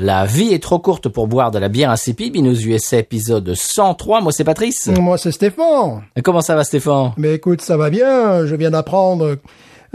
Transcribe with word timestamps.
La 0.00 0.26
vie 0.26 0.52
est 0.54 0.62
trop 0.62 0.78
courte 0.78 1.08
pour 1.08 1.26
boire 1.26 1.50
de 1.50 1.58
la 1.58 1.68
bière 1.68 1.90
insipide. 1.90 2.32
Binous 2.34 2.60
USA 2.64 2.98
épisode 2.98 3.52
103. 3.54 4.20
Moi, 4.20 4.30
c'est 4.30 4.44
Patrice. 4.44 4.86
Moi, 4.86 5.18
c'est 5.18 5.32
Stéphane. 5.32 6.02
Et 6.14 6.22
Comment 6.22 6.40
ça 6.40 6.54
va, 6.54 6.62
Stéphane? 6.62 7.12
Mais 7.16 7.34
écoute, 7.34 7.60
ça 7.62 7.76
va 7.76 7.90
bien. 7.90 8.46
Je 8.46 8.54
viens 8.54 8.70
d'apprendre 8.70 9.38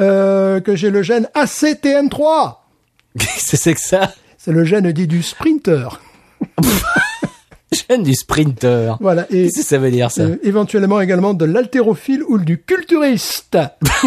euh, 0.02 0.60
que 0.60 0.76
j'ai 0.76 0.90
le 0.90 1.04
gène 1.04 1.30
ACTN3. 1.36 2.56
Qu'est-ce 3.18 3.52
que 3.52 3.58
c'est 3.58 3.74
que 3.74 3.80
ça? 3.80 4.12
C'est 4.38 4.52
le 4.52 4.66
gène 4.66 4.92
dit 4.92 5.08
du 5.08 5.24
sprinter. 5.24 6.02
Gène 7.90 8.04
du 8.04 8.14
sprinter. 8.14 8.98
Voilà. 9.00 9.26
Et 9.32 9.46
Qu'est-ce 9.46 9.62
que 9.62 9.66
ça 9.66 9.78
veut 9.80 9.90
dire, 9.90 10.12
ça? 10.12 10.22
euh, 10.22 10.36
éventuellement 10.44 11.02
également 11.02 11.34
de 11.34 11.44
l'haltérophile 11.46 12.22
ou 12.28 12.38
du 12.38 12.60
culturiste. 12.62 13.58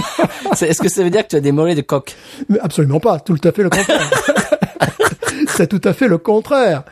Est-ce 0.60 0.80
que 0.80 0.88
ça 0.88 1.02
veut 1.02 1.10
dire 1.10 1.24
que 1.24 1.30
tu 1.30 1.36
as 1.36 1.40
des 1.40 1.50
mollets 1.50 1.74
de 1.74 1.80
coq? 1.80 2.14
Absolument 2.60 3.00
pas. 3.00 3.18
Tout 3.18 3.36
à 3.42 3.50
fait 3.50 3.64
le 3.64 3.70
contraire. 3.70 4.08
C'est 5.56 5.66
tout 5.66 5.80
à 5.84 5.92
fait 5.92 6.08
le 6.08 6.18
contraire. 6.18 6.82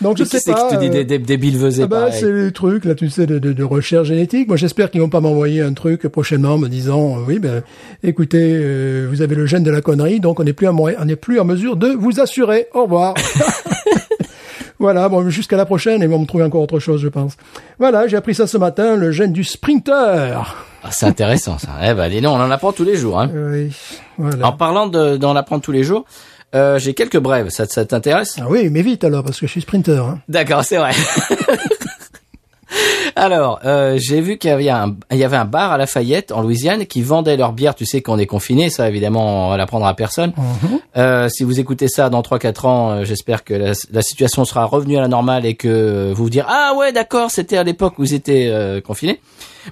Donc 0.00 0.16
je 0.16 0.24
sais 0.24 0.40
pas. 0.50 0.70
te 0.70 0.76
dit 0.76 0.86
euh, 0.86 0.90
des, 0.90 1.04
des, 1.04 1.18
des 1.18 1.36
billevesés 1.36 1.82
Ah 1.82 1.86
bah, 1.86 1.96
pareils 2.06 2.14
c'est 2.20 2.32
les 2.32 2.52
trucs 2.52 2.86
là, 2.86 2.94
tu 2.94 3.10
sais, 3.10 3.26
de, 3.26 3.38
de, 3.38 3.52
de 3.52 3.62
recherche 3.64 4.08
génétique. 4.08 4.48
Moi, 4.48 4.56
j'espère 4.56 4.90
qu'ils 4.90 5.02
vont 5.02 5.10
pas 5.10 5.20
m'envoyer 5.20 5.60
un 5.60 5.74
truc 5.74 6.08
prochainement 6.08 6.56
me 6.56 6.68
disant, 6.68 7.18
euh, 7.18 7.22
oui, 7.26 7.38
ben, 7.38 7.62
écoutez, 8.02 8.38
euh, 8.62 9.06
vous 9.10 9.20
avez 9.20 9.34
le 9.34 9.44
gène 9.44 9.62
de 9.62 9.70
la 9.70 9.82
connerie, 9.82 10.18
donc 10.20 10.40
on 10.40 10.44
n'est 10.44 10.54
plus 10.54 10.66
à 10.68 10.72
mo- 10.72 10.88
on 10.98 11.04
n'est 11.04 11.16
plus 11.16 11.38
en 11.38 11.44
mesure 11.44 11.76
de 11.76 11.88
vous 11.88 12.18
assurer. 12.18 12.68
Au 12.72 12.84
revoir. 12.84 13.12
voilà. 14.78 15.08
Bon, 15.08 15.28
jusqu'à 15.28 15.56
la 15.56 15.66
prochaine, 15.66 16.00
ils 16.00 16.08
vont 16.08 16.18
me 16.18 16.26
trouver 16.26 16.44
encore 16.44 16.62
autre 16.62 16.78
chose, 16.78 17.00
je 17.02 17.08
pense. 17.08 17.36
Voilà, 17.78 18.06
j'ai 18.08 18.16
appris 18.16 18.34
ça 18.34 18.46
ce 18.46 18.56
matin, 18.56 18.96
le 18.96 19.10
gène 19.12 19.32
du 19.32 19.44
sprinter. 19.44 19.92
Ah, 20.82 20.88
C'est 20.90 21.06
intéressant, 21.06 21.58
ça. 21.58 21.68
Eh 21.84 21.92
ben, 21.94 22.08
dis 22.08 22.20
donc, 22.20 22.36
on 22.36 22.40
en 22.42 22.50
apprend 22.50 22.72
tous 22.72 22.84
les 22.84 22.96
jours. 22.96 23.20
Hein. 23.20 23.30
Oui, 23.34 23.70
voilà. 24.16 24.46
En 24.46 24.52
parlant 24.52 24.86
de- 24.86 25.16
d'en 25.18 25.36
apprendre 25.36 25.62
tous 25.62 25.72
les 25.72 25.84
jours, 25.84 26.04
euh, 26.54 26.78
j'ai 26.78 26.94
quelques 26.94 27.18
brèves. 27.18 27.48
Ça, 27.50 27.66
ça 27.66 27.84
t'intéresse? 27.84 28.36
Ah 28.40 28.46
oui, 28.48 28.68
mais 28.70 28.82
vite 28.82 29.04
alors, 29.04 29.22
parce 29.22 29.40
que 29.40 29.46
je 29.46 29.52
suis 29.52 29.60
sprinter. 29.60 30.04
Hein. 30.04 30.20
D'accord, 30.28 30.64
c'est 30.64 30.78
vrai. 30.78 30.92
Alors, 33.16 33.60
euh, 33.64 33.96
j'ai 33.98 34.20
vu 34.20 34.38
qu'il 34.38 34.50
y 34.50 34.52
avait 34.52 34.68
un, 34.70 34.96
il 35.10 35.18
y 35.18 35.24
avait 35.24 35.36
un 35.36 35.44
bar 35.44 35.72
à 35.72 35.78
Lafayette 35.78 36.32
en 36.32 36.42
Louisiane 36.42 36.86
qui 36.86 37.02
vendait 37.02 37.36
leur 37.36 37.52
bière. 37.52 37.74
Tu 37.74 37.86
sais 37.86 38.02
qu'on 38.02 38.18
est 38.18 38.26
confiné, 38.26 38.70
ça 38.70 38.88
évidemment 38.88 39.46
on 39.46 39.50
va 39.50 39.56
l'apprendre 39.56 39.86
à 39.86 39.94
personne. 39.94 40.32
Euh, 40.96 41.28
si 41.28 41.44
vous 41.44 41.60
écoutez 41.60 41.88
ça 41.88 42.10
dans 42.10 42.22
3-4 42.22 42.66
ans, 42.66 42.90
euh, 42.90 43.04
j'espère 43.04 43.44
que 43.44 43.54
la, 43.54 43.72
la 43.92 44.02
situation 44.02 44.44
sera 44.44 44.64
revenue 44.64 44.96
à 44.98 45.00
la 45.00 45.08
normale 45.08 45.46
et 45.46 45.54
que 45.54 46.12
vous 46.14 46.24
vous 46.24 46.30
direz 46.30 46.46
ah 46.48 46.72
ouais 46.76 46.92
d'accord 46.92 47.30
c'était 47.30 47.56
à 47.56 47.62
l'époque 47.64 47.94
où 47.98 48.02
vous 48.02 48.14
étiez 48.14 48.48
euh, 48.50 48.80
confiné. 48.80 49.20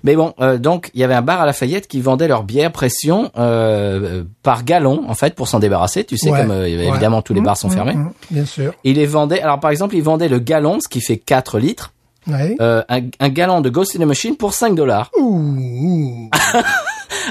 Mais 0.04 0.16
bon, 0.16 0.34
euh, 0.40 0.58
donc 0.58 0.90
il 0.94 1.00
y 1.00 1.04
avait 1.04 1.14
un 1.14 1.22
bar 1.22 1.40
à 1.40 1.46
Lafayette 1.46 1.88
qui 1.88 2.00
vendait 2.00 2.28
leur 2.28 2.42
bière 2.44 2.70
pression 2.72 3.30
euh, 3.38 4.24
par 4.42 4.64
gallon 4.64 5.04
en 5.08 5.14
fait 5.14 5.34
pour 5.34 5.48
s'en 5.48 5.58
débarrasser. 5.60 6.04
Tu 6.04 6.16
sais 6.18 6.30
Ouais, 6.30 6.40
comme 6.40 6.50
euh, 6.50 6.62
ouais. 6.64 6.88
évidemment 6.88 7.22
tous 7.22 7.32
les 7.34 7.40
bars 7.40 7.56
sont 7.56 7.68
Mmh, 7.68 7.72
fermés. 7.72 7.94
mmh, 7.94 8.10
bien 8.30 8.44
sûr. 8.44 8.72
Il 8.84 8.96
les 8.96 9.06
vendait. 9.06 9.40
Alors 9.40 9.60
par 9.60 9.70
exemple, 9.70 9.94
il 9.96 10.02
vendait 10.02 10.28
le 10.28 10.38
gallon, 10.38 10.78
ce 10.80 10.88
qui 10.88 11.00
fait 11.00 11.16
4 11.16 11.58
litres, 11.58 11.92
Ouais. 12.28 12.56
euh, 12.60 12.82
un, 12.88 13.00
un 13.20 13.28
gallon 13.30 13.60
de 13.62 13.70
Ghost 13.70 13.96
in 13.96 14.00
the 14.00 14.06
Machine 14.06 14.36
pour 14.36 14.52
5 14.54 14.74
dollars. 14.74 15.10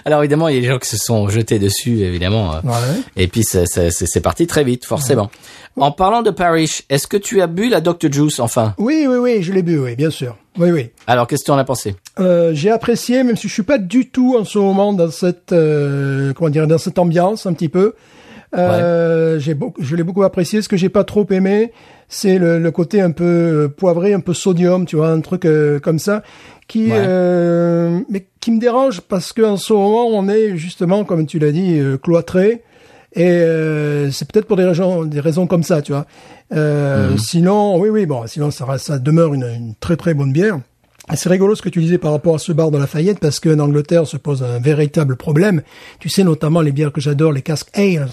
Alors 0.06 0.22
évidemment, 0.22 0.48
il 0.48 0.56
y 0.56 0.58
a 0.58 0.62
des 0.62 0.68
gens 0.68 0.78
qui 0.80 0.90
se 0.90 0.98
sont 0.98 1.28
jetés 1.30 1.60
dessus, 1.60 2.00
évidemment. 2.02 2.56
euh, 2.56 2.60
Ouais. 2.64 3.02
Et 3.16 3.28
puis 3.28 3.44
c'est 3.44 4.22
parti 4.22 4.48
très 4.48 4.64
vite, 4.64 4.86
forcément. 4.86 5.30
En 5.76 5.92
parlant 5.92 6.22
de 6.24 6.32
Parrish, 6.32 6.84
est-ce 6.90 7.08
que 7.08 7.18
tu 7.18 7.42
as 7.42 7.48
bu 7.48 7.70
la 7.70 7.82
Dr 7.82 8.12
Juice 8.12 8.40
enfin? 8.40 8.74
Oui, 8.78 9.06
oui, 9.08 9.18
oui, 9.18 9.44
je 9.44 9.54
l'ai 9.54 9.62
bu, 9.62 9.78
oui, 9.80 9.96
bien 9.96 10.10
sûr. 10.10 10.36
Oui, 10.58 10.72
oui. 10.72 10.90
Alors 11.06 11.28
qu'est-ce 11.28 11.42
que 11.44 11.46
tu 11.48 11.52
en 11.52 11.58
as 11.58 11.64
pensé? 11.64 11.96
Euh, 12.20 12.52
j'ai 12.54 12.72
apprécié, 12.72 13.24
même 13.24 13.38
si 13.38 13.48
je 13.48 13.54
suis 13.54 13.64
pas 13.64 13.78
du 13.78 14.10
tout 14.10 14.36
en 14.40 14.46
ce 14.46 14.58
moment 14.58 14.94
dans 14.94 15.12
cette, 15.12 15.52
euh, 15.52 16.34
comment 16.34 16.50
dire, 16.50 16.66
dans 16.68 16.80
cette 16.80 16.98
ambiance 16.98 17.46
un 17.46 17.54
petit 17.54 17.70
peu. 17.70 17.94
Euh, 18.56 19.40
beaucoup, 19.56 19.82
je 19.84 19.96
l'ai 19.96 20.04
beaucoup 20.04 20.24
apprécié. 20.24 20.62
Ce 20.62 20.70
que 20.70 20.78
j'ai 20.78 20.90
pas 20.90 21.04
trop 21.04 21.26
aimé, 21.32 21.72
c'est 22.08 22.38
le, 22.38 22.60
le 22.60 22.72
côté 22.72 23.02
un 23.02 23.12
peu 23.12 23.24
euh, 23.26 23.68
poivré, 23.68 24.14
un 24.14 24.20
peu 24.22 24.34
sodium, 24.34 24.86
tu 24.86 24.96
vois, 24.96 25.10
un 25.10 25.20
truc 25.22 25.46
euh, 25.46 25.80
comme 25.80 26.00
ça, 26.00 26.24
qui, 26.68 26.88
Ouais. 26.92 26.98
euh, 26.98 28.00
mais 28.10 28.26
qui 28.40 28.52
me 28.52 28.60
dérange 28.60 29.02
parce 29.02 29.34
que 29.34 29.42
en 29.42 29.58
ce 29.58 29.74
moment, 29.74 30.08
on 30.08 30.28
est 30.30 30.56
justement, 30.58 31.04
comme 31.04 31.26
tu 31.26 31.40
l'as 31.40 31.52
dit, 31.52 31.78
euh, 31.80 31.98
cloîtré. 31.98 32.64
Et 33.14 33.26
euh, 33.26 34.12
c'est 34.12 34.30
peut-être 34.32 34.46
pour 34.46 34.58
des 34.58 34.66
raisons, 34.66 35.04
des 35.06 35.20
raisons 35.20 35.48
comme 35.48 35.64
ça, 35.64 35.82
tu 35.82 35.92
vois. 35.92 36.06
Euh, 36.54 37.18
Sinon, 37.18 37.78
oui, 37.80 37.90
oui, 37.90 38.06
bon, 38.06 38.28
sinon 38.28 38.52
ça, 38.52 38.78
ça 38.78 39.00
demeure 39.00 39.34
une, 39.34 39.44
une 39.44 39.74
très 39.80 39.96
très 39.98 40.14
bonne 40.14 40.32
bière. 40.32 40.60
C'est 41.16 41.30
rigolo 41.30 41.56
ce 41.56 41.62
que 41.62 41.70
tu 41.70 41.80
disais 41.80 41.98
par 41.98 42.12
rapport 42.12 42.36
à 42.36 42.38
ce 42.38 42.52
bar 42.52 42.70
de 42.70 42.78
Lafayette 42.78 43.20
parce 43.20 43.40
qu'en 43.40 43.60
Angleterre 43.60 44.06
se 44.06 44.18
pose 44.18 44.44
un 44.44 44.60
véritable 44.60 45.16
problème. 45.16 45.62
Tu 46.00 46.10
sais 46.10 46.24
notamment 46.24 46.60
les 46.60 46.74
bières 46.74 46.92
que 46.92 47.00
j'adore, 47.00 47.32
les 47.32 47.42
casques 47.42 47.70
ale, 47.74 48.10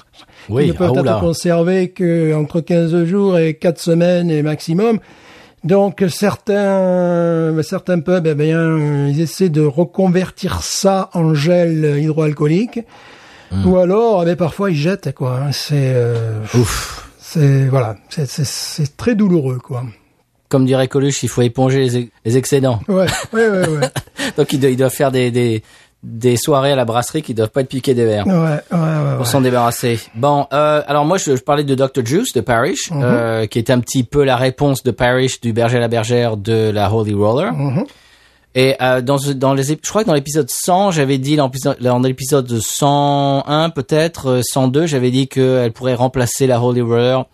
Oui, 0.48 0.64
qui 0.64 0.68
ne 0.68 0.76
peuvent 0.76 0.92
ah, 0.94 1.00
être 1.00 1.20
conservées 1.20 1.88
que 1.88 2.32
entre 2.34 2.60
15 2.60 3.04
jours 3.04 3.36
et 3.36 3.54
4 3.54 3.80
semaines 3.80 4.30
et 4.30 4.42
maximum. 4.42 5.00
Donc 5.64 6.04
certains 6.08 7.60
certains 7.62 7.98
pubs, 7.98 8.26
eh 8.28 8.34
bien, 8.34 9.08
ils 9.08 9.20
essaient 9.20 9.48
de 9.48 9.62
reconvertir 9.62 10.62
ça 10.62 11.10
en 11.14 11.34
gel 11.34 11.98
hydroalcoolique. 12.00 12.80
Hmm. 13.50 13.66
Ou 13.66 13.78
alors, 13.78 14.28
eh 14.28 14.36
parfois 14.36 14.70
ils 14.70 14.76
jettent 14.76 15.12
quoi. 15.14 15.40
C'est 15.50 15.92
euh, 15.94 16.38
Ouf. 16.54 17.10
c'est 17.18 17.66
voilà, 17.66 17.96
c'est 18.08 18.96
très 18.96 19.16
douloureux 19.16 19.58
quoi. 19.58 19.82
Comme 20.54 20.66
dirait 20.66 20.86
Coluche, 20.86 21.24
il 21.24 21.28
faut 21.28 21.42
éponger 21.42 21.80
les, 21.80 21.96
ex- 21.96 22.10
les 22.24 22.36
excédents. 22.36 22.78
Ouais, 22.86 23.06
ouais, 23.32 23.48
ouais, 23.48 23.66
ouais. 23.68 23.80
Donc 24.36 24.52
ils, 24.52 24.60
do- 24.60 24.68
ils 24.68 24.76
doivent 24.76 24.92
faire 24.94 25.10
des, 25.10 25.32
des, 25.32 25.64
des 26.04 26.36
soirées 26.36 26.70
à 26.70 26.76
la 26.76 26.84
brasserie 26.84 27.22
qui 27.22 27.34
doivent 27.34 27.48
pas 27.50 27.62
être 27.62 27.68
piqués 27.68 27.92
des 27.94 28.04
verres. 28.04 28.24
Ouais, 28.28 28.32
ouais, 28.34 28.38
ouais, 28.70 29.10
pour 29.16 29.20
ouais. 29.20 29.24
s'en 29.24 29.40
débarrasser. 29.40 29.98
Bon, 30.14 30.46
euh, 30.52 30.80
alors 30.86 31.04
moi 31.06 31.18
je, 31.18 31.34
je 31.34 31.42
parlais 31.42 31.64
de 31.64 31.74
Dr 31.74 32.06
Juice 32.06 32.32
de 32.34 32.40
Parrish, 32.40 32.92
Mhm. 32.92 33.00
euh, 33.02 33.46
qui 33.46 33.58
est 33.58 33.68
un 33.70 33.80
petit 33.80 34.04
peu 34.04 34.22
la 34.22 34.36
réponse 34.36 34.84
de 34.84 34.92
Parrish 34.92 35.40
du 35.40 35.52
berger 35.52 35.78
à 35.78 35.80
la 35.80 35.88
bergère 35.88 36.36
de 36.36 36.70
la 36.70 36.92
Holy 36.94 37.14
Roller. 37.14 37.52
Mhm. 37.52 37.84
Et 38.54 38.76
euh, 38.80 39.00
dans 39.00 39.16
dans 39.34 39.54
les 39.54 39.64
je 39.64 39.74
crois 39.90 40.02
que 40.04 40.06
dans 40.06 40.14
l'épisode 40.14 40.48
100, 40.48 40.92
j'avais 40.92 41.18
dit 41.18 41.34
dans 41.34 41.46
l'épisode 41.46 41.78
dans 41.80 41.98
l'épisode 41.98 42.60
101 42.60 43.70
peut-être 43.70 44.28
euh, 44.30 44.40
102, 44.44 44.86
j'avais 44.86 45.10
dit 45.10 45.26
qu'elle 45.26 45.72
pourrait 45.72 45.94
remplacer 45.94 46.46
la 46.46 46.60
Holy 46.62 46.80
Roller. 46.82 47.24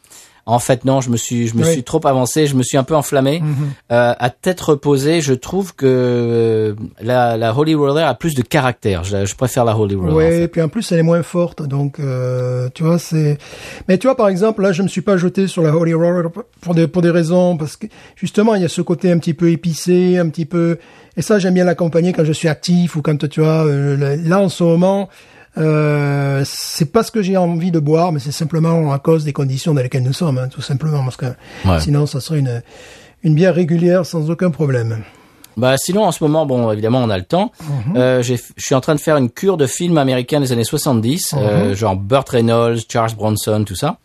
En 0.46 0.58
fait, 0.58 0.84
non, 0.84 1.00
je 1.00 1.10
me 1.10 1.16
suis, 1.16 1.46
je 1.48 1.54
me 1.54 1.60
Oui. 1.62 1.66
Mhm. 1.68 1.72
suis 1.74 1.82
trop 1.84 2.04
avancé, 2.06 2.46
je 2.46 2.56
me 2.56 2.62
suis 2.62 2.76
un 2.76 2.82
peu 2.82 2.94
enflammé. 2.96 3.42
Euh, 3.92 4.14
à 4.18 4.30
tête 4.30 4.60
reposée, 4.60 5.20
je 5.20 5.34
trouve 5.34 5.74
que 5.74 5.86
euh, 5.86 6.74
la, 7.00 7.36
la 7.36 7.56
Holy 7.56 7.74
Roller 7.74 8.06
a 8.06 8.14
plus 8.14 8.34
de 8.34 8.42
caractère. 8.42 9.04
Je, 9.04 9.24
je 9.26 9.34
préfère 9.36 9.64
la 9.64 9.76
Holy 9.76 9.94
Roller. 9.94 10.14
en 10.14 10.18
fait. 10.18 10.42
et 10.44 10.48
puis 10.48 10.62
en 10.62 10.68
plus 10.68 10.90
elle 10.92 10.98
est 11.00 11.02
moins 11.04 11.22
forte, 11.22 11.62
donc 11.62 12.00
euh, 12.00 12.68
tu 12.74 12.82
vois 12.82 12.98
c'est. 12.98 13.38
Mais 13.88 13.98
tu 13.98 14.06
vois 14.06 14.16
par 14.16 14.28
exemple 14.28 14.62
là 14.62 14.72
je 14.72 14.82
me 14.82 14.88
suis 14.88 15.02
pas 15.02 15.16
jeté 15.16 15.46
sur 15.46 15.62
la 15.62 15.74
Holy 15.76 15.94
Roller 15.94 16.30
pour 16.60 16.74
des 16.74 16.86
pour 16.88 17.02
des 17.02 17.10
raisons 17.10 17.56
parce 17.56 17.76
que 17.76 17.86
justement 18.16 18.54
il 18.54 18.62
y 18.62 18.64
a 18.64 18.68
ce 18.68 18.80
côté 18.82 19.10
un 19.12 19.18
petit 19.18 19.34
peu 19.34 19.50
épicé, 19.50 20.18
un 20.18 20.28
petit 20.28 20.46
peu 20.46 20.78
et 21.16 21.22
ça 21.22 21.38
j'aime 21.38 21.54
bien 21.54 21.64
l'accompagner 21.64 22.12
quand 22.12 22.24
je 22.24 22.32
suis 22.32 22.48
actif 22.48 22.96
ou 22.96 23.02
quand 23.02 23.28
tu 23.28 23.40
vois 23.40 23.66
euh, 23.66 24.16
là 24.24 24.40
en 24.40 24.48
ce 24.48 24.64
moment 24.64 25.08
euh, 25.58 26.42
c'est 26.44 26.92
pas 26.92 27.02
ce 27.02 27.10
que 27.10 27.22
j'ai 27.22 27.36
envie 27.36 27.70
de 27.70 27.78
boire, 27.80 28.12
mais 28.12 28.20
c'est 28.20 28.32
simplement 28.32 28.92
à 28.92 28.98
cause 28.98 29.24
des 29.24 29.32
conditions 29.32 29.74
dans 29.74 29.82
lesquelles 29.82 30.02
nous 30.02 30.12
sommes, 30.12 30.38
hein, 30.38 30.48
tout 30.48 30.62
simplement 30.62 31.02
parce 31.02 31.16
que 31.16 31.26
Ouais. 31.66 31.80
sinon 31.80 32.06
ça 32.06 32.20
serait 32.20 32.38
une 32.38 32.62
une 33.22 33.34
bière 33.34 33.54
régulière 33.54 34.06
sans 34.06 34.30
aucun 34.30 34.50
problème. 34.50 34.98
Bah 35.56 35.76
sinon 35.76 36.04
en 36.04 36.12
ce 36.12 36.22
moment 36.24 36.46
bon 36.46 36.70
évidemment 36.70 37.00
on 37.02 37.10
a 37.10 37.18
le 37.18 37.24
temps. 37.24 37.52
Euh, 37.96 38.22
j'ai- 38.22 38.40
je 38.56 38.64
suis 38.64 38.74
en 38.74 38.80
train 38.80 38.94
de 38.94 39.00
faire 39.00 39.16
une 39.16 39.28
cure 39.28 39.56
de 39.56 39.66
films 39.66 39.98
américains 39.98 40.40
des 40.40 40.52
années 40.52 40.64
70, 40.64 41.34
euh, 41.36 41.74
genre 41.74 41.96
Burt 41.96 42.28
Reynolds, 42.30 42.78
Charles 42.88 43.14
Bronson, 43.14 43.64
tout 43.66 43.74
ça. 43.74 43.98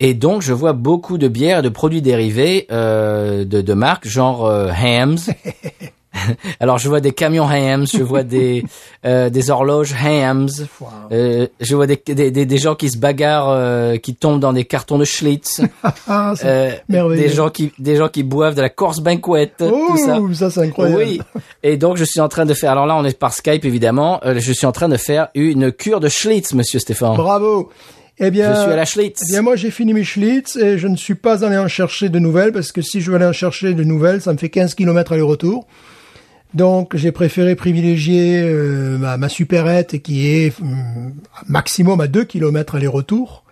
Et 0.00 0.14
donc 0.14 0.40
je 0.42 0.52
vois 0.54 0.72
beaucoup 0.72 1.18
de 1.18 1.28
bières 1.28 1.58
et 1.58 1.62
de 1.62 1.68
produits 1.68 2.00
dérivés 2.02 2.66
euh, 2.72 3.44
de, 3.44 3.60
de 3.60 3.74
marques 3.74 4.08
genre 4.08 4.46
euh, 4.46 4.70
Hams. 4.72 5.18
Alors 6.60 6.78
je 6.78 6.88
vois 6.88 7.00
des 7.00 7.12
camions 7.12 7.48
Hams, 7.48 7.86
je 7.86 8.02
vois 8.02 8.22
des 8.22 8.64
euh, 9.06 9.30
des 9.30 9.50
horloges 9.50 9.94
Hams, 9.94 10.48
euh, 11.12 11.46
je 11.60 11.74
vois 11.76 11.86
des, 11.86 12.00
des, 12.06 12.30
des, 12.30 12.58
gens 12.58 12.74
qui 12.74 12.90
se 12.90 12.98
bagarrent, 12.98 13.50
euh, 13.50 13.96
qui 13.96 14.14
tombent 14.14 14.40
dans 14.40 14.52
des 14.52 14.64
cartons 14.64 14.98
de 14.98 15.04
Schlitz, 15.04 15.60
Ah, 16.08 16.34
des 16.88 17.28
gens 17.28 17.50
qui 17.50 17.72
des 17.78 17.96
gens 17.96 18.08
qui 18.08 18.22
boivent 18.22 18.54
de 18.54 18.62
la 18.62 18.70
Corse 18.70 19.00
Banquet, 19.00 19.52
oh, 19.60 19.88
tout 19.88 19.96
ça. 19.98 20.18
ça 20.34 20.50
c'est 20.50 20.66
incroyable. 20.66 21.02
Oui. 21.02 21.20
Et 21.62 21.76
donc 21.76 21.96
je 21.96 22.04
suis 22.04 22.20
en 22.20 22.28
train 22.28 22.46
de 22.46 22.54
faire. 22.54 22.72
Alors 22.72 22.86
là, 22.86 22.96
on 22.96 23.04
est 23.04 23.18
par 23.18 23.32
Skype 23.32 23.64
évidemment. 23.64 24.20
je 24.24 24.52
suis 24.52 24.66
en 24.66 24.72
train 24.72 24.88
de 24.88 24.96
faire 24.96 25.28
une 25.34 25.72
cure 25.72 26.00
de 26.00 26.08
Schlitz, 26.08 26.54
Monsieur 26.54 26.78
Stéphane. 26.78 27.16
Bravo. 27.16 27.70
Eh 28.22 28.30
bien, 28.30 28.54
Je 28.54 28.60
suis 28.60 28.70
à 28.70 28.76
la 28.76 28.84
Schlitz. 28.84 29.22
Eh 29.26 29.32
bien, 29.32 29.42
moi, 29.42 29.56
j'ai 29.56 29.70
fini 29.70 29.94
mes 29.94 30.04
Schlitz 30.04 30.56
et 30.56 30.76
je 30.76 30.88
ne 30.88 30.96
suis 30.96 31.14
pas 31.14 31.42
allé 31.42 31.56
en 31.56 31.68
chercher 31.68 32.10
de 32.10 32.18
nouvelles 32.18 32.52
parce 32.52 32.70
que 32.70 32.82
si 32.82 33.00
je 33.00 33.10
veux 33.10 33.16
aller 33.16 33.24
en 33.24 33.32
chercher 33.32 33.72
de 33.72 33.82
nouvelles, 33.82 34.20
ça 34.20 34.32
me 34.34 34.38
fait 34.38 34.50
15 34.50 34.74
kilomètres 34.74 35.12
aller-retour. 35.12 35.66
Donc, 36.54 36.96
j'ai 36.96 37.12
préféré 37.12 37.54
privilégier 37.54 38.42
euh, 38.42 38.98
ma, 38.98 39.16
ma 39.16 39.28
supérette 39.28 40.02
qui 40.02 40.26
est 40.26 40.58
hum, 40.60 41.12
maximum 41.48 42.00
à 42.00 42.08
2 42.08 42.24
kilomètres 42.24 42.74
aller-retour. 42.74 43.44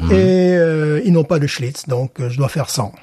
Mhm. 0.00 0.12
Et 0.12 0.56
euh, 0.56 1.00
ils 1.04 1.12
n'ont 1.12 1.24
pas 1.24 1.38
de 1.38 1.46
Schlitz, 1.46 1.86
donc 1.86 2.20
euh, 2.20 2.30
je 2.30 2.36
dois 2.36 2.48
faire 2.48 2.70
100. 2.70 2.92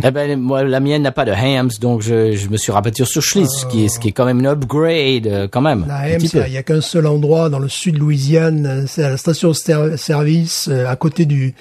Eh 0.00 0.12
ben, 0.12 0.38
moi, 0.38 0.62
la 0.62 0.78
mienne 0.78 1.02
n'a 1.02 1.10
pas 1.10 1.24
de 1.24 1.32
hams, 1.32 1.70
donc 1.80 2.02
je, 2.02 2.36
je 2.36 2.48
me 2.50 2.56
suis 2.56 2.70
rabattu 2.70 3.04
sur 3.04 3.20
Schlitz, 3.20 3.50
ce 3.62 3.66
qui 3.66 3.84
est, 3.84 3.88
ce 3.88 3.98
qui 3.98 4.06
est 4.06 4.12
quand 4.12 4.26
même 4.26 4.38
une 4.38 4.46
upgrade, 4.46 5.26
euh, 5.26 5.48
quand 5.50 5.60
même. 5.60 5.86
La 5.88 6.16
peu. 6.16 6.46
il 6.46 6.52
y 6.52 6.56
a 6.56 6.62
qu'un 6.62 6.80
seul 6.80 7.08
endroit 7.08 7.48
dans 7.48 7.58
le 7.58 7.68
sud 7.68 7.94
de 7.96 7.98
Louisiane, 7.98 8.64
euh, 8.64 8.84
c'est 8.86 9.02
à 9.02 9.10
la 9.10 9.16
station-service 9.16 10.68
à 10.68 10.94
côté 10.94 11.26
du, 11.26 11.52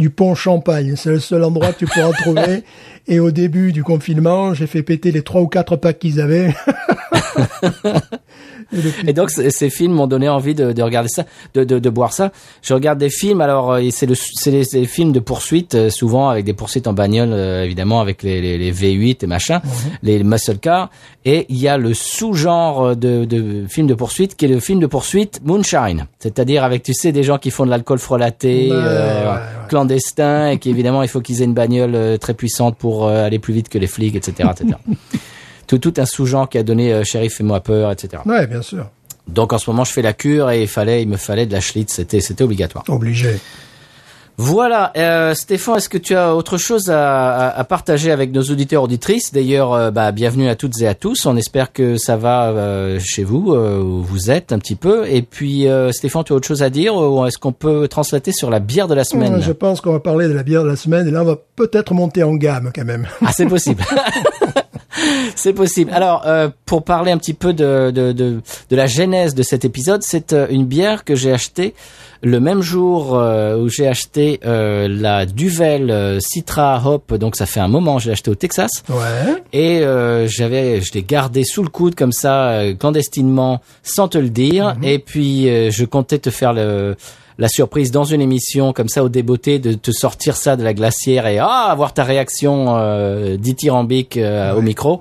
du 0.00 0.10
pont 0.10 0.34
Champagne. 0.34 0.94
C'est 0.96 1.10
le 1.10 1.20
seul 1.20 1.44
endroit 1.44 1.72
que 1.72 1.78
tu 1.78 1.86
pourras 1.86 2.10
trouver. 2.12 2.64
Et 3.06 3.20
au 3.20 3.30
début 3.30 3.72
du 3.72 3.84
confinement, 3.84 4.54
j'ai 4.54 4.66
fait 4.66 4.82
péter 4.82 5.12
les 5.12 5.22
trois 5.22 5.42
ou 5.42 5.46
quatre 5.46 5.76
packs 5.76 5.98
qu'ils 5.98 6.20
avaient. 6.20 6.54
Et 9.06 9.12
donc 9.12 9.30
ces 9.30 9.70
films 9.70 9.92
m'ont 9.92 10.06
donné 10.06 10.28
envie 10.28 10.54
de, 10.54 10.72
de 10.72 10.82
regarder 10.82 11.08
ça, 11.08 11.24
de, 11.54 11.64
de, 11.64 11.78
de 11.78 11.90
boire 11.90 12.12
ça. 12.12 12.32
Je 12.62 12.74
regarde 12.74 12.98
des 12.98 13.10
films, 13.10 13.40
alors 13.40 13.72
euh, 13.72 13.82
c'est 13.90 14.06
le 14.06 14.14
c'est 14.14 14.50
les, 14.50 14.62
les 14.72 14.86
films 14.86 15.12
de 15.12 15.20
poursuite, 15.20 15.74
euh, 15.74 15.90
souvent 15.90 16.28
avec 16.28 16.44
des 16.44 16.52
poursuites 16.52 16.86
en 16.86 16.92
bagnole, 16.92 17.30
euh, 17.32 17.64
évidemment 17.64 18.00
avec 18.00 18.22
les, 18.22 18.40
les, 18.40 18.58
les 18.58 18.72
V8 18.72 19.24
et 19.24 19.26
machin, 19.26 19.60
les 20.02 20.22
muscle 20.22 20.58
cars. 20.58 20.90
Et 21.24 21.46
il 21.48 21.58
y 21.58 21.68
a 21.68 21.76
le 21.76 21.92
sous-genre 21.92 22.96
de, 22.96 23.24
de 23.24 23.66
film 23.68 23.86
de 23.86 23.94
poursuite 23.94 24.36
qui 24.36 24.46
est 24.46 24.48
le 24.48 24.60
film 24.60 24.80
de 24.80 24.86
poursuite 24.86 25.40
moonshine, 25.44 26.06
c'est-à-dire 26.18 26.64
avec 26.64 26.82
tu 26.82 26.94
sais 26.94 27.12
des 27.12 27.22
gens 27.22 27.38
qui 27.38 27.50
font 27.50 27.64
de 27.64 27.70
l'alcool 27.70 27.98
frelaté, 27.98 28.68
euh, 28.70 29.24
ouais, 29.24 29.30
ouais. 29.30 29.40
clandestin, 29.68 30.50
et 30.50 30.58
qui 30.58 30.70
évidemment 30.70 31.02
il 31.02 31.08
faut 31.08 31.20
qu'ils 31.20 31.42
aient 31.42 31.46
une 31.46 31.54
bagnole 31.54 32.18
très 32.18 32.34
puissante 32.34 32.76
pour 32.76 33.08
aller 33.08 33.38
plus 33.38 33.52
vite 33.52 33.68
que 33.68 33.78
les 33.78 33.86
flics, 33.86 34.14
etc., 34.14 34.48
etc. 34.52 34.78
tout 35.70 35.78
tout 35.78 35.94
un 35.98 36.06
sous-genre 36.06 36.48
qui 36.48 36.58
a 36.58 36.62
donné 36.62 36.92
euh, 36.92 37.04
Sheriff 37.04 37.40
et 37.40 37.44
moi 37.44 37.60
peur, 37.60 37.92
etc. 37.92 38.22
Ouais, 38.26 38.46
bien 38.46 38.62
sûr. 38.62 38.86
Donc 39.28 39.52
en 39.52 39.58
ce 39.58 39.70
moment, 39.70 39.84
je 39.84 39.92
fais 39.92 40.02
la 40.02 40.12
cure 40.12 40.50
et 40.50 40.62
il 40.62 40.68
fallait, 40.68 41.02
il 41.02 41.08
me 41.08 41.16
fallait 41.16 41.46
de 41.46 41.52
la 41.52 41.60
Schlitz, 41.60 41.92
c'était, 41.92 42.20
c'était 42.20 42.42
obligatoire. 42.42 42.84
Obligé. 42.88 43.38
Voilà, 44.50 44.90
euh, 44.96 45.34
Stéphane, 45.34 45.76
est-ce 45.76 45.90
que 45.90 45.98
tu 45.98 46.16
as 46.16 46.34
autre 46.34 46.56
chose 46.56 46.88
à, 46.88 47.28
à- 47.30 47.58
à 47.58 47.64
partager 47.64 48.10
avec 48.10 48.32
nos 48.32 48.40
auditeurs 48.40 48.82
auditrices? 48.84 49.34
D'ailleurs, 49.34 49.74
euh, 49.74 49.90
bah, 49.90 50.12
bienvenue 50.12 50.48
à 50.48 50.54
toutes 50.54 50.80
et 50.80 50.86
à 50.88 50.94
tous. 50.94 51.26
On 51.26 51.36
espère 51.36 51.74
que 51.74 51.98
ça 51.98 52.16
va 52.16 52.48
euh, 52.48 52.98
chez 53.04 53.22
vous, 53.22 53.52
euh, 53.52 53.78
où 53.82 54.02
vous 54.02 54.30
êtes 54.30 54.50
un 54.52 54.58
petit 54.58 54.76
peu. 54.76 55.06
Et 55.10 55.20
puis, 55.20 55.68
euh, 55.68 55.92
Stéphane, 55.92 56.24
tu 56.24 56.32
as 56.32 56.36
autre 56.36 56.48
chose 56.48 56.62
à 56.62 56.70
dire 56.70 56.96
ou 56.96 57.22
est-ce 57.26 57.36
qu'on 57.36 57.52
peut 57.52 57.86
translater 57.86 58.32
sur 58.32 58.48
la 58.48 58.60
bière 58.60 58.88
de 58.88 58.94
la 58.94 59.04
semaine? 59.04 59.42
Je 59.42 59.52
pense 59.52 59.82
qu'on 59.82 59.92
va 59.92 60.00
parler 60.00 60.26
de 60.26 60.32
la 60.32 60.42
bière 60.42 60.62
de 60.64 60.68
la 60.68 60.76
semaine 60.76 61.06
et 61.06 61.10
là, 61.10 61.20
on 61.20 61.26
va 61.26 61.36
peut-être 61.56 61.92
monter 61.92 62.22
en 62.22 62.34
gamme 62.34 62.70
quand 62.74 62.86
même. 62.86 63.06
Ah, 63.22 63.32
c'est 63.36 63.44
possible. 63.44 63.84
c'est 65.36 65.52
possible. 65.52 65.90
Alors, 65.92 66.22
euh, 66.26 66.48
pour 66.64 66.82
parler 66.84 67.12
un 67.12 67.18
petit 67.18 67.34
peu 67.34 67.52
de, 67.52 67.90
de, 67.90 68.12
de, 68.12 68.40
de 68.70 68.76
la 68.76 68.86
genèse 68.86 69.34
de 69.34 69.42
cet 69.42 69.66
épisode, 69.66 70.02
c'est 70.02 70.34
une 70.48 70.64
bière 70.64 71.04
que 71.04 71.14
j'ai 71.14 71.30
achetée 71.30 71.74
le 72.22 72.40
même 72.40 72.60
jour 72.60 73.16
euh, 73.18 73.56
où 73.56 73.68
j'ai 73.68 73.86
acheté 73.86 74.40
euh, 74.44 74.88
la 74.88 75.26
Duvel 75.26 75.90
euh, 75.90 76.18
Citra 76.20 76.82
Hop. 76.84 77.14
Donc, 77.14 77.36
ça 77.36 77.46
fait 77.46 77.60
un 77.60 77.68
moment, 77.68 77.98
j'ai 77.98 78.12
acheté 78.12 78.30
au 78.30 78.34
Texas. 78.34 78.70
Ouais. 78.88 79.42
Et 79.52 79.80
euh, 79.80 80.26
j'avais, 80.28 80.80
je 80.80 80.92
l'ai 80.92 81.02
gardé 81.02 81.44
sous 81.44 81.62
le 81.62 81.68
coude 81.68 81.94
comme 81.94 82.12
ça, 82.12 82.62
clandestinement, 82.78 83.60
sans 83.82 84.08
te 84.08 84.18
le 84.18 84.28
dire. 84.30 84.76
Et 84.82 84.98
puis 84.98 85.48
euh, 85.48 85.70
je 85.70 85.84
comptais 85.84 86.18
te 86.18 86.30
faire 86.30 86.52
le, 86.52 86.96
la 87.40 87.48
surprise 87.48 87.90
dans 87.90 88.04
une 88.04 88.20
émission 88.20 88.74
comme 88.74 88.88
ça 88.88 89.02
au 89.02 89.08
débeauté 89.08 89.58
de 89.58 89.72
te 89.72 89.90
sortir 89.90 90.36
ça 90.36 90.56
de 90.56 90.62
la 90.62 90.74
glacière 90.74 91.26
et 91.26 91.38
ah 91.38 91.68
avoir 91.70 91.94
ta 91.94 92.04
réaction 92.04 92.76
euh, 92.76 93.38
dithyrambique 93.38 94.18
euh, 94.18 94.54
au 94.54 94.60
micro. 94.60 95.00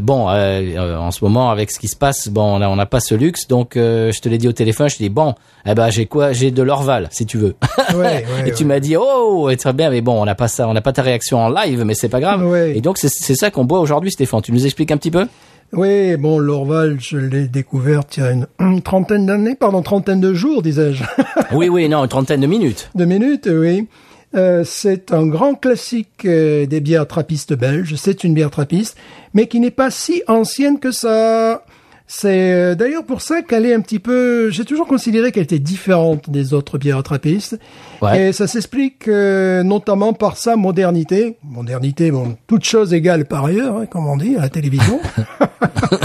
Bon, 0.00 0.30
euh, 0.30 0.32
euh, 0.32 0.96
en 0.96 1.10
ce 1.10 1.22
moment 1.22 1.50
avec 1.50 1.70
ce 1.70 1.78
qui 1.78 1.88
se 1.88 1.94
passe, 1.96 2.28
bon, 2.28 2.60
on 2.62 2.76
n'a 2.76 2.86
pas 2.86 3.00
ce 3.00 3.14
luxe, 3.14 3.46
donc 3.48 3.76
euh, 3.76 4.10
je 4.12 4.20
te 4.20 4.30
l'ai 4.30 4.38
dit 4.38 4.48
au 4.48 4.52
téléphone, 4.52 4.88
je 4.88 4.94
te 4.94 5.02
dis 5.02 5.10
bon, 5.10 5.34
eh 5.66 5.74
ben 5.74 5.90
j'ai 5.90 6.06
quoi, 6.06 6.32
j'ai 6.32 6.50
de 6.50 6.62
l'Orval 6.62 7.08
si 7.12 7.26
tu 7.26 7.36
veux. 7.36 7.54
Ouais, 7.94 7.96
ouais, 8.00 8.24
et 8.46 8.52
tu 8.52 8.64
m'as 8.64 8.80
dit 8.80 8.96
oh 8.98 9.50
très 9.58 9.74
bien 9.74 9.90
mais 9.90 10.00
bon 10.00 10.20
on 10.20 10.24
n'a 10.24 10.34
pas 10.34 10.48
ça 10.48 10.66
on 10.66 10.72
n'a 10.72 10.80
pas 10.80 10.92
ta 10.92 11.02
réaction 11.02 11.38
en 11.38 11.50
live 11.50 11.84
mais 11.84 11.94
c'est 11.94 12.08
pas 12.08 12.20
grave. 12.20 12.46
Ouais. 12.46 12.72
et 12.76 12.80
donc 12.80 12.96
c'est 12.96 13.10
c'est 13.10 13.34
ça 13.34 13.50
qu'on 13.50 13.66
boit 13.66 13.80
aujourd'hui 13.80 14.10
Stéphane. 14.10 14.40
Tu 14.40 14.52
nous 14.52 14.64
expliques 14.64 14.90
un 14.90 14.96
petit 14.96 15.10
peu? 15.10 15.26
Oui, 15.72 16.16
bon, 16.16 16.38
l'Orval, 16.38 16.98
je 17.00 17.16
l'ai 17.16 17.48
découvert 17.48 18.02
il 18.16 18.22
y 18.22 18.26
a 18.26 18.30
une, 18.30 18.46
une 18.60 18.82
trentaine 18.82 19.26
d'années, 19.26 19.54
pardon, 19.54 19.82
trentaine 19.82 20.20
de 20.20 20.34
jours, 20.34 20.62
disais-je. 20.62 21.04
oui 21.52 21.68
oui 21.68 21.88
non 21.88 22.02
une 22.02 22.08
trentaine 22.08 22.40
de 22.40 22.46
minutes 22.46 22.90
de 22.94 23.04
minutes, 23.04 23.48
oui. 23.50 23.86
Euh, 24.34 24.64
c'est 24.64 25.12
un 25.12 25.26
grand 25.26 25.54
classique 25.54 26.24
euh, 26.24 26.66
des 26.66 26.80
bières 26.80 27.06
trappistes 27.06 27.54
belges. 27.54 27.94
C'est 27.94 28.24
une 28.24 28.34
bière 28.34 28.50
trappiste, 28.50 28.96
mais 29.32 29.46
qui 29.46 29.60
n'est 29.60 29.70
pas 29.70 29.90
si 29.90 30.22
ancienne 30.26 30.80
que 30.80 30.90
ça. 30.90 31.63
C'est 32.06 32.52
euh, 32.52 32.74
d'ailleurs 32.74 33.04
pour 33.04 33.22
ça 33.22 33.42
qu'elle 33.42 33.64
est 33.64 33.74
un 33.74 33.80
petit 33.80 33.98
peu. 33.98 34.50
J'ai 34.50 34.64
toujours 34.64 34.86
considéré 34.86 35.32
qu'elle 35.32 35.44
était 35.44 35.58
différente 35.58 36.28
des 36.28 36.52
autres 36.52 36.76
bières 36.76 37.02
trappistes. 37.02 37.58
Ouais. 38.02 38.28
Et 38.28 38.32
ça 38.32 38.46
s'explique 38.46 39.08
euh, 39.08 39.62
notamment 39.62 40.12
par 40.12 40.36
sa 40.36 40.56
modernité. 40.56 41.36
Modernité, 41.42 42.10
bon, 42.10 42.36
toute 42.46 42.64
chose 42.64 42.92
égale 42.92 43.24
par 43.24 43.46
ailleurs, 43.46 43.78
hein, 43.78 43.86
comme 43.86 44.06
on 44.06 44.18
dit 44.18 44.36
à 44.36 44.42
la 44.42 44.48
télévision. 44.48 45.00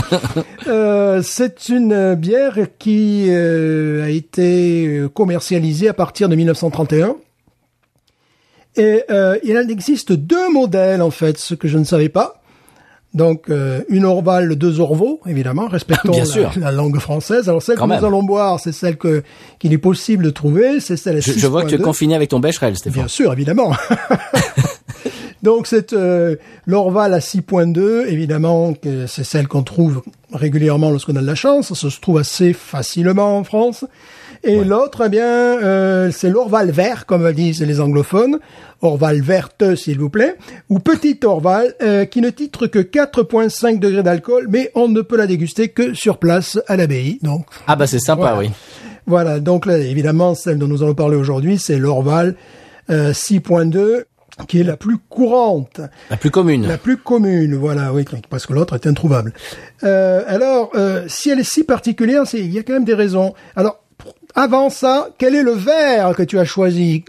Euh, 0.68 1.22
c'est 1.24 1.69
une 1.69 2.13
bière 2.13 2.60
qui 2.78 3.25
euh, 3.30 4.04
a 4.04 4.10
été 4.10 4.86
euh, 4.86 5.10
commercialisée 5.10 5.88
à 5.88 5.94
partir 5.94 6.30
de 6.30 6.36
1931. 6.36 7.16
Et 8.75 9.04
euh, 9.10 9.38
il 9.44 9.57
en 9.57 9.68
existe 9.68 10.12
deux 10.14 10.52
modèles 10.52 11.02
en 11.02 11.09
fait, 11.09 11.40
ce 11.40 11.56
que 11.56 11.68
je 11.68 11.78
ne 11.80 11.83
savais 11.83 12.09
pas. 12.09 12.42
Donc 13.16 13.49
euh, 13.49 13.81
une 13.89 14.06
Orval, 14.06 14.56
deux 14.56 14.80
Orvaux, 14.80 15.19
évidemment, 15.25 15.68
respectons 15.68 16.11
Bien 16.11 16.19
la, 16.19 16.25
sûr. 16.25 16.51
la 16.57 16.71
langue 16.71 16.99
française. 16.99 17.49
Alors 17.49 17.61
celle 17.63 17.75
Quand 17.75 17.85
que 17.85 17.89
même. 17.89 17.99
nous 18.01 18.06
allons 18.06 18.21
boire, 18.23 18.59
c'est 18.59 18.71
celle 18.71 18.97
que 18.97 19.23
qu'il 19.57 19.73
est 19.73 19.80
possible 19.80 20.23
de 20.23 20.30
trouver, 20.30 20.80
c'est 20.80 20.95
celle 20.95 21.18
à 21.18 21.19
je, 21.19 21.31
je 21.31 21.47
vois 21.47 21.63
que 21.63 21.69
tu 21.69 21.75
es 21.75 21.78
6.2. 21.80 21.81
confiné 21.81 22.13
avec 22.16 22.30
ton 22.30 22.39
Becherel 22.39 22.75
Stéphane 22.78 23.01
Bien 23.01 23.07
sûr, 23.07 23.33
évidemment. 23.33 23.71
Donc 25.44 25.68
c'est 25.68 25.94
euh, 25.94 26.35
l'Orval 26.66 27.13
à 27.13 27.19
6.2, 27.19 28.06
évidemment, 28.07 28.73
que 28.73 29.07
c'est 29.07 29.23
celle 29.23 29.47
qu'on 29.47 29.63
trouve 29.63 30.01
régulièrement 30.33 30.92
lorsqu'on 30.92 31.16
a 31.16 31.21
de 31.21 31.25
la 31.25 31.35
chance. 31.35 31.73
Ça 31.73 31.89
se 31.89 31.99
trouve 31.99 32.18
assez 32.18 32.54
facilement 32.54 33.37
en 33.37 33.44
France. 33.44 33.85
Et 34.44 34.64
l'autre, 34.64 35.04
eh 35.06 35.10
bien, 35.10 35.26
euh, 35.26 36.12
c'est 36.12 36.30
l'Orval 36.30 36.72
vert, 36.72 37.06
comme 37.06 37.31
disent 37.34 37.62
les 37.62 37.81
anglophones. 37.81 38.40
Orval 38.81 39.22
verte, 39.22 39.76
s'il 39.76 40.00
vous 40.00 40.10
plaît. 40.10 40.36
Ou 40.69 40.80
petit 40.80 41.19
Orval, 41.24 41.76
euh, 41.81 42.06
qui 42.06 42.22
ne 42.22 42.30
titre 42.30 42.68
que 42.68 42.80
4.5 42.80 43.80
degrés 43.80 44.04
d'alcool, 44.04 44.48
mais 44.50 44.72
on 44.76 44.88
ne 44.88 45.02
peut 45.02 45.18
la 45.18 45.28
déguster 45.28 45.69
que 45.69 45.94
sur 45.94 46.18
place 46.18 46.60
à 46.68 46.78
l'abbaye. 46.78 47.19
Donc, 47.22 47.46
ah 47.68 47.76
bah 47.76 47.88
c'est 47.88 48.00
sympa 48.00 48.22
Voilà. 48.22 48.40
oui 48.40 48.52
voilà, 49.10 49.40
donc 49.40 49.66
là, 49.66 49.80
évidemment, 49.80 50.36
celle 50.36 50.60
dont 50.60 50.68
nous 50.68 50.84
allons 50.84 50.94
parler 50.94 51.16
aujourd'hui, 51.16 51.58
c'est 51.58 51.80
l'Orval 51.80 52.36
euh, 52.92 53.12
6.2, 53.12 54.04
qui 54.48 54.60
est 54.60 54.64
la 54.64 54.78
plus 54.78 54.98
courante, 55.10 55.81
la 56.12 56.16
plus 56.16 56.30
commune 56.30 56.68
la 56.68 56.78
plus 56.78 56.98
commune, 56.98 57.56
voilà, 57.56 57.92
oui, 57.92 58.06
parce 58.30 58.46
que 58.46 58.54
l'autre 58.54 58.76
est 58.76 58.86
introuvable. 58.86 59.34
Euh, 59.84 60.24
alors, 60.28 60.69
euh, 60.76 61.06
si 61.08 61.31
elle 61.31 61.40
est 61.40 61.44
si 61.44 61.64
particulière, 61.64 62.28
c'est 62.28 62.40
il 62.40 62.54
y 62.54 62.60
a 62.60 62.64
quand 62.64 62.74
même 62.74 62.86
des 62.86 62.94
raisons. 62.94 63.34
Alors, 63.56 63.84
avant 64.42 64.69
ça, 64.69 65.10
quel 65.18 65.36
est 65.36 65.44
le 65.44 65.52
verre 65.52 66.16
que 66.16 66.24
tu 66.24 66.40
as 66.40 66.46
choisi 66.46 67.04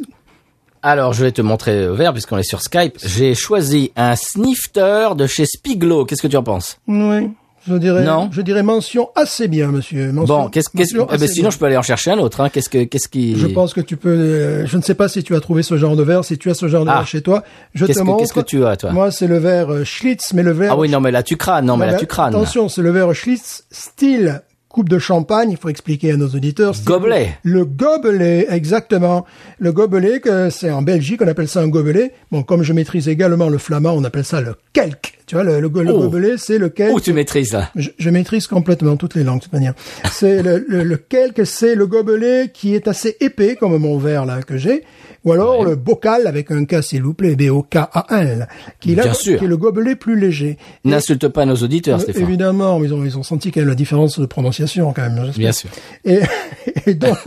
alors 0.83 1.13
je 1.13 1.25
vais 1.25 1.33
te 1.33 1.43
montrer 1.43 1.79
le 1.85 1.93
verre 1.93 2.13
puisqu'on 2.15 2.39
est 2.39 2.43
sur 2.43 2.63
Skype 2.63 2.97
j'ai 3.05 3.35
choisi 3.35 3.93
un 3.97 4.17
snifter 4.17 5.11
de 5.15 5.27
chez 5.27 5.45
Spiglo 5.45 6.07
qu'est-ce 6.07 6.23
que 6.23 6.27
tu 6.29 6.39
en 6.39 6.43
penses 6.43 6.79
Oui, 6.89 7.29
je 7.69 7.75
dirais, 7.75 8.03
Non. 8.05 8.31
je 8.33 8.41
dirais 8.41 8.63
mention 8.63 9.11
assez 9.15 9.47
bien, 9.47 9.67
monsieur. 9.69 10.11
Mention- 10.11 10.45
bon 10.45 10.49
qu'est-ce 10.49 10.71
qu'est-ce 10.75 10.97
eh 10.97 11.19
ben, 11.19 11.29
sinon 11.29 11.43
bien. 11.43 11.51
je 11.51 11.59
peux 11.59 11.67
aller 11.67 11.77
en 11.77 11.83
chercher 11.83 12.13
un 12.13 12.19
autre 12.19 12.41
hein. 12.41 12.49
qu'est-ce 12.49 12.71
que 12.71 12.85
qu'est-ce 12.85 13.09
qui 13.11 13.37
Je 13.37 13.47
pense 13.49 13.75
que 13.75 13.83
tu 13.83 13.99
peux. 13.99 14.09
euh, 14.09 14.67
je 14.67 14.79
ne 14.79 14.83
sais 14.83 14.95
pas 14.95 15.09
si 15.09 15.23
tu 15.23 15.37
as 15.37 15.41
trouvé 15.41 15.63
ce 15.63 15.77
genre 15.77 15.97
de 15.97 16.03
verre. 16.03 16.25
Si 16.25 16.39
tu 16.39 16.49
as 16.51 16.55
ce 16.55 16.67
genre 16.67 16.87
de 16.87 16.91
Ah. 16.91 16.95
verre 17.01 17.07
chez 17.07 17.21
toi, 17.21 17.45
je 17.75 17.85
Qu'est-ce 17.85 17.99
te 17.99 18.03
que- 18.03 18.07
montre. 18.09 18.21
qu'est-ce 18.23 18.33
que 18.33 18.41
tu 18.41 18.65
as, 18.65 18.79
toi 18.79 18.91
Moi, 18.93 19.11
c'est 19.11 19.27
le 19.27 19.37
verre 19.39 19.71
euh, 19.71 19.85
Schlitz, 19.85 20.33
mais 20.33 20.43
le 20.43 20.53
verre. 20.53 20.73
ah 20.73 20.79
oui 20.79 20.89
non 20.89 21.01
mais 21.01 21.11
là 21.11 21.23
tu 21.23 21.37
crânes 21.37 21.67
non 21.67 21.77
mais 21.77 21.85
là 21.87 21.93
Non, 21.93 21.99
tu 21.99 22.07
crânes 22.07 22.35
Attention, 22.35 22.71
c'est 22.71 22.81
le 22.81 22.91
verre 22.91 23.15
Schlitz 23.15 23.65
style 23.71 24.41
coupe 24.71 24.89
de 24.89 24.99
champagne. 24.99 25.51
Il 25.51 25.59
faut 25.59 25.69
expliquer 25.69 26.13
à 26.13 26.17
nos 26.17 26.29
auditeurs. 26.29 26.75
Gobelet. 26.87 27.37
Le 27.43 27.67
gobelet, 27.67 28.47
exactement. 28.49 29.27
Le 29.59 29.73
gobelet, 29.73 30.21
que 30.21 30.49
c'est 30.49 30.71
en 30.71 30.81
Belgique, 30.81 31.21
on 31.23 31.29
appelle 31.29 31.49
ça 31.49 31.61
un 31.61 31.69
gobelet. 31.69 32.13
Bon, 32.31 32.43
comme 32.43 32.63
je 32.63 32.73
maîtrise 32.73 33.09
également 33.09 33.51
le 33.51 33.59
flamand, 33.59 33.93
on 33.93 34.05
appelle 34.05 34.25
ça 34.25 34.41
le 34.41 34.55
kelk. 34.73 35.20
Tu 35.31 35.37
vois, 35.37 35.45
le, 35.45 35.61
le, 35.61 35.69
le 35.69 35.93
Oh. 35.93 35.99
gobelet, 36.01 36.35
c'est 36.39 36.59
le 36.59 36.71
kelk. 36.71 36.93
où 36.93 37.01
tu 37.01 37.13
maîtrises 37.13 37.53
là 37.53 37.71
Je, 37.77 37.91
je 37.97 38.11
maîtrise 38.11 38.49
complètement 38.49 38.97
toutes 38.97 39.15
les 39.15 39.23
langues, 39.23 39.39
de 39.39 39.45
toute 39.45 39.53
manière. 39.53 39.75
C'est 40.11 40.43
le, 40.43 40.65
le, 40.67 40.83
le 40.83 40.97
kelk, 40.97 41.47
c'est 41.47 41.77
le 41.77 41.87
gobelet 41.87 42.51
qui 42.53 42.75
est 42.75 42.89
assez 42.89 43.17
épais, 43.21 43.55
comme 43.55 43.77
mon 43.79 43.97
verre 43.97 44.27
là 44.27 44.43
que 44.43 44.57
j'ai, 44.57 44.83
ou 45.25 45.33
alors 45.33 45.65
le 45.65 45.77
bocal 45.77 46.27
avec 46.27 46.51
un 46.51 46.65
K, 46.65 46.83
s'il 46.83 47.05
vous 47.05 47.15
plaît, 47.15 47.37
B-O-K-A-L, 47.37 48.49
qui, 48.81 48.97
là- 48.97 49.07
qui 49.09 49.31
est 49.35 49.41
le 49.47 49.57
gobelet 49.57 49.95
plus 49.95 50.19
léger. 50.19 50.59
N'insulte 50.85 51.29
pas 51.29 51.47
nos 51.47 51.55
auditeurs 51.55 51.99
euh, 52.01 52.03
Stéphane 52.03 52.23
évidemment, 52.25 52.83
ils 52.83 52.93
ont, 52.93 53.05
ils 53.05 53.17
ont 53.17 53.23
senti 53.23 53.53
quand 53.53 53.61
même 53.61 53.69
la 53.69 53.77
différence 53.77 54.19
de 54.19 54.27
prononciation 54.27 54.93
quand 54.93 55.03
même. 55.09 55.31
bien 55.37 55.53
sûr 55.53 55.71
Et, 56.05 56.19
et 56.87 56.95
donc, 56.95 57.19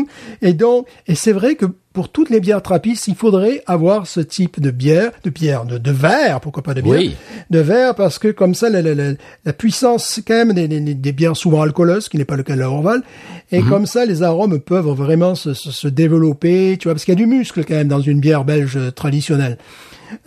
et 0.42 0.52
donc, 0.54 0.88
et 1.08 1.16
c'est 1.16 1.32
vrai 1.32 1.56
que 1.56 1.68
pour 1.94 2.10
toutes 2.10 2.30
les 2.32 2.40
bières 2.40 2.62
trappistes, 2.64 3.08
il 3.08 3.16
faudrait 3.16 3.62
avoir 3.68 4.08
ce 4.08 4.20
type 4.20 4.60
de 4.60 4.72
bière, 4.72 5.12
de 5.24 5.30
bière, 5.30 5.64
de, 5.66 5.78
de 5.78 5.92
verre, 5.92 6.40
pourquoi 6.42 6.64
pas 6.64 6.74
de 6.74 6.82
bière, 6.82 6.98
Oui. 6.98 7.16
de 7.52 7.60
verre, 7.60 7.94
parce 7.96 8.18
que 8.20 8.30
comme 8.30 8.56
ça, 8.56 8.70
la, 8.70 8.82
la, 8.82 8.96
la, 8.96 9.12
la 9.46 9.54
puissance 9.54 10.20
quand 10.28 10.34
même 10.34 10.54
des, 10.54 10.68
des, 10.68 10.80
des 10.82 11.12
bières 11.12 11.38
souvent 11.38 11.62
alcooleuses, 11.62 12.06
ce 12.06 12.10
qui 12.10 12.18
n'est 12.18 12.26
pas 12.26 12.36
le 12.36 12.44
cas 12.44 12.56
de 12.56 12.60
la 12.60 12.70
Orval, 12.72 13.04
et 13.52 13.62
Mhm. 13.62 13.70
comme 13.70 13.86
ça, 13.86 14.06
les 14.06 14.24
arômes 14.24 14.60
peuvent 14.60 14.90
vraiment 14.90 15.36
se, 15.36 15.54
se, 15.54 15.72
se 15.72 15.88
développer, 15.88 16.78
tu 16.80 16.88
vois, 16.88 16.96
parce 16.96 17.06
qu'il 17.06 17.14
y 17.14 17.18
a 17.18 17.24
du 17.24 17.28
muscle 17.28 17.64
quand 17.64 17.76
même 17.76 17.88
dans 17.88 18.02
une 18.02 18.20
bière 18.20 18.44
belge 18.44 18.80
traditionnelle. 18.96 19.58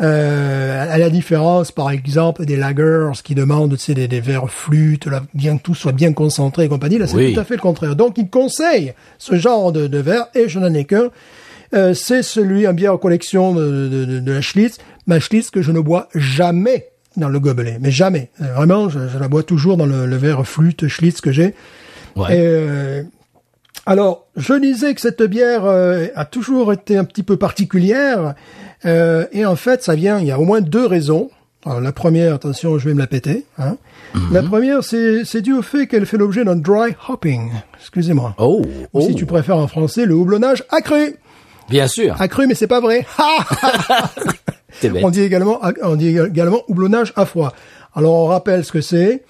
Euh, 0.01 0.93
à 0.93 0.99
la 0.99 1.11
différence, 1.11 1.71
par 1.73 1.91
exemple, 1.91 2.45
des 2.45 2.57
lagers 2.57 3.11
qui 3.23 3.35
demandent, 3.35 3.77
tu 3.77 3.85
sais, 3.85 3.95
des, 3.95 4.09
des 4.09 4.21
verres 4.21 4.51
flûtes, 4.51 5.07
là, 5.07 5.23
bien 5.35 5.57
que 5.59 5.63
tout 5.63 5.75
soit 5.75 5.93
bien 5.93 6.13
concentré 6.13 6.65
et 6.65 6.69
compagnie. 6.69 6.99
Là, 6.99 7.07
c'est 7.07 7.17
Oui. 7.17 7.35
tout 7.35 7.41
à 7.41 7.45
fait 7.45 7.55
le 7.55 7.61
contraire. 7.61 7.95
Donc, 7.97 8.19
ils 8.19 8.29
conseillent 8.29 8.95
ce 9.19 9.37
genre 9.37 9.73
de, 9.73 9.87
de 9.87 9.99
verre, 9.99 10.27
et 10.35 10.49
je 10.49 10.59
n'en 10.59 10.73
ai 10.75 10.85
qu'un. 10.85 11.09
Euh, 11.75 11.95
c'est 11.95 12.23
celui, 12.23 12.67
un 12.67 12.73
bière 12.73 12.99
collection 12.99 13.55
de, 13.55 13.89
de, 13.89 14.05
de, 14.05 14.21
de 14.21 14.33
la 14.33 14.41
Schlitz. 14.41 14.79
Ma 15.07 15.21
Schlitz 15.21 15.51
que 15.51 15.63
je 15.63 15.73
ne 15.73 15.81
bois 15.81 16.09
jamais 16.15 16.87
dans 17.17 17.29
le 17.29 17.41
gobelet. 17.41 17.79
Mais 17.81 17.91
jamais. 17.91 18.31
Euh, 18.41 18.53
Vraiment, 18.55 18.89
je, 18.89 19.09
je 19.09 19.19
la 19.19 19.29
bois 19.29 19.43
toujours 19.43 19.77
dans 19.77 19.87
le, 19.87 20.07
le 20.07 20.17
verre 20.17 20.47
flûte 20.47 20.89
Schlitz 20.89 21.21
que 21.21 21.33
j'ai. 21.33 21.55
Ouais. 22.15 22.37
Et, 22.37 22.41
euh, 22.41 23.03
alors, 23.85 24.27
je 24.37 24.55
disais 24.55 24.95
que 24.95 25.01
cette 25.01 25.23
bière 25.23 25.65
euh, 25.65 26.07
a 26.15 26.25
toujours 26.25 26.73
été 26.73 26.97
un 26.97 27.05
petit 27.05 27.23
peu 27.23 27.37
particulière. 27.37 28.35
euh, 28.85 29.27
et 29.33 29.47
en 29.47 29.57
fait, 29.57 29.83
ça 29.83 29.95
vient, 29.95 30.19
il 30.19 30.27
y 30.27 30.33
a 30.33 30.39
au 30.41 30.45
moins 30.45 30.61
deux 30.61 30.87
raisons. 30.87 31.31
Alors, 31.65 31.81
la 31.81 31.93
première, 31.93 32.35
attention, 32.35 32.79
je 32.79 32.89
vais 32.89 32.95
me 32.95 33.01
la 33.01 33.07
péter. 33.07 33.45
Hein. 33.59 33.77
La 34.33 34.43
première, 34.43 34.83
c'est 34.85 35.25
c'est 35.25 35.43
dû 35.43 35.53
au 35.53 35.63
fait 35.63 35.87
qu'elle 35.89 36.07
fait 36.07 36.17
l'objet 36.17 36.45
d'un 36.45 36.57
dry 36.57 36.95
hopping. 37.09 37.51
Excusez-moi. 37.81 38.35
Oh, 38.39 38.63
Ou 38.65 38.87
oh. 38.93 39.01
si 39.01 39.15
tu 39.15 39.27
préfères 39.27 39.59
en 39.59 39.67
français, 39.67 40.07
le 40.07 40.15
houblonnage 40.15 40.65
accru. 40.71 41.17
Bien 41.69 41.87
sûr. 41.89 42.15
Accru, 42.21 42.47
mais 42.47 42.55
c'est 42.55 42.67
pas 42.67 42.81
vrai. 42.81 43.07
Bête. 44.83 44.93
on 45.03 45.11
dit 45.11 45.23
également, 45.23 45.61
on 45.83 45.97
dit 45.97 46.19
également 46.19 46.61
houblonnage 46.69 47.13
à 47.17 47.25
froid. 47.25 47.53
Alors 47.95 48.13
on 48.15 48.27
rappelle 48.27 48.65
ce 48.65 48.73
que 48.73 48.81
c'est. 48.81 49.25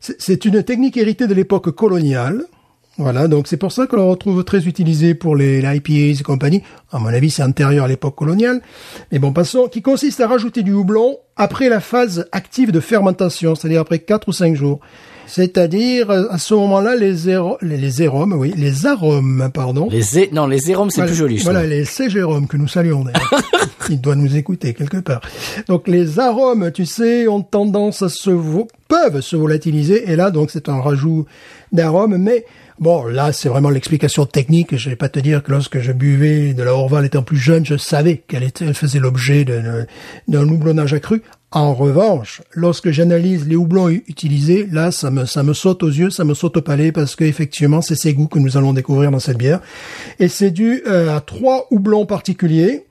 C'est- 0.00 0.44
une 0.44 0.62
technique 0.62 0.96
héritée 0.96 1.26
de 1.26 1.34
l'époque 1.34 1.70
coloniale. 1.72 2.44
Voilà, 2.96 3.26
donc 3.26 3.48
c'est 3.48 3.56
pour 3.56 3.72
ça 3.72 3.86
que 3.88 3.96
l'on 3.96 4.08
retrouve 4.08 4.44
très 4.44 4.68
utilisé 4.68 5.14
pour 5.14 5.34
les, 5.34 5.60
les 5.62 5.76
IPAs 5.76 6.20
et 6.20 6.22
compagnie. 6.22 6.62
À 6.92 7.00
mon 7.00 7.08
avis, 7.08 7.30
c'est 7.30 7.42
antérieur 7.42 7.86
à 7.86 7.88
l'époque 7.88 8.14
coloniale. 8.14 8.60
Mais 9.10 9.18
bon, 9.18 9.32
passons. 9.32 9.66
Qui 9.66 9.82
consiste 9.82 10.20
à 10.20 10.28
rajouter 10.28 10.62
du 10.62 10.72
houblon 10.72 11.16
après 11.36 11.68
la 11.68 11.80
phase 11.80 12.28
active 12.30 12.70
de 12.70 12.78
fermentation, 12.78 13.56
c'est-à-dire 13.56 13.80
après 13.80 13.98
4 13.98 14.28
ou 14.28 14.32
5 14.32 14.54
jours. 14.54 14.78
C'est-à-dire, 15.26 16.10
euh, 16.10 16.26
à 16.30 16.38
ce 16.38 16.54
moment-là, 16.54 16.96
les, 16.96 17.14
zéro- 17.14 17.58
les, 17.62 17.76
les 17.76 18.08
oui, 18.08 18.52
les 18.56 18.86
arômes, 18.86 19.50
pardon. 19.52 19.88
Les 19.90 20.02
zé... 20.02 20.30
Non, 20.32 20.46
les 20.46 20.58
zéromes, 20.58 20.90
c'est 20.90 20.96
Voilà, 21.00 21.10
plus 21.10 21.16
joli, 21.18 21.36
Voilà, 21.38 21.64
les. 21.64 21.84
Jérôme, 22.08 22.46
que 22.46 22.56
nous 22.56 22.68
saluons 22.68 23.04
d'ailleurs. 23.04 23.42
Il 23.90 24.00
doit 24.00 24.16
nous 24.16 24.36
écouter 24.36 24.74
quelque 24.74 24.98
part. 24.98 25.20
Donc 25.68 25.88
les 25.88 26.18
arômes, 26.18 26.70
tu 26.72 26.86
sais, 26.86 27.28
ont 27.28 27.42
tendance 27.42 28.02
à 28.02 28.08
se 28.08 28.30
vo- 28.30 28.68
peuvent 28.88 29.20
se 29.20 29.36
volatiliser. 29.36 30.10
Et 30.10 30.16
là, 30.16 30.30
donc, 30.30 30.50
c'est 30.50 30.68
un 30.68 30.80
rajout 30.80 31.26
d'arômes. 31.72 32.16
Mais 32.18 32.44
bon, 32.78 33.04
là, 33.06 33.32
c'est 33.32 33.48
vraiment 33.48 33.70
l'explication 33.70 34.26
technique. 34.26 34.76
Je 34.76 34.88
vais 34.90 34.96
pas 34.96 35.08
te 35.08 35.18
dire 35.20 35.42
que 35.42 35.50
lorsque 35.52 35.80
je 35.80 35.92
buvais 35.92 36.54
de 36.54 36.62
la 36.62 36.74
Orval 36.74 37.04
étant 37.06 37.22
plus 37.22 37.36
jeune, 37.38 37.64
je 37.66 37.76
savais 37.76 38.18
qu'elle 38.26 38.42
était, 38.44 38.64
elle 38.66 38.74
faisait 38.74 38.98
l'objet 39.00 39.44
d'un 40.28 40.48
houblonnage 40.48 40.94
accru. 40.94 41.22
En 41.54 41.72
revanche, 41.72 42.42
lorsque 42.50 42.90
j'analyse 42.90 43.46
les 43.46 43.54
houblons 43.54 43.88
utilisés, 43.88 44.66
là, 44.72 44.90
ça 44.90 45.12
me, 45.12 45.24
ça 45.24 45.44
me 45.44 45.54
saute 45.54 45.84
aux 45.84 45.88
yeux, 45.88 46.10
ça 46.10 46.24
me 46.24 46.34
saute 46.34 46.56
au 46.56 46.62
palais, 46.62 46.90
parce 46.90 47.14
que 47.14 47.22
effectivement, 47.22 47.80
c'est 47.80 47.94
ces 47.94 48.12
goûts 48.12 48.26
que 48.26 48.40
nous 48.40 48.56
allons 48.56 48.72
découvrir 48.72 49.12
dans 49.12 49.20
cette 49.20 49.38
bière. 49.38 49.60
Et 50.18 50.26
c'est 50.26 50.50
dû 50.50 50.82
euh, 50.88 51.16
à 51.16 51.20
trois 51.20 51.68
houblons 51.70 52.06
particuliers. 52.06 52.86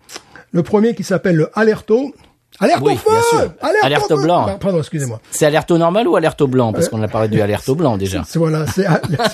Le 0.54 0.64
premier 0.64 0.96
qui 0.96 1.04
s'appelle 1.04 1.36
le 1.36 1.50
Alerto. 1.56 2.14
Alerte 2.60 2.82
Oui, 2.86 2.94
au 2.94 2.96
feu 2.98 3.18
sûr. 3.32 3.54
Alerte, 3.62 3.84
Alerte 3.84 4.12
au 4.12 4.18
au 4.18 4.22
blanc. 4.22 4.46
Ah, 4.48 4.58
Pardon, 4.60 4.78
excusez-moi. 4.80 5.20
C'est 5.32 5.46
alerte 5.46 5.70
au 5.72 5.78
normal 5.78 6.08
ou 6.08 6.16
alerte 6.16 6.40
au 6.42 6.48
blanc 6.48 6.72
Parce 6.72 6.88
qu'on 6.88 7.02
a 7.02 7.08
parlé 7.08 7.28
du 7.28 7.42
alerte 7.42 7.68
au 7.68 7.76
blanc 7.76 7.98
déjà. 7.98 8.24
C'est 8.28 8.40
voilà, 8.40 8.66
c'est 8.68 8.86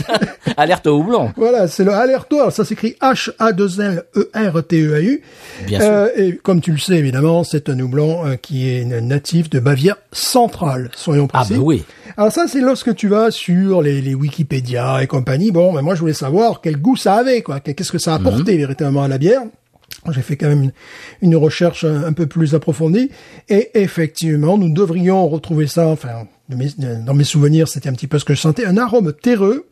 Alerte 0.57 0.87
au 0.87 0.97
houblon. 0.99 1.31
voilà, 1.37 1.67
c'est 1.67 1.83
le 1.83 1.93
Alerto. 1.93 2.37
Alors 2.39 2.51
ça 2.51 2.65
s'écrit 2.65 2.95
H 3.01 3.31
A 3.39 3.51
2 3.51 3.81
L 3.81 4.03
E 4.15 4.29
R 4.35 4.63
T 4.65 4.81
E 4.81 4.95
A 4.95 5.01
U. 5.01 5.21
Bien 5.67 5.79
sûr. 5.79 5.89
Euh, 5.89 6.07
et 6.15 6.35
comme 6.37 6.61
tu 6.61 6.71
le 6.71 6.77
sais 6.77 6.95
évidemment, 6.95 7.43
c'est 7.43 7.69
un 7.69 7.79
houblon 7.79 8.25
euh, 8.25 8.35
qui 8.35 8.69
est 8.69 8.85
natif 8.85 9.49
de 9.49 9.59
Bavière 9.59 9.97
centrale, 10.11 10.89
soyons 10.95 11.27
Ah 11.33 11.39
précis. 11.39 11.53
bah 11.55 11.59
oui. 11.63 11.83
Alors 12.17 12.31
ça, 12.31 12.45
c'est 12.47 12.61
lorsque 12.61 12.95
tu 12.95 13.07
vas 13.07 13.31
sur 13.31 13.81
les, 13.81 14.01
les 14.01 14.15
Wikipédia 14.15 15.01
et 15.03 15.07
compagnie. 15.07 15.51
Bon, 15.51 15.71
ben 15.73 15.81
moi, 15.81 15.95
je 15.95 15.99
voulais 16.01 16.13
savoir 16.13 16.61
quel 16.61 16.77
goût 16.77 16.95
ça 16.97 17.15
avait, 17.15 17.41
quoi. 17.41 17.59
Qu'est-ce 17.59 17.91
que 17.91 17.97
ça 17.99 18.15
apportait 18.15 18.57
véritablement 18.57 19.03
à 19.03 19.07
la 19.07 19.17
bière? 19.17 19.41
J'ai 20.11 20.21
fait 20.21 20.37
quand 20.37 20.47
même 20.47 20.71
une, 21.21 21.35
recherche 21.35 21.83
un, 21.83 22.13
peu 22.13 22.25
plus 22.25 22.55
approfondie. 22.55 23.09
Et 23.49 23.69
effectivement, 23.75 24.57
nous 24.57 24.73
devrions 24.73 25.27
retrouver 25.27 25.67
ça, 25.67 25.87
enfin, 25.87 26.27
dans 26.49 27.13
mes 27.13 27.23
souvenirs, 27.23 27.67
c'était 27.67 27.89
un 27.89 27.93
petit 27.93 28.07
peu 28.07 28.17
ce 28.19 28.25
que 28.25 28.33
je 28.33 28.39
sentais, 28.39 28.65
un 28.65 28.77
arôme 28.77 29.13
terreux 29.13 29.65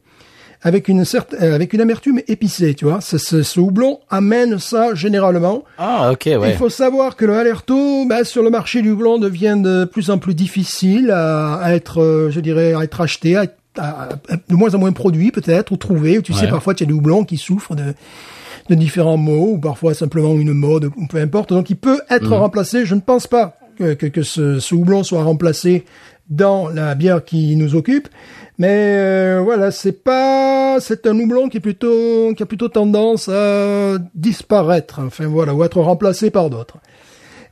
avec 0.64 0.88
une 0.88 1.06
certaine, 1.06 1.40
euh, 1.44 1.56
avec 1.56 1.74
une 1.74 1.82
amertume 1.82 2.20
épicée, 2.28 2.74
tu 2.74 2.86
vois. 2.86 3.00
Ce, 3.00 3.18
ce, 3.20 3.44
ce 3.44 3.60
houblon 3.60 4.00
amène 4.10 4.58
ça 4.58 4.96
généralement. 4.96 5.64
Ah 5.78 6.12
ok, 6.12 6.26
Il 6.26 6.38
ouais. 6.38 6.54
faut 6.54 6.70
savoir 6.70 7.16
que 7.16 7.26
le 7.26 7.36
Alerto, 7.36 8.06
bah, 8.08 8.24
sur 8.24 8.42
le 8.42 8.50
marché 8.50 8.82
du 8.82 8.96
blanc, 8.96 9.20
devient 9.20 9.56
de 9.62 9.86
plus 9.86 10.10
en 10.10 10.18
plus 10.18 10.34
difficile 10.34 11.12
à, 11.12 11.56
à 11.58 11.74
être, 11.74 12.02
euh, 12.02 12.32
je 12.32 12.40
dirais, 12.40 12.74
à 12.74 12.84
être 12.84 13.02
acheté, 13.02 13.36
à, 13.36 13.46
à- 13.78 14.10
à- 14.30 14.36
de 14.50 14.56
moins 14.56 14.74
en 14.74 14.80
moins 14.80 14.92
produit 14.94 15.32
peut-être, 15.32 15.72
ou 15.72 15.78
trouvé. 15.78 16.18
Ou 16.18 16.22
tu 16.24 16.34
sais, 16.34 16.48
parfois, 16.48 16.74
tu 16.74 16.84
as 16.84 16.88
des 16.88 16.94
houblons 16.94 17.24
qui 17.24 17.38
souffrent 17.38 17.76
de, 17.76 17.94
de 18.70 18.76
différents 18.76 19.18
maux, 19.18 19.54
ou 19.54 19.58
parfois 19.60 19.94
simplement 19.94 20.34
une 20.34 20.54
mode, 20.54 20.86
ou 20.98 21.08
peu 21.08 21.18
importe. 21.20 21.50
Donc, 21.54 21.70
il 21.70 21.76
peut 21.78 22.02
être 22.10 22.36
remplacé. 22.36 22.86
Je 22.86 22.96
ne 22.96 23.02
pense 23.02 23.28
pas 23.28 23.58
que, 23.78 23.94
que, 23.94 24.06
que 24.08 24.24
ce, 24.24 24.60
ce 24.60 24.76
houblon 24.76 25.04
soit 25.04 25.24
remplacé 25.24 25.86
dans 26.30 26.68
la 26.68 26.94
bière 26.96 27.24
qui 27.24 27.56
nous 27.56 27.76
occupe. 27.76 28.08
Mais 28.60 28.68
euh, 28.98 29.42
voilà, 29.44 29.70
c'est 29.72 30.04
pas, 30.04 30.78
c'est 30.80 31.06
un 31.06 31.18
houblon 31.20 31.48
qui 31.48 31.58
est 31.58 31.62
plutôt, 31.62 32.34
qui 32.36 32.42
a 32.42 32.46
plutôt 32.46 32.70
tendance 32.70 33.30
à 33.30 33.98
disparaître. 34.16 35.00
Enfin 35.06 35.28
voilà, 35.28 35.54
ou 35.54 35.64
être 35.64 35.80
remplacé 35.80 36.32
par 36.32 36.50
d'autres. 36.50 36.78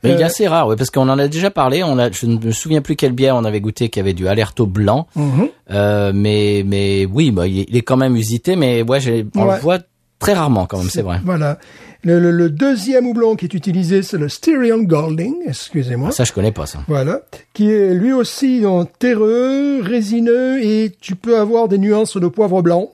Mais 0.02 0.10
il 0.10 0.20
est 0.20 0.22
Euh, 0.24 0.26
assez 0.26 0.46
rare, 0.46 0.68
ouais, 0.68 0.76
parce 0.76 0.90
qu'on 0.90 1.08
en 1.08 1.18
a 1.18 1.26
déjà 1.28 1.50
parlé. 1.50 1.82
On 1.82 1.98
a, 1.98 2.10
je 2.10 2.26
ne 2.26 2.38
me 2.38 2.50
souviens 2.50 2.82
plus 2.82 2.96
quelle 2.96 3.12
bière 3.12 3.34
on 3.36 3.44
avait 3.44 3.60
goûté 3.60 3.88
qui 3.88 3.98
avait 3.98 4.12
du 4.12 4.28
alerto 4.28 4.66
blanc. 4.66 5.06
Mhm. 5.16 5.48
Euh, 5.70 6.12
mais 6.14 6.62
mais 6.66 7.06
oui, 7.06 7.30
bah, 7.30 7.46
il 7.46 7.74
est- 7.74 7.80
quand 7.82 7.96
même 7.96 8.14
usité, 8.16 8.56
mais 8.56 8.82
ouais, 8.82 8.98
on 9.36 9.46
Ouais. 9.46 9.54
le 9.54 9.60
voit 9.60 9.78
très 10.18 10.32
rarement 10.34 10.66
quand 10.66 10.78
même, 10.78 10.88
c'est 10.90 11.02
vrai. 11.02 11.20
Voilà. 11.24 11.58
Le, 12.02 12.20
le- 12.20 12.30
le 12.30 12.50
deuxième 12.50 13.06
houblon 13.06 13.34
qui 13.36 13.46
est 13.46 13.54
utilisé, 13.54 14.02
c'est 14.02 14.16
le 14.18 14.28
Styrian 14.28 14.78
Golding, 14.78 15.34
excusez-moi. 15.46 16.08
Ah, 16.10 16.12
ça, 16.12 16.24
je 16.24 16.32
connais 16.32 16.52
pas 16.52 16.66
ça. 16.66 16.78
Voilà, 16.88 17.20
qui 17.52 17.70
est 17.70 17.94
lui 17.94 18.12
aussi 18.12 18.64
en 18.64 18.84
terreux, 18.84 19.80
résineux, 19.82 20.62
et 20.62 20.92
tu 21.00 21.16
peux 21.16 21.38
avoir 21.38 21.66
des 21.68 21.78
nuances 21.78 22.16
de 22.16 22.28
poivre 22.28 22.62
blanc. 22.62 22.92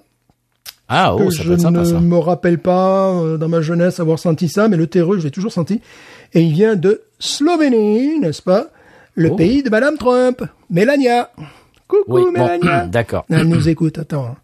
Ah, 0.88 1.14
que 1.19 1.25
oh, 1.25 1.31
ça 1.31 1.43
je 1.43 1.49
peut 1.49 1.55
être 1.55 1.61
sympa 1.61 1.81
ne 1.81 1.85
ça. 1.85 2.00
me 2.00 2.17
rappelle 2.19 2.59
pas 2.59 3.11
euh, 3.12 3.37
dans 3.38 3.49
ma 3.49 3.61
jeunesse 3.62 3.99
avoir 4.00 4.19
senti 4.19 4.49
ça, 4.49 4.69
mais 4.69 4.76
le 4.76 4.87
terreux, 4.87 5.19
je 5.19 5.25
l'ai 5.25 5.31
toujours 5.31 5.52
senti. 5.52 5.81
Et 6.35 6.41
il 6.43 6.52
vient 6.52 6.76
de 6.76 7.02
Slovénie, 7.19 8.19
n'est-ce 8.21 8.43
pas? 8.43 8.67
Le 9.14 9.31
Oh. 9.31 9.37
pays 9.37 9.62
de 9.62 9.69
Madame 9.71 9.97
Trump, 9.99 10.43
Mélania. 10.71 11.31
Coucou 11.88 12.05
Oui, 12.09 12.23
bon, 12.35 12.59
d'accord. 12.88 13.25
Elle 13.31 13.49
nous 13.49 13.69
écoute, 13.69 13.99
attends. 13.99 14.37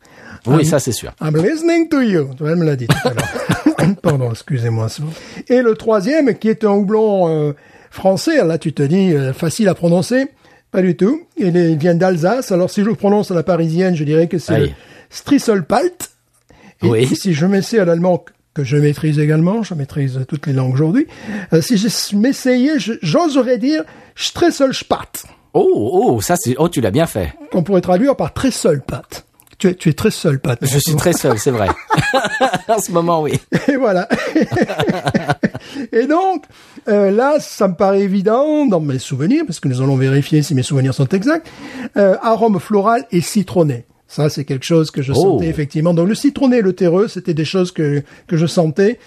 Oui, 0.47 0.65
ça 0.65 0.79
c'est 0.79 0.93
sûr. 0.93 1.13
I'm 1.21 1.37
listening 1.37 1.89
to 1.89 2.01
you. 2.01 2.31
Tu 2.37 2.43
me 2.45 2.65
l'a 2.65 2.77
dit 2.77 2.87
tout 2.87 3.09
à 3.09 3.13
l'heure. 3.15 3.97
Pardon, 4.03 4.31
excusez-moi. 4.31 4.89
Et 5.49 5.63
le 5.63 5.75
troisième, 5.75 6.35
qui 6.37 6.49
est 6.49 6.65
un 6.65 6.71
houblon 6.73 7.29
euh, 7.29 7.53
français, 7.91 8.45
là 8.45 8.59
tu 8.59 8.73
te 8.73 8.83
dis 8.83 9.13
euh, 9.15 9.33
facile 9.33 9.69
à 9.69 9.75
prononcer. 9.75 10.27
Pas 10.71 10.83
du 10.83 10.97
tout. 10.97 11.23
Il, 11.39 11.57
est- 11.57 11.73
il 11.73 11.79
vient 11.79 11.95
d'Alsace. 11.95 12.53
Alors 12.53 12.71
si 12.71 12.83
je 12.83 12.89
le 12.89 12.95
prononce 12.95 13.31
à 13.31 13.35
la 13.35 13.43
parisienne, 13.43 13.95
je 13.97 14.05
dirais 14.05 14.27
que 14.29 14.39
c'est 14.39 14.59
le. 14.59 14.69
Strisselpalt. 15.11 16.11
Et 16.83 16.87
Oui. 16.89 17.07
si 17.17 17.33
je 17.35 17.47
m'essaie 17.47 17.79
à 17.81 17.85
l'allemand, 17.85 18.25
que 18.55 18.63
je 18.65 18.77
maîtrise 18.77 19.19
également, 19.19 19.63
je 19.63 19.75
maîtrise 19.75 20.21
toutes 20.29 20.47
les 20.47 20.53
langues 20.53 20.75
aujourd'hui, 20.75 21.07
euh, 21.53 21.61
si 21.61 21.77
je 21.77 22.17
m'essayais, 22.17 22.75
j'oserais 23.03 23.59
dire 23.59 23.85
Stresselspat, 24.17 25.25
Oh, 25.55 25.67
oh, 26.15 26.21
ça 26.21 26.37
c'est, 26.37 26.55
oh, 26.59 26.69
tu 26.69 26.81
l'as 26.81 26.91
bien 26.91 27.07
fait. 27.07 27.33
qu'on 27.51 27.63
pourrait 27.63 27.81
traduire 27.81 28.15
par 28.15 28.33
pat. 28.33 29.27
Tu 29.59 29.69
es, 29.69 29.75
tu 29.75 29.89
es 29.89 29.93
très 29.93 30.11
seul 30.13 30.39
pat. 30.39 30.59
Je 30.63 30.79
suis 30.79 30.95
très 30.95 31.13
seul, 31.13 31.37
c'est 31.39 31.51
vrai. 31.51 31.69
en 32.69 32.79
ce 32.79 32.93
moment, 32.93 33.23
oui. 33.23 33.33
Et 33.67 33.77
voilà. 33.77 34.09
et 35.93 36.07
donc, 36.07 36.45
euh, 36.89 37.11
là, 37.11 37.39
ça 37.41 37.67
me 37.69 37.75
paraît 37.75 38.03
évident 38.03 38.67
dans 38.67 38.81
mes 38.81 38.99
souvenirs, 38.99 39.43
parce 39.47 39.59
que 39.61 39.69
nous 39.69 39.81
allons 39.83 39.97
vérifier 39.97 40.43
si 40.43 40.55
mes 40.55 40.63
souvenirs 40.63 40.95
sont 40.95 41.09
exacts, 41.09 41.49
euh, 41.97 42.17
arôme 42.23 42.61
floral 42.61 43.05
et 43.11 43.21
citronné. 43.21 43.85
Ça, 44.07 44.29
c'est 44.31 44.45
quelque 44.45 44.65
chose 44.65 44.91
que 44.91 45.03
je 45.03 45.13
Oh. 45.15 45.21
sentais 45.23 45.49
effectivement. 45.49 45.93
Donc, 45.93 46.09
le 46.09 46.15
citronné 46.15 46.59
et 46.59 46.63
le 46.63 46.73
terreux, 46.73 47.09
c'était 47.09 47.35
des 47.35 47.45
choses 47.45 47.73
que, 47.73 48.03
que 48.27 48.37
je 48.37 48.47
sentais 48.47 48.99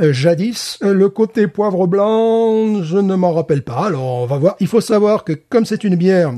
euh, 0.00 0.12
jadis. 0.12 0.78
Euh, 0.82 0.92
le 0.92 1.08
côté 1.08 1.46
poivre 1.46 1.86
blanc, 1.86 2.82
je 2.82 2.98
ne 2.98 3.14
m'en 3.14 3.32
rappelle 3.32 3.62
pas. 3.62 3.86
Alors, 3.86 4.22
on 4.22 4.26
va 4.26 4.36
voir. 4.36 4.56
Il 4.60 4.66
faut 4.66 4.80
savoir 4.80 5.24
que 5.24 5.32
comme 5.48 5.64
c'est 5.64 5.84
une 5.84 5.94
bière, 5.96 6.32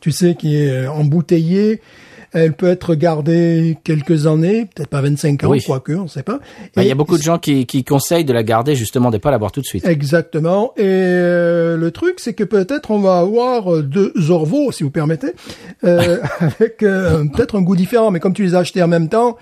tu 0.00 0.10
sais, 0.12 0.34
qui 0.34 0.56
est 0.56 0.86
embouteillée, 0.88 1.80
Elle 2.32 2.52
peut 2.52 2.66
être 2.68 2.94
gardée 2.94 3.78
quelques 3.84 4.26
années, 4.26 4.68
peut-être 4.74 4.88
pas 4.90 5.00
25 5.00 5.44
ans, 5.44 5.48
Oui. 5.48 5.62
quoique, 5.64 5.92
on 5.92 6.02
ne 6.04 6.08
sait 6.08 6.22
pas. 6.22 6.40
Bah, 6.76 6.82
Il 6.82 6.86
y 6.86 6.90
a 6.90 6.94
beaucoup 6.94 7.16
de 7.16 7.22
gens 7.22 7.38
qui, 7.38 7.64
qui 7.64 7.84
conseillent 7.84 8.24
de 8.26 8.32
la 8.34 8.42
garder 8.42 8.74
justement, 8.74 9.10
de 9.10 9.16
pas 9.18 9.30
la 9.30 9.38
boire 9.38 9.50
tout 9.52 9.60
de 9.62 9.66
suite. 9.66 9.86
Exactement. 9.86 10.72
Et 10.76 10.82
euh, 10.84 11.76
le 11.76 11.90
truc, 11.90 12.20
c'est 12.20 12.34
que 12.34 12.44
peut-être 12.44 12.90
on 12.90 12.98
va 12.98 13.18
avoir 13.18 13.74
euh, 13.74 13.82
deux 13.82 14.12
Orvaux, 14.30 14.72
si 14.72 14.82
vous 14.84 14.90
permettez, 14.90 15.32
euh, 15.84 16.18
avec 16.40 16.82
euh, 16.82 17.24
peut-être 17.34 17.56
un 17.56 17.62
goût 17.62 17.76
différent. 17.76 18.10
Mais 18.10 18.20
comme 18.20 18.34
tu 18.34 18.42
les 18.44 18.54
as 18.54 18.58
achetés 18.58 18.82
en 18.82 18.88
même 18.88 19.08
temps, 19.08 19.36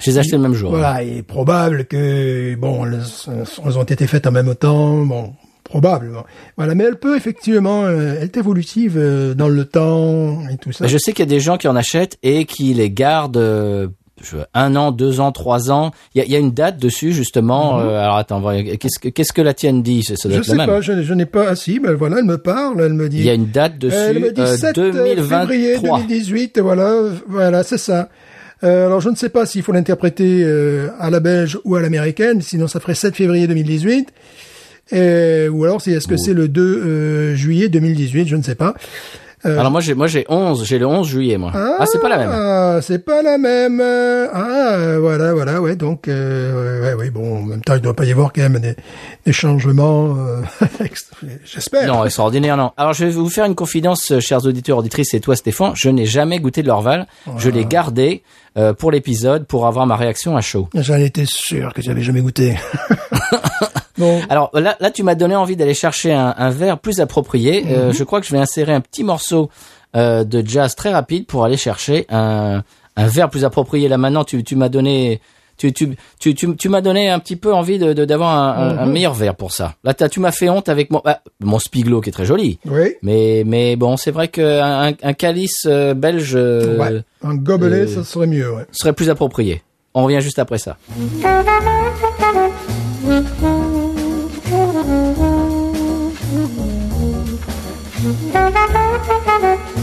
Je 0.00 0.10
les 0.10 0.16
ai 0.16 0.20
achetés 0.20 0.36
le 0.36 0.42
même 0.42 0.54
jour. 0.54 0.70
voilà, 0.70 1.02
il 1.02 1.16
est 1.18 1.22
probable 1.22 1.86
que 1.86 2.54
bon, 2.56 2.84
elles 2.84 3.78
ont 3.78 3.82
été 3.84 4.06
faites 4.06 4.26
en 4.26 4.32
même 4.32 4.54
temps. 4.54 5.04
Bon, 5.06 5.32
probable. 5.68 6.10
bon. 6.12 6.22
Voilà, 6.56 6.74
mais 6.74 6.84
elle 6.84 6.96
peut 6.96 7.16
effectivement, 7.16 7.84
euh, 7.84 8.14
elle 8.18 8.24
est 8.24 8.36
évolutive 8.36 8.94
euh, 8.96 9.34
dans 9.34 9.48
le 9.48 9.64
temps 9.64 10.40
et 10.52 10.56
tout 10.56 10.72
ça. 10.72 10.86
Je 10.86 10.98
sais 10.98 11.12
qu'il 11.12 11.20
y 11.24 11.28
a 11.28 11.30
des 11.30 11.40
gens 11.40 11.56
qui 11.58 11.68
en 11.68 11.76
achètent 11.76 12.18
et 12.22 12.44
qui 12.44 12.74
les 12.74 12.90
gardent 12.90 13.36
euh, 13.36 13.88
un 14.52 14.74
an, 14.74 14.90
deux 14.90 15.20
ans, 15.20 15.30
trois 15.30 15.70
ans. 15.70 15.92
Il 16.14 16.18
y 16.18 16.20
a, 16.22 16.24
il 16.24 16.32
y 16.32 16.36
a 16.36 16.38
une 16.40 16.50
date 16.50 16.78
dessus 16.78 17.12
justement. 17.12 17.78
euh, 17.78 17.98
alors 18.00 18.16
attends, 18.16 18.42
qu'est-ce 18.80 18.98
que 18.98 19.08
qu'est-ce 19.08 19.32
que 19.32 19.42
la 19.42 19.54
tienne 19.54 19.82
dit? 19.82 20.02
Ça 20.02 20.14
doit 20.28 20.28
Mhm. 20.28 20.34
Je 20.34 20.38
être 20.38 20.44
sais 20.46 20.56
même. 20.56 20.66
pas, 20.66 20.80
je, 20.80 21.02
je 21.02 21.14
n'ai 21.14 21.26
pas. 21.26 21.46
Ah 21.50 21.54
si, 21.56 21.78
ben 21.78 21.94
voilà, 21.94 22.18
elle 22.18 22.24
me 22.24 22.38
parle, 22.38 22.80
elle 22.80 22.94
me 22.94 23.08
dit. 23.08 23.18
Il 23.18 23.24
y 23.24 23.30
a 23.30 23.34
une 23.34 23.50
date 23.50 23.78
dessus. 23.78 23.94
Elle 23.96 24.18
me 24.18 24.32
dit 24.32 24.40
euh, 24.40 24.56
7 24.56 24.74
février 24.74 25.14
2023. 25.16 25.98
2018, 26.00 26.58
voilà, 26.60 26.94
voilà, 27.28 27.62
c'est 27.62 27.78
ça. 27.78 28.08
Euh, 28.64 28.86
alors 28.86 29.00
je 29.00 29.08
ne 29.08 29.14
sais 29.14 29.28
pas 29.28 29.46
s'il 29.46 29.62
faut 29.62 29.70
l'interpréter 29.70 30.42
euh, 30.42 30.88
à 30.98 31.10
la 31.10 31.20
belge 31.20 31.60
ou 31.64 31.76
à 31.76 31.80
l'américaine, 31.80 32.42
sinon 32.42 32.66
ça 32.66 32.80
ferait 32.80 32.96
7 32.96 33.14
février 33.14 33.46
2018. 33.46 34.08
Euh, 34.92 35.48
ou 35.48 35.64
alors 35.64 35.80
c'est 35.82 35.92
est-ce 35.92 36.06
que 36.08 36.16
c'est 36.16 36.34
le 36.34 36.48
2 36.48 36.62
euh, 36.62 37.34
juillet 37.34 37.68
2018, 37.68 38.26
je 38.28 38.36
ne 38.36 38.42
sais 38.42 38.54
pas. 38.54 38.74
Euh, 39.46 39.56
Alors 39.56 39.70
moi 39.70 39.80
j'ai 39.80 39.94
moi 39.94 40.08
j'ai 40.08 40.24
11, 40.28 40.64
j'ai 40.64 40.78
le 40.80 40.86
11 40.86 41.06
juillet 41.06 41.36
moi. 41.38 41.52
Ah, 41.54 41.84
c'est 41.86 42.00
pas 42.00 42.08
la 42.08 42.18
même. 42.18 42.30
Ah, 42.32 42.80
c'est 42.82 43.04
pas 43.04 43.22
la 43.22 43.38
même. 43.38 43.80
Ah, 43.80 44.96
voilà, 44.98 45.32
voilà, 45.32 45.60
ouais. 45.60 45.76
Donc, 45.76 46.08
euh, 46.08 46.82
ouais, 46.82 46.94
ouais, 46.94 47.10
bon, 47.10 47.38
en 47.38 47.42
même 47.42 47.60
temps, 47.62 47.74
il 47.76 47.80
doit 47.80 47.94
pas 47.94 48.04
y 48.04 48.10
avoir 48.10 48.32
quand 48.32 48.42
même 48.42 48.58
des, 48.58 48.74
des 49.24 49.32
changements. 49.32 50.16
euh, 50.18 50.42
J'espère. 51.44 51.86
Non, 51.86 52.04
extraordinaire, 52.04 52.56
non. 52.56 52.72
Alors, 52.76 52.92
je 52.94 53.04
vais 53.04 53.10
vous 53.12 53.30
faire 53.30 53.44
une 53.44 53.54
confidence, 53.54 54.10
euh, 54.10 54.20
chers 54.20 54.44
auditeurs, 54.44 54.78
auditrices, 54.78 55.14
et 55.14 55.20
toi, 55.20 55.36
Stéphane. 55.36 55.72
Je 55.76 55.88
n'ai 55.88 56.04
jamais 56.06 56.40
goûté 56.40 56.62
de 56.62 56.66
l'Orval. 56.68 57.06
Je 57.38 57.48
l'ai 57.48 57.64
gardé 57.64 58.22
euh, 58.56 58.72
pour 58.72 58.90
l'épisode 58.90 59.46
pour 59.46 59.66
avoir 59.68 59.86
ma 59.86 59.96
réaction 59.96 60.36
à 60.36 60.40
chaud. 60.40 60.68
J'en 60.74 60.96
étais 60.96 61.26
sûr 61.26 61.72
que 61.74 61.80
tu 61.80 61.90
avais 61.90 62.02
jamais 62.02 62.20
goûté. 62.22 62.56
bon, 63.98 64.20
Alors 64.28 64.50
là, 64.54 64.76
là, 64.80 64.90
tu 64.90 65.02
m'as 65.02 65.14
donné 65.14 65.36
envie 65.36 65.56
d'aller 65.56 65.74
chercher 65.74 66.12
un, 66.12 66.34
un 66.36 66.50
verre 66.50 66.78
plus 66.78 67.00
approprié. 67.00 67.64
Euh, 67.68 67.92
je 67.92 68.04
crois 68.04 68.20
que 68.20 68.26
je 68.26 68.32
vais 68.32 68.38
insérer 68.38 68.72
un 68.72 68.80
petit 68.80 69.04
morceau 69.04 69.50
euh, 69.96 70.24
de 70.24 70.42
jazz 70.46 70.74
très 70.74 70.92
rapide 70.92 71.26
pour 71.26 71.44
aller 71.44 71.56
chercher 71.56 72.06
un, 72.08 72.62
un 72.96 73.06
verre 73.06 73.30
plus 73.30 73.44
approprié. 73.44 73.88
Là, 73.88 73.98
maintenant, 73.98 74.24
tu, 74.24 74.42
tu 74.44 74.56
m'as 74.56 74.68
donné... 74.68 75.20
Tu, 75.60 75.72
tu, 75.72 75.96
tu, 76.20 76.36
tu, 76.36 76.54
tu 76.54 76.68
m'as 76.68 76.80
donné 76.80 77.10
un 77.10 77.18
petit 77.18 77.34
peu 77.34 77.52
envie 77.52 77.80
de, 77.80 77.92
de- 77.92 78.04
d'avoir 78.04 78.30
un, 78.30 78.68
un- 78.68 78.78
un 78.78 78.86
meilleur 78.86 79.12
verre 79.12 79.34
pour 79.34 79.50
ça. 79.52 79.74
Là, 79.82 79.92
t'as- 79.92 80.08
tu 80.08 80.20
m'as 80.20 80.30
fait 80.30 80.48
honte 80.48 80.68
avec 80.68 80.92
mon, 80.92 81.02
ah, 81.04 81.20
mon 81.40 81.58
Spiglo 81.58 82.00
qui 82.00 82.10
est 82.10 82.12
très 82.12 82.26
joli. 82.26 82.60
oui. 82.64 82.94
Mais 83.02 83.42
mais 83.44 83.74
bon, 83.74 83.96
c'est 83.96 84.12
vrai 84.12 84.28
qu'un 84.28 84.90
un, 84.90 84.92
un 85.02 85.12
calice 85.14 85.64
euh, 85.66 85.94
belge 85.94 86.34
euh, 86.36 86.76
ouais. 86.78 87.02
Un 87.24 87.34
gobelet, 87.34 87.80
euh, 87.80 87.86
ça 87.88 88.04
serait 88.04 88.28
mieux, 88.28 88.54
ouais. 88.54 88.66
serait 88.70 88.92
plus 88.92 89.10
approprié. 89.10 89.60
On 89.94 90.04
revient 90.04 90.20
juste 90.20 90.38
après 90.38 90.58
ça. 90.58 90.76
Thank 98.10 99.76
you. 99.76 99.77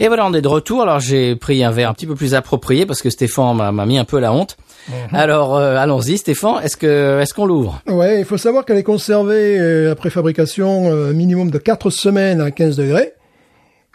Et 0.00 0.06
voilà, 0.06 0.26
on 0.26 0.32
est 0.32 0.40
de 0.40 0.48
retour. 0.48 0.82
Alors 0.82 1.00
j'ai 1.00 1.34
pris 1.34 1.64
un 1.64 1.70
verre 1.70 1.90
un 1.90 1.94
petit 1.94 2.06
peu 2.06 2.14
plus 2.14 2.34
approprié 2.34 2.86
parce 2.86 3.02
que 3.02 3.10
Stéphane 3.10 3.56
m'a 3.56 3.86
mis 3.86 3.98
un 3.98 4.04
peu 4.04 4.20
la 4.20 4.32
honte. 4.32 4.56
Alors 5.12 5.56
euh, 5.56 5.76
allons-y, 5.76 6.18
Stéphane. 6.18 6.62
Est-ce 6.62 6.76
que 6.76 7.20
est-ce 7.20 7.34
qu'on 7.34 7.46
l'ouvre? 7.46 7.82
Ouais, 7.88 8.20
il 8.20 8.24
faut 8.24 8.38
savoir 8.38 8.64
qu'elle 8.64 8.78
est 8.78 8.84
conservée 8.84 9.58
euh, 9.58 9.92
après 9.92 10.10
fabrication 10.10 10.90
euh, 10.90 11.12
minimum 11.12 11.50
de 11.50 11.58
4 11.58 11.90
semaines 11.90 12.40
à 12.40 12.50
15 12.50 12.76
degrés. 12.76 13.12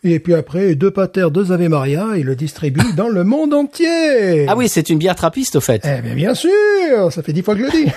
Et 0.05 0.19
puis 0.19 0.33
après, 0.33 0.75
deux 0.75 0.91
patères, 0.91 1.31
deux 1.31 1.51
Ave 1.51 1.69
Maria, 1.69 2.09
il 2.17 2.25
le 2.25 2.35
distribue 2.35 2.81
dans 2.97 3.07
le 3.07 3.23
monde 3.23 3.53
entier. 3.53 4.45
Ah 4.47 4.55
oui, 4.55 4.67
c'est 4.67 4.89
une 4.89 4.97
bière 4.97 5.15
trappiste 5.15 5.55
au 5.55 5.61
fait. 5.61 5.81
Eh 5.85 6.01
bien, 6.01 6.15
bien 6.15 6.35
sûr, 6.35 7.11
ça 7.11 7.23
fait 7.23 7.33
dix 7.33 7.41
fois 7.41 7.55
que 7.55 7.61
je 7.61 7.65
le 7.65 7.71
dis. 7.71 7.91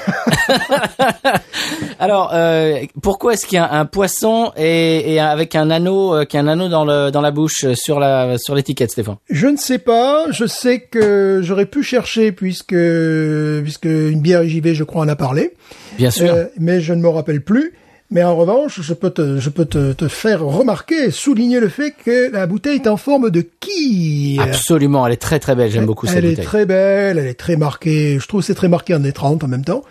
Alors 1.99 2.31
euh, 2.35 2.79
pourquoi 3.03 3.33
est-ce 3.33 3.47
qu'il 3.47 3.57
y 3.57 3.59
a 3.59 3.73
un 3.73 3.87
poisson 3.87 4.53
et, 4.57 5.15
et 5.15 5.21
avec 5.21 5.57
un 5.57 5.71
anneau 5.71 6.15
euh, 6.15 6.25
qui 6.25 6.37
a 6.37 6.41
un 6.41 6.49
anneau 6.49 6.69
dans 6.69 6.85
le 6.85 7.11
dans 7.11 7.21
la 7.21 7.31
bouche 7.31 7.65
euh, 7.65 7.75
sur 7.75 7.99
la 7.99 8.39
sur 8.39 8.55
l'étiquette, 8.55 8.91
Stéphane? 8.91 9.17
Je 9.31 9.47
ne 9.47 9.57
sais 9.57 9.79
pas. 9.79 10.27
Je 10.31 10.47
sais 10.47 10.81
que 10.81 11.41
j'aurais 11.43 11.67
pu 11.67 11.83
chercher 11.83 12.33
puisque 12.33 12.77
puisque 13.63 13.85
une 13.85 14.21
bière 14.21 14.47
JV, 14.47 14.75
je 14.75 14.85
crois, 14.85 15.03
en 15.03 15.09
a 15.09 15.17
parlé, 15.17 15.55
Bien 15.97 16.11
sûr. 16.11 16.33
Euh, 16.33 16.45
mais 16.59 16.81
je 16.81 16.93
ne 16.93 17.01
me 17.01 17.09
rappelle 17.09 17.43
plus. 17.43 17.73
Mais 18.11 18.23
en 18.23 18.37
revanche, 18.37 18.81
je 18.83 18.95
peux 18.95 19.11
te 19.11 19.39
je 19.41 19.51
peux 19.51 19.65
te, 19.65 19.93
te 19.93 20.07
faire 20.07 20.43
remarquer, 20.45 21.11
souligner 21.11 21.59
le 21.59 21.69
fait 21.69 21.93
que 21.93 22.31
la 22.31 22.47
bouteille 22.47 22.77
est 22.77 22.87
en 22.87 22.97
forme 22.97 23.31
de 23.31 23.45
quille. 23.61 24.39
Absolument, 24.41 25.07
elle 25.07 25.15
est 25.15 25.17
très 25.17 25.41
très 25.41 25.57
belle. 25.57 25.71
J'aime 25.71 25.87
beaucoup 25.87 26.07
cette 26.07 26.19
elle 26.19 26.27
est 26.27 26.31
bouteille. 26.31 26.45
très 26.45 26.67
belle, 26.67 27.19
elle 27.19 27.27
est 27.27 27.35
très 27.35 27.57
marquée. 27.57 28.19
Je 28.21 28.29
trouve 28.29 28.43
c'est 28.43 28.55
très 28.55 28.69
marqué 28.69 28.95
en 28.95 29.01
des 29.01 29.13
30 29.13 29.43
en 29.43 29.49
même 29.49 29.65
temps. 29.65 29.83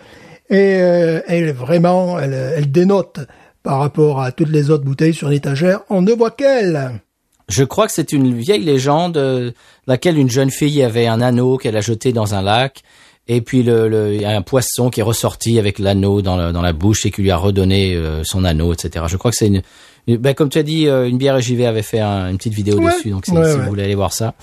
Et 0.48 0.76
euh, 0.80 1.20
elle 1.26 1.44
est 1.44 1.52
vraiment, 1.52 2.18
elle, 2.18 2.32
elle 2.32 2.70
dénote 2.70 3.20
par 3.62 3.80
rapport 3.80 4.22
à 4.22 4.32
toutes 4.32 4.50
les 4.50 4.70
autres 4.70 4.84
bouteilles 4.84 5.14
sur 5.14 5.28
l'étagère. 5.28 5.80
On 5.90 6.00
ne 6.00 6.12
voit 6.12 6.30
qu'elle. 6.30 7.00
Je 7.48 7.64
crois 7.64 7.86
que 7.86 7.92
c'est 7.92 8.12
une 8.12 8.34
vieille 8.34 8.64
légende 8.64 9.16
euh, 9.18 9.50
laquelle 9.86 10.18
une 10.18 10.30
jeune 10.30 10.50
fille 10.50 10.82
avait 10.82 11.06
un 11.06 11.20
anneau 11.20 11.58
qu'elle 11.58 11.76
a 11.76 11.80
jeté 11.80 12.12
dans 12.12 12.34
un 12.34 12.42
lac 12.42 12.82
et 13.28 13.40
puis 13.40 13.62
le, 13.62 13.88
le- 13.88 14.14
il 14.14 14.20
y 14.20 14.24
a 14.24 14.30
un 14.36 14.42
poisson 14.42 14.90
qui 14.90 15.00
est 15.00 15.02
ressorti 15.02 15.58
avec 15.58 15.78
l'anneau 15.78 16.22
dans, 16.22 16.36
le- 16.36 16.52
dans 16.52 16.62
la 16.62 16.72
bouche 16.72 17.06
et 17.06 17.10
qui 17.10 17.22
lui 17.22 17.30
a 17.30 17.36
redonné 17.36 17.94
euh, 17.94 18.22
son 18.24 18.44
anneau, 18.44 18.72
etc. 18.72 19.04
Je 19.08 19.16
crois 19.16 19.30
que 19.30 19.36
c'est 19.36 19.48
une, 19.48 19.62
une- 20.06 20.16
ben, 20.18 20.34
comme 20.34 20.48
tu 20.48 20.58
as 20.58 20.62
dit, 20.62 20.88
euh, 20.88 21.08
une 21.08 21.18
bière 21.18 21.40
JV 21.40 21.66
avait 21.66 21.82
fait 21.82 22.00
un- 22.00 22.30
une 22.30 22.36
petite 22.38 22.54
vidéo 22.54 22.78
Ouais. 22.78 22.92
dessus, 22.94 23.10
donc 23.10 23.24
Ouais, 23.28 23.34
si 23.34 23.40
ouais. 23.40 23.54
vous 23.56 23.68
voulez 23.68 23.84
aller 23.84 23.94
voir 23.94 24.12
ça. 24.12 24.34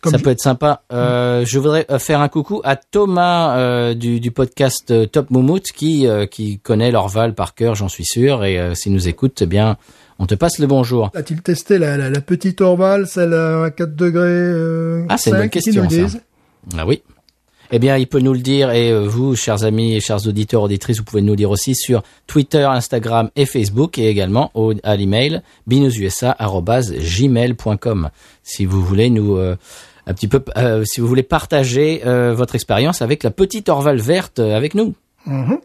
Comme 0.00 0.10
ça 0.12 0.18
je- 0.18 0.24
peut 0.24 0.30
être 0.30 0.40
sympa. 0.40 0.82
Euh, 0.92 1.44
je 1.46 1.58
voudrais 1.60 1.86
euh, 1.90 1.98
faire 2.00 2.20
un 2.20 2.28
coucou 2.28 2.60
à 2.64 2.74
Thomas 2.74 3.56
euh, 3.56 3.94
du, 3.94 4.18
du 4.18 4.32
podcast 4.32 4.90
euh, 4.90 5.06
Top 5.06 5.30
Moumout 5.30 5.62
qui 5.62 6.08
euh, 6.08 6.26
qui 6.26 6.58
connaît 6.58 6.90
l'Orval 6.90 7.34
par 7.34 7.54
cœur, 7.54 7.76
j'en 7.76 7.88
suis 7.88 8.04
sûr, 8.04 8.44
et 8.44 8.58
euh, 8.58 8.74
s'il 8.74 8.92
nous 8.92 9.06
écoute, 9.06 9.42
eh 9.42 9.46
bien, 9.46 9.76
on 10.18 10.26
te 10.26 10.34
passe 10.34 10.58
le 10.58 10.66
bonjour. 10.66 11.10
A-t-il 11.14 11.40
testé 11.42 11.78
la, 11.78 11.96
la, 11.96 12.10
la 12.10 12.20
petite 12.20 12.60
Orval, 12.60 13.06
celle 13.06 13.32
à 13.34 13.70
4 13.70 13.94
degrés 13.94 14.22
euh, 14.26 15.04
Ah, 15.08 15.18
c'est 15.18 15.30
une 15.30 15.36
bonne 15.36 15.44
5, 15.44 15.50
qui 15.52 15.58
question, 15.60 15.88
ça. 16.08 16.18
Ah 16.76 16.84
oui. 16.86 17.02
Eh 17.74 17.78
bien, 17.78 17.96
il 17.96 18.06
peut 18.06 18.20
nous 18.20 18.34
le 18.34 18.40
dire 18.40 18.70
et 18.70 18.92
euh, 18.92 19.06
vous, 19.08 19.34
chers 19.34 19.64
amis 19.64 19.94
et 19.94 20.00
chers 20.00 20.26
auditeurs, 20.26 20.60
auditrices, 20.62 20.98
vous 20.98 21.04
pouvez 21.04 21.22
nous 21.22 21.32
le 21.32 21.36
dire 21.36 21.50
aussi 21.50 21.74
sur 21.74 22.02
Twitter, 22.26 22.64
Instagram 22.64 23.30
et 23.34 23.46
Facebook 23.46 23.96
et 23.96 24.08
également 24.08 24.50
au, 24.52 24.74
à 24.82 24.94
l'email 24.94 25.40
binoususa@gmail.com. 25.66 28.10
Si 28.42 28.66
vous 28.66 28.84
voulez 28.84 29.08
nous 29.08 29.38
euh, 29.38 29.56
un 30.06 30.14
petit 30.14 30.28
peu, 30.28 30.42
euh, 30.56 30.84
si 30.84 31.00
vous 31.00 31.06
voulez 31.06 31.22
partager 31.22 32.02
euh, 32.06 32.34
votre 32.34 32.54
expérience 32.54 33.02
avec 33.02 33.22
la 33.22 33.30
petite 33.30 33.68
Orval 33.68 33.98
verte 33.98 34.38
avec 34.38 34.74
nous. 34.74 34.94
Mhm. 35.26 35.58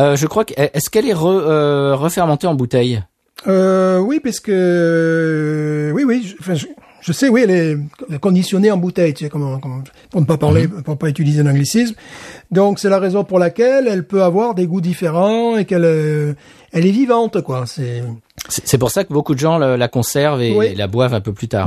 Euh, 0.00 0.16
je 0.16 0.26
crois 0.26 0.44
que 0.44 0.54
est-ce 0.56 0.90
qu'elle 0.90 1.08
est 1.08 1.14
re, 1.14 1.98
refermentée 1.98 2.46
en 2.46 2.54
bouteille? 2.54 3.02
Oui, 3.46 4.20
parce 4.20 4.40
que 4.40 5.92
oui, 5.94 6.04
oui, 6.04 6.24
je, 6.26 6.34
enfin, 6.40 6.54
je, 6.54 6.66
je 7.02 7.12
sais, 7.12 7.28
oui, 7.28 7.42
elle 7.42 7.50
est 7.50 8.18
conditionnée 8.20 8.70
en 8.70 8.76
bouteille, 8.78 9.12
tu 9.12 9.24
sais, 9.24 9.30
comment, 9.30 9.58
comment- 9.58 9.82
pour 10.10 10.20
ne 10.20 10.26
pas 10.26 10.38
parler, 10.38 10.66
Mhm. 10.68 10.82
pour 10.82 10.96
pas 10.96 11.08
utiliser 11.08 11.40
un 11.42 11.46
anglicisme. 11.46 11.94
Donc 12.50 12.78
c'est 12.78 12.88
la 12.88 12.98
raison 12.98 13.24
pour 13.24 13.38
laquelle 13.38 13.86
elle 13.88 14.06
peut 14.06 14.22
avoir 14.22 14.54
des 14.54 14.66
goûts 14.66 14.80
différents 14.80 15.56
et 15.58 15.64
qu'elle, 15.64 15.84
euh, 15.84 16.34
elle 16.72 16.86
est 16.86 16.90
vivante, 16.92 17.42
quoi. 17.42 17.64
C'est, 17.66 18.78
pour 18.78 18.90
ça 18.90 19.04
que 19.04 19.12
beaucoup 19.12 19.34
de 19.34 19.40
gens 19.40 19.58
la 19.58 19.88
conservent 19.88 20.40
et 20.40 20.56
Oui. 20.56 20.74
la 20.74 20.86
boivent 20.86 21.14
un 21.14 21.20
peu 21.20 21.32
plus 21.32 21.48
tard. 21.48 21.66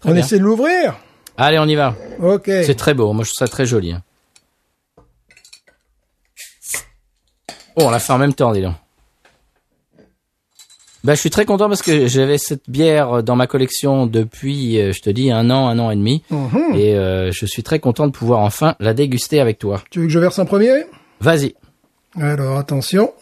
Très 0.00 0.10
on 0.10 0.14
bien. 0.14 0.22
essaie 0.22 0.38
de 0.38 0.44
l'ouvrir. 0.44 0.96
Allez, 1.36 1.58
on 1.58 1.66
y 1.66 1.74
va. 1.74 1.94
Ok. 2.22 2.44
C'est 2.46 2.76
très 2.76 2.94
beau. 2.94 3.12
Moi, 3.12 3.24
je 3.24 3.30
trouve 3.30 3.46
ça 3.46 3.50
très 3.50 3.66
joli. 3.66 3.92
hein. 3.92 4.02
Oh, 7.76 7.82
on 7.86 7.90
l'a 7.90 7.98
fait 8.00 8.12
en 8.12 8.18
même 8.18 8.34
temps, 8.34 8.52
dis 8.52 8.60
donc. 8.62 8.74
Bah, 11.04 11.14
je 11.14 11.20
suis 11.20 11.30
très 11.30 11.44
content 11.44 11.68
parce 11.68 11.80
que 11.82 12.06
j'avais 12.08 12.38
cette 12.38 12.68
bière 12.68 13.22
dans 13.22 13.36
ma 13.36 13.46
collection 13.46 14.06
depuis, 14.06 14.80
euh, 14.80 14.92
je 14.92 15.00
te 15.00 15.10
dis, 15.10 15.30
un 15.30 15.48
an, 15.50 15.68
un 15.68 15.78
an 15.78 15.90
et 15.92 15.96
demi. 15.96 16.22
Mhm. 16.30 16.74
Et 16.74 16.94
euh, 16.96 17.30
je 17.30 17.46
suis 17.46 17.62
très 17.62 17.78
content 17.78 18.06
de 18.06 18.12
pouvoir 18.12 18.40
enfin 18.40 18.74
la 18.80 18.94
déguster 18.94 19.40
avec 19.40 19.58
toi. 19.58 19.82
Tu 19.90 20.00
veux 20.00 20.06
que 20.06 20.12
je 20.12 20.18
verse 20.18 20.38
en 20.40 20.44
premier? 20.44 20.72
Vas-y. 21.20 21.54
Alors, 22.20 22.58
attention. 22.58 23.12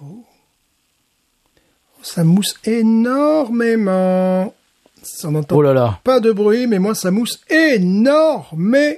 Oh. 0.00 0.24
Ça 2.02 2.24
mousse 2.24 2.54
énormément. 2.64 4.54
Ça 5.02 5.30
n'entend 5.30 5.56
Oh 5.56 5.62
là 5.62 5.72
là. 5.74 6.00
pas 6.04 6.20
de 6.20 6.32
bruit, 6.32 6.66
mais 6.66 6.78
moi, 6.78 6.94
ça 6.94 7.10
mousse 7.10 7.40
énormément. 7.50 8.96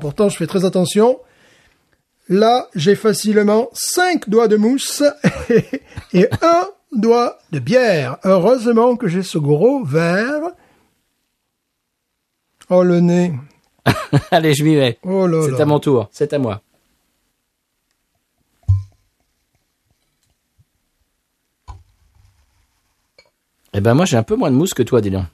Pourtant, 0.00 0.28
je 0.28 0.36
fais 0.36 0.46
très 0.46 0.64
attention. 0.64 1.18
Là, 2.28 2.68
j'ai 2.74 2.94
facilement 2.94 3.68
cinq 3.72 4.28
doigts 4.28 4.48
de 4.48 4.56
mousse 4.56 5.02
et 6.12 6.28
un 6.40 6.68
doigt 6.92 7.38
de 7.52 7.58
bière. 7.58 8.18
Heureusement 8.24 8.96
que 8.96 9.08
j'ai 9.08 9.22
ce 9.22 9.38
gros 9.38 9.84
verre. 9.84 10.40
Oh, 12.70 12.82
le 12.82 13.00
nez. 13.00 13.34
Allez, 14.30 14.54
je 14.54 14.64
m'y 14.64 14.74
vais. 14.74 14.98
Oh 15.02 15.28
C'est 15.46 15.60
à 15.60 15.66
mon 15.66 15.80
tour. 15.80 16.08
C'est 16.12 16.32
à 16.32 16.38
moi. 16.38 16.62
Eh 23.76 23.80
ben 23.80 23.94
moi 23.94 24.04
j'ai 24.04 24.16
un 24.16 24.22
peu 24.22 24.36
moins 24.36 24.52
de 24.52 24.56
mousse 24.56 24.72
que 24.72 24.84
toi, 24.84 25.00
dis 25.00 25.10
donc. 25.10 25.26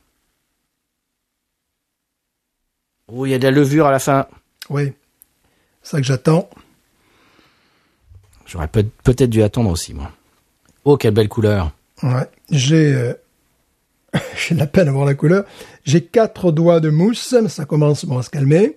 Oh, 3.09 3.27
il 3.27 3.31
y 3.31 3.35
a 3.35 3.39
de 3.39 3.45
la 3.45 3.51
levure 3.51 3.87
à 3.87 3.91
la 3.91 3.99
fin. 3.99 4.27
Oui. 4.71 4.93
C'est 5.83 5.91
ça 5.91 5.99
que 5.99 6.05
j'attends. 6.07 6.49
J'aurais 8.51 8.67
peut- 8.69 8.87
peut-être 9.05 9.31
dû 9.31 9.43
attendre 9.45 9.71
aussi, 9.71 9.95
moi. 9.95 10.11
Oh, 10.85 10.97
quelle 10.97 11.15
belle 11.15 11.29
couleur. 11.29 11.71
Ouais. 12.03 12.29
J'ai, 12.51 12.93
euh, 12.95 13.13
j'ai 14.37 14.55
de 14.57 14.61
la 14.61 14.67
peine 14.67 14.89
à 14.89 14.93
voir 14.93 15.05
la 15.07 15.15
couleur. 15.15 15.45
J'ai 15.85 16.03
quatre 16.03 16.51
doigts 16.51 16.81
de 16.81 16.91
mousse. 16.91 17.33
mais 17.41 17.49
Ça 17.49 17.65
commence 17.65 18.05
bon, 18.05 18.19
à 18.19 18.23
se 18.25 18.31
calmer. 18.31 18.77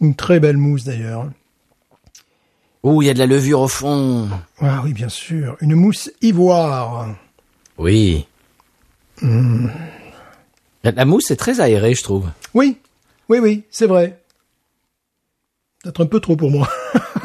Une 0.00 0.14
très 0.14 0.38
belle 0.38 0.56
mousse 0.56 0.84
d'ailleurs. 0.84 1.28
Oh, 2.82 3.02
il 3.02 3.06
y 3.06 3.10
a 3.10 3.14
de 3.14 3.18
la 3.18 3.26
levure 3.26 3.60
au 3.60 3.68
fond. 3.68 4.28
Ah 4.60 4.80
oui, 4.84 4.92
bien 4.94 5.08
sûr. 5.08 5.56
Une 5.60 5.74
mousse 5.74 6.10
ivoire. 6.22 7.14
Oui. 7.76 8.26
La, 9.22 10.92
la 10.92 11.04
mousse 11.04 11.30
est 11.30 11.36
très 11.36 11.60
aérée, 11.60 11.94
je 11.94 12.02
trouve. 12.02 12.30
Oui, 12.54 12.78
oui, 13.28 13.38
oui, 13.38 13.64
c'est 13.70 13.86
vrai. 13.86 14.19
Peut-être 15.82 16.02
un 16.02 16.06
peu 16.06 16.20
trop 16.20 16.36
pour 16.36 16.50
moi. 16.50 16.68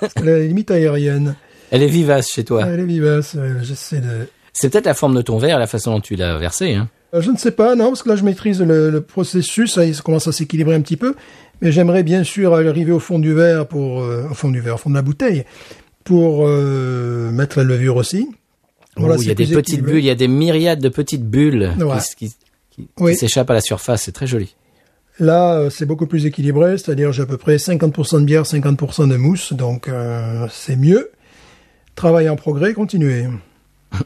Parce 0.00 0.14
qu'elle 0.14 0.28
est 0.28 0.46
limite 0.48 0.70
aérienne. 0.70 1.36
Elle 1.70 1.82
est 1.82 1.88
vivace 1.88 2.28
chez 2.30 2.44
toi. 2.44 2.64
Elle 2.66 2.80
est 2.80 2.84
vivace. 2.84 3.36
J'essaie 3.62 4.00
de. 4.00 4.28
C'est 4.52 4.70
peut-être 4.70 4.86
la 4.86 4.94
forme 4.94 5.14
de 5.14 5.22
ton 5.22 5.38
verre, 5.38 5.58
la 5.58 5.66
façon 5.66 5.92
dont 5.92 6.00
tu 6.00 6.16
l'as 6.16 6.38
versé. 6.38 6.74
Hein. 6.74 6.88
Euh, 7.14 7.20
Je 7.20 7.30
ne 7.30 7.36
sais 7.36 7.50
pas, 7.50 7.74
non, 7.76 7.88
parce 7.88 8.02
que 8.02 8.08
là 8.08 8.16
je 8.16 8.24
maîtrise 8.24 8.60
le, 8.62 8.90
le 8.90 9.00
processus, 9.02 9.74
ça, 9.74 9.92
ça 9.92 10.02
commence 10.02 10.26
à 10.28 10.32
s'équilibrer 10.32 10.74
un 10.74 10.80
petit 10.80 10.96
peu, 10.96 11.14
mais 11.60 11.70
j'aimerais 11.72 12.02
bien 12.02 12.24
sûr 12.24 12.54
arriver 12.54 12.90
au 12.90 12.98
fond 12.98 13.18
du 13.18 13.34
verre 13.34 13.66
pour, 13.68 14.00
euh, 14.02 14.26
au 14.30 14.34
fond 14.34 14.48
du 14.50 14.60
verre, 14.60 14.74
au 14.76 14.78
fond 14.78 14.90
de 14.90 14.94
la 14.94 15.02
bouteille, 15.02 15.44
pour 16.04 16.46
euh, 16.48 17.30
mettre 17.30 17.58
la 17.58 17.64
levure 17.64 17.96
aussi. 17.96 18.28
Voilà, 18.96 19.16
Oh, 19.18 19.22
il 19.22 19.28
y 19.28 19.30
a 19.30 19.34
des 19.34 19.46
petites 19.46 19.82
bulles, 19.82 19.98
il 19.98 20.04
y 20.06 20.10
a 20.10 20.14
des 20.14 20.26
myriades 20.28 20.80
de 20.80 20.88
petites 20.88 21.24
bulles 21.28 21.72
Ouais. 21.78 21.98
qui, 22.16 22.28
qui- 22.30 22.36
qui- 22.70 22.88
Oui. 22.98 23.12
qui 23.12 23.18
s'échappent 23.18 23.50
à 23.50 23.54
la 23.54 23.60
surface. 23.60 24.02
C'est 24.04 24.12
très 24.12 24.26
joli. 24.26 24.56
Là, 25.18 25.54
euh, 25.54 25.70
c'est 25.70 25.86
beaucoup 25.86 26.06
plus 26.06 26.26
équilibré, 26.26 26.76
c'est-à-dire 26.78 27.10
j'ai 27.12 27.22
à 27.22 27.26
peu 27.26 27.38
près 27.38 27.56
50% 27.56 28.20
de 28.20 28.24
bière, 28.24 28.42
50% 28.44 29.08
de 29.08 29.16
mousse, 29.16 29.52
donc 29.54 29.88
euh, 29.88 30.46
c'est 30.50 30.76
mieux. 30.76 31.10
Travail 31.94 32.28
en 32.28 32.36
progrès, 32.36 32.74
continuez. 32.74 33.26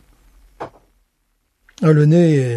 Ah, 1.83 1.92
le 1.92 2.05
nez, 2.05 2.57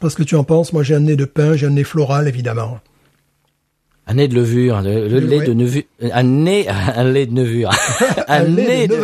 parce 0.00 0.14
que 0.14 0.22
tu 0.22 0.34
en 0.34 0.44
penses, 0.44 0.72
moi 0.72 0.82
j'ai 0.82 0.94
un 0.94 1.00
nez 1.00 1.14
de 1.14 1.26
pain, 1.26 1.56
j'ai 1.56 1.66
un 1.66 1.70
nez 1.70 1.84
floral 1.84 2.26
évidemment. 2.26 2.78
Un 4.06 4.14
nez 4.14 4.28
de 4.28 4.34
levure, 4.34 4.80
le, 4.80 5.08
le 5.08 5.20
Le- 5.20 5.26
lait 5.26 5.38
ouais. 5.40 5.46
de 5.46 5.52
levure, 5.52 5.82
un 6.00 6.22
nez, 6.22 6.66
un 6.68 7.04
lait 7.04 7.26
de 7.26 7.36
levure, 7.36 7.70
un, 8.28 8.44
nez 8.44 8.88
de 8.88 8.94
de, 8.96 9.00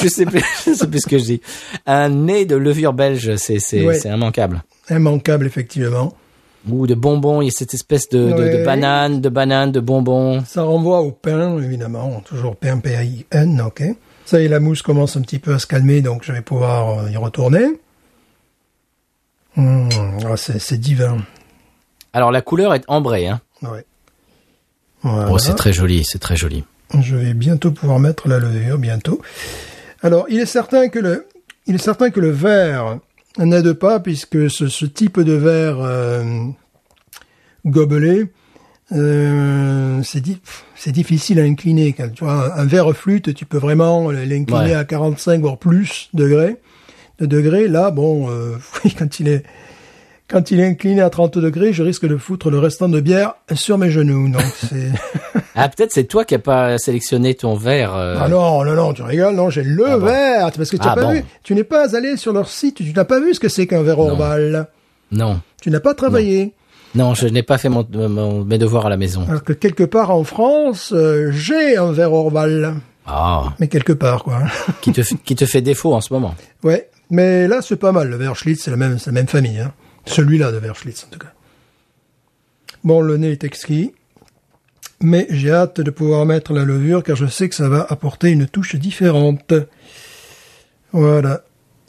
je 0.00 0.06
sais 0.08 0.26
plus, 0.26 0.44
je 0.64 0.74
sais 0.74 0.86
plus 0.86 1.00
ce 1.00 1.08
que 1.08 1.18
je 1.18 1.24
dis. 1.24 1.40
Un 1.86 2.08
nez 2.10 2.44
de 2.44 2.54
levure 2.54 2.92
belge, 2.92 3.34
c'est 3.34 3.58
c'est 3.58 3.84
Ouais. 3.84 3.98
c'est 3.98 4.10
immanquable. 4.10 4.62
Immanquable 4.90 5.44
effectivement. 5.46 6.14
Ou 6.68 6.86
de 6.86 6.94
bonbons, 6.94 7.42
il 7.42 7.46
y 7.46 7.48
a 7.48 7.52
cette 7.52 7.74
espèce 7.74 8.08
de, 8.08 8.30
de, 8.30 8.64
banane, 8.64 9.20
de 9.20 9.28
banane, 9.28 9.72
de 9.72 9.80
bonbons. 9.80 10.44
Ça 10.44 10.62
renvoie 10.62 11.00
au 11.00 11.10
pain, 11.10 11.58
évidemment, 11.58 12.20
toujours 12.20 12.54
pain, 12.54 12.78
P-A-I-N, 12.78 13.60
ok. 13.60 13.82
Ça 14.24 14.40
y 14.40 14.44
est, 14.44 14.48
la 14.48 14.60
mousse 14.60 14.82
commence 14.82 15.16
un 15.16 15.22
petit 15.22 15.40
peu 15.40 15.54
à 15.54 15.58
se 15.58 15.66
calmer, 15.66 16.00
donc 16.00 16.22
je 16.24 16.32
vais 16.32 16.40
pouvoir 16.40 17.00
euh, 17.00 17.10
y 17.10 17.16
retourner. 17.16 17.66
Hum, 19.56 19.88
ah, 20.24 20.36
c'est 20.36 20.58
c'est 20.58 20.78
divin. 20.78 21.18
Alors 22.12 22.30
la 22.30 22.40
couleur 22.40 22.74
est 22.74 22.84
ambrée, 22.86 23.26
hein. 23.26 23.40
Ouais. 23.62 23.84
Voilà. 25.02 25.32
Oh, 25.32 25.38
c'est 25.38 25.54
très 25.54 25.72
joli, 25.72 26.04
c'est 26.04 26.20
très 26.20 26.36
joli. 26.36 26.64
Je 27.00 27.16
vais 27.16 27.34
bientôt 27.34 27.72
pouvoir 27.72 27.98
mettre 27.98 28.28
la 28.28 28.38
levure, 28.38 28.78
bientôt. 28.78 29.20
Alors, 30.02 30.26
il 30.28 30.38
est 30.38 30.46
certain 30.46 30.88
que 30.88 30.98
le, 30.98 31.26
il 31.66 31.74
est 31.74 31.82
certain 31.82 32.10
que 32.10 32.20
le 32.20 32.30
verre 32.30 32.98
n'aide 33.38 33.72
pas, 33.74 34.00
puisque 34.00 34.50
ce, 34.50 34.68
ce 34.68 34.84
type 34.86 35.20
de 35.20 35.32
verre 35.32 35.78
euh, 35.80 36.22
gobelet, 37.66 38.30
euh, 38.92 40.02
c'est 40.02 40.20
di- 40.20 40.40
c'est 40.74 40.92
difficile 40.92 41.40
à 41.40 41.44
incliner. 41.44 41.92
Quand, 41.92 42.08
tu 42.12 42.24
vois, 42.24 42.54
un, 42.56 42.62
un 42.62 42.64
verre 42.66 42.92
flûte, 42.94 43.34
tu 43.34 43.46
peux 43.46 43.58
vraiment 43.58 44.10
l'incliner 44.10 44.46
Ouais. 44.70 44.74
à 44.74 44.84
45 44.84 45.40
voire 45.40 45.58
plus 45.58 46.10
degrés. 46.14 46.56
De 47.18 47.26
degrés, 47.26 47.68
là, 47.68 47.90
bon, 47.90 48.28
euh, 48.30 48.56
quand 48.98 49.20
il 49.20 49.28
est 49.28 49.44
quand 50.32 50.50
il 50.50 50.58
est 50.60 50.66
incliné 50.66 51.00
à 51.02 51.10
30 51.10 51.38
degrés, 51.38 51.72
je 51.72 51.82
risque 51.82 52.06
de 52.06 52.16
foutre 52.16 52.50
le 52.50 52.58
restant 52.58 52.88
de 52.88 53.00
bière 53.00 53.34
sur 53.54 53.78
mes 53.78 53.90
genoux. 53.90 54.28
Donc 54.30 54.42
c'est 54.56 54.90
Ah, 55.54 55.68
peut-être 55.68 55.92
c'est 55.92 56.04
toi 56.04 56.24
qui 56.24 56.34
as 56.34 56.38
pas 56.38 56.78
sélectionné 56.78 57.34
ton 57.34 57.54
verre. 57.54 57.94
euh. 57.94 58.16
Ah 58.18 58.28
non, 58.28 58.64
non, 58.64 58.72
non, 58.74 58.92
tu 58.94 59.02
rigoles, 59.02 59.34
non, 59.34 59.50
j'ai 59.50 59.62
le 59.62 59.84
Ah 59.86 59.98
bon. 59.98 60.06
verre, 60.06 60.50
parce 60.56 60.70
que 60.70 60.76
tu 60.78 60.82
n'as 60.86 60.92
Ah 60.92 60.94
pas 60.96 61.02
bon. 61.04 61.12
vu, 61.12 61.24
tu 61.42 61.54
n'es 61.54 61.62
pas 61.64 61.94
allé 61.94 62.16
sur 62.16 62.32
leur 62.32 62.48
site, 62.48 62.76
tu 62.76 62.92
n'as 62.94 63.04
pas 63.04 63.20
vu 63.20 63.34
ce 63.34 63.40
que 63.40 63.48
c'est 63.48 63.66
qu'un 63.66 63.82
verre 63.82 63.98
Orval. 63.98 64.66
Non, 65.12 65.40
Tu 65.60 65.70
n'as 65.70 65.80
pas 65.80 65.92
travaillé. 65.94 66.54
non, 66.94 67.12
je 67.14 67.26
n'ai 67.26 67.42
pas 67.42 67.58
fait 67.58 67.68
mon, 67.68 67.86
mon- 67.92 68.44
mes 68.44 68.56
devoirs 68.56 68.86
à 68.86 68.88
la 68.88 68.96
maison. 68.96 69.26
Alors 69.28 69.44
que 69.44 69.52
quelque 69.52 69.84
part 69.84 70.10
en 70.10 70.24
France, 70.24 70.92
euh, 70.96 71.30
j'ai 71.32 71.76
un 71.76 71.92
verre 71.92 72.14
Orval. 72.14 72.74
Ah, 73.06 73.52
Mais 73.60 73.68
quelque 73.68 73.92
part, 73.92 74.24
quoi. 74.24 74.38
qui 74.80 74.92
te 74.92 75.02
qui 75.24 75.34
te 75.34 75.44
fait 75.44 75.60
défaut 75.60 75.92
en 75.92 76.00
ce 76.00 76.12
moment. 76.14 76.34
ouais. 76.62 76.88
Mais 77.10 77.46
là, 77.46 77.60
c'est 77.60 77.76
pas 77.76 77.92
mal. 77.92 78.08
Le 78.08 78.16
verre 78.16 78.34
Schlitz, 78.36 78.62
c'est 78.62 78.70
la 78.70 78.78
même, 78.78 78.96
la 79.04 79.12
même 79.12 79.26
famille, 79.26 79.58
hein. 79.58 79.72
Celui-là 80.06 80.52
de 80.52 80.56
verre 80.58 80.76
Schlitz, 80.76 81.04
en 81.04 81.10
tout 81.10 81.18
cas. 81.18 81.32
Bon, 82.84 83.00
le 83.00 83.16
nez 83.16 83.32
est 83.32 83.44
exquis. 83.44 83.92
Mais 85.00 85.26
j'ai 85.30 85.50
hâte 85.50 85.80
de 85.80 85.90
pouvoir 85.90 86.26
mettre 86.26 86.52
la 86.52 86.64
levure, 86.64 87.02
car 87.02 87.16
je 87.16 87.26
sais 87.26 87.48
que 87.48 87.54
ça 87.54 87.68
va 87.68 87.84
apporter 87.88 88.30
une 88.30 88.46
touche 88.46 88.76
différente. 88.76 89.52
Voilà. 90.92 91.42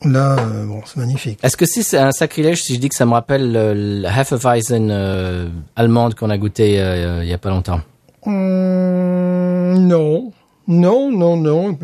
Là, 0.04 0.36
euh, 0.40 0.66
bon, 0.66 0.82
c'est 0.86 0.98
magnifique. 0.98 1.40
Est-ce 1.44 1.56
que 1.56 1.66
si 1.66 1.82
c'est 1.82 1.98
un 1.98 2.12
sacrilège 2.12 2.62
si 2.62 2.76
je 2.76 2.80
dis 2.80 2.90
que 2.90 2.96
ça 2.96 3.06
me 3.06 3.14
rappelle 3.14 3.54
le, 3.54 4.02
le 4.02 4.08
Hefeweizen 4.08 4.90
euh, 4.92 5.48
allemande 5.76 6.16
qu'on 6.16 6.30
a 6.30 6.38
goûté 6.38 6.82
euh, 6.82 7.24
il 7.24 7.30
y 7.30 7.34
a 7.34 7.38
pas 7.38 7.50
longtemps? 7.50 7.82
Hum, 8.26 9.88
non. 9.88 10.34
Non, 10.68 11.12
non, 11.12 11.38
non. 11.38 11.78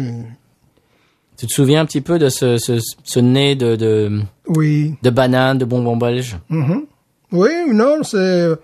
Tu 1.39 1.47
te 1.47 1.53
souviens 1.53 1.81
un 1.81 1.85
petit 1.85 2.01
peu 2.01 2.19
de 2.19 2.27
ce, 2.27 2.57
ce, 2.57 2.79
ce 3.03 3.19
nez 3.19 3.55
de, 3.55 3.75
de, 3.77 4.21
Oui. 4.47 4.95
de 5.01 5.09
banane, 5.09 5.57
de 5.57 5.63
bonbons 5.65 5.95
belges 5.95 6.37
Mhm. 6.49 6.85
Oui, 7.31 7.49
non, 7.73 8.03
c'est... 8.03 8.17
euh, 8.17 8.55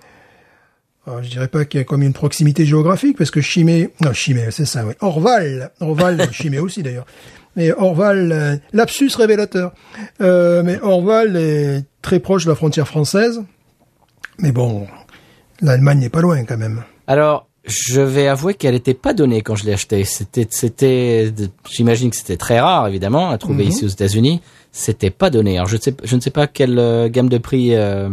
alors, 1.08 1.24
je 1.24 1.30
dirais 1.30 1.48
pas 1.48 1.64
qu'il 1.66 1.80
y 1.80 1.82
a 1.82 1.84
comme 1.86 2.02
une 2.04 2.14
proximité 2.14 2.66
géographique, 2.66 3.18
parce 3.18 3.32
que 3.32 3.40
Chimay... 3.40 3.92
Non, 4.02 4.12
Chimay, 4.12 4.50
c'est 4.52 4.66
ça, 4.66 4.84
oui. 4.86 4.94
Orval. 5.02 5.72
Orval, 5.80 6.28
Chimay 6.34 6.60
aussi, 6.60 6.84
d'ailleurs. 6.84 7.06
Mais 7.56 7.72
Orval, 7.72 8.32
euh, 8.34 8.56
lapsus 8.74 9.12
révélateur. 9.16 9.72
Euh, 10.20 10.62
mais 10.66 10.78
Orval 10.82 11.38
est 11.38 11.86
très 12.02 12.20
proche 12.20 12.44
de 12.46 12.50
la 12.50 12.56
frontière 12.56 12.88
française. 12.88 13.42
Mais 14.40 14.52
bon, 14.52 14.88
l'Allemagne 15.62 16.00
n'est 16.00 16.10
pas 16.10 16.22
loin, 16.22 16.44
quand 16.44 16.58
même. 16.58 16.84
Alors, 17.08 17.48
je 17.68 18.02
vais 18.02 18.28
avouer 18.28 18.54
qu'elle 18.54 18.74
n'était 18.76 18.94
pas 18.94 19.14
donnée 19.14 19.42
quand 19.42 19.56
je 19.56 19.66
l'ai 19.66 19.74
achetée. 19.74 20.04
C'était, 20.04 20.48
c'était, 20.50 21.32
j'imagine 21.70 22.10
que 22.10 22.16
c'était 22.16 22.38
très 22.38 22.60
rare, 22.60 22.88
évidemment, 22.88 23.30
à 23.32 23.38
trouver 23.38 23.66
ici 23.66 23.86
aux 23.86 23.90
États-Unis. 23.90 24.42
C'était 24.72 25.10
pas 25.10 25.30
donné. 25.30 25.58
Alors, 25.58 25.68
je, 25.68 25.78
sais, 25.78 25.96
je 26.04 26.16
ne 26.16 26.22
sais 26.22 26.32
pas 26.32 26.48
quelle 26.48 26.78
euh, 26.80 27.08
gamme 27.10 27.30
de 27.30 27.38
prix, 27.38 27.76
euh, 27.76 28.10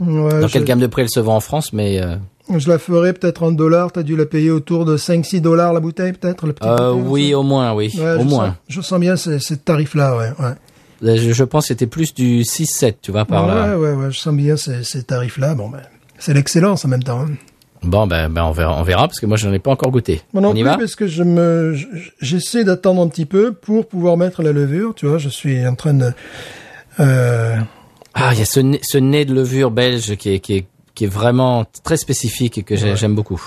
Ouais, 0.00 0.40
dans 0.40 0.48
quelle 0.48 0.64
gamme 0.64 0.80
de 0.80 0.86
prix 0.86 1.02
elle 1.02 1.10
se 1.10 1.20
vend 1.20 1.36
en 1.36 1.40
France, 1.40 1.72
mais 1.72 2.00
euh, 2.00 2.16
je 2.56 2.68
la 2.68 2.78
ferai 2.78 3.12
peut-être 3.12 3.42
en 3.44 3.52
dollars. 3.52 3.92
T'as 3.92 4.02
dû 4.02 4.16
la 4.16 4.26
payer 4.26 4.50
autour 4.50 4.84
de 4.84 4.96
5-6 4.96 5.40
dollars 5.40 5.72
la 5.72 5.80
bouteille, 5.80 6.12
peut-être, 6.12 6.46
oui, 6.94 7.32
au 7.34 7.42
moins, 7.42 7.72
oui, 7.74 7.92
Ouais, 7.96 8.14
au 8.16 8.20
je 8.20 8.24
moins. 8.24 8.46
Sens, 8.46 8.54
je 8.68 8.80
sens 8.80 9.00
bien 9.00 9.16
ces, 9.16 9.38
ces 9.38 9.56
tarifs-là, 9.56 10.16
ouais. 10.16 10.30
ouais. 10.40 11.16
Je, 11.16 11.32
je 11.32 11.44
pense 11.44 11.64
que 11.64 11.68
c'était 11.68 11.86
plus 11.86 12.12
du 12.14 12.42
6-7, 12.42 12.94
tu 13.02 13.12
vois, 13.12 13.24
par 13.24 13.46
là. 13.46 13.76
Ouais, 13.76 13.88
ouais, 13.88 13.92
ouais, 13.94 14.10
je 14.10 14.18
sens 14.18 14.34
bien 14.34 14.56
ces, 14.56 14.82
ces 14.82 15.02
tarifs-là. 15.04 15.54
Bon, 15.54 15.68
ben, 15.68 15.82
c'est 16.18 16.34
l'excellence 16.34 16.84
en 16.84 16.88
même 16.88 17.02
temps. 17.02 17.20
hein. 17.20 17.32
Bon, 17.84 18.06
ben, 18.06 18.28
ben, 18.28 18.44
on 18.44 18.50
verra, 18.52 18.78
on 18.78 18.82
verra, 18.82 19.06
parce 19.06 19.20
que 19.20 19.26
moi, 19.26 19.36
je 19.36 19.46
n'en 19.48 19.52
ai 19.54 19.58
pas 19.58 19.70
encore 19.70 19.90
goûté. 19.90 20.22
Moi 20.32 20.42
non 20.42 20.50
on 20.50 20.54
y 20.54 20.60
plus, 20.62 20.64
va 20.64 20.78
parce 20.78 20.96
que 20.96 21.06
je 21.06 21.22
me, 21.22 21.74
je- 21.74 21.86
j'essaie 22.20 22.64
d'attendre 22.64 23.02
un 23.02 23.08
petit 23.08 23.26
peu 23.26 23.52
pour 23.52 23.86
pouvoir 23.88 24.16
mettre 24.16 24.42
la 24.42 24.52
levure. 24.52 24.94
Tu 24.94 25.06
vois, 25.06 25.18
je 25.18 25.28
suis 25.28 25.66
en 25.66 25.74
train 25.74 25.94
de. 25.94 26.12
Euh, 27.00 27.56
Ah, 28.14 28.30
il 28.32 28.38
y 28.38 28.42
a 28.42 28.44
ce 28.44 28.60
nez, 28.60 28.80
ce 28.82 28.98
nez 28.98 29.24
de 29.24 29.34
levure 29.34 29.70
belge 29.72 30.14
qui 30.16 30.30
est, 30.34 30.38
qui 30.40 30.54
est 30.56 30.66
qui 30.94 31.04
est 31.06 31.08
vraiment 31.08 31.64
très 31.82 31.96
spécifique 31.96 32.56
et 32.58 32.62
que 32.62 32.74
Ouais. 32.74 32.94
j'aime 32.94 33.16
beaucoup. 33.16 33.42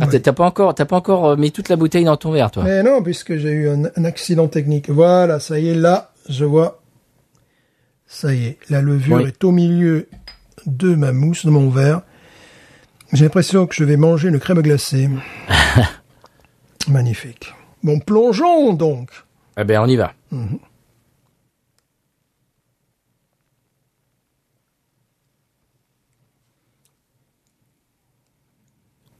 Ah, 0.00 0.06
Ouais. 0.08 0.18
t'as- 0.18 0.32
pas 0.32 0.44
encore, 0.44 0.74
t'as 0.74 0.84
pas 0.84 0.96
encore 0.96 1.24
euh, 1.30 1.36
mis 1.36 1.52
toute 1.52 1.68
la 1.68 1.76
bouteille 1.76 2.02
dans 2.04 2.16
ton 2.16 2.32
verre, 2.32 2.50
toi? 2.50 2.64
Mais 2.64 2.82
non, 2.82 3.00
puisque 3.04 3.36
j'ai 3.36 3.50
eu 3.52 3.68
un, 3.68 3.84
un 3.96 4.04
accident 4.04 4.48
technique. 4.48 4.90
Voilà, 4.90 5.38
ça 5.38 5.60
y 5.60 5.68
est, 5.68 5.74
là, 5.74 6.10
je 6.28 6.44
vois. 6.44 6.80
Ça 8.08 8.34
y 8.34 8.46
est, 8.46 8.58
la 8.68 8.82
levure 8.82 9.18
Oui. 9.18 9.28
est 9.28 9.44
au 9.44 9.52
milieu 9.52 10.08
de 10.66 10.96
ma 10.96 11.12
mousse, 11.12 11.46
de 11.46 11.50
mon 11.52 11.70
verre. 11.70 12.02
J'ai 13.12 13.24
l'impression 13.24 13.66
que 13.66 13.74
je 13.74 13.84
vais 13.84 13.96
manger 13.96 14.28
une 14.28 14.38
crème 14.38 14.62
glacée. 14.62 15.08
Magnifique. 16.88 17.52
Bon, 17.82 17.98
plongeons 17.98 18.72
donc. 18.72 19.10
Eh 19.58 19.64
ben, 19.64 19.80
on 19.80 19.86
y 19.86 19.96
va. 19.96 20.12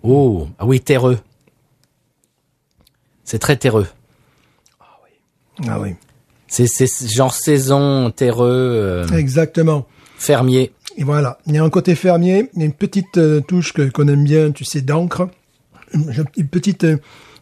Oh, 0.02 0.48
ah 0.58 0.66
oui, 0.66 0.80
terreux. 0.80 1.18
C'est 3.24 3.38
très 3.38 3.56
terreux. 3.56 3.86
Ah 5.68 5.78
oui. 5.78 5.94
C'est 6.46 6.66
c'est 6.66 6.88
genre 7.08 7.34
saison 7.34 8.10
terreux, 8.10 8.48
euh, 8.48 9.06
Exactement. 9.16 9.86
fermier. 10.16 10.72
Et 10.96 11.04
voilà, 11.04 11.38
il 11.46 11.54
y 11.54 11.58
a 11.58 11.64
un 11.64 11.70
côté 11.70 11.94
fermier, 11.94 12.50
il 12.54 12.60
y 12.60 12.62
a 12.62 12.66
une 12.66 12.72
petite 12.72 13.16
euh, 13.16 13.40
touche 13.40 13.72
que 13.72 13.88
qu'on 13.90 14.08
aime 14.08 14.24
bien, 14.24 14.50
tu 14.50 14.64
sais, 14.64 14.80
d'encre. 14.82 15.28
Une, 15.94 16.12
une 16.36 16.48
petite 16.48 16.84
euh, 16.84 16.96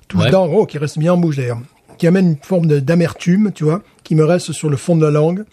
touche 0.06 0.22
Ouais. 0.24 0.30
d'encre, 0.30 0.54
oh, 0.54 0.66
qui 0.66 0.78
reste 0.78 0.98
bien 0.98 1.12
en 1.14 1.16
bouche 1.16 1.36
d'ailleurs, 1.36 1.60
qui 1.98 2.06
amène 2.06 2.28
une 2.28 2.36
forme 2.40 2.66
de- 2.66 2.78
d'amertume, 2.80 3.52
tu 3.54 3.64
vois, 3.64 3.82
qui 4.04 4.14
me 4.14 4.24
reste 4.24 4.52
sur 4.52 4.68
le 4.70 4.76
fond 4.76 4.96
de 4.96 5.04
la 5.04 5.10
langue. 5.10 5.44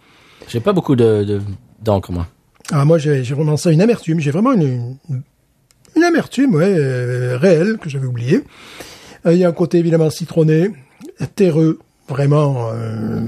J'ai 0.48 0.60
pas 0.60 0.74
beaucoup 0.74 0.96
de 0.96 1.24
de- 1.24 1.42
d'encre 1.82 2.12
moi. 2.12 2.28
Ah, 2.72 2.84
moi, 2.86 2.98
j'ai 2.98 3.24
j'ai 3.24 3.34
vraiment 3.36 3.58
ça, 3.58 3.72
une 3.72 3.82
amertume. 3.82 4.20
J'ai 4.20 4.32
vraiment 4.32 4.54
une, 4.54 4.98
une, 5.10 5.22
une 5.96 6.04
amertume, 6.04 6.56
ouais, 6.56 6.66
euh, 6.78 7.38
réelle, 7.38 7.78
que 7.78 7.90
j'avais 7.90 8.08
oublié. 8.08 8.42
Euh, 9.26 9.34
Il 9.34 9.40
y 9.40 9.46
a 9.46 9.48
un 9.50 9.54
côté 9.54 9.78
évidemment 9.80 10.10
citronné, 10.10 10.72
terreux, 11.36 11.80
vraiment 12.10 12.70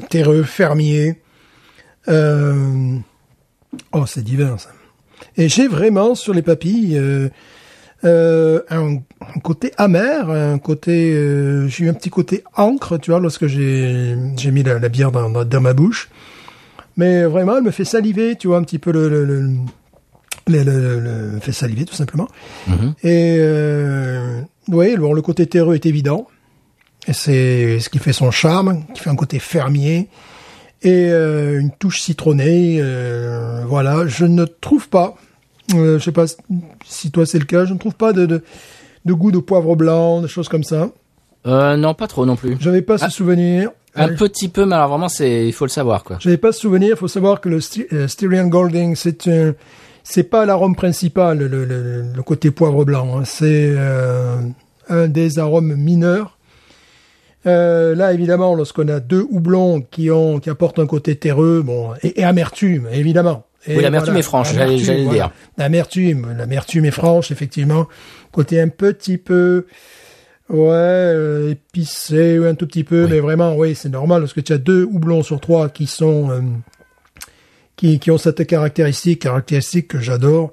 terreux, 0.09 0.43
fermier. 0.43 1.21
Euh, 2.07 2.97
oh, 3.93 4.05
c'est 4.05 4.23
divin 4.23 4.57
ça. 4.57 4.69
Et 5.35 5.49
j'ai 5.49 5.67
vraiment 5.67 6.15
sur 6.15 6.33
les 6.33 6.41
papilles 6.43 6.97
euh, 6.97 7.29
euh, 8.05 8.61
un, 8.69 8.95
un 8.95 9.39
côté 9.43 9.71
amer, 9.77 10.29
un 10.29 10.59
côté, 10.59 11.13
euh, 11.13 11.67
j'ai 11.67 11.85
eu 11.85 11.89
un 11.89 11.93
petit 11.93 12.09
côté 12.11 12.43
encre, 12.55 12.99
tu 12.99 13.09
vois, 13.11 13.19
lorsque 13.19 13.47
j'ai 13.47 14.15
j'ai 14.37 14.51
mis 14.51 14.61
la, 14.63 14.77
la 14.79 14.89
bière 14.89 15.11
dans, 15.11 15.29
dans, 15.29 15.43
dans 15.43 15.61
ma 15.61 15.73
bouche. 15.73 16.09
Mais 16.95 17.23
vraiment, 17.25 17.57
elle 17.57 17.63
me 17.63 17.71
fait 17.71 17.85
saliver, 17.85 18.35
tu 18.35 18.47
vois, 18.47 18.57
un 18.57 18.63
petit 18.63 18.79
peu 18.79 18.91
le, 18.91 19.09
le, 19.09 19.25
le, 19.25 19.49
le, 20.47 20.63
le- 20.63 20.99
le- 20.99 21.31
me 21.33 21.39
fait 21.39 21.51
saliver 21.51 21.85
tout 21.85 21.93
simplement. 21.95 22.27
Et 23.03 23.37
euh, 23.39 24.41
oui, 24.67 24.95
bon, 24.97 25.13
le 25.13 25.21
côté 25.21 25.45
terreux 25.47 25.75
est 25.75 25.85
évident. 25.85 26.27
Et 27.07 27.13
c'est 27.13 27.79
ce 27.79 27.89
qui 27.89 27.99
fait 27.99 28.13
son 28.13 28.31
charme, 28.31 28.83
qui 28.93 29.01
fait 29.01 29.09
un 29.09 29.15
côté 29.15 29.39
fermier 29.39 30.07
et 30.83 31.09
euh, 31.11 31.59
une 31.59 31.71
touche 31.71 32.01
citronnée. 32.01 32.79
euh, 32.81 33.63
voilà, 33.67 34.07
je 34.07 34.25
ne 34.25 34.45
trouve 34.45 34.89
pas, 34.89 35.15
euh, 35.75 35.97
je 35.99 36.03
sais 36.03 36.11
pas 36.11 36.25
si 36.85 37.11
toi 37.11 37.25
c'est 37.25 37.39
le 37.39 37.45
cas, 37.45 37.65
je 37.65 37.73
ne 37.73 37.79
trouve 37.79 37.95
pas 37.95 38.13
de, 38.13 38.25
de, 38.25 38.43
de 39.05 39.13
goût 39.13 39.31
de 39.31 39.39
poivre 39.39 39.75
blanc, 39.75 40.21
des 40.21 40.27
choses 40.27 40.49
comme 40.49 40.63
ça. 40.63 40.89
Euh, 41.45 41.77
non, 41.77 41.93
pas 41.93 42.07
trop 42.07 42.25
non 42.25 42.35
plus. 42.35 42.57
J'avais 42.59 42.81
pas 42.81 42.97
ce 42.97 43.09
souvenir. 43.09 43.71
Un 43.95 44.09
petit 44.09 44.47
peu, 44.49 44.65
mais 44.65 44.75
alors 44.75 44.89
vraiment, 44.89 45.09
c'est, 45.09 45.47
il 45.47 45.53
faut 45.53 45.65
le 45.65 45.69
savoir, 45.69 46.03
quoi. 46.03 46.17
J'avais 46.19 46.37
pas 46.37 46.51
ce 46.51 46.59
souvenir. 46.59 46.89
Il 46.91 46.97
faut 46.97 47.07
savoir 47.07 47.41
que 47.41 47.49
le 47.49 47.59
Styrian 47.61 48.47
Golding, 48.47 48.95
c'est 48.95 49.27
un, 49.27 49.55
c'est 50.03 50.23
pas 50.23 50.45
l'arôme 50.45 50.75
principal, 50.75 51.39
le, 51.39 51.47
le, 51.47 52.03
le 52.15 52.23
côté 52.23 52.51
poivre 52.51 52.85
blanc. 52.85 53.17
hein. 53.19 53.23
C'est 53.25 53.75
un 54.89 55.07
des 55.07 55.39
arômes 55.39 55.73
mineurs. 55.75 56.36
Euh, 57.47 57.95
là, 57.95 58.13
évidemment, 58.13 58.53
lorsqu'on 58.55 58.87
a 58.89 58.99
deux 58.99 59.25
houblons 59.31 59.81
qui 59.81 60.11
ont, 60.11 60.39
qui 60.39 60.49
apportent 60.49 60.79
un 60.79 60.85
côté 60.87 61.15
terreux, 61.15 61.61
bon, 61.63 61.91
et, 62.03 62.19
et 62.21 62.23
amertume, 62.23 62.87
évidemment. 62.91 63.45
Et 63.65 63.75
Oui, 63.77 63.81
l'amertume 63.83 64.17
est 64.17 64.21
franche, 64.21 64.53
j'allais- 64.53 64.77
le 64.77 65.09
dire. 65.09 65.31
L'amertume, 65.57 66.27
l'amertume 66.37 66.85
est 66.85 66.91
franche, 66.91 67.31
effectivement. 67.31 67.87
Côté 68.31 68.61
un 68.61 68.67
petit 68.69 69.17
peu, 69.17 69.65
ouais, 70.49 70.57
euh, 70.69 71.51
épicé, 71.51 72.37
un 72.45 72.55
tout 72.55 72.67
petit 72.67 72.83
peu, 72.83 73.03
Oui. 73.05 73.09
mais 73.11 73.19
vraiment, 73.19 73.55
oui, 73.55 73.75
c'est 73.75 73.89
normal 73.89 74.21
parce 74.21 74.33
que 74.33 74.41
tu 74.41 74.53
as 74.53 74.57
deux 74.57 74.83
houblons 74.83 75.23
sur 75.23 75.39
trois 75.39 75.69
qui 75.69 75.85
sont, 75.87 76.29
euh, 76.31 76.41
qui, 77.75 77.99
qui 77.99 78.11
ont 78.11 78.17
cette 78.17 78.45
caractéristique, 78.47 79.21
caractéristique 79.23 79.87
que 79.87 79.99
j'adore. 79.99 80.51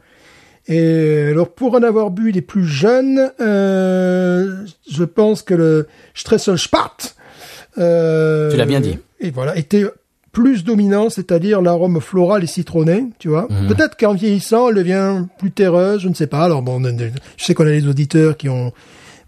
Et 0.67 1.29
alors, 1.31 1.53
pour 1.53 1.75
en 1.75 1.83
avoir 1.83 2.11
bu 2.11 2.31
les 2.31 2.41
plus 2.41 2.67
jeunes, 2.67 3.31
euh, 3.41 4.65
je 4.91 5.05
pense 5.05 5.43
que 5.43 5.55
le 5.55 5.89
Stresselspart, 6.15 6.97
euh, 7.79 8.51
Tu 8.51 8.57
l'as 8.57 8.65
bien 8.65 8.81
dit. 8.81 8.99
Et 9.21 9.31
voilà, 9.31 9.57
était 9.57 9.85
plus 10.33 10.65
dominant, 10.65 11.11
c'est-à-dire 11.11 11.63
l'arôme 11.63 12.01
floral 12.01 12.43
et 12.43 12.47
citronné, 12.47 13.07
tu 13.19 13.29
vois. 13.29 13.47
Mhm. 13.51 13.69
Peut-être 13.69 13.97
qu'en 13.97 14.15
vieillissant, 14.15 14.69
elle 14.69 14.77
devient 14.77 15.27
plus 15.39 15.51
terreuse, 15.51 16.01
je 16.01 16.09
ne 16.09 16.15
sais 16.15 16.27
pas. 16.27 16.45
Alors 16.45 16.63
bon, 16.63 16.83
je 16.83 17.45
sais 17.45 17.55
qu'on 17.55 17.67
a 17.67 17.71
des 17.71 17.87
auditeurs 17.87 18.37
qui 18.37 18.49
ont 18.49 18.73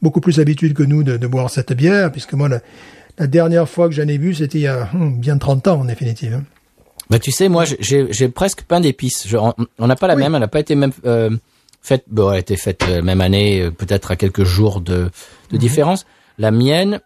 beaucoup 0.03 0.20
plus 0.20 0.38
l'habitude 0.38 0.75
que 0.75 0.83
nous 0.83 1.03
de, 1.03 1.16
de 1.16 1.27
boire 1.27 1.51
cette 1.51 1.72
bière, 1.72 2.11
puisque 2.11 2.33
moi, 2.33 2.49
la, 2.49 2.61
la 3.18 3.27
dernière 3.27 3.68
fois 3.68 3.88
que 3.88 3.94
j'en 3.94 4.09
ai 4.09 4.18
bu, 4.18 4.35
c'était 4.35 4.59
il 4.59 4.62
y 4.62 4.66
a 4.66 4.88
hum, 4.94 5.18
bien 5.18 5.38
30 5.38 5.68
ans, 5.68 5.81
en 5.81 5.85
définitive. 5.85 6.40
Bah, 7.10 7.18
tu 7.18 7.30
sais, 7.30 7.48
moi, 7.48 7.64
j'ai- 7.64 8.12
j'ai 8.12 8.28
presque 8.28 8.62
pain 8.62 8.80
d'épices. 8.80 9.26
Je- 9.28 9.36
On 9.36 9.86
n'a 9.86 9.96
pas 9.96 10.06
la 10.08 10.14
Oui. 10.16 10.22
même, 10.22 10.34
elle 10.34 10.40
n'a 10.40 10.48
pas 10.48 10.60
été 10.60 10.74
même 10.74 10.92
euh, 11.04 11.30
faite. 11.82 12.04
Bon, 12.08 12.30
elle 12.30 12.36
a 12.36 12.40
été 12.40 12.56
faite 12.56 12.82
euh, 12.88 13.00
même 13.02 13.20
année, 13.20 13.60
euh, 13.62 13.70
peut-être 13.70 14.10
à 14.10 14.16
quelques 14.16 14.44
jours 14.44 14.80
de, 14.80 15.02
Mhm. 15.04 15.10
de 15.52 15.56
différence. 15.56 16.06
La 16.38 16.50
mienne, 16.50 17.00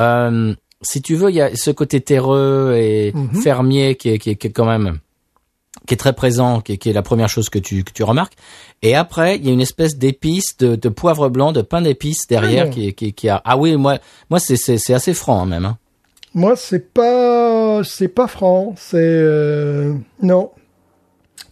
euh, 0.00 0.54
si 0.82 1.02
tu 1.02 1.16
veux, 1.16 1.30
il 1.30 1.36
y 1.36 1.40
a 1.40 1.54
ce 1.56 1.70
côté 1.72 2.00
terreux 2.00 2.74
et 2.76 3.12
Mhm. 3.12 3.42
fermier 3.42 3.96
qui 3.96 4.10
est, 4.10 4.18
qui, 4.18 4.30
est, 4.30 4.34
qui 4.36 4.46
est 4.46 4.50
quand 4.52 4.66
même 4.66 4.98
qui 5.86 5.94
est 5.94 5.98
très 5.98 6.12
présent, 6.12 6.60
qui 6.60 6.72
est, 6.72 6.76
qui 6.76 6.90
est 6.90 6.92
la 6.92 7.02
première 7.02 7.28
chose 7.30 7.48
que 7.48 7.58
tu 7.58 7.82
que 7.82 7.92
tu 7.92 8.02
remarques. 8.02 8.34
Et 8.82 8.94
après, 8.94 9.36
il 9.36 9.46
y 9.46 9.48
a 9.48 9.52
une 9.52 9.60
espèce 9.60 9.96
d'épice, 9.96 10.56
de, 10.58 10.76
de 10.76 10.88
poivre 10.90 11.28
blanc, 11.30 11.50
de 11.52 11.62
pain 11.62 11.80
d'épices 11.80 12.26
derrière 12.28 12.66
Ah. 12.68 12.70
qui, 12.70 12.92
qui, 12.94 13.12
qui 13.14 13.28
a. 13.28 13.40
Ah 13.44 13.56
oui, 13.56 13.76
moi, 13.76 13.98
moi, 14.28 14.38
c'est 14.38 14.56
c'est 14.56 14.76
c'est 14.76 14.92
assez 14.94 15.14
franc 15.14 15.42
hein, 15.42 15.46
même. 15.46 15.64
Hein. 15.64 15.78
Moi, 16.34 16.56
c'est 16.56 16.92
pas, 16.92 17.02
c'est 17.82 18.08
pas 18.08 18.26
franc. 18.26 18.74
C'est 18.76 18.96
euh, 19.00 19.94
non. 20.22 20.50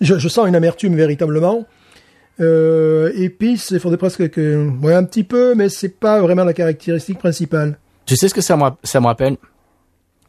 Je, 0.00 0.18
je 0.18 0.28
sens 0.28 0.46
une 0.48 0.54
amertume 0.56 0.94
véritablement. 0.96 1.64
Euh, 2.40 3.12
épice, 3.16 3.70
il 3.70 3.80
faudrait 3.80 3.96
presque 3.96 4.28
que, 4.30 4.68
ouais, 4.82 4.92
un 4.94 5.04
petit 5.04 5.24
peu, 5.24 5.54
mais 5.54 5.68
c'est 5.70 5.88
pas 5.88 6.20
vraiment 6.20 6.44
la 6.44 6.52
caractéristique 6.52 7.18
principale. 7.18 7.78
Tu 8.04 8.14
sais 8.16 8.28
ce 8.28 8.34
que 8.34 8.42
ça 8.42 8.56
me, 8.56 8.64
ça 8.82 9.00
me 9.00 9.06
rappelle? 9.06 9.36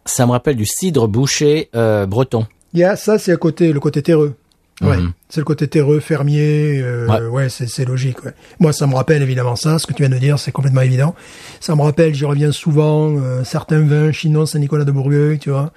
Ça 0.06 0.26
me 0.26 0.32
rappelle 0.32 0.56
du 0.56 0.66
cidre 0.66 1.08
bouché 1.08 1.70
euh, 1.76 2.06
breton. 2.06 2.48
Il 2.74 2.80
y 2.80 2.84
a 2.86 2.96
ça, 2.96 3.20
c'est 3.20 3.32
le 3.32 3.38
côté, 3.38 3.74
le 3.74 3.80
côté 3.82 4.02
terreux. 4.02 4.36
Ouais, 4.80 4.96
Mhm. 4.98 5.12
c'est 5.28 5.42
le 5.42 5.44
côté 5.46 5.68
terreux, 5.68 6.00
fermier. 6.00 6.80
euh, 6.82 7.08
Ouais. 7.08 7.26
ouais, 7.28 7.50
c'est, 7.50 7.68
c'est 7.68 7.84
logique. 7.84 8.24
Ouais. 8.24 8.32
Moi, 8.60 8.72
ça 8.74 8.86
me 8.88 8.94
rappelle 8.96 9.22
évidemment 9.24 9.56
ça. 9.56 9.80
Ce 9.80 9.88
que 9.88 9.92
tu 9.94 10.04
viens 10.04 10.10
de 10.16 10.20
dire, 10.20 10.38
c'est 10.40 10.52
complètement 10.52 10.82
évident. 10.82 11.14
Ça 11.60 11.76
me 11.76 11.82
rappelle, 11.82 12.14
j'y 12.14 12.26
reviens 12.26 12.52
souvent, 12.52 13.18
euh, 13.18 13.44
certains 13.44 13.82
vins 13.82 14.12
chinois 14.12 14.46
Saint-Nicolas 14.48 14.86
de 14.86 14.92
Bourgueil, 14.92 15.40
tu 15.40 15.50
vois, 15.50 15.74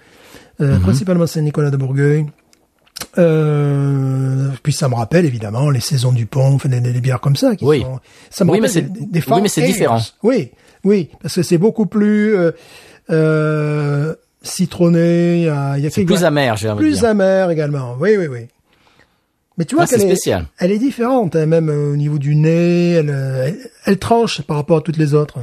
Euh, 0.60 0.78
principalement 0.78 1.26
Saint-Nicolas 1.26 1.70
de 1.70 1.76
Bourgueil. 1.76 2.26
Euh, 3.18 4.48
puis 4.62 4.72
ça 4.72 4.88
me 4.88 4.94
rappelle 4.94 5.24
évidemment 5.24 5.70
les 5.70 5.80
saisons 5.80 6.12
du 6.12 6.26
pont, 6.26 6.54
enfin, 6.54 6.68
les 6.68 7.00
bières 7.00 7.20
comme 7.20 7.36
ça. 7.36 7.56
Qui 7.56 7.64
Oui. 7.64 7.80
sont, 7.82 7.98
ça 8.30 8.44
me 8.44 8.50
Oui, 8.50 8.60
mais 8.60 8.68
rappelle 8.68 8.82
c'est- 8.84 8.92
des, 8.92 9.06
des 9.20 9.24
oui, 9.28 9.40
mais 9.42 9.48
c'est 9.48 9.62
différent. 9.62 10.00
Oui, 10.22 10.50
oui, 10.84 11.10
parce 11.22 11.34
que 11.34 11.42
c'est 11.42 11.58
beaucoup 11.58 11.86
plus 11.86 12.34
euh, 12.36 12.52
euh, 13.10 14.14
citronné. 14.42 15.38
Il 15.38 15.42
y 15.44 15.48
a, 15.48 15.78
il 15.78 15.84
y 15.84 15.86
a 15.86 15.90
C'est 15.90 16.04
plus 16.04 16.24
amer, 16.24 16.56
j'ai 16.56 16.68
envie 16.70 16.78
plus 16.84 16.98
dire. 17.00 17.08
amer 17.08 17.50
également. 17.50 17.96
Oui, 17.98 18.16
oui, 18.18 18.26
oui. 18.26 18.46
Mais 19.58 19.64
tu 19.64 19.74
vois 19.74 19.84
Ah, 19.84 19.86
qu'elle 19.88 20.02
est, 20.02 20.06
spécial. 20.06 20.46
elle 20.58 20.70
est 20.72 20.78
différente, 20.78 21.36
hein, 21.36 21.46
même 21.46 21.68
euh, 21.68 21.92
au 21.92 21.96
niveau 21.96 22.18
du 22.18 22.34
nez. 22.34 22.92
Elle, 22.92 23.10
elle, 23.10 23.58
elle 23.86 23.98
tranche 23.98 24.40
par 24.42 24.56
rapport 24.56 24.78
à 24.78 24.80
toutes 24.80 24.96
les 24.96 25.14
autres. 25.14 25.38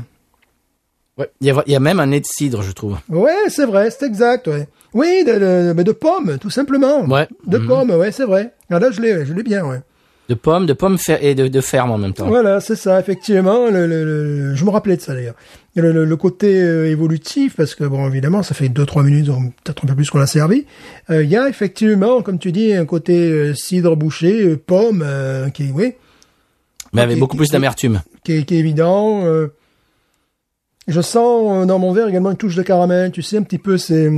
Ouais. 1.17 1.29
Il, 1.41 1.47
y 1.47 1.51
a, 1.51 1.63
il 1.65 1.73
y 1.73 1.75
a 1.75 1.79
même 1.79 1.99
un 1.99 2.07
nez 2.07 2.19
de 2.19 2.25
cidre, 2.25 2.61
je 2.61 2.71
trouve. 2.71 2.97
Ouais, 3.09 3.33
c'est 3.49 3.65
vrai, 3.65 3.89
c'est 3.91 4.05
exact. 4.05 4.47
Ouais. 4.47 4.67
Oui, 4.93 5.23
de, 5.25 5.33
de, 5.33 5.73
mais 5.75 5.83
de 5.83 5.91
pommes, 5.91 6.37
tout 6.39 6.49
simplement. 6.51 7.05
Ouais. 7.05 7.27
De 7.45 7.57
Mhm. 7.57 7.67
pommes, 7.67 7.91
ouais, 7.91 8.11
c'est 8.11 8.25
vrai. 8.25 8.53
Ah, 8.69 8.79
là, 8.79 8.91
je 8.91 9.01
l'ai, 9.01 9.25
je 9.25 9.33
l'ai 9.33 9.43
bien, 9.43 9.65
ouais. 9.65 9.81
De 10.29 10.35
pommes, 10.35 10.65
de 10.65 10.73
pommes 10.73 10.97
et 11.21 11.35
de, 11.35 11.47
de 11.47 11.61
ferme 11.61 11.89
en 11.91 11.97
même 11.97 12.13
temps. 12.13 12.27
Voilà, 12.27 12.59
c'est 12.59 12.75
ça, 12.75 12.99
effectivement. 12.99 13.67
Le, 13.71 13.87
le- 13.87 14.03
le- 14.03 14.55
je 14.55 14.65
me 14.65 14.69
rappelais 14.69 14.97
de 14.97 15.01
ça 15.01 15.13
d'ailleurs. 15.13 15.35
Le, 15.75 16.15
côté 16.17 16.61
euh, 16.61 16.89
évolutif, 16.89 17.55
parce 17.55 17.75
que 17.75 17.83
bon, 17.85 18.07
évidemment, 18.09 18.43
ça 18.43 18.53
fait 18.53 18.67
deux 18.67 18.85
trois 18.85 19.03
minutes, 19.03 19.29
ou 19.29 19.53
peut-être 19.63 19.85
un 19.85 19.87
peu 19.87 19.95
plus 19.95 20.09
qu'on 20.09 20.17
l'a 20.17 20.27
servi. 20.27 20.65
Euh, 21.09 21.23
Il 21.23 21.29
y 21.29 21.37
a 21.37 21.47
effectivement, 21.47 22.21
comme 22.21 22.39
tu 22.39 22.51
dis, 22.51 22.73
un 22.73 22.85
côté 22.85 23.31
euh, 23.31 23.53
cidre 23.55 23.95
bouché, 23.95 24.57
pomme, 24.57 25.05
qui, 25.53 25.71
oui, 25.73 25.93
mais 26.93 27.01
avec 27.01 27.19
beaucoup 27.19 27.37
plus 27.37 27.49
d'amertume. 27.49 28.01
qui 28.23 28.33
est, 28.33 28.43
qui 28.43 28.55
est 28.55 28.59
évident. 28.59 29.23
euh. 29.25 29.47
Je 30.87 31.01
sens 31.01 31.63
euh, 31.63 31.65
dans 31.65 31.79
mon 31.79 31.91
verre 31.91 32.07
également 32.07 32.31
une 32.31 32.37
touche 32.37 32.55
de 32.55 32.63
caramel. 32.63 33.11
Tu 33.11 33.21
sais 33.21 33.37
un 33.37 33.43
petit 33.43 33.57
peu 33.57 33.77
ces 33.77 34.09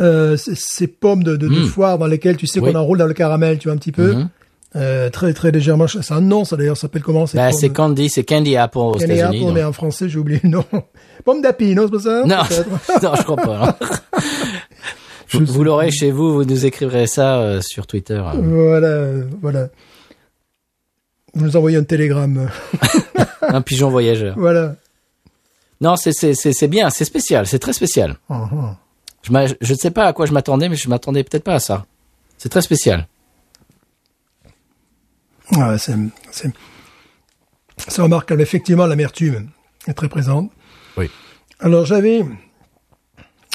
euh, 0.00 0.36
ces, 0.36 0.54
ces 0.54 0.86
pommes 0.86 1.22
de, 1.22 1.36
de, 1.36 1.48
de 1.48 1.60
Mm. 1.60 1.66
foire 1.66 1.98
dans 1.98 2.06
lesquelles 2.06 2.36
tu 2.36 2.46
sais 2.46 2.60
Oui. 2.60 2.72
qu'on 2.72 2.78
enroule 2.78 2.98
dans 2.98 3.06
le 3.06 3.14
caramel, 3.14 3.58
tu 3.58 3.68
vois 3.68 3.74
un 3.74 3.78
petit 3.78 3.92
peu. 3.92 4.12
Mhm. 4.14 4.28
euh, 4.76 5.10
très 5.10 5.32
très 5.34 5.50
légèrement. 5.50 5.86
C'est 5.88 6.12
un 6.12 6.20
nom, 6.20 6.44
ça 6.44 6.56
d'ailleurs, 6.56 6.76
ça 6.76 6.82
s'appelle 6.82 7.02
comment 7.02 7.24
Bah, 7.34 7.50
pomme- 7.50 7.52
c'est 7.58 7.68
Candy, 7.70 8.08
c'est 8.08 8.24
Candy 8.24 8.56
Apple 8.56 8.78
aux 8.78 8.92
Candy. 8.92 9.20
Apple, 9.20 9.52
mais 9.52 9.64
en 9.64 9.72
français, 9.72 10.08
j'ai 10.08 10.18
oublié 10.18 10.40
le 10.44 10.48
nom. 10.50 10.64
Pomme 11.24 11.42
d'api, 11.42 11.74
non, 11.74 11.84
c'est 11.86 11.90
pas 11.92 11.98
ça? 11.98 12.24
Non, 12.24 12.36
non, 13.02 13.14
je 13.16 13.22
crois 13.24 13.36
pas. 13.36 13.78
vous 15.32 15.44
vous 15.44 15.64
l'aurez 15.64 15.90
chez 15.90 16.10
vous, 16.10 16.32
vous 16.32 16.44
nous 16.44 16.64
écrivrez 16.66 17.06
ça 17.06 17.40
euh, 17.40 17.60
sur 17.60 17.86
Twitter. 17.86 18.14
euh. 18.34 18.40
Voilà, 18.40 19.06
voilà. 19.42 19.68
Vous 21.34 21.44
nous 21.44 21.56
envoyez 21.56 21.76
un 21.76 21.84
télégramme. 21.84 22.48
Un 23.42 23.60
pigeon 23.62 23.90
voyageur. 23.90 24.34
voilà. 24.38 24.76
Non, 25.80 25.96
c'est 25.96 26.12
c'est 26.12 26.34
c'est 26.34 26.52
c'est 26.52 26.68
bien, 26.68 26.90
c'est 26.90 27.04
spécial, 27.04 27.46
c'est 27.46 27.58
très 27.58 27.72
spécial. 27.72 28.16
Mhm. 28.28 28.76
Je 29.22 29.72
ne 29.72 29.78
sais 29.78 29.90
pas 29.90 30.06
à 30.06 30.12
quoi 30.12 30.26
je 30.26 30.32
m'attendais, 30.32 30.68
mais 30.68 30.76
je 30.76 30.88
m'attendais 30.88 31.24
peut-être 31.24 31.44
pas 31.44 31.54
à 31.54 31.60
ça. 31.60 31.86
C'est 32.38 32.48
très 32.48 32.62
spécial. 32.62 33.06
Ouais, 35.52 35.78
c'est, 35.78 35.94
c'est, 36.30 38.02
remarquable. 38.02 38.40
Effectivement, 38.40 38.86
l'amertume 38.86 39.50
est 39.86 39.94
très 39.94 40.08
présente. 40.08 40.50
Oui. 40.96 41.10
Alors, 41.58 41.84
j'avais, 41.84 42.24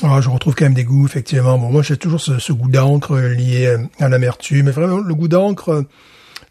alors, 0.04 0.22
je 0.22 0.30
retrouve 0.30 0.56
quand 0.56 0.66
même 0.66 0.74
des 0.74 0.84
goûts, 0.84 1.06
effectivement. 1.06 1.58
Bon, 1.58 1.72
moi, 1.72 1.82
j'ai 1.82 1.98
toujours 1.98 2.22
ce, 2.22 2.38
ce 2.38 2.54
goût 2.54 2.70
d'encre 2.70 3.18
lié 3.18 3.76
à 4.00 4.10
l'amertume. 4.10 4.66
Mais 4.66 4.72
vraiment, 4.72 4.98
le 4.98 5.16
goût 5.16 5.30
d'encre, 5.30 5.86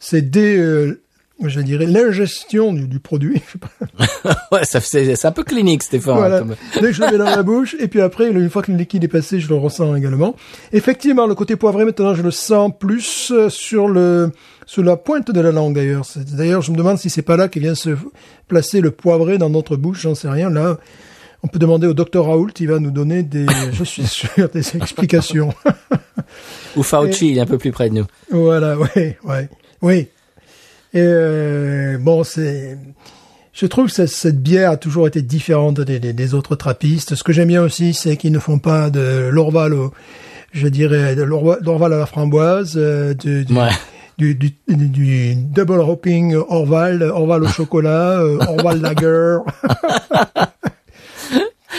c'est 0.00 0.22
dès, 0.22 0.56
euh, 0.56 1.03
je 1.44 1.60
dirais, 1.60 1.86
l'ingestion 1.86 2.72
du, 2.72 2.86
du 2.88 3.00
produit. 3.00 3.42
Ouais, 4.52 4.64
ça 4.64 4.80
c'est 4.80 5.16
c'est 5.16 5.26
un 5.26 5.32
peu 5.32 5.42
clinique, 5.42 5.82
Stéphane. 5.82 6.16
Voilà. 6.16 6.42
Dès 6.74 6.80
que 6.80 6.92
je 6.92 7.00
le 7.02 7.10
mets 7.10 7.18
dans 7.18 7.24
la 7.24 7.42
bouche, 7.42 7.74
et 7.80 7.88
puis 7.88 8.00
après, 8.00 8.30
une 8.30 8.48
fois 8.48 8.62
que 8.62 8.70
le 8.70 8.78
liquide 8.78 9.02
est 9.04 9.08
passé, 9.08 9.40
je 9.40 9.48
le 9.48 9.56
ressens 9.56 9.94
également. 9.96 10.36
Effectivement, 10.72 11.26
le 11.26 11.34
côté 11.34 11.56
poivré, 11.56 11.84
maintenant, 11.84 12.14
je 12.14 12.22
le 12.22 12.30
sens 12.30 12.70
plus 12.78 13.32
euh, 13.32 13.48
sur 13.48 13.88
le 13.88 14.30
sur 14.64 14.82
la 14.82 14.96
pointe 14.96 15.30
de 15.30 15.40
la 15.40 15.50
langue, 15.52 15.74
d'ailleurs. 15.74 16.04
C'est- 16.04 16.34
D'ailleurs, 16.36 16.62
je 16.62 16.70
me 16.70 16.76
demande 16.76 16.98
si 16.98 17.10
c'est 17.10 17.22
pas 17.22 17.36
là 17.36 17.48
qu'il 17.48 17.62
vient 17.62 17.74
se 17.74 17.90
placer 18.48 18.80
le 18.80 18.92
poivré 18.92 19.36
dans 19.38 19.50
notre 19.50 19.76
bouche, 19.76 20.02
j'en 20.02 20.14
sais 20.14 20.28
rien. 20.28 20.48
Là, 20.50 20.78
on 21.42 21.48
peut 21.48 21.58
demander 21.58 21.86
au 21.86 21.94
docteur 21.94 22.26
Raoult, 22.26 22.50
il 22.60 22.68
va 22.68 22.78
nous 22.78 22.90
donner 22.92 23.22
des, 23.24 23.46
je 23.72 23.84
suis 23.84 24.06
sûr, 24.06 24.48
des 24.50 24.76
explications. 24.76 25.52
Ou 26.76 26.82
Fauci, 26.82 27.30
il 27.32 27.38
est 27.38 27.40
un 27.40 27.46
peu 27.46 27.58
plus 27.58 27.72
près 27.72 27.90
de 27.90 27.94
nous. 27.94 28.06
Voilà, 28.30 28.78
ouais, 28.78 29.18
ouais, 29.24 29.48
oui. 29.82 30.08
Et 30.94 31.00
euh, 31.02 31.98
bon, 32.00 32.22
c'est, 32.24 32.78
je 33.52 33.66
trouve 33.66 33.92
que 33.92 34.06
cette, 34.06 34.40
bière 34.40 34.70
a 34.70 34.76
toujours 34.76 35.06
été 35.08 35.22
différente 35.22 35.80
des, 35.80 35.98
des, 35.98 36.12
des 36.12 36.34
autres 36.34 36.54
trappistes. 36.56 37.14
Ce 37.16 37.22
que 37.24 37.32
j'aime 37.32 37.48
bien 37.48 37.62
aussi, 37.62 37.92
c'est 37.94 38.16
qu'ils 38.16 38.32
ne 38.32 38.38
font 38.38 38.58
pas 38.60 38.90
de 38.90 39.28
l'orval, 39.28 39.74
au, 39.74 39.92
je 40.52 40.68
dirais, 40.68 41.16
de 41.16 41.22
l'orval 41.24 41.92
à 41.92 41.98
la 41.98 42.06
framboise, 42.06 42.74
euh, 42.76 43.12
du, 43.12 43.44
du, 43.44 43.52
Ouais. 43.56 43.70
du, 44.18 44.34
du, 44.36 44.52
du- 44.68 44.88
du 44.88 45.34
double 45.34 45.80
hopping 45.80 46.36
orval, 46.48 47.02
orval 47.02 47.42
au 47.42 47.48
chocolat, 47.48 48.20
euh, 48.20 48.38
orval 48.46 48.80
lager. 48.80 49.38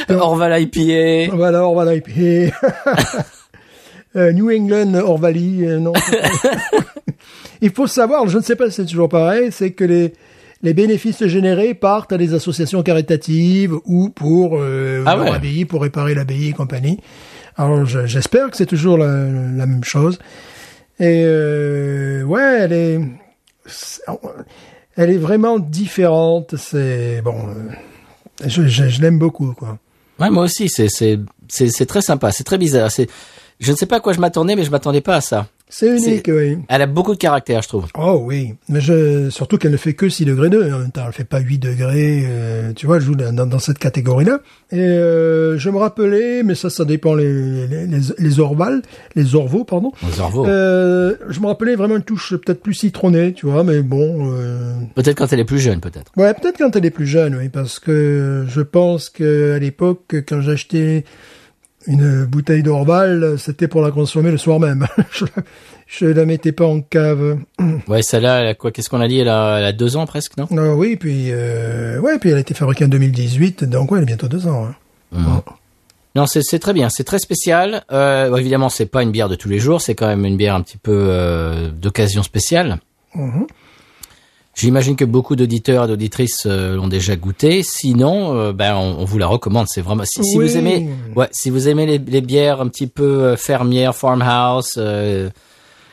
Orval 0.09 0.61
IPA. 0.61 1.35
Voilà, 1.35 1.63
Orval 1.63 1.97
IPA. 1.97 2.55
Euh, 4.17 4.31
New 4.31 4.49
England 4.49 4.93
Orvali, 4.93 5.65
non. 5.81 5.91
Il 7.65 7.71
faut 7.71 7.87
savoir, 7.87 8.27
je 8.27 8.37
ne 8.37 8.43
sais 8.43 8.55
pas 8.55 8.69
si 8.69 8.75
c'est 8.75 8.85
toujours 8.85 9.09
pareil, 9.09 9.49
c'est 9.51 9.71
que 9.71 9.83
les, 9.83 10.13
les 10.61 10.73
bénéfices 10.75 11.25
générés 11.25 11.73
partent 11.73 12.13
à 12.13 12.17
des 12.17 12.33
associations 12.35 12.83
caritatives 12.83 13.73
ou 13.85 14.09
pour 14.09 14.57
euh, 14.59 15.03
Ah 15.07 15.15
leur 15.15 15.25
ouais. 15.25 15.31
abbaye, 15.31 15.65
pour 15.65 15.81
réparer 15.81 16.13
l'abbaye 16.13 16.49
et 16.49 16.53
compagnie. 16.53 16.99
Alors 17.57 17.85
je- 17.85 18.05
j'espère 18.05 18.51
que 18.51 18.57
c'est 18.57 18.65
toujours 18.67 18.97
la, 18.99 19.07
la 19.07 19.65
même 19.65 19.83
chose. 19.83 20.19
Et 20.99 21.23
euh, 21.25 22.21
ouais, 22.23 22.59
elle 22.61 22.73
est, 22.73 22.99
elle 24.95 25.09
est 25.09 25.17
vraiment 25.17 25.59
différente. 25.59 26.55
C'est 26.57 27.21
bon, 27.23 27.35
euh, 27.47 28.47
je, 28.47 28.67
je, 28.67 28.87
je 28.87 29.01
l'aime 29.01 29.17
beaucoup 29.19 29.53
quoi. 29.53 29.77
Ouais, 30.19 30.29
moi 30.29 30.43
aussi, 30.43 30.69
c'est 30.69 30.87
c'est 30.87 31.19
c'est 31.49 31.67
c'est 31.69 31.85
très 31.85 32.01
sympa, 32.01 32.31
c'est 32.31 32.43
très 32.45 32.57
bizarre. 32.57 32.91
C'est 32.91 33.09
je 33.59 33.71
ne 33.71 33.77
sais 33.77 33.85
pas 33.85 33.97
à 33.97 33.99
quoi 33.99 34.13
je 34.13 34.19
m'attendais, 34.19 34.55
mais 34.55 34.63
je 34.63 34.71
m'attendais 34.71 35.01
pas 35.01 35.15
à 35.15 35.21
ça. 35.21 35.47
C'est 35.67 35.97
unique, 35.97 36.29
oui. 36.31 36.59
Elle 36.69 36.81
a 36.83 36.85
beaucoup 36.85 37.13
de 37.13 37.19
caractère, 37.19 37.61
je 37.63 37.67
trouve. 37.67 37.85
Oh 37.97 38.21
oui, 38.23 38.53
mais 38.69 38.79
je, 38.81 39.29
surtout 39.31 39.57
qu'elle 39.57 39.71
ne 39.71 39.77
fait 39.77 39.93
que 39.93 40.07
6 40.07 40.25
degrés 40.25 40.49
2 40.49 40.71
en 40.71 40.79
même 40.79 40.91
temps, 40.91 41.03
elle 41.07 41.11
fait 41.13 41.23
pas 41.25 41.39
8 41.39 41.57
degrés, 41.57 42.23
euh, 42.27 42.71
tu 42.73 42.85
vois, 42.85 42.99
je 42.99 43.05
joue 43.05 43.15
dans, 43.15 43.33
dans 43.47 43.59
cette 43.59 43.79
catégorie-là. 43.79 44.39
Et 44.71 44.77
euh, 44.79 45.57
je 45.57 45.69
me 45.71 45.77
rappelais, 45.77 46.43
mais 46.43 46.53
ça, 46.53 46.69
ça 46.69 46.85
dépend 46.85 47.15
les, 47.15 47.67
les, 47.67 47.87
les, 47.87 47.99
les 48.17 48.39
orvals, 48.39 48.83
les 49.15 49.33
orvaux, 49.35 49.63
pardon. 49.63 49.91
Aux 50.07 50.19
Orvaux. 50.21 50.45
Euh, 50.45 51.15
je 51.29 51.39
me 51.39 51.47
rappelais 51.47 51.75
vraiment 51.75 51.97
une 51.97 52.03
touche 52.03 52.35
peut-être 52.35 52.61
plus 52.61 52.75
citronnée, 52.75 53.33
tu 53.33 53.47
vois, 53.47 53.63
mais 53.63 53.81
bon... 53.81 54.31
Euh, 54.33 54.75
Peut-être 54.93 55.17
quand 55.17 55.33
elle 55.33 55.39
est 55.39 55.45
plus 55.45 55.59
jeune, 55.59 55.79
peut-être. 55.81 56.11
Ouais, 56.15 56.33
peut-être 56.35 56.59
quand 56.59 56.75
elle 56.75 56.85
est 56.85 56.91
plus 56.91 57.07
jeune, 57.07 57.35
oui, 57.35 57.49
parce 57.49 57.79
que 57.79 58.45
je 58.47 58.61
pense 58.61 59.09
que 59.09 59.55
à 59.55 59.59
l'époque, 59.59 60.15
quand 60.27 60.41
j'achetais 60.41 61.05
une 61.87 62.25
bouteille 62.25 62.63
d'Orval, 62.63 63.37
c'était 63.37 63.67
pour 63.67 63.81
la 63.81 63.91
consommer 63.91 64.31
le 64.31 64.37
soir 64.37 64.59
même. 64.59 64.87
je, 65.11 65.25
la- 65.25 65.43
je 65.87 66.05
la 66.07 66.25
mettais 66.25 66.51
pas 66.51 66.65
en 66.65 66.81
cave. 66.81 67.37
Ouais, 67.87 68.01
celle-là, 68.01 68.53
quoi 68.55 68.71
Qu'est-ce 68.71 68.89
qu'on 68.89 69.01
a 69.01 69.07
dit 69.07 69.19
elle 69.19 69.29
a, 69.29 69.57
elle 69.59 69.65
a 69.65 69.71
deux 69.73 69.95
ans 69.97 70.05
presque, 70.05 70.37
non? 70.37 70.47
Ah 70.57 70.73
oui, 70.75 70.95
puis 70.95 71.27
euh, 71.31 71.99
ouais, 71.99 72.17
puis 72.19 72.29
elle 72.31 72.37
a 72.37 72.39
été 72.39 72.53
fabriquée 72.53 72.85
en 72.85 72.89
2018, 72.89 73.63
donc 73.65 73.91
ouais, 73.91 73.99
elle 73.99 74.03
a 74.03 74.07
bientôt 74.07 74.27
deux 74.27 74.47
ans. 74.47 74.67
hein. 75.13 75.43
Non, 76.15 76.25
c'est 76.27 76.59
très 76.59 76.71
bien, 76.73 76.89
c'est 76.89 77.03
très 77.03 77.19
spécial. 77.19 77.83
Euh, 77.91 78.29
bon, 78.29 78.37
évidemment, 78.37 78.69
c'est 78.69 78.85
pas 78.85 79.03
une 79.03 79.11
bière 79.11 79.27
de 79.27 79.35
tous 79.35 79.49
les 79.49 79.59
jours, 79.59 79.81
c'est 79.81 79.95
quand 79.95 80.07
même 80.07 80.23
une 80.25 80.37
bière 80.37 80.55
un 80.55 80.61
petit 80.61 80.77
peu 80.77 81.07
euh, 81.09 81.69
d'occasion 81.69 82.23
spéciale. 82.23 82.77
Mhm. 83.15 83.45
J'imagine 84.55 84.95
que 84.95 85.03
beaucoup 85.05 85.35
d'auditeurs 85.35 85.83
et 85.83 85.87
d'auditrices 85.89 86.43
euh, 86.45 86.75
l'ont 86.77 86.87
déjà 86.87 87.15
goûté. 87.17 87.61
Sinon, 87.61 88.37
euh, 88.37 88.53
ben 88.53 88.73
on, 88.75 88.99
on 88.99 89.05
vous 89.05 89.17
la 89.17 89.27
recommande. 89.27 89.67
C'est 89.69 89.81
vraiment 89.81 90.05
si, 90.05 90.23
si 90.23 90.37
Oui. 90.37 90.45
vous 90.47 90.57
aimez, 90.57 90.89
ouais, 91.15 91.27
si 91.33 91.49
vous 91.49 91.67
aimez 91.67 91.85
les, 91.85 91.97
les 91.97 92.21
bières 92.21 92.61
un 92.61 92.67
petit 92.69 92.87
peu 92.87 93.03
euh, 93.23 93.35
fermières, 93.35 93.93
farmhouse, 93.95 94.75
euh, 94.77 95.29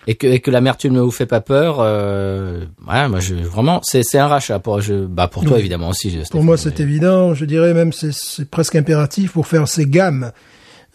et 0.06 0.14
que 0.14 0.26
et 0.28 0.38
que 0.40 0.50
l'amertume 0.52 0.92
ne 0.94 1.00
vous 1.00 1.10
fait 1.10 1.26
pas 1.26 1.40
peur, 1.40 1.76
euh, 1.80 2.64
ouais, 2.88 3.08
moi 3.08 3.18
je 3.20 3.34
vraiment 3.34 3.80
c'est 3.82 4.02
c'est 4.04 4.18
un 4.18 4.26
rachat 4.28 4.58
pour 4.60 4.80
je 4.80 4.94
bah 5.06 5.26
pour 5.28 5.42
toi 5.44 5.54
Oui. 5.54 5.60
évidemment 5.60 5.88
aussi. 5.88 6.16
Pour 6.30 6.42
moi, 6.44 6.54
mais- 6.56 6.60
c'est 6.62 6.78
évident. 6.80 7.34
Je 7.34 7.44
dirais 7.44 7.74
même 7.74 7.92
c'est 7.92 8.12
c'est 8.12 8.48
presque 8.48 8.76
impératif 8.76 9.32
pour 9.32 9.46
faire 9.48 9.66
ces 9.68 9.86
gammes 9.86 10.30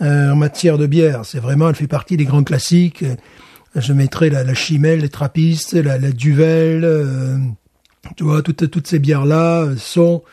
euh, 0.02 0.32
en 0.32 0.36
matière 0.38 0.78
de 0.78 0.88
bière. 0.88 1.22
C'est 1.26 1.40
vraiment, 1.40 1.68
elle 1.70 1.76
fait 1.76 1.88
partie 1.88 2.16
des 2.18 2.26
grands 2.26 2.44
classiques. 2.44 3.04
Euh, 3.78 3.82
Je 3.82 3.94
mettrais 3.94 4.30
la, 4.30 4.44
la 4.44 4.54
Chimelle, 4.54 5.00
les 5.00 5.10
Trappistes, 5.10 5.74
la, 5.74 5.98
la 5.98 6.12
Duvel, 6.12 6.84
euh, 6.84 7.38
tu 8.16 8.24
vois, 8.24 8.42
toutes 8.42 8.70
toutes 8.70 8.88
ces 8.88 9.00
bières 9.00 9.26
là 9.26 9.68
sont 9.78 10.24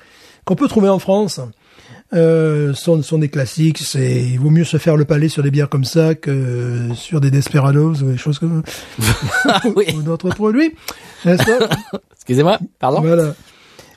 qu'on 0.44 0.56
peut 0.56 0.68
trouver 0.68 0.88
en 0.88 0.98
France. 0.98 1.40
Euh, 2.12 2.74
sont 2.74 3.02
sont 3.02 3.18
des 3.18 3.28
classiques. 3.28 3.78
C'est 3.78 4.22
il 4.22 4.38
vaut 4.38 4.50
mieux 4.50 4.64
se 4.64 4.76
faire 4.76 4.96
le 4.96 5.04
palais 5.04 5.28
sur 5.28 5.42
des 5.42 5.50
bières 5.50 5.68
comme 5.68 5.84
ça 5.84 6.14
que 6.14 6.90
sur 6.94 7.20
des 7.20 7.30
Desperados 7.30 8.02
ou 8.02 8.12
des 8.12 8.16
choses 8.16 8.38
comme 8.38 8.62
Ah 9.46 9.60
oui, 9.74 9.86
ou 9.96 10.02
d'autres 10.02 10.30
produits, 10.30 10.74
excusez-moi, 11.24 12.58
pardon? 12.78 13.00
voilà. 13.00 13.34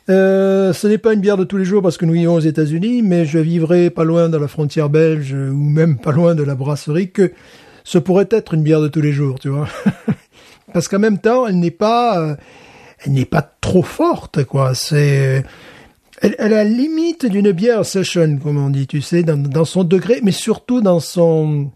Euh, 0.09 0.71
ce 0.71 0.87
n'est 0.87 0.97
pas 0.97 1.13
une 1.13 1.19
bière 1.19 1.35
de 1.35 1.43
tous 1.43 1.57
les 1.57 1.65
jours 1.65 1.81
parce 1.81 1.97
que 1.97 2.05
nous 2.05 2.13
vivons 2.13 2.35
aux 2.35 2.39
États-Unis, 2.39 3.01
mais 3.03 3.25
je 3.25 3.39
vivrai 3.39 3.89
pas 3.89 4.05
loin 4.05 4.29
de 4.29 4.37
la 4.37 4.47
frontière 4.47 4.89
belge 4.89 5.33
ou 5.33 5.53
même 5.55 5.97
pas 5.97 6.13
loin 6.13 6.33
de 6.33 6.43
la 6.43 6.55
brasserie 6.55 7.11
que 7.11 7.33
ce 7.87 7.97
pourrait 7.97 8.27
être 8.31 8.53
une 8.53 8.63
bière 8.63 8.81
de 8.81 8.89
tous 8.89 8.99
les 8.99 9.13
jours, 9.13 9.39
tu 9.39 9.47
vois. 9.47 9.69
parce 10.73 10.89
qu'en 10.89 10.99
même 10.99 11.19
temps, 11.19 11.47
elle 11.47 11.57
n'est 11.57 11.71
pas, 11.71 12.19
euh, 12.19 12.35
elle 12.99 13.13
n'est 13.13 13.23
pas 13.23 13.41
trop 13.61 13.81
forte, 13.81 14.43
quoi. 14.43 14.75
C'est, 14.75 15.45
elle, 16.21 16.35
elle 16.37 16.53
a 16.53 16.57
la 16.57 16.63
limite 16.65 17.25
d'une 17.25 17.53
bière 17.53 17.85
session, 17.85 18.39
comme 18.43 18.57
on 18.57 18.71
dit, 18.71 18.87
tu 18.87 19.01
sais, 19.01 19.23
dans, 19.23 19.37
dans 19.37 19.63
son 19.63 19.85
degré, 19.85 20.19
mais 20.21 20.33
surtout 20.33 20.81
dans 20.81 20.99
son, 20.99 21.71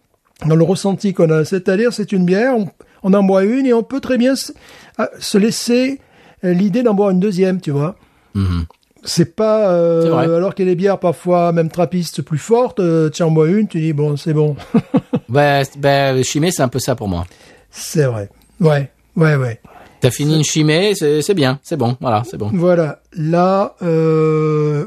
dans 0.46 0.56
le 0.58 0.64
ressenti 0.66 1.14
qu'on 1.14 1.30
a. 1.30 1.46
C'est-à-dire, 1.46 1.94
c'est 1.94 2.12
une 2.12 2.26
bière, 2.26 2.56
on, 3.04 3.14
en 3.14 3.24
boit 3.24 3.46
une 3.46 3.66
et 3.66 3.74
on 3.74 3.82
peut 3.82 4.02
très 4.02 4.18
bien 4.18 4.36
se, 4.36 4.52
ah, 4.98 5.10
se 5.18 5.38
laisser 5.38 6.02
euh, 6.44 6.52
l'idée 6.52 6.84
d'en 6.84 6.94
boire 6.94 7.12
une 7.12 7.22
deuxième, 7.22 7.62
tu 7.62 7.72
vois. 7.72 7.96
Mhm. 8.36 8.66
C'est 9.04 9.36
pas 9.36 9.72
euh, 9.72 10.36
alors 10.38 10.54
qu'il 10.54 10.66
y 10.66 10.70
a 10.70 10.72
des 10.72 10.76
bières 10.76 11.00
parfois 11.00 11.52
même 11.52 11.70
trappistes 11.70 12.22
plus 12.22 12.38
fortes, 12.38 12.80
euh, 12.80 13.10
tiens 13.10 13.28
en 13.28 13.32
bois 13.32 13.48
une, 13.48 13.68
tu 13.68 13.80
dis 13.80 13.94
bon 13.94 14.16
c'est 14.18 14.34
bon. 14.34 14.56
Ben, 15.30 15.64
ben 15.78 16.24
chimée 16.24 16.52
c'est 16.52 16.62
un 16.62 16.68
peu 16.68 16.80
ça 16.80 16.96
pour 16.96 17.08
moi. 17.08 17.26
c'est 17.70 18.04
vrai. 18.04 18.30
Ouais, 18.60 18.92
ouais, 19.16 19.36
ouais. 19.36 19.60
T'as 20.02 20.12
fini 20.12 20.36
une 20.36 20.44
chimée, 20.44 20.94
c'est 20.96 21.22
c'est 21.22 21.34
bien, 21.34 21.60
c'est 21.64 21.78
bon, 21.78 21.96
voilà, 22.02 22.24
c'est 22.30 22.38
bon. 22.38 22.50
Voilà. 22.54 23.02
Là, 23.14 23.76
euh, 23.82 24.86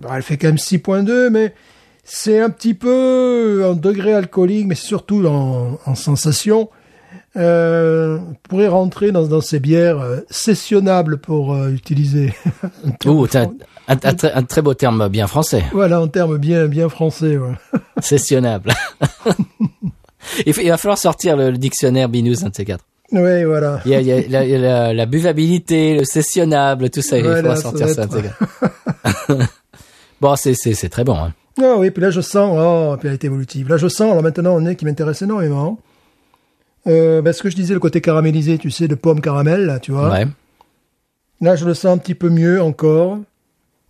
bah, 0.00 0.10
elle 0.16 0.22
fait 0.22 0.36
quand 0.36 0.48
même 0.48 0.56
6.2, 0.56 1.30
mais 1.30 1.54
c'est 2.04 2.40
un 2.40 2.50
petit 2.50 2.74
peu 2.74 3.64
en 3.64 3.74
degré 3.74 4.12
alcoolique, 4.12 4.66
mais 4.66 4.74
surtout 4.74 5.24
en, 5.26 5.78
en 5.84 5.94
sensation. 5.94 6.68
Euh, 7.36 8.18
pourrait 8.48 8.68
rentrer 8.68 9.12
dans, 9.12 9.26
dans 9.26 9.42
ces 9.42 9.60
bières 9.60 10.00
euh, 10.00 10.20
sessionnables 10.30 11.18
pour 11.18 11.52
euh, 11.52 11.68
utiliser 11.70 12.32
un 12.86 12.90
terme 12.92 13.14
Ouh, 13.14 13.26
un, 13.34 13.46
un 13.88 13.96
très- 14.14 14.32
un 14.32 14.42
très 14.42 14.62
beau 14.62 14.72
terme 14.72 15.08
bien 15.08 15.26
français. 15.26 15.62
voilà 15.72 16.00
en 16.00 16.08
termes 16.08 16.38
bien 16.38 16.66
bien 16.66 16.88
français 16.88 17.36
ouais. 17.36 17.52
Sessionnable. 18.00 18.72
il, 20.46 20.54
il 20.62 20.68
va 20.70 20.76
falloir 20.78 20.96
sortir 20.98 21.36
le, 21.36 21.50
le 21.50 21.58
dictionnaire 21.58 22.08
Binous, 22.08 22.42
un 22.44 22.48
de 22.48 22.54
ces 22.54 22.64
quatre. 22.64 22.84
Oui, 23.12 23.44
voilà. 23.44 23.80
Il 23.84 23.92
y 23.92 23.94
a, 23.94 24.00
il 24.00 24.06
y 24.06 24.12
a 24.12 24.92
la, 24.92 24.92
il 25.04 25.06
buvabilité, 25.06 25.98
le 25.98 26.04
sessionnable, 26.04 26.90
tout 26.90 27.02
ça. 27.02 27.18
il 27.18 27.22
Voilà, 27.24 27.54
faudra 27.54 27.56
ça 27.56 27.62
sortir 27.62 27.88
ça. 27.90 29.36
bon, 30.20 30.36
c'est 30.36 30.88
très 30.88 31.04
bon. 31.04 31.16
Hein. 31.16 31.32
Ah 31.62 31.74
oui, 31.78 31.90
puis 31.90 32.02
là 32.02 32.10
je 32.10 32.20
sens, 32.20 32.56
oh, 32.58 32.96
puis 32.98 33.08
elle 33.08 33.14
est 33.14 33.24
évolutive. 33.24 33.68
Là 33.68 33.76
je 33.76 33.88
sens, 33.88 34.10
alors 34.10 34.22
maintenant 34.22 34.54
on 34.56 34.66
est 34.66 34.74
qui 34.76 34.84
m'intéresse 34.84 35.22
énormément. 35.22 35.78
Euh, 36.86 37.20
ben, 37.22 37.32
ce 37.32 37.42
que 37.42 37.50
je 37.50 37.56
disais, 37.56 37.74
le 37.74 37.80
côté 37.80 38.00
caramélisé, 38.00 38.58
tu 38.58 38.70
sais, 38.70 38.86
de 38.88 38.94
pomme 38.94 39.20
caramel, 39.20 39.66
là, 39.66 39.78
tu 39.80 39.90
vois. 39.92 40.10
Ouais. 40.10 40.26
Là 41.40 41.54
je 41.56 41.66
le 41.66 41.74
sens 41.74 41.94
un 41.94 41.98
petit 41.98 42.14
peu 42.14 42.30
mieux 42.30 42.62
encore. 42.62 43.18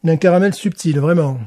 Un 0.05 0.16
caramel 0.16 0.55
subtil, 0.55 0.99
vraiment. 1.01 1.38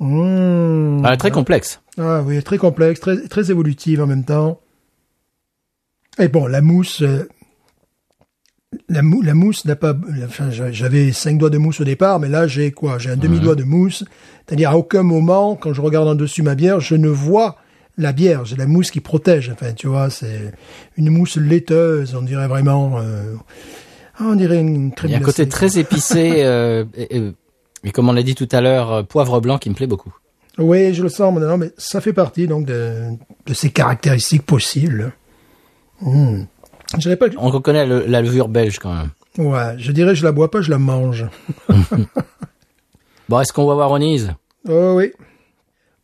Mmh. 0.00 1.02
Ah, 1.04 1.16
très 1.16 1.30
complexe. 1.30 1.80
Ah 1.98 2.22
oui, 2.24 2.42
très 2.42 2.58
complexe, 2.58 3.00
très, 3.00 3.20
très 3.28 3.50
évolutive 3.50 4.00
en 4.02 4.06
même 4.06 4.24
temps. 4.24 4.60
Et 6.18 6.28
bon, 6.28 6.46
la 6.46 6.60
mousse, 6.60 7.02
euh, 7.02 7.28
la, 8.88 9.02
mou- 9.02 9.22
la 9.22 9.34
mousse 9.34 9.64
n'a 9.64 9.76
pas, 9.76 9.94
enfin, 10.24 10.50
j'a- 10.50 10.72
j'avais 10.72 11.12
cinq 11.12 11.38
doigts 11.38 11.50
de 11.50 11.58
mousse 11.58 11.80
au 11.80 11.84
départ, 11.84 12.18
mais 12.18 12.28
là 12.28 12.46
j'ai 12.46 12.72
quoi? 12.72 12.98
J'ai 12.98 13.10
un 13.10 13.16
demi-doigt 13.16 13.54
de 13.54 13.64
mousse. 13.64 14.04
C'est-à-dire 14.46 14.70
à 14.70 14.76
aucun 14.76 15.02
moment, 15.02 15.54
quand 15.56 15.72
je 15.72 15.80
regarde 15.80 16.08
en 16.08 16.14
dessus 16.14 16.42
ma 16.42 16.54
bière, 16.54 16.80
je 16.80 16.96
ne 16.96 17.08
vois 17.08 17.56
la 17.98 18.12
bière. 18.12 18.44
J'ai 18.44 18.56
la 18.56 18.66
mousse 18.66 18.90
qui 18.90 19.00
protège. 19.00 19.50
Enfin, 19.50 19.72
tu 19.72 19.86
vois, 19.86 20.10
c'est 20.10 20.52
une 20.96 21.10
mousse 21.10 21.36
laiteuse, 21.36 22.14
on 22.14 22.22
dirait 22.22 22.48
vraiment. 22.48 22.98
euh, 23.00 23.34
ah, 24.18 24.24
on 24.26 24.34
dirait 24.34 24.60
une 24.60 24.92
crème 24.92 25.10
Il 25.10 25.12
y 25.12 25.16
a 25.16 25.18
un 25.18 25.22
côté 25.22 25.48
très 25.48 25.78
épicé 25.78 26.36
euh, 26.44 26.84
et, 26.96 27.16
et- 27.16 27.32
et 27.84 27.90
comme 27.90 28.08
on 28.08 28.12
l'a 28.12 28.22
dit 28.22 28.34
tout 28.36 28.48
à 28.52 28.60
l'heure, 28.60 28.92
euh, 28.92 29.02
poivre 29.02 29.40
blanc 29.40 29.58
qui 29.58 29.68
me 29.68 29.74
plaît 29.74 29.86
beaucoup. 29.88 30.14
Oui, 30.58 30.92
je 30.94 31.02
le 31.02 31.08
sens 31.08 31.32
maintenant, 31.34 31.56
mais 31.58 31.72
ça 31.78 32.00
fait 32.00 32.12
partie 32.12 32.46
donc 32.46 32.66
de, 32.66 33.08
de 33.46 33.54
ces 33.54 33.70
caractéristiques 33.70 34.44
possibles. 34.46 35.12
Je 36.04 36.98
dirais 36.98 37.16
pas 37.16 37.26
On 37.38 37.48
reconnaît 37.48 37.86
le- 37.86 38.04
la 38.06 38.20
levure 38.22 38.48
belge 38.48 38.78
quand 38.78 38.92
même. 38.94 39.10
Ouais, 39.38 39.74
je 39.78 39.90
dirais 39.92 40.14
je 40.14 40.22
la 40.24 40.30
bois 40.32 40.50
pas, 40.50 40.60
je 40.60 40.70
la 40.70 40.78
mange. 40.78 41.26
Bon, 43.28 43.40
est-ce 43.40 43.52
qu'on 43.52 43.66
va 43.66 43.74
voir 43.74 43.88
Ronise 43.88 44.34
Oh 44.68 44.94
oui. 44.96 45.12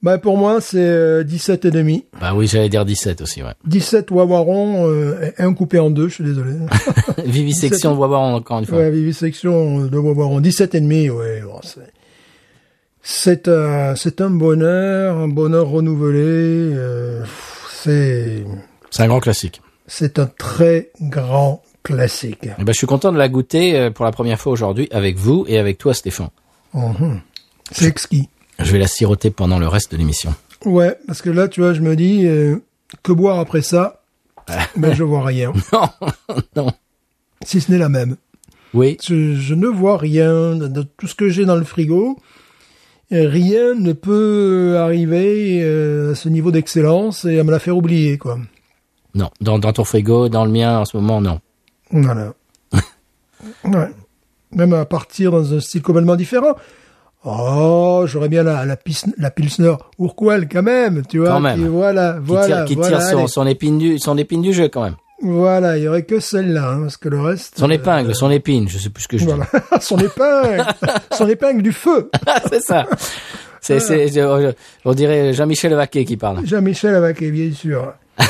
Bah 0.01 0.17
pour 0.19 0.37
moi 0.39 0.61
c'est 0.61 0.79
euh, 0.79 1.25
17 1.25 1.65
et 1.65 1.71
demi. 1.73 2.05
Bah 2.21 2.33
oui, 2.35 2.47
j'allais 2.47 2.69
dire 2.69 2.85
17 2.85 3.21
aussi, 3.21 3.43
ouais. 3.43 3.53
17 3.67 4.11
wawarons, 4.13 4.89
euh, 4.89 5.33
un 5.39 5.53
coupé 5.55 5.79
en 5.81 5.91
deux, 5.91 6.09
je 6.09 6.15
suis 6.15 6.25
désolé. 6.25 6.53
Vivisection, 7.25 7.93
on 7.93 7.97
va 7.97 8.07
voir 8.07 8.21
encore 8.21 8.61
une 8.61 8.67
fois. 8.67 8.79
ouais, 8.79 8.91
vivisection 8.93 9.87
de 9.87 9.99
wawarons. 9.99 10.41
17 10.41 10.75
et 10.77 10.81
demi, 10.81 11.11
ouais. 11.11 11.41
bon, 11.45 11.59
c'est 11.65 11.81
c'est 13.03 13.49
un, 13.49 13.95
c'est 13.97 14.21
un 14.21 14.31
bonheur, 14.31 15.17
un 15.17 15.29
bonheur 15.29 15.69
renouvelé. 15.69 16.21
euh, 16.23 17.25
c'est 17.73 18.45
C'est 18.91 19.03
un 19.03 19.09
grand 19.09 19.21
classique. 19.21 19.63
c'est 19.87 20.19
un 20.21 20.27
très 20.27 20.91
grand 21.01 21.63
classique. 21.83 22.49
Eh 22.59 22.65
ben, 22.65 22.73
je 22.73 22.79
suis 22.79 22.87
content 22.87 23.11
de 23.13 23.19
la 23.19 23.29
goûter 23.29 23.77
euh, 23.77 23.91
pour 23.91 24.05
la 24.05 24.13
première 24.13 24.39
fois 24.39 24.53
aujourd'hui 24.53 24.89
avec 24.93 25.17
vous 25.17 25.45
et 25.49 25.59
avec 25.59 25.79
toi, 25.79 25.95
Stéphane. 25.95 26.29
Mhm. 26.75 27.21
C'est 27.73 27.87
exquis. 27.87 28.29
Je 28.59 28.73
vais 28.73 28.79
la 28.79 28.87
siroter 28.89 29.31
pendant 29.31 29.59
le 29.59 29.69
reste 29.69 29.93
de 29.93 29.97
l'émission. 29.97 30.35
Ouais, 30.65 30.97
parce 31.07 31.23
que 31.23 31.31
là, 31.31 31.49
tu 31.49 31.61
vois, 31.61 31.73
je 31.73 31.81
me 31.81 31.95
dis, 31.97 32.27
euh, 32.27 32.57
que 33.03 33.13
boire 33.13 33.39
après 33.39 33.63
ça 33.63 34.03
Ben, 34.77 34.95
je 34.95 35.05
vois 35.05 35.25
rien. 35.25 35.53
Non, 35.73 35.89
non. 36.57 36.73
Si 37.45 37.61
ce 37.61 37.71
n'est 37.71 37.79
la 37.79 37.89
même. 37.89 38.17
Oui, 38.75 38.99
Je, 39.03 39.35
je 39.35 39.55
ne 39.55 39.67
vois 39.67 39.97
rien 39.97 40.57
de, 40.57 40.83
tout 40.83 41.07
ce 41.07 41.15
que 41.15 41.29
j'ai 41.29 41.45
dans 41.45 41.57
le 41.57 41.65
frigo. 41.65 42.19
Rien 43.11 43.75
ne 43.75 43.93
peut 43.93 44.77
arriver 44.79 45.61
euh, 45.63 46.13
à 46.13 46.15
ce 46.15 46.29
niveau 46.29 46.51
d'excellence 46.51 47.25
et 47.25 47.39
à 47.39 47.45
me 47.45 47.51
la 47.51 47.59
faire 47.59 47.77
oublier, 47.77 48.19
quoi. 48.19 48.39
non. 49.15 49.31
Dans, 49.41 49.59
dans 49.59 49.73
ton 49.73 49.85
frigo, 49.85 50.29
dans 50.29 50.45
le 50.45 50.51
mien 50.51 50.79
en 50.81 50.85
ce 50.85 50.97
moment, 50.97 51.21
non. 51.23 51.41
Voilà. 51.91 52.35
ouais. 53.65 53.89
Même 54.53 54.73
à 54.75 54.85
partir 54.85 55.31
dans 55.31 55.55
un 55.55 55.61
style 55.61 55.81
complètement 55.83 56.17
différent. 56.17 56.55
Oh, 57.25 58.05
j'aurais 58.07 58.29
bien 58.29 58.43
la, 58.43 58.65
la, 58.65 58.77
pis- 58.77 59.03
la 59.19 59.31
Pilsner 59.31 59.75
Urquell 59.99 60.49
quand 60.49 60.63
même, 60.63 61.03
tu 61.09 61.19
vois. 61.19 61.29
Quand 61.29 61.41
même. 61.41 61.59
qui- 61.59 61.67
voilà, 61.67 62.15
Qui 62.15 62.21
voilà, 62.27 62.47
tire, 62.47 62.65
qui 62.65 62.75
voilà, 62.77 62.99
tire 62.99 63.09
son, 63.11 63.27
son 63.27 63.47
épine 63.47 63.79
du, 63.79 63.99
son 63.99 64.17
épine 64.17 64.41
du 64.43 64.53
jeu 64.53 64.69
quand 64.69 64.83
même. 64.85 64.97
Voilà, 65.21 65.77
il 65.77 65.83
y 65.83 65.89
aurait 65.89 66.05
que 66.05 66.21
celle-là, 66.21 66.71
hein, 66.71 66.83
parce 66.83 66.97
que 66.97 67.09
le 67.09 67.21
reste. 67.21 67.59
Son 67.59 67.69
euh, 67.71 67.75
épingle, 67.75 68.15
son 68.15 68.31
épine, 68.31 68.69
je 68.69 68.79
sais 68.79 68.89
plus 68.89 69.03
ce 69.03 69.09
que 69.09 69.19
je 69.19 69.25
dis. 69.25 69.31
Voilà, 69.33 69.47
son 69.81 69.99
épingle, 69.99 70.65
son 71.11 71.27
épingle 71.29 71.63
du 71.63 71.73
feu. 71.73 72.09
c'est 72.49 72.63
ça. 72.63 72.87
C'est, 73.61 73.81
c'est, 73.81 74.07
je- 74.09 74.53
on 74.85 74.95
dirait 74.95 75.33
Jean-Michel 75.33 75.75
Vaquet 75.75 76.05
qui 76.05 76.17
parle. 76.17 76.47
Jean-Michel 76.47 76.95
Avaquet, 76.95 77.31
bien 77.33 77.53
sûr. 77.53 77.93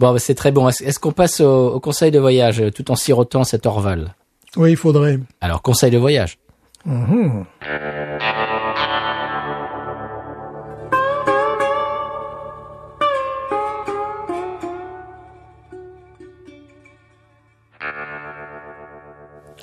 Bon, 0.00 0.12
bah, 0.12 0.18
c'est 0.18 0.34
très 0.34 0.50
bon. 0.50 0.68
Est-ce, 0.68 0.98
qu'on 0.98 1.12
passe 1.12 1.40
au, 1.40 1.74
au 1.74 1.78
conseil 1.80 2.10
de 2.10 2.18
voyage 2.18 2.60
tout 2.74 2.90
en 2.90 2.96
sirotant 2.96 3.44
cet 3.44 3.64
Orval? 3.64 4.14
Oui, 4.56 4.72
il 4.72 4.76
faudrait. 4.76 5.20
Alors, 5.40 5.62
conseil 5.62 5.92
de 5.92 5.98
voyage. 5.98 6.36
Mhm. 6.86 7.46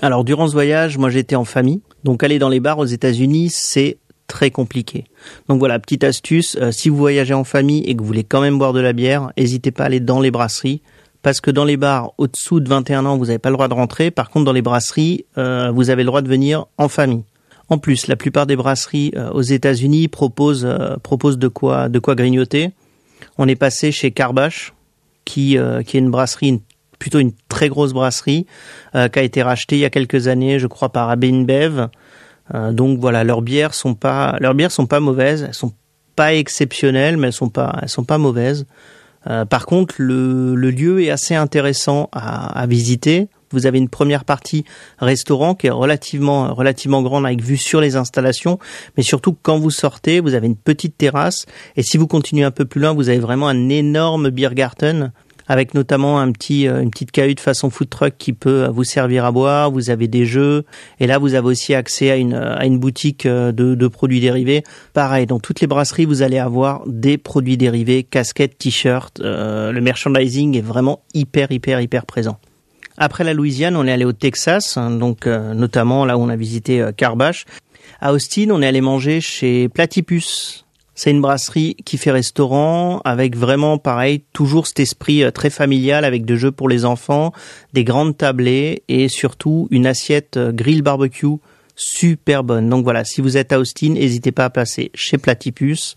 Alors 0.03 0.23
durant 0.23 0.47
ce 0.47 0.53
voyage, 0.53 0.97
moi 0.97 1.11
j'étais 1.11 1.35
en 1.35 1.45
famille, 1.45 1.81
donc 2.03 2.23
aller 2.23 2.39
dans 2.39 2.49
les 2.49 2.59
bars 2.59 2.79
aux 2.79 2.85
États-Unis, 2.85 3.49
c'est 3.51 3.99
très 4.25 4.49
compliqué. 4.49 5.03
Donc 5.47 5.59
voilà, 5.59 5.77
petite 5.77 6.03
astuce, 6.03 6.57
euh, 6.59 6.71
si 6.71 6.89
vous 6.89 6.97
voyagez 6.97 7.35
en 7.35 7.43
famille 7.43 7.83
et 7.83 7.95
que 7.95 8.01
vous 8.01 8.07
voulez 8.07 8.23
quand 8.23 8.41
même 8.41 8.57
boire 8.57 8.73
de 8.73 8.79
la 8.79 8.93
bière, 8.93 9.31
n'hésitez 9.37 9.69
pas 9.69 9.83
à 9.83 9.85
aller 9.87 9.99
dans 9.99 10.19
les 10.19 10.31
brasseries, 10.31 10.81
parce 11.21 11.41
que 11.41 11.51
dans 11.51 11.65
les 11.65 11.77
bars 11.77 12.11
au-dessous 12.17 12.59
de 12.59 12.69
21 12.69 13.05
ans, 13.05 13.17
vous 13.17 13.25
n'avez 13.27 13.39
pas 13.39 13.49
le 13.49 13.55
droit 13.55 13.67
de 13.67 13.73
rentrer. 13.73 14.11
Par 14.11 14.29
contre, 14.29 14.45
dans 14.45 14.53
les 14.53 14.61
brasseries, 14.61 15.25
euh, 15.37 15.71
vous 15.71 15.89
avez 15.89 16.03
le 16.03 16.07
droit 16.07 16.21
de 16.21 16.27
venir 16.29 16.65
en 16.77 16.87
famille. 16.87 17.23
En 17.69 17.77
plus, 17.77 18.07
la 18.07 18.15
plupart 18.15 18.45
des 18.47 18.55
brasseries 18.55 19.11
euh, 19.15 19.29
aux 19.31 19.41
États-Unis 19.41 20.07
proposent 20.07 20.65
euh, 20.65 20.97
proposent 21.03 21.37
de 21.37 21.47
quoi 21.47 21.89
de 21.89 21.99
quoi 21.99 22.15
grignoter. 22.15 22.71
On 23.37 23.47
est 23.47 23.55
passé 23.55 23.91
chez 23.91 24.11
Carbache, 24.11 24.73
qui 25.25 25.57
euh, 25.57 25.83
qui 25.83 25.97
est 25.97 25.99
une 25.99 26.11
brasserie, 26.11 26.49
une- 26.49 26.59
plutôt 26.99 27.19
une 27.19 27.31
très 27.49 27.69
grosse 27.69 27.93
brasserie, 27.93 28.45
euh, 28.95 29.07
qui 29.07 29.19
a 29.19 29.23
été 29.23 29.41
rachetée 29.41 29.77
il 29.77 29.79
y 29.79 29.85
a 29.85 29.89
quelques 29.89 30.27
années, 30.27 30.59
je 30.59 30.67
crois, 30.67 30.89
par 30.89 31.09
AB 31.09 31.23
InBev. 31.25 31.87
Euh, 32.53 32.71
donc 32.73 32.99
voilà, 32.99 33.23
leurs 33.23 33.41
bières 33.41 33.73
sont 33.73 33.93
pas 33.93 34.35
leurs 34.39 34.53
bières 34.55 34.71
sont 34.71 34.85
pas 34.87 34.99
mauvaises, 34.99 35.43
elles 35.47 35.53
sont 35.53 35.71
pas 36.15 36.33
exceptionnelles, 36.33 37.15
mais 37.15 37.27
elles 37.27 37.33
sont 37.33 37.49
pas 37.49 37.79
elles 37.81 37.89
sont 37.89 38.03
pas 38.03 38.17
mauvaises. 38.17 38.65
Euh, 39.27 39.45
par 39.45 39.65
contre, 39.65 39.95
le, 39.97 40.55
le 40.55 40.71
lieu 40.71 41.01
est 41.03 41.09
assez 41.09 41.35
intéressant 41.35 42.09
à, 42.11 42.59
à 42.59 42.65
visiter. 42.65 43.27
Vous 43.51 43.65
avez 43.65 43.77
une 43.77 43.89
première 43.89 44.23
partie 44.23 44.63
restaurant 44.99 45.55
qui 45.55 45.67
est 45.67 45.71
relativement 45.71 46.53
relativement 46.53 47.01
grande 47.01 47.25
avec 47.25 47.41
vue 47.41 47.57
sur 47.57 47.81
les 47.81 47.97
installations, 47.97 48.59
mais 48.95 49.03
surtout 49.03 49.35
quand 49.41 49.59
vous 49.59 49.71
sortez, 49.71 50.21
vous 50.21 50.33
avez 50.33 50.47
une 50.47 50.55
petite 50.55 50.97
terrasse. 50.97 51.45
Et 51.75 51.83
si 51.83 51.97
vous 51.97 52.07
continuez 52.07 52.45
un 52.45 52.51
peu 52.51 52.65
plus 52.65 52.79
loin, 52.79 52.93
vous 52.93 53.09
avez 53.09 53.19
vraiment 53.19 53.49
un 53.49 53.69
énorme 53.69 54.29
Biergarten 54.29 55.11
avec 55.51 55.73
notamment 55.73 56.21
un 56.21 56.31
petit 56.31 56.65
euh, 56.65 56.81
une 56.81 56.91
petite 56.91 57.11
cahute 57.11 57.41
façon 57.41 57.69
food 57.69 57.89
truck 57.89 58.13
qui 58.17 58.31
peut 58.31 58.67
vous 58.67 58.85
servir 58.85 59.25
à 59.25 59.33
boire, 59.33 59.69
vous 59.69 59.89
avez 59.89 60.07
des 60.07 60.25
jeux 60.25 60.63
et 61.01 61.07
là 61.07 61.17
vous 61.17 61.33
avez 61.33 61.45
aussi 61.45 61.73
accès 61.73 62.09
à 62.09 62.15
une 62.15 62.33
à 62.33 62.65
une 62.65 62.79
boutique 62.79 63.25
euh, 63.25 63.51
de, 63.51 63.75
de 63.75 63.87
produits 63.89 64.21
dérivés. 64.21 64.63
Pareil, 64.93 65.25
dans 65.25 65.39
toutes 65.39 65.59
les 65.59 65.67
brasseries, 65.67 66.05
vous 66.05 66.21
allez 66.21 66.39
avoir 66.39 66.83
des 66.87 67.17
produits 67.17 67.57
dérivés, 67.57 68.03
casquettes, 68.03 68.57
t-shirts, 68.57 69.19
euh, 69.19 69.73
le 69.73 69.81
merchandising 69.81 70.57
est 70.57 70.61
vraiment 70.61 71.01
hyper 71.13 71.51
hyper 71.51 71.81
hyper 71.81 72.05
présent. 72.05 72.37
Après 72.97 73.25
la 73.25 73.33
Louisiane, 73.33 73.75
on 73.75 73.85
est 73.85 73.91
allé 73.91 74.05
au 74.05 74.13
Texas, 74.13 74.77
hein, 74.77 74.89
donc 74.89 75.27
euh, 75.27 75.53
notamment 75.53 76.05
là 76.05 76.17
où 76.17 76.21
on 76.21 76.29
a 76.29 76.37
visité 76.37 76.81
euh. 76.81 76.91
À 77.99 78.13
Austin, 78.13 78.51
on 78.51 78.61
est 78.61 78.67
allé 78.67 78.79
manger 78.79 79.19
chez 79.19 79.67
Platypus. 79.67 80.65
C'est 80.93 81.11
une 81.11 81.21
brasserie 81.21 81.75
qui 81.85 81.97
fait 81.97 82.11
restaurant 82.11 82.99
avec 83.05 83.37
vraiment 83.37 83.77
pareil, 83.77 84.23
toujours 84.33 84.67
cet 84.67 84.81
esprit 84.81 85.23
euh, 85.23 85.31
très 85.31 85.49
familial 85.49 86.03
avec 86.03 86.25
des 86.25 86.37
jeux 86.37 86.51
pour 86.51 86.67
les 86.67 86.85
enfants, 86.85 87.31
des 87.73 87.83
grandes 87.83 88.17
tablées 88.17 88.83
et 88.87 89.07
surtout 89.07 89.67
une 89.71 89.87
assiette 89.87 90.37
euh, 90.37 90.51
grill 90.51 90.81
barbecue 90.81 91.37
super 91.75 92.43
bonne. 92.43 92.69
Donc 92.69 92.83
voilà, 92.83 93.05
si 93.05 93.21
vous 93.21 93.37
êtes 93.37 93.53
à 93.53 93.59
Austin, 93.59 93.91
n'hésitez 93.91 94.31
pas 94.31 94.45
à 94.45 94.49
passer 94.49 94.91
chez 94.93 95.17
Platypus. 95.17 95.95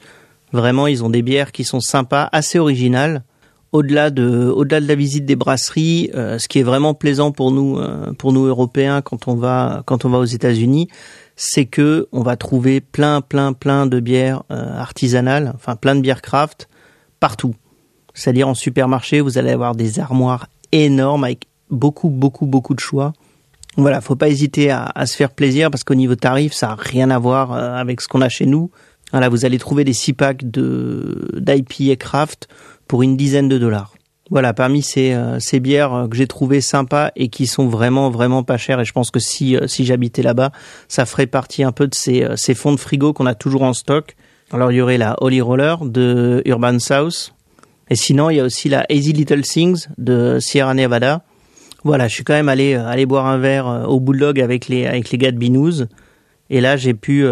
Vraiment, 0.53 0.87
ils 0.87 1.03
ont 1.03 1.11
des 1.11 1.23
bières 1.23 1.53
qui 1.53 1.65
sont 1.65 1.81
sympas, 1.81 2.29
assez 2.33 2.59
originales 2.59 3.25
au-delà 3.73 4.11
de 4.11 4.53
au-delà 4.55 4.81
de 4.81 4.87
la 4.87 4.95
visite 4.95 5.27
des 5.27 5.35
brasseries, 5.35 6.09
euh, 6.15 6.39
ce 6.39 6.47
qui 6.47 6.61
est 6.61 6.63
vraiment 6.63 6.95
plaisant 6.95 7.33
pour 7.33 7.51
nous 7.51 7.77
pour 8.19 8.33
nous 8.33 8.45
Européens 8.45 9.03
quand 9.03 9.27
on 9.27 9.35
va 9.35 9.83
quand 9.85 10.05
on 10.05 10.11
va 10.11 10.19
aux 10.19 10.25
États-Unis, 10.25 10.89
c'est 11.37 11.67
que 11.67 12.09
on 12.13 12.23
va 12.23 12.37
trouver 12.37 12.81
plein 12.81 13.21
plein 13.21 13.53
plein 13.53 13.87
de 13.87 14.01
bières 14.01 14.45
euh, 14.51 14.79
artisanales, 14.79 15.53
enfin 15.55 15.77
plein 15.77 15.95
de 15.95 16.01
bières 16.01 16.23
craft 16.23 16.69
partout. 17.21 17.55
C'est-à-dire 18.15 18.49
en 18.49 18.55
supermarché, 18.55 19.21
vous 19.21 19.39
allez 19.39 19.51
avoir 19.51 19.75
des 19.75 19.99
armoires 19.99 20.49
énormes 20.73 21.25
avec 21.25 21.47
beaucoup 21.71 22.11
beaucoup 22.11 22.47
beaucoup 22.47 22.75
de 22.75 22.81
choix. 22.81 23.13
Voilà, 23.77 24.01
faut 24.01 24.15
pas 24.15 24.29
hésiter 24.29 24.71
à, 24.71 24.85
à 24.95 25.07
se 25.07 25.17
faire 25.17 25.31
plaisir 25.31 25.71
parce 25.71 25.83
qu'au 25.83 25.97
niveau 25.97 26.15
tarif, 26.15 26.53
ça 26.53 26.71
a 26.71 26.75
rien 26.77 27.11
à 27.11 27.19
voir 27.19 27.53
euh, 27.53 27.75
avec 27.75 28.01
ce 28.01 28.07
qu'on 28.09 28.21
a 28.21 28.29
chez 28.29 28.47
nous. 28.47 28.71
Voilà, 29.11 29.29
vous 29.29 29.45
allez 29.45 29.59
trouver 29.59 29.85
des 29.85 29.93
six 29.93 30.13
packs 30.13 30.49
de 30.49 31.29
d'IPA 31.35 31.97
craft 31.97 32.49
pour 32.87 33.03
une 33.03 33.17
dizaine 33.17 33.49
de 33.49 33.59
dollars. 33.59 33.95
Voilà, 34.31 34.55
parmi 34.55 34.81
ces, 34.81 35.13
euh, 35.13 35.39
ces 35.39 35.61
bières 35.61 35.93
euh, 35.93 36.09
que 36.09 36.17
j'ai 36.17 36.27
trouvées 36.27 36.63
sympas 36.63 37.11
et 37.15 37.29
qui 37.29 37.47
sont 37.47 37.69
vraiment 37.69 38.09
vraiment 38.09 38.43
pas 38.43 38.57
chères, 38.57 38.81
et 38.81 38.85
je 38.85 38.93
pense 38.93 39.11
que 39.11 39.21
si 39.21 39.55
euh, 39.55 39.67
si 39.67 39.85
j'habitais 39.85 40.23
là-bas, 40.23 40.51
ça 40.89 41.05
ferait 41.05 41.27
partie 41.27 41.63
un 41.63 41.73
peu 41.73 41.87
de 41.87 41.95
ces, 41.95 42.27
ces 42.37 42.55
fonds 42.55 42.73
de 42.73 42.81
frigo 42.81 43.13
qu'on 43.13 43.27
a 43.27 43.35
toujours 43.35 43.63
en 43.63 43.75
stock. 43.75 44.17
Alors 44.51 44.73
il 44.73 44.77
y 44.77 44.81
aurait 44.81 44.97
la 44.97 45.17
Holy 45.21 45.43
Roller 45.43 45.77
de 45.85 46.43
Urban 46.47 46.79
South, 46.79 47.35
et 47.91 47.97
sinon 47.97 48.31
il 48.31 48.37
y 48.37 48.41
a 48.41 48.45
aussi 48.45 48.71
la 48.71 48.87
Easy 48.89 49.13
Little 49.13 49.43
Things 49.43 49.89
de 49.99 50.39
Sierra 50.41 50.73
Nevada. 50.73 51.23
Voilà, 51.83 52.09
je 52.09 52.15
suis 52.15 52.25
quand 52.25 52.33
même 52.33 52.49
allé 52.49 52.75
aller 52.75 53.05
boire 53.05 53.27
un 53.27 53.37
verre 53.37 53.85
au 53.87 54.01
Bulldog 54.01 54.41
avec 54.41 54.69
les 54.69 54.87
avec 54.87 55.11
les 55.11 55.19
gars 55.19 55.33
de 55.33 55.37
Binous, 55.37 55.85
et 56.49 56.63
là 56.63 56.79
j'ai 56.79 56.95
pu, 56.95 57.27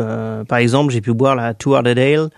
par 0.47 0.59
exemple, 0.59 0.93
j'ai 0.93 1.01
pu 1.01 1.15
boire 1.15 1.37
la 1.37 1.55
Two 1.55 1.75
Hearted 1.75 1.99
Ale 1.99 2.19
euh, 2.19 2.29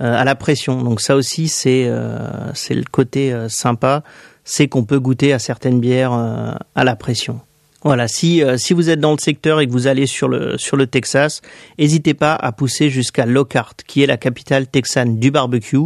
à 0.00 0.24
la 0.24 0.34
pression. 0.34 0.82
Donc 0.82 1.00
ça 1.00 1.16
aussi 1.16 1.48
c'est 1.48 1.86
euh, 1.86 2.18
c'est 2.54 2.74
le 2.74 2.84
côté 2.90 3.32
euh, 3.32 3.48
sympa, 3.48 4.02
c'est 4.44 4.68
qu'on 4.68 4.84
peut 4.84 5.00
goûter 5.00 5.32
à 5.32 5.38
certaines 5.38 5.80
bières 5.80 6.12
à 6.12 6.84
la 6.84 6.96
pression. 6.96 7.40
Voilà, 7.84 8.08
si 8.08 8.42
si 8.56 8.74
vous 8.74 8.90
êtes 8.90 8.98
dans 8.98 9.12
le 9.12 9.18
secteur 9.18 9.60
et 9.60 9.66
que 9.66 9.72
vous 9.72 9.86
allez 9.86 10.06
sur 10.06 10.28
le 10.28 10.58
sur 10.58 10.76
le 10.76 10.86
Texas, 10.86 11.42
n'hésitez 11.78 12.14
pas 12.14 12.34
à 12.34 12.50
pousser 12.50 12.90
jusqu'à 12.90 13.24
Lockhart, 13.24 13.74
qui 13.86 14.02
est 14.02 14.06
la 14.06 14.16
capitale 14.16 14.66
texane 14.66 15.18
du 15.18 15.30
barbecue. 15.30 15.78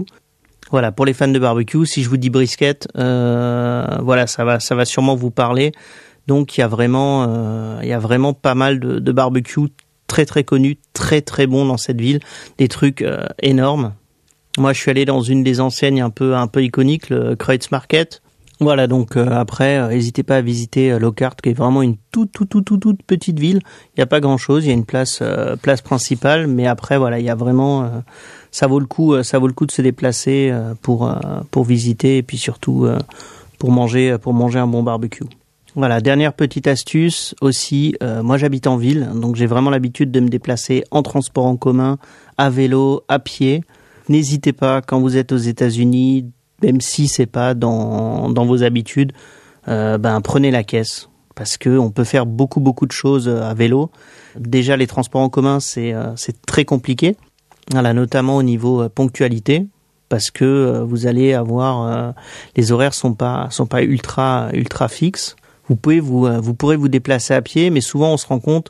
Voilà, 0.70 0.90
pour 0.90 1.04
les 1.04 1.12
fans 1.12 1.28
de 1.28 1.38
barbecue, 1.38 1.84
si 1.84 2.02
je 2.02 2.08
vous 2.08 2.16
dis 2.16 2.30
brisket, 2.30 2.88
voilà, 2.94 4.26
ça 4.26 4.44
va 4.44 4.58
ça 4.58 4.74
va 4.74 4.84
sûrement 4.84 5.16
vous 5.16 5.30
parler. 5.30 5.72
Donc 6.28 6.56
il 6.56 6.60
y 6.60 6.64
a 6.64 6.68
vraiment 6.68 7.80
y 7.82 7.92
a 7.92 7.98
vraiment 7.98 8.32
pas 8.32 8.54
mal 8.54 8.80
de, 8.80 8.98
de 8.98 9.12
barbecue 9.12 9.68
très 10.06 10.24
très 10.24 10.44
connus, 10.44 10.78
très 10.94 11.20
très 11.20 11.46
bons 11.46 11.66
dans 11.66 11.78
cette 11.78 12.00
ville, 12.00 12.20
des 12.56 12.68
trucs 12.68 13.04
énormes. 13.40 13.92
Moi, 14.58 14.72
je 14.72 14.80
suis 14.80 14.90
allé 14.90 15.04
dans 15.04 15.22
une 15.22 15.42
des 15.42 15.60
enseignes 15.60 16.02
un 16.02 16.10
peu 16.10 16.36
un 16.36 16.46
peu 16.46 16.62
iconiques, 16.62 17.08
le 17.08 17.36
Kreutz 17.36 17.70
Market. 17.70 18.22
Voilà, 18.62 18.86
donc 18.86 19.16
euh, 19.16 19.28
après, 19.30 19.78
euh, 19.78 19.88
n'hésitez 19.88 20.22
pas 20.22 20.36
à 20.36 20.40
visiter 20.40 20.92
euh, 20.92 20.98
Lockhart, 20.98 21.36
qui 21.42 21.48
est 21.48 21.54
vraiment 21.54 21.82
une 21.82 21.96
toute 22.12 22.30
toute 22.30 22.48
toute 22.48 22.64
toute, 22.64 22.80
toute 22.80 23.02
petite 23.02 23.40
ville. 23.40 23.60
Il 23.88 23.98
n'y 23.98 24.02
a 24.02 24.06
pas 24.06 24.20
grand 24.20 24.36
chose, 24.36 24.64
il 24.64 24.68
y 24.68 24.70
a 24.70 24.74
une 24.74 24.84
place 24.84 25.18
euh, 25.20 25.56
place 25.56 25.80
principale, 25.80 26.46
mais 26.46 26.66
après 26.68 26.96
voilà, 26.96 27.18
il 27.18 27.24
y 27.24 27.30
a 27.30 27.34
vraiment, 27.34 27.90
ça 28.52 28.68
vaut 28.68 28.78
le 28.78 28.86
coup, 28.86 29.20
ça 29.24 29.38
vaut 29.40 29.48
le 29.48 29.52
coup 29.52 29.66
de 29.66 29.72
se 29.72 29.82
déplacer 29.82 30.52
pour 30.82 31.12
pour 31.50 31.64
visiter 31.64 32.18
et 32.18 32.22
puis 32.22 32.38
surtout 32.38 32.86
pour 33.58 33.72
manger 33.72 34.16
pour 34.20 34.32
manger 34.32 34.60
un 34.60 34.66
bon 34.68 34.82
barbecue. 34.82 35.24
Voilà, 35.74 36.00
dernière 36.00 36.34
petite 36.34 36.66
astuce 36.66 37.34
aussi. 37.40 37.96
moi, 38.22 38.36
j'habite 38.36 38.66
en 38.66 38.76
ville, 38.76 39.10
donc 39.14 39.36
j'ai 39.36 39.46
vraiment 39.46 39.70
l'habitude 39.70 40.12
de 40.12 40.20
me 40.20 40.28
déplacer 40.28 40.84
en 40.90 41.02
transport 41.02 41.46
en 41.46 41.56
commun, 41.56 41.98
à 42.38 42.50
vélo, 42.50 43.02
à 43.08 43.18
pied. 43.18 43.62
N'hésitez 44.08 44.52
pas 44.52 44.82
quand 44.82 45.00
vous 45.00 45.16
êtes 45.16 45.32
aux 45.32 45.36
États-Unis, 45.36 46.26
même 46.62 46.80
si 46.80 47.08
c'est 47.08 47.26
pas 47.26 47.54
dans, 47.54 48.32
vos 48.32 48.62
habitudes, 48.62 49.12
euh, 49.68 49.98
ben 49.98 50.20
prenez 50.20 50.50
la 50.50 50.64
caisse 50.64 51.08
parce 51.34 51.56
que 51.56 51.78
on 51.78 51.90
peut 51.90 52.04
faire 52.04 52.26
beaucoup 52.26 52.60
beaucoup 52.60 52.84
de 52.84 52.92
choses 52.92 53.28
euh, 53.28 53.42
à 53.42 53.54
vélo. 53.54 53.90
Déjà 54.36 54.76
les 54.76 54.88
transports 54.88 55.20
en 55.20 55.28
commun 55.28 55.60
c'est 55.60 55.92
euh, 55.92 56.14
c'est 56.16 56.42
très 56.42 56.64
compliqué. 56.64 57.16
Voilà, 57.70 57.94
notamment 57.94 58.36
au 58.36 58.42
niveau 58.42 58.88
ponctualité 58.88 59.66
parce 60.08 60.32
que 60.32 60.82
vous 60.84 61.06
allez 61.06 61.32
avoir 61.32 62.12
les 62.56 62.72
horaires 62.72 62.92
sont 62.92 63.14
pas 63.14 63.46
sont 63.50 63.66
pas 63.66 63.82
ultra 63.82 64.48
ultra 64.52 64.88
fixes. 64.88 65.36
Vous 65.68 65.76
pouvez 65.76 66.00
vous 66.00 66.26
vous 66.42 66.54
pourrez 66.54 66.76
vous 66.76 66.88
déplacer 66.88 67.34
à 67.34 67.40
pied 67.40 67.70
mais 67.70 67.80
souvent 67.80 68.12
on 68.12 68.16
se 68.16 68.26
rend 68.26 68.40
compte 68.40 68.68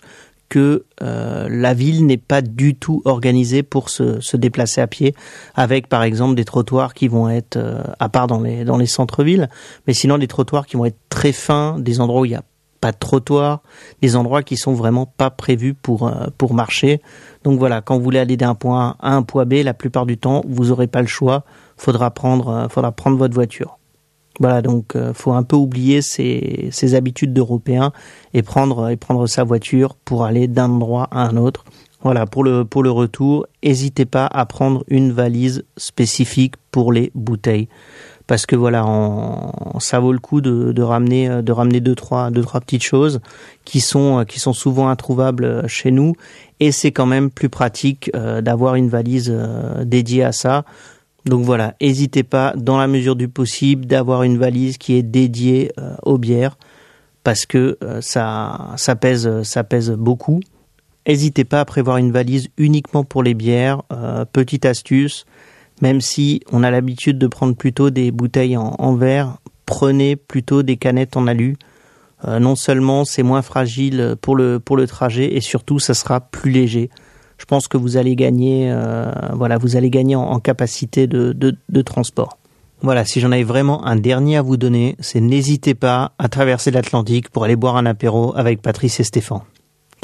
que 0.52 0.84
euh, 1.00 1.48
la 1.50 1.72
ville 1.72 2.04
n'est 2.04 2.18
pas 2.18 2.42
du 2.42 2.74
tout 2.74 3.00
organisée 3.06 3.62
pour 3.62 3.88
se, 3.88 4.20
se, 4.20 4.36
déplacer 4.36 4.82
à 4.82 4.86
pied, 4.86 5.14
avec 5.54 5.86
par 5.88 6.02
exemple 6.02 6.34
des 6.34 6.44
trottoirs 6.44 6.92
qui 6.92 7.08
vont 7.08 7.30
être, 7.30 7.56
euh, 7.56 7.82
à 7.98 8.10
part 8.10 8.26
dans 8.26 8.42
les, 8.42 8.62
dans 8.62 8.76
les 8.76 8.84
centres-villes, 8.84 9.48
mais 9.86 9.94
sinon 9.94 10.18
des 10.18 10.26
trottoirs 10.26 10.66
qui 10.66 10.76
vont 10.76 10.84
être 10.84 10.98
très 11.08 11.32
fins, 11.32 11.78
des 11.78 12.02
endroits 12.02 12.20
où 12.20 12.24
il 12.26 12.32
n'y 12.32 12.34
a 12.34 12.42
pas 12.82 12.92
de 12.92 12.98
trottoir, 12.98 13.62
des 14.02 14.14
endroits 14.14 14.42
qui 14.42 14.58
sont 14.58 14.74
vraiment 14.74 15.06
pas 15.06 15.30
prévus 15.30 15.72
pour, 15.72 16.06
euh, 16.06 16.26
pour 16.36 16.52
marcher. 16.52 17.00
Donc 17.44 17.58
voilà, 17.58 17.80
quand 17.80 17.96
vous 17.96 18.04
voulez 18.04 18.18
aller 18.18 18.36
d'un 18.36 18.54
point 18.54 18.96
A 19.00 19.08
à 19.12 19.14
un 19.14 19.22
point 19.22 19.46
B, 19.46 19.54
la 19.64 19.72
plupart 19.72 20.04
du 20.04 20.18
temps, 20.18 20.42
vous 20.46 20.66
n'aurez 20.66 20.86
pas 20.86 21.00
le 21.00 21.08
choix, 21.08 21.44
faudra 21.78 22.10
prendre, 22.10 22.66
faudra 22.68 22.92
prendre 22.92 23.16
votre 23.16 23.32
voiture. 23.32 23.78
Voilà, 24.40 24.62
donc 24.62 24.96
euh, 24.96 25.12
faut 25.12 25.32
un 25.32 25.42
peu 25.42 25.56
oublier 25.56 26.02
ses, 26.02 26.68
ses 26.72 26.94
habitudes 26.94 27.32
d'Européens 27.32 27.92
et 28.32 28.42
prendre 28.42 28.88
et 28.88 28.96
prendre 28.96 29.26
sa 29.26 29.44
voiture 29.44 29.94
pour 29.94 30.24
aller 30.24 30.48
d'un 30.48 30.70
endroit 30.70 31.08
à 31.10 31.22
un 31.22 31.36
autre. 31.36 31.64
Voilà, 32.02 32.26
pour 32.26 32.42
le 32.42 32.64
pour 32.64 32.82
le 32.82 32.90
retour, 32.90 33.46
n'hésitez 33.62 34.06
pas 34.06 34.26
à 34.26 34.44
prendre 34.46 34.84
une 34.88 35.12
valise 35.12 35.64
spécifique 35.76 36.54
pour 36.72 36.92
les 36.92 37.12
bouteilles 37.14 37.68
parce 38.26 38.46
que 38.46 38.56
voilà, 38.56 38.84
ça 39.78 40.00
vaut 40.00 40.12
le 40.12 40.18
coup 40.18 40.40
de, 40.40 40.72
de 40.72 40.82
ramener 40.82 41.42
de 41.42 41.52
ramener 41.52 41.80
deux 41.80 41.94
trois 41.94 42.30
deux 42.30 42.42
trois 42.42 42.60
petites 42.60 42.82
choses 42.82 43.20
qui 43.64 43.80
sont 43.80 44.24
qui 44.26 44.40
sont 44.40 44.52
souvent 44.52 44.88
introuvables 44.88 45.68
chez 45.68 45.90
nous 45.92 46.14
et 46.62 46.70
c'est 46.70 46.92
quand 46.92 47.06
même 47.06 47.28
plus 47.28 47.48
pratique 47.48 48.08
euh, 48.14 48.40
d'avoir 48.40 48.76
une 48.76 48.88
valise 48.88 49.32
euh, 49.34 49.84
dédiée 49.84 50.22
à 50.22 50.30
ça 50.30 50.64
donc 51.24 51.44
voilà, 51.44 51.74
n'hésitez 51.80 52.24
pas, 52.24 52.52
dans 52.56 52.78
la 52.78 52.88
mesure 52.88 53.14
du 53.14 53.28
possible, 53.28 53.86
d'avoir 53.86 54.24
une 54.24 54.38
valise 54.38 54.76
qui 54.76 54.94
est 54.94 55.02
dédiée 55.02 55.70
euh, 55.78 55.94
aux 56.02 56.18
bières, 56.18 56.56
parce 57.22 57.46
que 57.46 57.78
euh, 57.84 58.00
ça, 58.00 58.72
ça, 58.76 58.96
pèse, 58.96 59.28
beaucoup. 59.96 60.40
N'hésitez 61.06 61.44
pas 61.44 61.60
à 61.60 61.64
prévoir 61.64 61.98
une 61.98 62.10
valise 62.10 62.48
uniquement 62.58 63.04
pour 63.04 63.22
les 63.22 63.34
bières. 63.34 63.82
Euh, 63.92 64.24
petite 64.24 64.66
astuce, 64.66 65.24
même 65.80 66.00
si 66.00 66.42
on 66.50 66.64
a 66.64 66.70
l'habitude 66.70 67.18
de 67.18 67.26
prendre 67.28 67.54
plutôt 67.54 67.90
des 67.90 68.10
bouteilles 68.10 68.56
en, 68.56 68.94
verre, 68.94 69.38
prenez 69.64 70.16
plutôt 70.16 70.62
des 70.62 70.76
canettes 70.76 71.16
en 71.16 71.26
alu. 71.26 71.56
non 72.26 72.54
seulement 72.54 73.04
c'est 73.04 73.24
moins 73.24 73.42
fragile 73.42 74.16
pour 74.20 74.36
le, 74.36 74.60
pour 74.60 74.76
le 74.76 74.86
trajet, 74.86 75.34
et 75.34 75.40
surtout 75.40 75.80
ça 75.80 75.94
sera 75.94 76.20
plus 76.20 76.50
léger 76.50 76.90
je 77.42 77.44
pense 77.44 77.66
que 77.66 77.76
vous 77.76 77.96
allez 77.96 78.14
gagner, 78.14 78.70
euh, 78.70 79.10
voilà, 79.32 79.58
vous 79.58 79.74
allez 79.74 79.90
gagner 79.90 80.14
en, 80.14 80.38
capacité 80.38 81.08
de, 81.08 81.32
de, 81.32 81.82
transport. 81.82 82.38
Voilà, 82.82 83.04
si 83.04 83.18
j'en 83.18 83.32
avais 83.32 83.42
vraiment 83.42 83.84
un 83.84 83.96
dernier 83.96 84.36
à 84.36 84.42
vous 84.42 84.56
donner, 84.56 84.94
c'est 85.00 85.18
n'hésitez 85.20 85.74
pas 85.74 86.12
à 86.20 86.28
traverser 86.28 86.70
l'Atlantique 86.70 87.30
pour 87.30 87.42
aller 87.42 87.56
boire 87.56 87.76
un 87.76 87.84
apéro 87.84 88.32
avec 88.36 88.62
Patrice 88.62 89.00
et 89.00 89.02
Stéphane. 89.02 89.40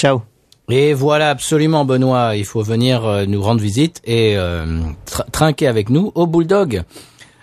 Ciao. 0.00 0.22
Et 0.68 0.94
voilà, 0.94 1.30
absolument, 1.30 1.84
Benoît, 1.84 2.34
il 2.34 2.44
faut 2.44 2.62
venir 2.62 3.06
euh, 3.06 3.24
nous 3.24 3.40
rendre 3.40 3.60
visite 3.60 4.02
et 4.04 4.36
euh, 4.36 4.80
trinquer 5.30 5.68
avec 5.68 5.90
nous 5.90 6.10
au 6.16 6.26
Bulldog. 6.26 6.82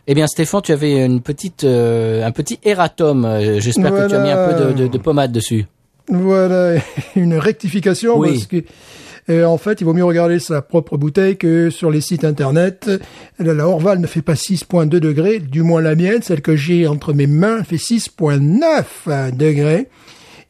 Eh 0.08 0.14
bien, 0.14 0.28
Stéphane, 0.28 0.62
tu 0.62 0.74
avais 0.74 1.06
une 1.06 1.22
petite, 1.22 1.64
un 1.64 2.32
petit 2.32 2.60
erratum. 2.66 3.26
J'espère 3.60 3.92
que 3.92 4.10
tu 4.10 4.14
as 4.14 4.20
mis 4.20 4.30
un 4.30 4.50
peu 4.50 4.74
de, 4.74 4.88
de, 4.88 4.98
pommade 4.98 5.32
dessus. 5.32 5.68
Voilà, 6.10 6.82
une 7.16 7.36
rectification 7.36 8.18
oui. 8.20 8.34
parce 8.34 8.46
que 8.46 8.64
en 9.30 9.58
fait, 9.58 9.82
il 9.82 9.86
vaut 9.86 9.94
mieux 9.94 10.06
regarder 10.06 10.40
sa 10.40 10.62
propre 10.62 10.98
bouteille 10.98 11.38
que 11.38 11.70
sur 11.70 11.90
les 11.90 12.02
sites 12.02 12.24
internet. 12.24 12.90
La 13.40 13.68
Orval 13.68 14.00
ne 14.00 14.08
fait 14.08 14.22
pas 14.22 14.34
6.2 14.34 14.88
degrés, 14.88 15.40
du 15.40 15.64
moins 15.64 15.82
la 15.82 15.96
mienne, 15.96 16.22
celle 16.22 16.42
que 16.42 16.56
j'ai 16.56 16.88
entre 16.88 17.14
mes 17.14 17.28
mains, 17.28 17.64
fait 17.64 17.78
6.9 17.78 19.36
degrés. 19.36 19.90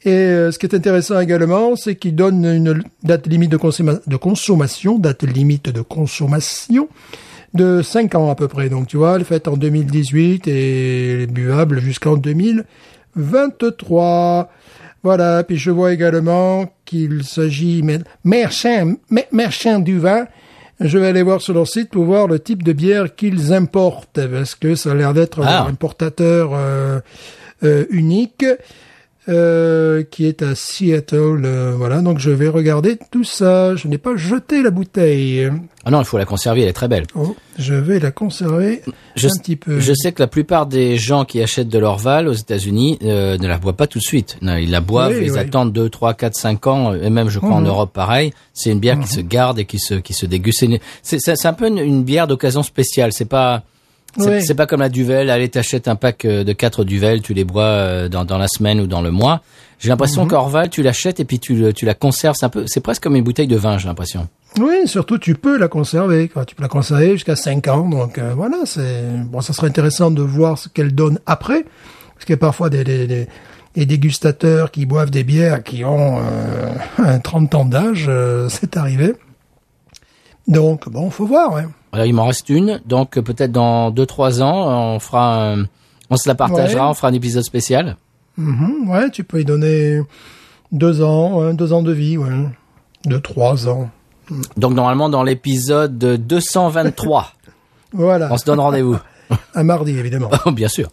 Et 0.05 0.11
euh, 0.11 0.51
ce 0.51 0.59
qui 0.59 0.67
est 0.67 0.75
intéressant 0.75 1.19
également, 1.19 1.75
c'est 1.75 1.95
qu'il 1.95 2.15
donne 2.15 2.45
une 2.45 2.83
date 3.01 3.25
limite 3.25 3.51
de, 3.51 3.57
consommation, 3.57 4.99
date 4.99 5.23
limite 5.23 5.69
de 5.69 5.81
consommation 5.81 6.87
de 7.55 7.81
5 7.81 8.13
ans 8.13 8.29
à 8.29 8.35
peu 8.35 8.47
près. 8.47 8.69
Donc 8.69 8.87
tu 8.87 8.97
vois, 8.97 9.15
elle 9.15 9.25
fait 9.25 9.47
en 9.47 9.57
2018 9.57 10.47
et 10.47 11.25
buvable 11.25 11.79
jusqu'en 11.79 12.17
2023. 12.17 14.51
Voilà, 15.05 15.43
puis 15.43 15.55
je 15.55 15.69
vois 15.69 15.93
également 15.93 16.65
qu'il 16.83 17.23
s'agit 17.23 17.83
merchand, 18.23 18.95
merchand 19.31 19.77
du 19.77 19.99
vin. 19.99 20.25
Je 20.79 20.97
vais 20.97 21.05
aller 21.05 21.21
voir 21.21 21.41
sur 21.41 21.53
leur 21.53 21.67
site 21.67 21.91
pour 21.91 22.05
voir 22.05 22.25
le 22.25 22.39
type 22.39 22.63
de 22.63 22.73
bière 22.73 23.13
qu'ils 23.13 23.53
importent, 23.53 24.19
parce 24.27 24.55
que 24.55 24.73
ça 24.73 24.93
a 24.93 24.95
l'air 24.95 25.13
d'être 25.13 25.41
un 25.41 25.45
ah. 25.45 25.67
importateur 25.69 26.53
euh, 26.55 27.01
euh, 27.63 27.85
unique. 27.91 28.43
Euh, 29.27 30.03
qui 30.03 30.27
est 30.27 30.43
à 30.43 30.53
Seattle. 30.53 31.41
Euh, 31.45 31.73
voilà, 31.75 32.01
donc 32.01 32.19
je 32.19 32.29
vais 32.29 32.47
regarder 32.47 32.99
tout 33.09 33.23
ça. 33.23 33.75
Je 33.75 33.87
n'ai 33.87 33.97
pas 33.97 34.15
jeté 34.15 34.61
la 34.61 34.69
bouteille. 34.69 35.49
Ah 35.83 35.89
non, 35.89 35.99
il 35.99 36.05
faut 36.05 36.19
la 36.19 36.25
conserver, 36.25 36.61
elle 36.61 36.67
est 36.67 36.73
très 36.73 36.87
belle. 36.87 37.05
Oh, 37.15 37.35
je 37.57 37.73
vais 37.73 37.99
la 37.99 38.11
conserver 38.11 38.83
je, 39.15 39.27
un 39.27 39.31
petit 39.41 39.55
peu. 39.55 39.79
Je 39.79 39.93
sais 39.95 40.11
que 40.11 40.21
la 40.21 40.27
plupart 40.27 40.67
des 40.67 40.97
gens 40.97 41.25
qui 41.25 41.41
achètent 41.41 41.69
de 41.69 41.79
l'Orval 41.79 42.27
aux 42.27 42.33
États-Unis 42.33 42.99
euh, 43.03 43.39
ne 43.39 43.47
la 43.47 43.57
boivent 43.57 43.73
pas 43.73 43.87
tout 43.87 43.97
de 43.97 44.03
suite. 44.03 44.37
Non, 44.43 44.57
ils 44.57 44.69
la 44.69 44.81
boivent, 44.81 45.19
ils 45.19 45.39
attendent 45.39 45.73
2, 45.73 45.89
3, 45.89 46.13
4, 46.13 46.35
5 46.35 46.67
ans, 46.67 46.93
et 46.93 47.09
même 47.09 47.29
je 47.29 47.39
crois 47.39 47.55
en 47.55 47.61
mhm. 47.61 47.67
Europe 47.67 47.93
pareil. 47.93 48.31
C'est 48.53 48.69
une 48.69 48.79
bière 48.79 48.99
qui 48.99 49.07
mhm. 49.07 49.21
se 49.21 49.21
garde 49.21 49.57
et 49.57 49.65
qui 49.65 49.79
se, 49.79 49.95
qui 49.95 50.13
se 50.13 50.27
déguste. 50.27 50.63
C'est 51.01 51.45
un 51.45 51.53
peu 51.53 51.67
une, 51.67 51.79
une 51.79 52.03
bière 52.03 52.27
d'occasion 52.27 52.61
spéciale. 52.61 53.11
C'est 53.11 53.25
pas 53.25 53.63
c'est 54.17 54.55
pas 54.55 54.65
comme 54.65 54.79
la 54.81 54.89
Duvel. 54.89 55.29
Allez, 55.29 55.49
t'achètes 55.49 55.87
un 55.87 55.95
pack 55.95 56.25
euh, 56.25 56.43
de 56.43 56.53
quatre 56.53 56.83
Duvel, 56.83 57.21
tu 57.21 57.33
les 57.33 57.43
bois 57.43 57.63
euh, 57.63 58.09
dans, 58.09 58.25
dans 58.25 58.37
la 58.37 58.47
semaine 58.47 58.79
ou 58.79 58.87
dans 58.87 59.01
le 59.01 59.11
mois. 59.11 59.41
J'ai 59.79 59.89
l'impression 59.89 60.25
mm 60.25 60.29
qu'Orval, 60.29 60.69
tu 60.69 60.81
l'achètes 60.81 61.19
et 61.19 61.25
puis 61.25 61.39
tu, 61.39 61.73
tu 61.73 61.85
la 61.85 61.93
conserves. 61.93 62.35
Un 62.41 62.49
peu, 62.49 62.63
c'est 62.67 62.79
presque 62.79 63.03
comme 63.03 63.15
une 63.15 63.23
bouteille 63.23 63.47
de 63.47 63.57
vin, 63.57 63.77
j'ai 63.77 63.87
l'impression. 63.87 64.27
Oui, 64.59 64.87
surtout 64.87 65.17
tu 65.17 65.35
peux 65.35 65.57
la 65.57 65.67
conserver. 65.67 66.29
Quoi. 66.29 66.45
Tu 66.45 66.55
peux 66.55 66.63
la 66.63 66.69
conserver 66.69 67.11
jusqu'à 67.11 67.35
5 67.35 67.67
ans. 67.67 67.89
Donc 67.89 68.17
euh, 68.17 68.33
voilà, 68.35 68.57
c'est 68.65 69.03
bon. 69.25 69.41
Ça 69.41 69.51
serait 69.53 69.67
intéressant 69.67 70.11
de 70.11 70.21
voir 70.21 70.57
ce 70.57 70.69
qu'elle 70.69 70.95
donne 70.95 71.19
après, 71.25 71.63
parce 72.13 72.25
qu'il 72.25 72.33
y 72.33 72.35
a 72.35 72.37
parfois 72.37 72.69
des, 72.69 72.85
des, 72.85 73.05
des, 73.05 73.27
des 73.75 73.85
dégustateurs 73.85 74.71
qui 74.71 74.85
boivent 74.85 75.11
des 75.11 75.25
bières 75.25 75.61
qui 75.61 75.83
ont 75.83 76.19
euh, 76.19 76.71
un 76.99 77.19
30 77.19 77.55
ans 77.55 77.65
d'âge. 77.65 78.05
euh, 78.07 78.47
c'est 78.47 78.77
arrivé. 78.77 79.13
Donc 80.47 80.89
bon, 80.89 81.09
faut 81.09 81.25
voir. 81.25 81.55
Alors, 81.91 82.05
il 82.05 82.13
m'en 82.13 82.25
reste 82.27 82.49
une, 82.49 82.81
donc 82.85 83.11
peut-être 83.19 83.51
dans 83.51 83.89
2-3 83.91 84.41
ans, 84.43 84.93
on 84.95 84.99
fera, 84.99 85.53
un- 85.53 85.65
on 86.09 86.17
se 86.17 86.27
la 86.27 86.35
partagera, 86.35 86.85
Ouais. 86.85 86.91
on 86.91 86.93
fera 86.93 87.07
un 87.07 87.13
épisode 87.13 87.43
spécial. 87.43 87.95
Mhm, 88.37 88.89
ouais, 88.89 89.09
tu 89.11 89.23
peux 89.23 89.39
y 89.41 89.45
donner 89.45 90.01
deux 90.71 91.01
ans, 91.01 91.53
deux 91.53 91.71
ans 91.73 91.81
de 91.81 91.91
vie, 91.93 92.17
ouais, 92.17 92.29
deux 93.05 93.21
trois 93.21 93.67
ans. 93.69 93.89
Donc 94.57 94.73
normalement 94.73 95.07
dans 95.09 95.23
l'épisode 95.23 95.97
223, 95.97 97.31
Voilà, 97.93 98.27
on 98.31 98.37
se 98.37 98.43
donne 98.45 98.59
rendez-vous. 98.59 98.97
un 99.55 99.63
mardi 99.63 99.97
évidemment. 99.97 100.29
Oh, 100.45 100.51
Bien 100.51 100.67
sûr. 100.67 100.89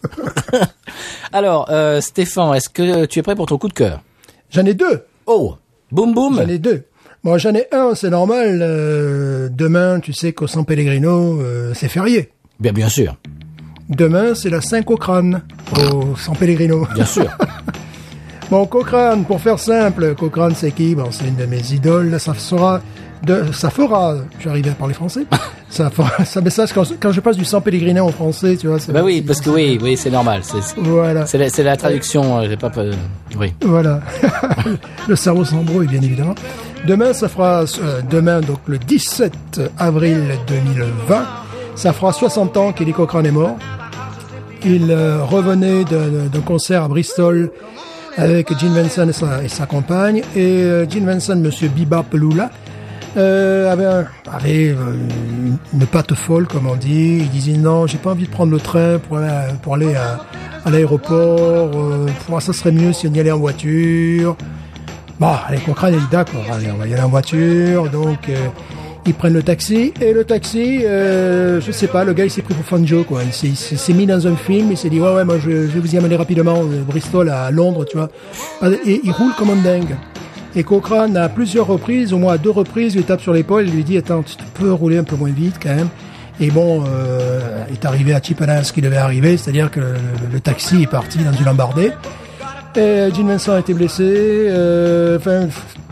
Alors, 1.31 1.67
euh, 1.69 1.99
Stéphane, 2.01 2.55
est-ce 2.55 2.69
que 2.69 3.05
tu 3.05 3.19
es 3.19 3.21
prêt 3.23 3.35
pour 3.35 3.45
ton 3.47 3.57
coup 3.57 3.67
de 3.67 3.73
cœur? 3.73 4.01
J'en 4.49 4.65
ai 4.65 4.73
deux. 4.73 5.03
Oh, 5.25 5.55
boum 5.91 6.13
boum. 6.13 6.35
J'en 6.37 6.47
ai 6.47 6.59
deux. 6.59 6.85
Bon, 7.23 7.37
j'en 7.37 7.53
ai 7.53 7.67
un, 7.71 7.95
c'est 7.95 8.09
normal. 8.09 8.59
euh, 8.61 9.47
demain, 9.49 9.99
tu 10.01 10.11
sais 10.13 10.33
qu'au 10.33 10.47
San 10.47 10.65
Pellegrino, 10.65 11.39
euh, 11.41 11.71
c'est 11.73 11.87
férié. 11.87 12.29
Bien, 12.59 12.73
bien 12.73 12.89
sûr, 12.89 13.15
Demain, 13.89 14.33
c'est 14.33 14.49
la 14.49 14.61
Saint-Cochrane 14.61 15.41
au 15.77 16.15
San 16.17 16.35
Pellegrino. 16.35 16.87
bien 16.95 17.05
sûr. 17.15 17.27
Bon, 18.49 18.65
Cochrane, 18.65 19.23
pour 19.25 19.39
faire 19.41 19.59
simple, 19.59 20.15
Cochrane, 20.15 20.53
c'est 20.55 20.71
qui? 20.71 20.95
Bon, 20.95 21.07
c'est 21.11 21.25
une 21.27 21.35
de 21.35 21.45
mes 21.45 21.61
idoles. 21.71 22.17
Ça 22.19 22.33
sera 22.33 22.81
de, 23.23 23.51
ça 23.53 23.69
fera. 23.69 24.15
J'arrive 24.41 24.67
à 24.69 24.71
parler 24.71 24.93
français. 24.93 25.25
ça 25.69 25.89
fera. 25.89 26.23
Ça, 26.25 26.39
mais 26.41 26.49
ça, 26.49 26.65
quand, 26.73 26.83
quand 26.99 27.11
je 27.11 27.19
passe 27.21 27.37
du 27.37 27.45
San 27.45 27.61
Pellegrino 27.61 28.05
en 28.05 28.09
français, 28.11 28.55
tu 28.57 28.67
vois. 28.67 28.79
c'est- 28.79 28.91
bah 28.93 29.01
oui, 29.03 29.21
parce 29.21 29.41
que 29.41 29.49
oui, 29.49 29.77
oui, 29.81 29.95
c'est 29.97 30.11
normal. 30.11 30.41
C'est 30.43 30.59
Voilà. 30.77 31.25
c'est 31.25 31.63
la, 31.63 31.77
traduction. 31.77 32.39
euh, 32.39 32.47
J'ai 32.49 32.57
pas, 32.57 32.69
pas- 32.69 32.83
oui. 33.37 33.53
Voilà. 33.61 34.01
le 35.07 35.15
cerveau 35.15 35.43
s'embrouille, 35.45 35.87
bien 35.87 36.01
évidemment. 36.01 36.35
Demain, 36.85 37.13
ça 37.13 37.29
fera, 37.29 37.61
euh, 37.61 38.01
demain, 38.09 38.41
donc 38.41 38.59
le 38.67 38.77
17 38.77 39.61
avril 39.77 40.17
2020, 40.47 41.23
ça 41.75 41.93
fera 41.93 42.11
60 42.11 42.57
ans 42.57 42.71
qu'Eddie 42.73 42.91
Cochrane 42.91 43.25
est 43.25 43.31
mort. 43.31 43.57
Il 44.65 44.91
euh, 44.91 45.23
revenait 45.23 45.83
d'un 45.85 46.41
concert 46.45 46.83
à 46.83 46.87
Bristol 46.87 47.51
avec 48.17 48.57
Gene 48.59 48.73
Vincent 48.73 49.07
et 49.07 49.13
sa, 49.13 49.43
et 49.43 49.47
sa 49.47 49.65
compagne. 49.65 50.23
Et 50.35 50.63
euh, 50.63 50.89
Gene 50.89 51.05
Vincent, 51.05 51.35
monsieur 51.37 51.69
Biba 51.69 52.03
Pelula, 52.03 52.51
euh, 53.15 53.71
avait, 53.71 54.05
avait 54.31 54.69
euh, 54.69 54.95
une, 55.73 55.85
patte 55.85 56.13
folle, 56.15 56.47
comme 56.47 56.67
on 56.67 56.75
dit. 56.75 57.19
Il 57.19 57.29
disait 57.29 57.53
non, 57.57 57.87
j'ai 57.87 57.97
pas 57.97 58.11
envie 58.11 58.25
de 58.25 58.31
prendre 58.31 58.51
le 58.51 58.59
train 58.59 58.99
pour 58.99 59.17
aller, 59.17 59.27
à- 59.29 59.53
pour 59.61 59.75
aller 59.75 59.95
à, 59.95 60.19
à 60.65 60.69
l'aéroport. 60.69 61.71
Euh, 61.75 62.07
ça 62.41 62.51
serait 62.53 62.71
mieux 62.73 62.91
si 62.91 63.07
on 63.07 63.13
y 63.13 63.19
allait 63.21 63.31
en 63.31 63.39
voiture. 63.39 64.35
Bon, 65.19 65.31
allez, 65.47 65.59
Cochrane, 65.59 65.93
il 65.93 65.99
dit 65.99 66.05
d'accord, 66.11 66.43
allez, 66.51 66.67
on 66.73 66.77
va 66.77 66.87
y 66.87 66.93
aller 66.93 67.03
en 67.03 67.09
voiture. 67.09 67.89
Donc, 67.89 68.29
euh, 68.29 68.35
ils 69.05 69.13
prennent 69.13 69.33
le 69.33 69.43
taxi. 69.43 69.93
Et 70.01 70.11
le 70.13 70.23
taxi, 70.23 70.81
euh, 70.85 71.61
je 71.61 71.71
sais 71.71 71.87
pas, 71.87 72.03
le 72.03 72.13
gars, 72.13 72.25
il 72.25 72.31
s'est 72.31 72.41
pris 72.41 72.53
pour 72.53 72.65
Fanjo, 72.65 73.03
quoi. 73.03 73.21
Il 73.23 73.55
s'est- 73.55 73.93
mis 73.93 74.05
dans 74.05 74.25
un 74.27 74.35
film, 74.35 74.69
il 74.71 74.77
s'est 74.77 74.89
dit, 74.89 74.99
ouais, 74.99 75.13
ouais, 75.13 75.23
moi, 75.23 75.35
je, 75.37 75.49
je 75.49 75.55
vais 75.67 75.79
vous 75.79 75.93
y 75.93 75.97
amener 75.97 76.15
rapidement, 76.15 76.63
de 76.63 76.77
Bristol 76.81 77.29
à 77.29 77.51
Londres, 77.51 77.85
tu 77.85 77.97
vois. 77.97 78.09
Et 78.85 79.01
il 79.03 79.11
roule 79.11 79.31
comme 79.37 79.51
un 79.51 79.55
dingue. 79.61 79.95
Et 80.55 80.63
Cochrane, 80.63 81.15
à 81.17 81.29
plusieurs 81.29 81.67
reprises, 81.67 82.13
au 82.13 82.17
moins 82.17 82.33
à 82.33 82.37
deux 82.37 82.51
reprises, 82.51 82.95
lui 82.95 83.03
tape 83.03 83.21
sur 83.21 83.33
l'épaule 83.33 83.67
et 83.67 83.71
lui 83.71 83.83
dit, 83.83 83.97
attends, 83.97 84.23
tu 84.23 84.35
peux 84.53 84.71
rouler 84.71 84.97
un 84.97 85.03
peu 85.03 85.15
moins 85.15 85.31
vite, 85.31 85.55
quand 85.61 85.73
même. 85.75 85.89
Et 86.39 86.49
bon, 86.49 86.83
euh, 86.87 87.65
est 87.71 87.85
arrivé 87.85 88.13
à 88.13 88.19
Chippenham 88.19 88.63
ce 88.63 88.73
qui 88.73 88.81
devait 88.81 88.97
arriver, 88.97 89.37
c'est-à-dire 89.37 89.69
que 89.69 89.79
le, 89.79 89.93
le 90.31 90.39
taxi 90.39 90.81
est 90.83 90.87
parti 90.87 91.19
dans 91.19 91.31
une 91.33 91.47
embardée. 91.47 91.91
Et 92.75 93.09
Vincent 93.11 93.53
a 93.53 93.59
été 93.59 93.73
blessé, 93.73 94.03
euh, 94.03 95.17
enfin 95.17 95.47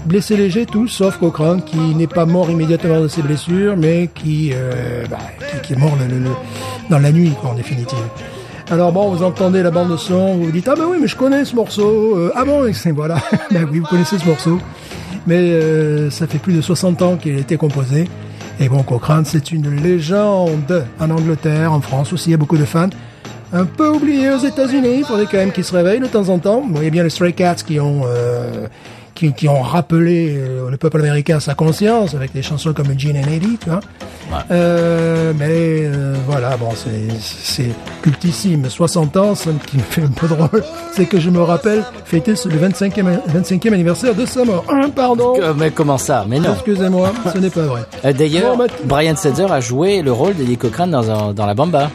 blessé 0.05 0.35
léger 0.35 0.65
tout, 0.65 0.87
sauf 0.87 1.17
Cochrane 1.19 1.61
qui 1.63 1.77
n'est 1.77 2.07
pas 2.07 2.25
mort 2.25 2.49
immédiatement 2.49 3.01
de 3.01 3.07
ses 3.07 3.21
blessures, 3.21 3.77
mais 3.77 4.09
qui, 4.13 4.51
euh, 4.53 5.05
bah, 5.09 5.17
qui, 5.51 5.67
qui 5.67 5.73
est 5.73 5.75
mort 5.75 5.95
le- 5.99 6.07
le- 6.11 6.23
le- 6.23 6.29
dans 6.89 6.97
la 6.97 7.11
nuit, 7.11 7.33
quoi, 7.39 7.51
en 7.51 7.53
définitive. 7.53 7.99
Alors 8.71 8.91
bon, 8.91 9.09
vous 9.13 9.23
entendez 9.23 9.61
la 9.61 9.69
bande 9.69 9.91
de 9.91 9.97
son, 9.97 10.35
vous 10.37 10.45
vous 10.45 10.51
dites 10.51 10.67
ah 10.67 10.75
ben 10.75 10.85
oui, 10.89 10.97
mais 10.99 11.07
je 11.07 11.15
connais 11.15 11.45
ce 11.45 11.55
morceau. 11.55 12.17
Euh, 12.17 12.31
ah 12.35 12.45
bon, 12.45 12.65
et 12.65 12.91
voilà, 12.91 13.17
ben 13.51 13.67
oui, 13.71 13.79
vous 13.79 13.85
connaissez 13.87 14.17
ce 14.17 14.25
morceau. 14.25 14.57
Mais 15.27 15.37
euh, 15.37 16.09
ça 16.09 16.25
fait 16.25 16.39
plus 16.39 16.53
de 16.53 16.61
60 16.61 17.01
ans 17.03 17.15
qu'il 17.15 17.35
a 17.35 17.39
été 17.39 17.57
composé. 17.57 18.09
Et 18.59 18.69
bon, 18.69 18.81
Cochrane, 18.81 19.25
c'est 19.25 19.51
une 19.51 19.69
légende 19.83 20.85
en 20.99 21.09
Angleterre, 21.11 21.73
en 21.73 21.81
France 21.81 22.11
aussi, 22.13 22.29
il 22.29 22.31
y 22.31 22.35
a 22.35 22.37
beaucoup 22.37 22.57
de 22.57 22.65
fans 22.65 22.89
un 23.53 23.65
peu 23.65 23.87
oublié 23.89 24.29
aux 24.29 24.37
États-Unis. 24.39 24.97
Il 24.99 25.05
faudrait 25.05 25.25
quand 25.29 25.37
même 25.37 25.51
qu'ils 25.51 25.63
se 25.65 25.73
réveillent 25.75 25.99
de 25.99 26.07
temps 26.07 26.29
en 26.29 26.39
temps. 26.39 26.63
Y 26.81 26.87
a 26.87 26.89
bien 26.89 27.03
les 27.03 27.09
Stray 27.09 27.33
Cats 27.33 27.55
qui 27.55 27.79
ont 27.79 28.01
euh, 28.05 28.67
qui, 29.13 29.33
qui 29.33 29.47
ont 29.49 29.61
rappelé 29.61 30.35
euh, 30.37 30.69
le 30.69 30.77
peuple 30.77 30.99
américain 31.01 31.37
à 31.37 31.39
sa 31.41 31.53
conscience 31.53 32.15
avec 32.15 32.33
des 32.33 32.41
chansons 32.41 32.73
comme 32.73 32.97
Gene 32.97 33.17
and 33.17 33.29
Eddie, 33.31 33.57
tu 33.61 33.69
vois. 33.69 33.81
Euh, 34.49 35.33
mais 35.37 35.47
euh, 35.49 36.15
voilà, 36.27 36.55
bon, 36.57 36.69
c'est 36.73 37.13
c'est 37.19 37.69
cultissime. 38.01 38.69
60 38.69 39.17
ans, 39.17 39.35
ce 39.35 39.49
qui 39.67 39.77
me 39.77 39.81
fait 39.81 40.03
un 40.03 40.07
peu 40.07 40.27
drôle, 40.27 40.63
c'est 40.93 41.05
que 41.05 41.19
je 41.19 41.29
me 41.29 41.41
rappelle 41.41 41.83
fêter 42.05 42.31
le 42.45 42.69
25e, 42.69 43.19
25e 43.33 43.73
anniversaire 43.73 44.15
de 44.15 44.25
sa 44.25 44.45
mort. 44.45 44.63
Ah, 44.69 44.85
pardon? 44.95 45.33
Mais 45.57 45.71
comment 45.71 45.97
ça? 45.97 46.25
Mais 46.27 46.39
non. 46.39 46.53
Excusez-moi, 46.53 47.11
ce 47.33 47.37
n'est 47.39 47.49
pas 47.49 47.61
vrai. 47.65 47.81
Euh, 48.05 48.13
D'ailleurs, 48.13 48.55
Bon, 48.57 48.67
Brian 48.85 49.15
Setzer 49.17 49.51
a 49.51 49.59
joué 49.59 50.01
le 50.01 50.11
rôle 50.13 50.35
d'Eddie 50.35 50.57
Cochrane 50.57 50.91
dans, 50.91 51.11
un- 51.11 51.33
dans 51.33 51.45
la 51.45 51.53
Bamba. 51.53 51.91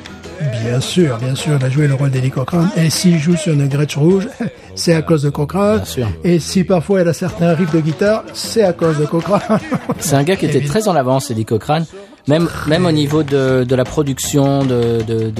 Bien 0.62 0.80
sûr, 0.80 1.16
bien 1.18 1.34
sûr, 1.34 1.56
il 1.58 1.64
a 1.64 1.70
joué 1.70 1.86
le 1.86 1.94
rôle 1.94 2.10
d'Eddie 2.10 2.30
Cochrane. 2.30 2.68
Et 2.76 2.90
s'il 2.90 3.18
joue 3.18 3.36
sur 3.36 3.52
une 3.54 3.66
Gretsch 3.68 3.96
rouge, 3.96 4.28
c'est 4.74 4.94
à 4.94 5.02
cause 5.02 5.22
de 5.22 5.30
Cochrane. 5.30 5.76
Bien 5.76 5.84
sûr. 5.84 6.08
Et 6.24 6.38
si 6.38 6.64
parfois 6.64 7.00
il 7.02 7.08
a 7.08 7.12
certains 7.12 7.54
riffs 7.54 7.72
de 7.72 7.80
guitare, 7.80 8.22
c'est 8.34 8.62
à 8.62 8.72
cause 8.72 8.98
de 8.98 9.06
Cochrane. 9.06 9.40
C'est 9.98 10.14
un 10.16 10.22
gars 10.24 10.36
qui 10.36 10.46
était 10.46 10.60
très 10.66 10.88
en 10.88 10.94
avance, 10.94 11.30
Eddie 11.30 11.44
Cochrane. 11.44 11.86
Même, 12.28 12.48
même 12.66 12.84
au 12.86 12.92
niveau 12.92 13.22
de, 13.22 13.64
de 13.64 13.74
la 13.76 13.84
production, 13.84 14.64
de, 14.64 15.00
de, 15.06 15.32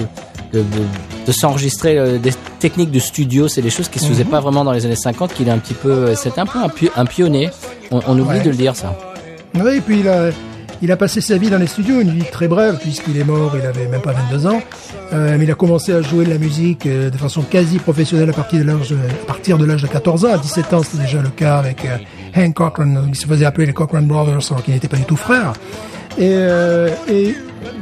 de, 0.53 1.31
s'enregistrer, 1.33 1.97
euh, 1.97 2.17
des 2.17 2.31
techniques 2.59 2.91
de 2.91 2.99
studio, 2.99 3.49
c'est 3.49 3.61
des 3.61 3.69
choses 3.69 3.89
qui 3.89 3.99
se 3.99 4.05
faisaient 4.07 4.23
pas 4.23 4.39
vraiment 4.39 4.63
dans 4.63 4.71
les 4.71 4.85
années 4.85 4.95
50, 4.95 5.33
qu'il 5.33 5.49
est 5.49 5.51
un 5.51 5.57
petit 5.57 5.73
peu, 5.73 5.91
euh, 5.91 6.15
c'est 6.15 6.39
un 6.39 6.45
peu 6.45 6.59
un, 6.59 6.69
pi- 6.69 6.89
un 6.95 7.05
pionnier. 7.05 7.49
On, 7.91 7.99
on 8.07 8.17
oublie 8.17 8.37
Ouais. 8.37 8.43
de 8.43 8.49
le 8.51 8.55
dire, 8.55 8.73
ça. 8.75 8.97
oui, 9.55 9.75
et 9.77 9.81
puis 9.81 9.99
il 9.99 10.07
a, 10.07 10.29
il 10.81 10.91
a 10.91 10.97
passé 10.97 11.21
sa 11.21 11.37
vie 11.37 11.49
dans 11.49 11.57
les 11.57 11.67
studios, 11.67 12.01
une 12.01 12.11
vie 12.11 12.25
très 12.31 12.47
brève, 12.47 12.77
puisqu'il 12.79 13.17
est 13.17 13.23
mort, 13.23 13.55
il 13.55 13.65
avait 13.65 13.87
même 13.87 14.01
pas 14.01 14.13
22 14.13 14.47
ans. 14.47 14.61
Euh, 15.13 15.35
mais 15.37 15.45
il 15.45 15.51
a 15.51 15.55
commencé 15.55 15.93
à 15.93 16.01
jouer 16.01 16.25
de 16.25 16.29
la 16.29 16.37
musique 16.37 16.85
euh, 16.85 17.09
de 17.09 17.17
façon 17.17 17.41
quasi 17.41 17.79
professionnelle 17.79 18.29
à 18.29 18.33
partir 18.33 18.59
de 18.59 18.65
l'âge, 18.65 18.91
à 18.91 19.57
de 19.57 19.65
de 19.65 19.87
14 19.87 20.25
ans. 20.25 20.33
À 20.33 20.37
17 20.37 20.73
ans, 20.73 20.83
c'était 20.83 21.03
déjà 21.03 21.21
le 21.21 21.29
cas 21.29 21.57
avec 21.57 21.85
euh, 21.85 21.97
Hank 22.35 22.53
Cochran, 22.55 23.07
qui 23.11 23.19
se 23.19 23.25
faisait 23.25 23.45
appeler 23.45 23.67
les 23.67 23.73
Cochran 23.73 24.01
Brothers, 24.01 24.51
alors 24.51 24.63
qu'ils 24.63 24.73
n'étaient 24.73 24.87
pas 24.87 24.97
du 24.97 25.05
tout 25.05 25.15
frères. 25.15 25.53
Et, 26.17 26.31
euh, 26.33 26.89
et 27.07 27.35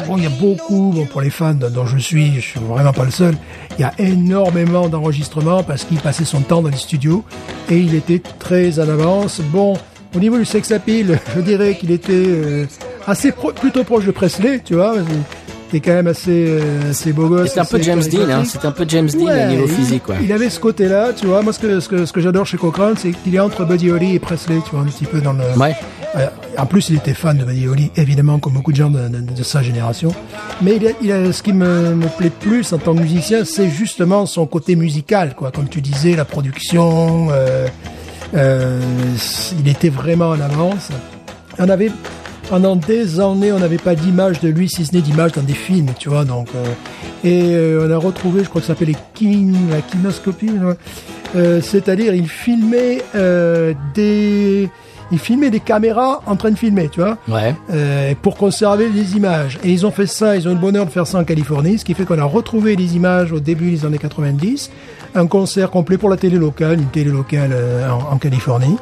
bon, 0.05 0.17
il 0.17 0.23
y 0.23 0.27
a 0.27 0.29
beaucoup, 0.29 0.91
bon, 0.93 1.05
pour 1.05 1.21
les 1.21 1.29
fans 1.29 1.53
dont 1.53 1.85
je 1.85 1.97
suis, 1.97 2.35
je 2.35 2.41
suis 2.41 2.59
vraiment 2.59 2.91
pas 2.91 3.05
le 3.05 3.11
seul, 3.11 3.35
il 3.77 3.81
y 3.81 3.85
a 3.85 3.93
énormément 3.97 4.89
d'enregistrements 4.89 5.63
parce 5.63 5.85
qu'il 5.85 5.99
passait 5.99 6.25
son 6.25 6.41
temps 6.41 6.61
dans 6.61 6.69
les 6.69 6.77
studios 6.77 7.23
et 7.69 7.77
il 7.77 7.95
était 7.95 8.21
très 8.39 8.79
en 8.79 8.89
avance. 8.89 9.39
Bon, 9.39 9.75
au 10.15 10.19
niveau 10.19 10.37
du 10.37 10.45
sex 10.45 10.71
appeal, 10.71 11.19
je 11.35 11.41
dirais 11.41 11.75
qu'il 11.75 11.91
était 11.91 12.13
euh, 12.13 12.65
assez 13.07 13.31
pro- 13.31 13.51
plutôt 13.51 13.83
proche 13.83 14.05
de 14.05 14.11
Presley, 14.11 14.61
tu 14.63 14.75
vois. 14.75 14.95
Il 14.97 15.77
était 15.77 15.89
quand 15.89 15.95
même 15.95 16.07
assez, 16.07 16.45
euh, 16.47 16.91
assez 16.91 17.11
beau 17.11 17.27
gosse. 17.27 17.51
C'est 17.53 17.59
un 17.59 17.65
peu 17.65 17.81
James 17.81 18.01
Dean, 18.03 18.29
hein. 18.29 18.43
C'est 18.45 18.63
un 18.65 18.71
peu 18.71 18.85
James 18.87 19.09
Dean 19.09 19.25
Ouais, 19.25 19.45
au 19.45 19.49
niveau 19.49 19.65
il- 19.67 19.73
physique, 19.73 20.07
ouais. 20.07 20.15
Il 20.23 20.31
avait 20.31 20.49
ce 20.49 20.59
côté-là, 20.59 21.11
tu 21.13 21.25
vois. 21.25 21.41
Moi, 21.41 21.51
ce 21.53 21.59
que, 21.59 21.79
ce 21.79 21.89
que, 21.89 22.05
ce 22.05 22.13
que 22.13 22.21
j'adore 22.21 22.45
chez 22.45 22.57
Cochrane, 22.57 22.95
c'est 22.97 23.11
qu'il 23.11 23.35
est 23.35 23.39
entre 23.39 23.65
Buddy 23.65 23.91
Holly 23.91 24.15
et 24.15 24.19
Presley, 24.19 24.59
tu 24.63 24.71
vois, 24.71 24.81
un 24.81 24.85
petit 24.85 25.05
peu 25.05 25.19
dans 25.21 25.33
le. 25.33 25.43
Ouais. 25.59 25.75
Euh, 26.15 26.27
en 26.57 26.65
plus, 26.65 26.89
il 26.91 26.95
était 26.95 27.13
fan 27.13 27.37
de 27.37 27.43
Buddy 27.43 27.67
Holly, 27.67 27.91
évidemment, 27.97 28.39
comme 28.39 28.53
beaucoup 28.53 28.71
de 28.71 28.77
gens 28.77 28.89
de, 28.89 29.09
de- 29.09 29.19
de 29.35 29.43
sa 29.43 29.61
génération. 29.63 30.13
Mais 30.61 30.77
il 30.77 30.87
a, 30.87 30.91
il 31.01 31.11
a- 31.11 31.33
ce 31.33 31.43
qui 31.43 31.51
me, 31.51 31.93
me 31.95 32.07
plaît 32.15 32.29
plus 32.29 32.71
en 32.71 32.77
tant 32.77 32.93
que 32.95 33.01
musicien, 33.01 33.43
c'est 33.43 33.67
justement 33.69 34.25
son 34.27 34.45
côté 34.45 34.75
musical, 34.77 35.33
quoi. 35.35 35.51
Comme 35.51 35.67
tu 35.67 35.81
disais, 35.81 36.15
la 36.15 36.23
production. 36.25 37.27
euh, 37.31 37.67
euh, 38.33 38.79
il 39.59 39.67
était 39.67 39.89
vraiment 39.89 40.29
en 40.29 40.39
avance. 40.39 40.89
On 41.59 41.69
avait 41.69 41.91
pendant 42.49 42.75
des 42.75 43.19
années, 43.19 43.51
on 43.51 43.59
n'avait 43.59 43.77
pas 43.77 43.95
d'image 43.95 44.39
de 44.39 44.49
lui, 44.49 44.69
si 44.69 44.85
ce 44.85 44.93
n'est 44.93 45.01
d'image 45.01 45.31
dans 45.31 45.41
des 45.41 45.53
films, 45.53 45.89
tu 45.97 46.09
vois. 46.09 46.25
Donc, 46.25 46.47
euh, 46.55 46.63
et 47.23 47.55
euh, 47.55 47.87
on 47.87 47.91
a 47.91 47.97
retrouvé, 47.97 48.43
je 48.43 48.49
crois 48.49 48.61
que 48.61 48.67
ça 48.67 48.73
s'appelait 48.73 48.95
kin, 49.15 49.51
la 49.71 49.81
kinoscopie. 49.81 50.51
Euh, 51.35 51.59
C'est-à-dire, 51.61 52.13
il 52.13 52.27
filmait 52.29 53.01
euh, 53.15 53.73
des, 53.95 54.69
ils 55.11 55.17
filmaient 55.19 55.49
des 55.49 55.59
caméras 55.59 56.21
en 56.27 56.35
train 56.35 56.51
de 56.51 56.57
filmer, 56.57 56.87
tu 56.89 56.99
vois, 56.99 57.17
Ouais. 57.27 57.55
euh, 57.73 58.13
pour 58.21 58.35
conserver 58.37 58.89
les 58.89 59.15
images. 59.17 59.57
Et 59.63 59.71
ils 59.71 59.85
ont 59.85 59.91
fait 59.91 60.05
ça, 60.07 60.35
ils 60.35 60.47
ont 60.47 60.51
eu 60.51 60.55
le 60.55 60.59
bonheur 60.59 60.85
de 60.85 60.91
faire 60.91 61.07
ça 61.07 61.17
en 61.17 61.23
Californie, 61.23 61.79
ce 61.79 61.85
qui 61.85 61.93
fait 61.95 62.05
qu'on 62.05 62.19
a 62.19 62.23
retrouvé 62.25 62.75
les 62.75 62.95
images 62.95 63.31
au 63.31 63.39
début 63.39 63.71
des 63.71 63.85
années 63.85 63.97
90, 63.97 64.69
un 65.15 65.27
concert 65.27 65.71
complet 65.71 65.97
pour 65.97 66.09
la 66.09 66.17
télé 66.17 66.37
locale, 66.37 66.79
une 66.79 66.89
télé 66.89 67.11
locale 67.11 67.51
euh, 67.53 67.89
en, 67.89 68.17
Californie. 68.17 68.77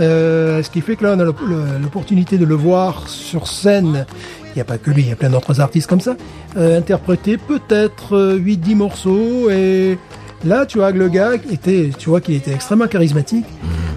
Euh, 0.00 0.62
ce 0.62 0.70
qui 0.70 0.80
fait 0.80 0.96
que 0.96 1.04
là, 1.04 1.14
on 1.16 1.20
a 1.20 1.24
l'opportunité 1.24 2.38
de 2.38 2.44
le 2.44 2.54
voir 2.54 3.08
sur 3.08 3.46
scène. 3.46 4.06
Il 4.46 4.54
n'y 4.56 4.62
a 4.62 4.64
pas 4.64 4.78
que 4.78 4.90
lui, 4.90 5.02
il 5.02 5.08
y 5.08 5.12
a 5.12 5.16
plein 5.16 5.30
d'autres 5.30 5.60
artistes 5.60 5.88
comme 5.88 6.00
ça, 6.00 6.16
euh, 6.56 6.78
interpréter 6.78 7.36
peut-être 7.36 8.16
euh, 8.16 8.38
8-10 8.38 8.74
morceaux. 8.74 9.50
Et 9.50 9.98
là, 10.44 10.66
tu 10.66 10.78
vois 10.78 10.92
que 10.92 10.98
le 10.98 11.08
gars 11.08 11.34
était, 11.50 11.90
tu 11.96 12.08
vois 12.08 12.20
qu'il 12.20 12.34
était 12.34 12.52
extrêmement 12.52 12.88
charismatique, 12.88 13.46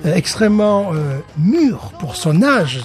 euh, 0.05 0.13
extrêmement 0.13 0.91
euh, 0.93 1.17
mûr 1.37 1.91
pour 1.99 2.15
son 2.15 2.43
âge. 2.43 2.81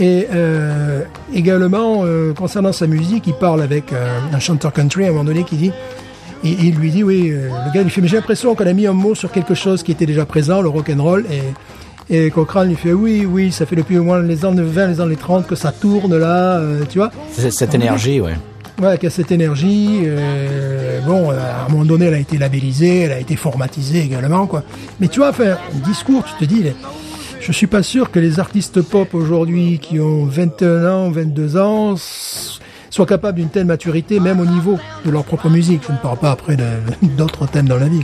Et 0.00 0.26
euh, 0.32 1.02
également, 1.34 2.02
euh, 2.04 2.32
concernant 2.34 2.72
sa 2.72 2.86
musique, 2.86 3.26
il 3.26 3.34
parle 3.34 3.62
avec 3.62 3.92
euh, 3.92 4.18
un 4.32 4.38
chanteur 4.38 4.72
country 4.72 5.04
à 5.04 5.08
un 5.08 5.10
moment 5.10 5.24
donné 5.24 5.44
qui 5.44 5.56
dit, 5.56 5.72
et 6.44 6.50
il 6.50 6.74
lui 6.76 6.90
dit, 6.90 7.02
oui, 7.02 7.30
euh, 7.30 7.48
le 7.66 7.72
gars 7.74 7.82
lui 7.82 7.90
fait, 7.90 8.00
mais 8.00 8.08
j'ai 8.08 8.16
l'impression 8.16 8.54
qu'on 8.54 8.66
a 8.66 8.72
mis 8.72 8.86
un 8.86 8.92
mot 8.92 9.14
sur 9.14 9.30
quelque 9.32 9.54
chose 9.54 9.82
qui 9.82 9.92
était 9.92 10.06
déjà 10.06 10.24
présent, 10.26 10.60
le 10.60 10.68
rock 10.68 10.90
and 10.94 11.02
roll, 11.02 11.24
et, 12.10 12.26
et 12.26 12.30
Cochrane 12.30 12.68
lui 12.68 12.76
fait, 12.76 12.92
oui, 12.92 13.26
oui, 13.30 13.52
ça 13.52 13.66
fait 13.66 13.76
depuis 13.76 13.98
au 13.98 14.04
moins 14.04 14.22
les 14.22 14.44
années 14.44 14.62
20, 14.62 14.86
les 14.88 15.00
années 15.00 15.16
30 15.16 15.46
que 15.46 15.54
ça 15.56 15.72
tourne 15.72 16.16
là, 16.16 16.58
euh, 16.58 16.82
tu 16.88 16.98
vois. 16.98 17.10
C'est- 17.32 17.50
Cette 17.50 17.74
énergie, 17.74 18.20
ouais. 18.20 18.34
Ouais, 18.80 18.96
qui 18.96 19.06
a 19.06 19.10
cette 19.10 19.32
énergie. 19.32 20.02
euh, 20.04 21.00
bon, 21.00 21.30
à 21.30 21.66
un 21.66 21.68
moment 21.68 21.84
donné, 21.84 22.06
elle 22.06 22.14
a 22.14 22.18
été 22.20 22.38
labellisée, 22.38 23.00
elle 23.00 23.12
a 23.12 23.18
été 23.18 23.34
formatisée 23.34 24.00
également, 24.02 24.46
quoi. 24.46 24.62
Mais 25.00 25.08
tu 25.08 25.18
vois, 25.18 25.30
enfin, 25.30 25.56
discours, 25.84 26.22
tu 26.24 26.46
te 26.46 26.48
dis, 26.48 26.62
je 27.40 27.50
suis 27.52 27.66
pas 27.66 27.82
sûr 27.82 28.12
que 28.12 28.20
les 28.20 28.38
artistes 28.38 28.80
pop 28.82 29.14
aujourd'hui 29.14 29.80
qui 29.80 29.98
ont 29.98 30.26
21 30.26 30.86
ans, 30.86 31.10
22 31.10 31.56
ans, 31.56 31.96
soient 32.98 33.06
capables 33.06 33.38
d'une 33.38 33.48
telle 33.48 33.66
maturité, 33.66 34.18
même 34.18 34.40
au 34.40 34.44
niveau 34.44 34.76
de 35.06 35.10
leur 35.12 35.22
propre 35.22 35.48
musique. 35.48 35.82
Je 35.86 35.92
ne 35.92 35.98
parle 35.98 36.18
pas 36.18 36.32
après 36.32 36.56
d'autres 37.16 37.46
thèmes 37.46 37.68
dans 37.68 37.76
la 37.76 37.86
vie. 37.86 38.02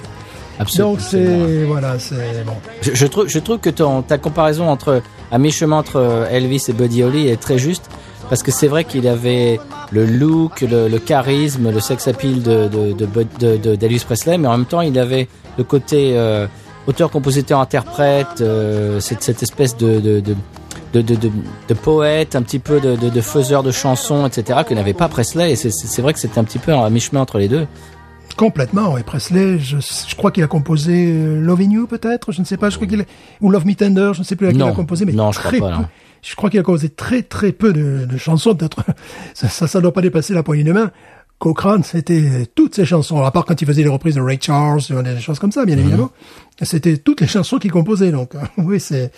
Absolument. 0.60 0.92
Donc 0.92 1.00
c'est, 1.00 1.64
voilà, 1.64 1.98
c'est 1.98 2.44
bon. 2.46 2.52
Je, 2.80 2.94
je 2.94 3.06
trouve, 3.08 3.26
je 3.26 3.40
trouve 3.40 3.58
que 3.58 3.70
ton, 3.70 4.02
ta 4.02 4.18
comparaison 4.18 4.68
entre 4.68 5.02
à 5.32 5.38
mi-chemin 5.38 5.78
entre 5.78 5.96
euh, 5.96 6.28
Elvis 6.30 6.66
et 6.68 6.72
Buddy 6.72 7.02
Holly 7.02 7.26
est 7.26 7.40
très 7.40 7.58
juste 7.58 7.90
parce 8.30 8.44
que 8.44 8.52
c'est 8.52 8.68
vrai 8.68 8.84
qu'il 8.84 9.08
avait 9.08 9.58
le 9.90 10.06
look, 10.06 10.60
le, 10.60 10.86
le 10.86 10.98
charisme, 11.00 11.72
le 11.72 11.80
sex 11.80 12.06
appeal 12.06 12.42
de 12.44 12.68
de, 12.68 13.74
d'Elvis 13.74 14.04
Presley, 14.06 14.38
mais 14.38 14.46
en 14.46 14.56
même 14.58 14.66
temps 14.66 14.80
il 14.80 14.96
avait 14.96 15.28
le 15.58 15.64
côté 15.64 16.12
euh, 16.16 16.46
auteur, 16.86 17.10
compositeur, 17.10 17.58
interprète, 17.58 18.40
euh, 18.40 19.00
cette, 19.00 19.24
cette 19.24 19.42
espèce 19.42 19.76
de 19.76 19.98
de, 19.98 20.20
de 20.20 20.36
de, 20.94 21.02
de, 21.02 21.14
de, 21.16 21.30
de 21.68 21.74
poète, 21.74 22.36
un 22.36 22.42
petit 22.42 22.58
peu 22.60 22.80
de, 22.80 22.96
de, 22.96 23.10
de 23.10 23.20
faiseur 23.20 23.62
de 23.62 23.70
chansons, 23.70 24.26
etc., 24.26 24.60
que 24.66 24.72
n'avait 24.74 24.94
pas 24.94 25.08
Presley. 25.08 25.52
Et 25.52 25.56
c'est, 25.56 26.00
vrai 26.02 26.12
que 26.12 26.18
c'était 26.20 26.38
un 26.38 26.44
petit 26.44 26.58
peu 26.58 26.72
à 26.72 26.88
mi-chemin 26.88 27.20
entre 27.20 27.38
les 27.38 27.48
deux. 27.48 27.66
Complètement, 28.36 28.96
et 28.98 29.02
Presley, 29.04 29.58
je, 29.58 29.76
je 29.78 30.14
crois 30.16 30.30
qu'il 30.32 30.42
a 30.42 30.48
composé 30.48 31.06
euh, 31.12 31.40
Loving 31.40 31.70
You 31.72 31.86
peut-être, 31.86 32.32
je 32.32 32.40
ne 32.40 32.44
sais 32.46 32.56
pas, 32.56 32.68
je 32.68 32.76
crois 32.76 32.88
qu'il 32.88 33.04
ou 33.40 33.50
Love 33.50 33.64
Me 33.66 33.74
Tender, 33.74 34.10
je 34.12 34.20
ne 34.20 34.24
sais 34.24 34.34
plus 34.34 34.46
laquelle 34.46 34.62
il 34.62 34.68
a 34.68 34.72
composé, 34.72 35.04
mais 35.04 35.12
Non, 35.12 35.30
je 35.30 35.38
crois 35.38 35.50
très 35.50 35.60
pas, 35.60 35.68
peu. 35.70 35.74
non. 35.82 35.86
Je 36.22 36.34
crois 36.34 36.50
qu'il 36.50 36.58
a 36.58 36.62
composé 36.64 36.88
très 36.88 37.22
très 37.22 37.52
peu 37.52 37.72
de, 37.72 38.06
de 38.06 38.16
chansons, 38.16 38.54
peut-être 38.56 38.82
ça, 39.34 39.48
ça, 39.48 39.66
ça 39.68 39.80
doit 39.80 39.92
pas 39.92 40.00
dépasser 40.00 40.34
la 40.34 40.42
poignée 40.42 40.64
de 40.64 40.72
main. 40.72 40.90
Cochrane, 41.44 41.82
c'était 41.82 42.46
toutes 42.54 42.74
ses 42.74 42.86
chansons, 42.86 43.20
à 43.22 43.30
part 43.30 43.44
quand 43.44 43.60
il 43.60 43.66
faisait 43.66 43.82
les 43.82 43.90
reprises 43.90 44.14
de 44.14 44.22
Ray 44.22 44.38
Charles, 44.40 44.80
des 45.04 45.20
choses 45.20 45.38
comme 45.38 45.52
ça, 45.52 45.66
bien 45.66 45.76
évidemment. 45.76 46.10
C'était 46.62 46.96
toutes 46.96 47.20
les 47.20 47.26
chansons 47.26 47.58
qu'il 47.58 47.70
composait, 47.70 48.10
donc 48.10 48.32
oui, 48.56 48.80
c'est 48.80 49.12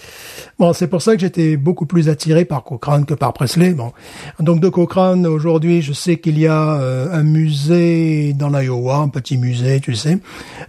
bon, 0.58 0.72
c'est 0.72 0.88
pour 0.88 1.02
ça 1.02 1.14
que 1.14 1.20
j'étais 1.20 1.56
beaucoup 1.56 1.86
plus 1.86 2.08
attiré 2.08 2.44
par 2.44 2.64
Cochrane 2.64 3.04
que 3.06 3.14
par 3.14 3.32
Presley. 3.32 3.74
Bon, 3.74 3.92
donc 4.40 4.58
de 4.58 4.68
Cochrane 4.68 5.24
aujourd'hui, 5.24 5.82
je 5.82 5.92
sais 5.92 6.16
qu'il 6.16 6.36
y 6.40 6.48
a 6.48 6.80
euh, 6.80 7.12
un 7.12 7.22
musée 7.22 8.32
dans 8.32 8.48
l'Iowa, 8.48 8.96
un 8.96 9.08
petit 9.08 9.38
musée, 9.38 9.78
tu 9.78 9.94
sais. 9.94 10.18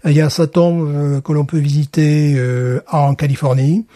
Il 0.05 0.11
y 0.11 0.21
a 0.21 0.29
sa 0.29 0.45
tombe 0.45 0.87
euh, 0.87 1.21
que 1.21 1.33
l'on 1.33 1.45
peut 1.45 1.57
visiter 1.57 2.35
euh, 2.37 2.81
en 2.91 3.15
Californie. 3.15 3.87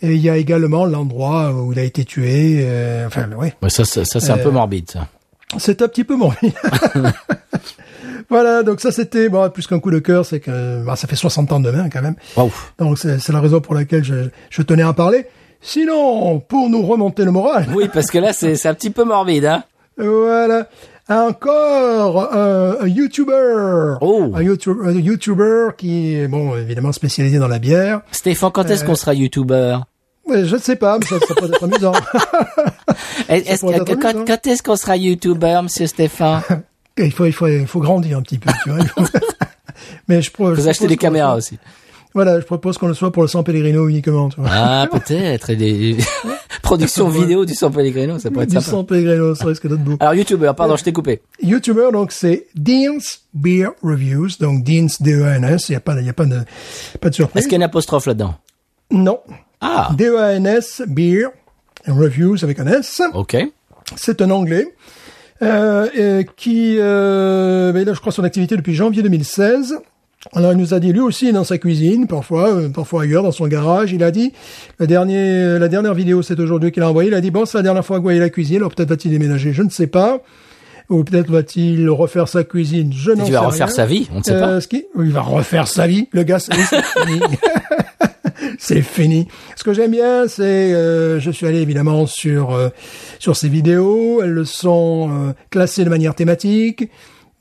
Et 0.00 0.14
il 0.14 0.22
y 0.22 0.30
a 0.30 0.38
également 0.38 0.86
l'endroit 0.86 1.52
où 1.52 1.74
il 1.74 1.78
a 1.78 1.82
été 1.84 2.06
tué. 2.06 2.60
euh, 2.62 3.06
enfin, 3.06 3.28
ouais, 3.36 3.52
Ouais, 3.62 3.68
ça, 3.68 3.84
ça, 3.84 4.06
ça, 4.06 4.20
c'est 4.20 4.30
un 4.30 4.38
peu 4.38 4.50
morbide, 4.50 4.90
ça. 4.90 5.06
C'est 5.58 5.82
un 5.82 5.88
petit 5.88 6.04
peu 6.04 6.16
morbide. 6.16 6.52
voilà, 8.30 8.62
donc 8.62 8.80
ça 8.80 8.92
c'était 8.92 9.28
bon, 9.28 9.48
plus 9.50 9.66
qu'un 9.66 9.80
coup 9.80 9.90
de 9.90 9.98
cœur, 9.98 10.24
c'est 10.24 10.40
que 10.40 10.84
bah, 10.84 10.96
ça 10.96 11.08
fait 11.08 11.16
60 11.16 11.52
ans 11.52 11.60
demain 11.60 11.88
quand 11.90 12.02
même. 12.02 12.16
Waouh. 12.36 12.50
Donc 12.78 12.98
c'est 12.98 13.28
la 13.30 13.40
raison 13.40 13.60
pour 13.60 13.74
laquelle 13.74 14.04
je, 14.04 14.28
je 14.50 14.62
tenais 14.62 14.82
à 14.82 14.90
en 14.90 14.94
parler. 14.94 15.26
Sinon, 15.62 16.40
pour 16.40 16.70
nous 16.70 16.82
remonter 16.82 17.24
le 17.24 17.32
moral, 17.32 17.66
Oui, 17.74 17.88
parce 17.92 18.10
que 18.10 18.18
là, 18.18 18.32
c'est, 18.32 18.66
un 18.66 18.74
petit 18.74 18.90
peu 18.90 19.04
morbide, 19.04 19.44
hein. 19.44 19.64
voilà, 19.98 20.68
encore 21.08 22.32
un, 22.34 22.76
un 22.80 22.86
YouTuber, 22.86 23.96
Oh. 24.00 24.30
un, 24.34 24.42
YouTube, 24.42 24.76
un 24.84 24.92
YouTuber 24.92 25.68
qui 25.76 26.14
est 26.14 26.28
bon 26.28 26.56
évidemment 26.56 26.92
spécialisé 26.92 27.38
dans 27.38 27.48
la 27.48 27.58
bière. 27.58 28.00
Stéphane, 28.12 28.50
quand 28.52 28.70
est-ce 28.70 28.84
qu'on 28.84 28.94
sera 28.94 29.12
youtubeur 29.12 29.78
Ouais, 29.78 29.84
je 30.32 30.56
ne 30.56 30.60
sais 30.60 30.76
pas, 30.76 30.98
mais 30.98 31.06
ça, 31.06 31.16
ça 31.26 31.34
peut 31.34 31.46
être 31.46 31.62
amusant. 31.64 31.92
Est- 33.28 33.46
est-ce 33.48 33.60
pourrait 33.60 33.76
être 33.76 33.94
quand, 33.98 34.08
amusant. 34.10 34.24
quand 34.26 34.46
est-ce 34.46 34.62
qu'on 34.62 34.76
sera 34.76 34.96
youtubeur, 34.96 35.62
monsieur 35.62 35.86
Stéphane 35.86 36.42
il 36.98 37.12
faut, 37.12 37.26
il 37.26 37.32
faut, 37.32 37.46
il 37.48 37.66
faut 37.66 37.80
grandir 37.80 38.18
un 38.18 38.22
petit 38.22 38.38
peu, 38.38 38.50
tu 38.62 38.70
vois. 38.70 38.80
Il 38.80 38.88
faut- 38.88 39.18
mais 40.08 40.22
je, 40.22 40.30
Vous 40.38 40.68
achetez 40.68 40.86
des 40.86 40.96
caméras 40.96 41.36
aussi. 41.36 41.58
Voilà, 42.12 42.40
je 42.40 42.44
propose 42.44 42.76
qu'on 42.76 42.88
le 42.88 42.94
soit 42.94 43.12
pour 43.12 43.22
le 43.22 43.28
San 43.28 43.44
Pellegrino 43.44 43.86
uniquement, 43.88 44.28
tu 44.30 44.40
vois. 44.40 44.48
Ah, 44.52 44.88
peut-être. 44.90 45.52
Des 45.52 45.96
productions 46.60 47.08
vidéo 47.08 47.44
du 47.44 47.54
San 47.54 47.72
Pellegrino, 47.72 48.18
ça 48.18 48.30
pourrait 48.32 48.44
être 48.44 48.50
du 48.50 48.56
sympa. 48.56 48.68
San 48.68 48.84
Pellegrino, 48.84 49.36
ça 49.36 49.44
risque 49.46 49.68
d'être 49.68 49.84
beau. 49.84 49.96
Alors, 50.00 50.14
youtubeur, 50.14 50.56
pardon, 50.56 50.74
je 50.76 50.82
t'ai 50.82 50.92
coupé. 50.92 51.22
YouTuber, 51.40 51.90
donc 51.92 52.10
c'est 52.10 52.48
Dean's 52.56 53.20
Beer 53.32 53.68
Reviews, 53.84 54.30
donc 54.40 54.64
Dean's 54.64 55.00
D-E-A-N-S, 55.00 55.68
il 55.68 55.72
n'y 55.72 55.76
a 55.76 55.80
pas, 55.80 56.00
il 56.00 56.06
y 56.06 56.08
a 56.08 56.12
pas 56.12 56.24
de, 56.26 56.40
pas 57.00 57.10
de 57.10 57.14
surprise. 57.14 57.38
Est-ce 57.42 57.46
qu'il 57.46 57.52
y 57.52 57.54
a 57.54 57.58
une 57.58 57.62
apostrophe 57.62 58.06
là-dedans? 58.06 58.34
Non. 58.90 59.20
Ah, 59.60 59.90
D-E-A-N-S, 59.96 60.82
Beer 60.86 61.28
Reviews 61.86 62.42
avec 62.44 62.58
un 62.60 62.66
S. 62.66 63.02
ok. 63.14 63.36
C'est 63.96 64.22
un 64.22 64.30
Anglais. 64.30 64.68
Euh, 65.42 65.88
euh, 65.98 66.22
qui, 66.36 66.76
euh, 66.78 67.72
ben, 67.72 67.80
il 67.82 67.88
a, 67.88 67.94
je 67.94 68.00
crois, 68.00 68.12
son 68.12 68.24
activité 68.24 68.56
depuis 68.56 68.74
janvier 68.74 69.02
2016. 69.02 69.78
Alors, 70.34 70.52
il 70.52 70.58
nous 70.58 70.74
a 70.74 70.80
dit, 70.80 70.92
lui 70.92 71.00
aussi, 71.00 71.32
dans 71.32 71.44
sa 71.44 71.56
cuisine, 71.56 72.06
parfois, 72.06 72.50
euh, 72.54 72.68
parfois 72.68 73.02
ailleurs, 73.04 73.22
dans 73.22 73.32
son 73.32 73.46
garage, 73.48 73.90
il 73.92 74.02
a 74.04 74.10
dit, 74.10 74.32
le 74.78 74.86
dernier, 74.86 75.58
la 75.58 75.68
dernière 75.68 75.94
vidéo, 75.94 76.20
c'est 76.22 76.38
aujourd'hui 76.38 76.72
qu'il 76.72 76.82
a 76.82 76.90
envoyé, 76.90 77.08
il 77.08 77.14
a 77.14 77.22
dit, 77.22 77.30
bon, 77.30 77.46
c'est 77.46 77.56
la 77.56 77.62
dernière 77.62 77.86
fois 77.86 77.96
que 77.96 78.00
vous 78.00 78.04
voyez 78.04 78.20
la 78.20 78.28
cuisine, 78.28 78.56
alors 78.58 78.74
peut-être 78.74 78.90
va-t-il 78.90 79.10
déménager, 79.12 79.54
je 79.54 79.62
ne 79.62 79.70
sais 79.70 79.86
pas. 79.86 80.20
Ou 80.90 81.04
peut-être 81.04 81.30
va-t-il 81.30 81.88
refaire 81.88 82.28
sa 82.28 82.44
cuisine, 82.44 82.92
je 82.92 83.12
n'en 83.12 83.24
sais 83.24 83.30
Il 83.30 83.32
va 83.32 83.40
rien. 83.40 83.48
refaire 83.48 83.70
sa 83.70 83.86
vie, 83.86 84.10
on 84.14 84.18
ne 84.18 84.22
sait 84.24 84.32
Euh, 84.34 84.40
pas. 84.40 84.60
ce 84.60 84.68
qui, 84.68 84.84
il 84.98 85.10
va 85.10 85.22
refaire 85.22 85.68
sa 85.68 85.86
vie. 85.86 86.06
Le 86.12 86.22
gars, 86.24 86.38
c'est 86.38 86.52
c'est 88.62 88.82
fini. 88.82 89.26
Ce 89.56 89.64
que 89.64 89.72
j'aime 89.72 89.90
bien, 89.92 90.28
c'est, 90.28 90.42
euh, 90.74 91.18
je 91.18 91.30
suis 91.30 91.46
allé 91.46 91.60
évidemment 91.62 92.04
sur 92.06 92.52
euh, 92.52 92.68
sur 93.18 93.34
ces 93.34 93.48
vidéos. 93.48 94.20
Elles 94.22 94.44
sont 94.46 95.08
euh, 95.10 95.32
classées 95.50 95.82
de 95.84 95.88
manière 95.90 96.14
thématique. 96.14 96.90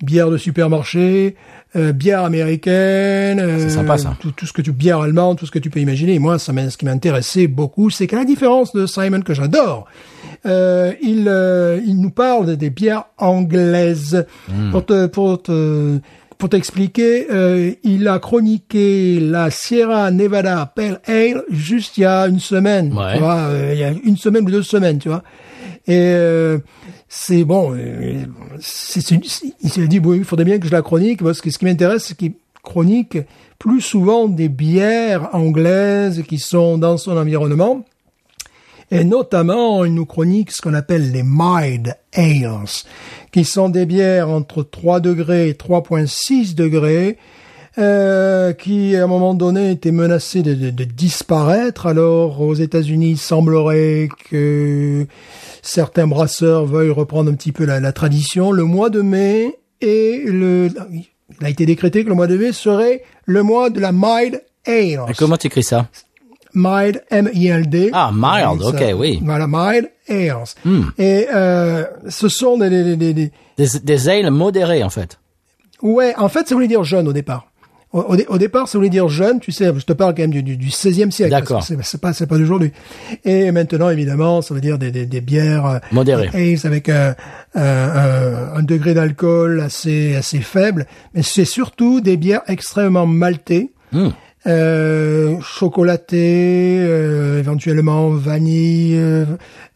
Bière 0.02 0.30
de 0.30 0.38
supermarché, 0.38 1.36
euh, 1.76 1.92
bière 1.92 2.24
américaine, 2.24 3.38
euh, 3.42 3.60
C'est 3.60 3.70
sympa, 3.72 3.98
ça. 3.98 4.16
Tout, 4.22 4.32
tout 4.32 4.46
ce 4.46 4.54
que 4.54 4.62
tu 4.62 4.72
bière 4.72 5.02
allemande, 5.02 5.38
tout 5.38 5.46
ce 5.46 5.52
que 5.52 5.60
tu 5.60 5.70
peux 5.70 5.82
imaginer. 5.82 6.14
Et 6.14 6.20
moi, 6.20 6.40
ça 6.40 6.54
m'a- 6.54 6.70
ce 6.70 6.78
qui 6.78 6.86
m'intéressait 6.86 7.48
beaucoup, 7.48 7.90
c'est 7.90 8.08
qu'à 8.08 8.16
la 8.16 8.24
différence 8.24 8.72
de 8.72 8.86
Simon 8.86 9.20
que 9.24 9.34
j'adore, 9.34 9.88
euh, 10.46 10.94
il 11.02 11.26
euh, 11.28 11.82
il 11.86 12.00
nous 12.00 12.12
parle 12.12 12.56
des 12.56 12.70
bières 12.70 13.04
anglaises. 13.18 14.26
Hmm. 14.48 14.72
Pour 14.72 14.86
te 14.86 15.08
pour 15.08 15.42
te 15.42 16.00
pour 16.40 16.50
t'expliquer, 16.50 17.28
euh, 17.32 17.72
il 17.84 18.08
a 18.08 18.18
chroniqué 18.18 19.20
la 19.20 19.52
Sierra 19.52 20.10
Nevada 20.10 20.72
Pale 20.74 21.00
Ale 21.06 21.44
juste 21.52 21.98
il 21.98 22.02
y 22.02 22.06
a 22.06 22.28
une 22.28 22.40
semaine. 22.40 22.92
Ouais. 22.98 23.14
Tu 23.14 23.20
vois, 23.20 23.36
euh, 23.50 23.72
il 23.74 23.80
y 23.80 23.84
a 23.84 23.92
une 24.04 24.18
semaine 24.18 24.46
ou 24.48 24.52
deux 24.52 24.64
semaines, 24.64 24.98
tu 25.00 25.10
vois. 25.10 25.22
Et 25.86 25.98
euh, 25.98 26.58
c'est 27.10 27.44
bon. 27.44 27.76
euh, 27.76 28.24
c'est- 28.60 29.12
il 29.62 29.70
s'est 29.70 29.88
dit, 29.88 30.00
bon, 30.00 30.14
il 30.14 30.24
faudrait 30.24 30.46
bien 30.46 30.60
que 30.60 30.66
je 30.68 30.72
la 30.72 30.82
chronique 30.82 31.22
parce 31.22 31.42
que 31.42 31.52
ce 31.52 31.58
qui 31.60 31.66
m'intéresse, 31.66 32.06
c'est 32.06 32.18
qu'il 32.18 32.34
chronique 32.64 33.18
plus 33.60 33.82
souvent 33.82 34.28
des 34.30 34.48
bières 34.50 35.30
anglaises 35.34 36.24
qui 36.28 36.40
sont 36.40 36.78
dans 36.78 36.98
son 36.98 37.18
environnement. 37.18 37.84
Et 38.92 39.04
notamment, 39.04 39.86
il 39.86 39.94
nous 39.94 40.06
chronique 40.06 40.52
ce 40.52 40.62
qu'on 40.62 40.74
appelle 40.74 41.12
les 41.12 41.22
mild 41.24 41.96
ales, 42.14 42.50
qui 43.32 43.46
sont 43.46 43.70
des 43.70 43.86
bières 43.86 44.30
entre 44.30 44.64
3 44.64 45.00
degrés 45.00 45.50
et 45.50 45.54
3,6 45.54 46.56
degrés, 46.56 47.18
euh, 47.78 48.54
qui 48.54 48.96
à 48.96 49.04
un 49.04 49.08
moment 49.08 49.34
donné 49.34 49.72
étaient 49.72 49.92
menacées 49.92 50.42
de, 50.42 50.84
disparaître. 50.84 51.88
Alors 51.88 52.42
aux 52.42 52.56
États-Unis, 52.56 53.12
il 53.12 53.18
semblerait 53.18 54.10
que 54.30 55.06
certains 55.62 56.08
brasseurs 56.08 56.66
veuillent 56.66 56.90
reprendre 56.90 57.32
un 57.32 57.36
petit 57.36 57.52
peu 57.52 57.66
la, 57.66 57.80
la 57.80 57.94
tradition. 57.94 58.52
Le 58.52 58.64
mois 58.64 58.90
de 58.90 59.02
mai 59.02 59.60
et 59.82 60.24
le, 60.26 60.70
il 61.40 61.46
a 61.46 61.50
été 61.50 61.66
décrété 61.66 62.04
que 62.04 62.10
le 62.10 62.16
mois 62.16 62.28
de 62.28 62.38
mai 62.38 62.52
serait 62.52 63.04
le 63.26 63.44
mois 63.44 63.70
de 63.70 63.80
la 63.80 63.92
mild 63.92 64.44
ale. 64.66 65.06
Et 65.08 65.14
comment 65.18 65.38
t'écris 65.38 65.64
ça? 65.64 65.88
Mild, 66.54 67.04
M-I-L-D. 67.12 67.92
Ah, 67.94 68.12
mild, 68.14 68.62
ok, 68.64 68.84
oui. 68.98 69.20
Hmm. 69.22 69.26
Voilà, 69.26 69.46
mild 69.48 69.90
ales. 70.10 70.44
Et 70.98 71.28
euh, 71.34 71.84
ce 72.08 72.28
sont 72.28 72.58
des, 72.58 72.70
des, 72.70 72.96
des- 72.96 73.14
des- 73.14 73.32
Des, 73.58 73.68
des 73.84 74.10
ales 74.10 74.32
modérées, 74.32 74.84
en 74.84 74.90
fait. 74.90 75.20
Ouais, 75.82 76.14
en 76.18 76.28
fait, 76.30 76.48
ça 76.48 76.56
voulait 76.56 76.68
dire 76.68 76.84
jeune 76.84 77.08
au 77.08 77.14
départ. 77.14 77.46
Au, 77.92 78.02
au 78.02 78.16
dé- 78.16 78.26
au 78.28 78.38
départ, 78.38 78.68
ça 78.68 78.78
voulait 78.78 78.90
dire 78.90 79.08
jeune, 79.10 79.40
tu 79.40 79.52
sais, 79.52 79.72
je 79.76 79.84
te 79.86 79.94
parle 79.94 80.14
quand 80.14 80.22
même 80.22 80.32
du, 80.32 80.44
du, 80.44 80.58
du 80.58 80.70
16e 80.70 81.10
siècle. 81.10 81.32
D'accord. 81.32 81.64
C'est 81.64 82.00
pas, 82.00 82.14
c'est 82.14 82.28
pas 82.28 82.38
d'aujourd'hui. 82.38 82.72
Et 83.26 83.52
maintenant, 83.52 83.90
évidemment, 83.90 84.42
ça 84.44 84.54
veut 84.54 84.62
dire 84.62 84.78
des, 84.78 84.92
des, 84.92 85.06
des 85.08 85.22
bières 85.22 85.66
euh, 85.66 85.78
Modérées. 85.92 86.30
des 86.30 86.54
ales 86.54 86.60
avec 86.72 86.90
un, 86.90 87.16
un, 87.56 87.62
un- 87.64 88.54
un 88.58 88.64
degré 88.64 88.94
d'alcool 88.94 89.60
assez, 89.62 90.16
assez 90.16 90.40
faible. 90.40 90.86
Mais 91.14 91.24
c'est 91.24 91.46
surtout 91.46 92.00
des 92.02 92.16
bières 92.18 92.42
extrêmement 92.48 93.08
maltées. 93.08 93.72
Hmm. 93.92 94.10
Euh, 94.48 95.38
chocolaté, 95.42 96.78
euh, 96.80 97.40
éventuellement 97.40 98.10
vanille, 98.10 98.96
euh, 98.98 99.26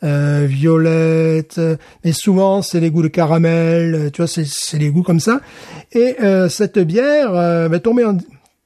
euh, 0.06 0.46
violette, 0.50 1.60
mais 2.06 2.14
souvent 2.14 2.62
c'est 2.62 2.80
les 2.80 2.90
goûts 2.90 3.04
de 3.04 3.10
caramel, 3.10 3.94
euh, 3.96 4.10
tu 4.10 4.22
vois, 4.22 4.28
c'est 4.28 4.78
les 4.80 4.90
goûts 4.90 5.04
comme 5.04 5.20
ça. 5.20 5.42
Et 5.92 6.16
euh, 6.22 6.48
cette 6.48 6.80
bière 6.80 7.34
va 7.34 7.80
tomber 7.80 8.06
en 8.06 8.18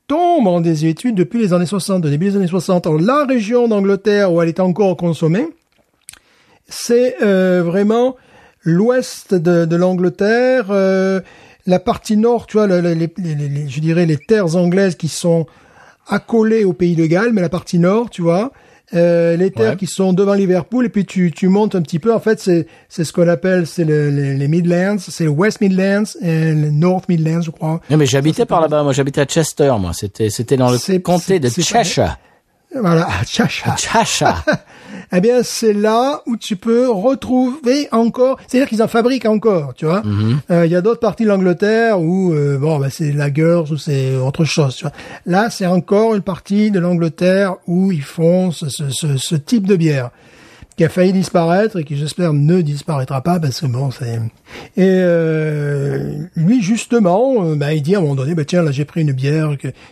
tombe 0.07 0.47
en 0.47 0.61
désuétude 0.61 1.15
depuis 1.15 1.39
les 1.39 1.51
années 1.53 1.65
60, 1.65 2.05
au 2.05 2.09
début 2.09 2.25
des 2.29 2.35
années 2.37 2.47
60. 2.47 2.85
Alors, 2.85 2.99
la 3.01 3.25
région 3.25 3.67
d'Angleterre 3.67 4.31
où 4.31 4.39
elle 4.41 4.49
est 4.49 4.59
encore 4.59 4.95
consommée, 4.97 5.47
c'est 6.69 7.15
vraiment 7.19 8.15
l'ouest 8.63 9.33
de, 9.33 9.65
de 9.65 9.75
l'Angleterre, 9.75 10.67
la 11.65 11.79
partie 11.79 12.17
nord, 12.17 12.45
tu 12.47 12.57
vois, 12.57 12.67
le- 12.67 12.81
le- 12.81 12.93
les, 12.93 13.11
les- 13.17 13.35
les- 13.35 13.49
les- 13.49 13.67
je 13.67 13.79
dirais 13.81 14.05
les 14.05 14.17
terres 14.17 14.55
anglaises 14.55 14.95
qui 14.95 15.07
sont 15.09 15.45
accolées 16.07 16.63
au 16.63 16.73
pays 16.73 16.95
de 16.95 17.05
Galles, 17.05 17.31
mais 17.33 17.41
la 17.41 17.49
partie 17.49 17.79
nord, 17.79 18.09
tu 18.09 18.21
vois, 18.21 18.51
euh, 18.93 19.35
les 19.35 19.51
terres 19.51 19.71
Ouais. 19.71 19.75
qui 19.75 19.85
sont 19.87 20.13
devant 20.13 20.33
Liverpool, 20.33 20.85
et 20.85 20.89
puis 20.89 21.05
tu, 21.05 21.31
tu 21.31 21.49
montes 21.49 21.75
un 21.75 21.81
petit 21.81 21.99
peu. 21.99 22.13
En 22.13 22.19
fait, 22.21 22.39
c'est 22.39 22.67
c'est 22.87 23.03
ce 23.03 23.11
qu'on 23.11 23.27
appelle 23.27 23.67
c'est 23.67 23.83
le- 23.83 24.09
les, 24.09 24.33
les 24.35 24.47
Midlands, 24.47 24.97
c'est 24.99 25.25
le 25.25 25.29
West 25.29 25.59
Midlands 25.59 26.03
et 26.21 26.53
le 26.53 26.71
North 26.71 27.09
Midlands, 27.09 27.41
je 27.41 27.51
crois. 27.51 27.81
Non, 27.89 27.97
mais 27.97 28.05
j'habitais 28.05 28.45
par 28.45 28.61
là-bas. 28.61 28.83
Moi, 28.83 28.93
j'habitais 28.93 29.21
à 29.21 29.25
Chester, 29.25 29.73
moi. 29.79 29.91
C'était, 29.93 30.29
c'était 30.29 30.55
dans 30.55 30.71
le 30.71 30.99
comté 30.99 31.39
de 31.39 31.49
Cheshire. 31.49 32.17
Voilà, 32.75 33.07
Cheshire. 33.25 33.75
Cheshire. 33.77 34.43
eh 35.13 35.21
bien, 35.21 35.41
c'est 35.41 35.73
là 35.73 36.21
où 36.25 36.35
tu 36.35 36.57
peux 36.57 36.89
retrouver 36.89 37.87
encore. 37.91 38.37
C'est-à-dire 38.47 38.67
qu'ils 38.67 38.83
en 38.83 38.87
fabriquent 38.87 39.25
encore, 39.25 39.73
tu 39.73 39.85
vois. 39.85 40.03
Euh, 40.51 40.65
Il 40.65 40.71
y 40.71 40.75
a 40.75 40.81
d'autres 40.81 40.99
parties 40.99 41.23
de 41.23 41.29
l'Angleterre 41.29 41.99
où 42.01 42.33
euh, 42.33 42.57
bon, 42.57 42.77
bah, 42.77 42.89
c'est 42.89 43.11
lagers 43.13 43.63
ou 43.71 43.77
c'est 43.77 44.15
autre 44.17 44.43
chose. 44.43 44.75
Tu 44.75 44.83
vois. 44.83 44.91
Là, 45.25 45.49
c'est 45.49 45.65
encore 45.65 46.13
une 46.15 46.21
partie 46.21 46.69
de 46.69 46.79
l'Angleterre 46.79 47.55
où 47.67 47.91
ils 47.91 48.03
font 48.03 48.51
ce, 48.51 48.67
ce, 48.69 48.89
ce, 48.89 49.17
ce 49.17 49.35
type 49.35 49.65
de 49.65 49.75
bière 49.77 50.09
qui 50.77 50.85
a 50.85 50.89
failli 50.89 51.11
disparaître 51.11 51.77
et 51.79 51.83
qui 51.83 51.97
j'espère 51.97 52.33
ne 52.33 52.61
disparaîtra 52.61 53.21
pas 53.21 53.39
parce 53.39 53.59
que 53.61 53.65
bon 53.65 53.89
c'est 53.91 54.19
et 54.77 54.83
euh, 54.85 56.13
lui 56.35 56.61
justement 56.61 57.43
euh, 57.43 57.55
bah, 57.55 57.73
il 57.73 57.81
dit 57.81 57.95
à 57.95 57.97
un 57.97 58.01
moment 58.01 58.15
donné 58.15 58.35
bah 58.35 58.45
tiens 58.45 58.61
là 58.61 58.71
j'ai 58.71 58.85
pris 58.85 59.01
une 59.01 59.11
bière 59.11 59.49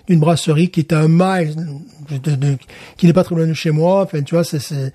d'une 0.07 0.19
brasserie 0.19 0.69
qui 0.69 0.81
est 0.81 0.93
à 0.93 0.99
un 0.99 1.07
mile 1.07 1.55
qui 2.97 3.07
n'est 3.07 3.13
pas 3.13 3.23
très 3.23 3.35
loin 3.35 3.47
de 3.47 3.53
chez 3.53 3.71
moi 3.71 4.01
enfin 4.03 4.21
tu 4.21 4.35
vois 4.35 4.43
c'est 4.43 4.59
c'est 4.59 4.91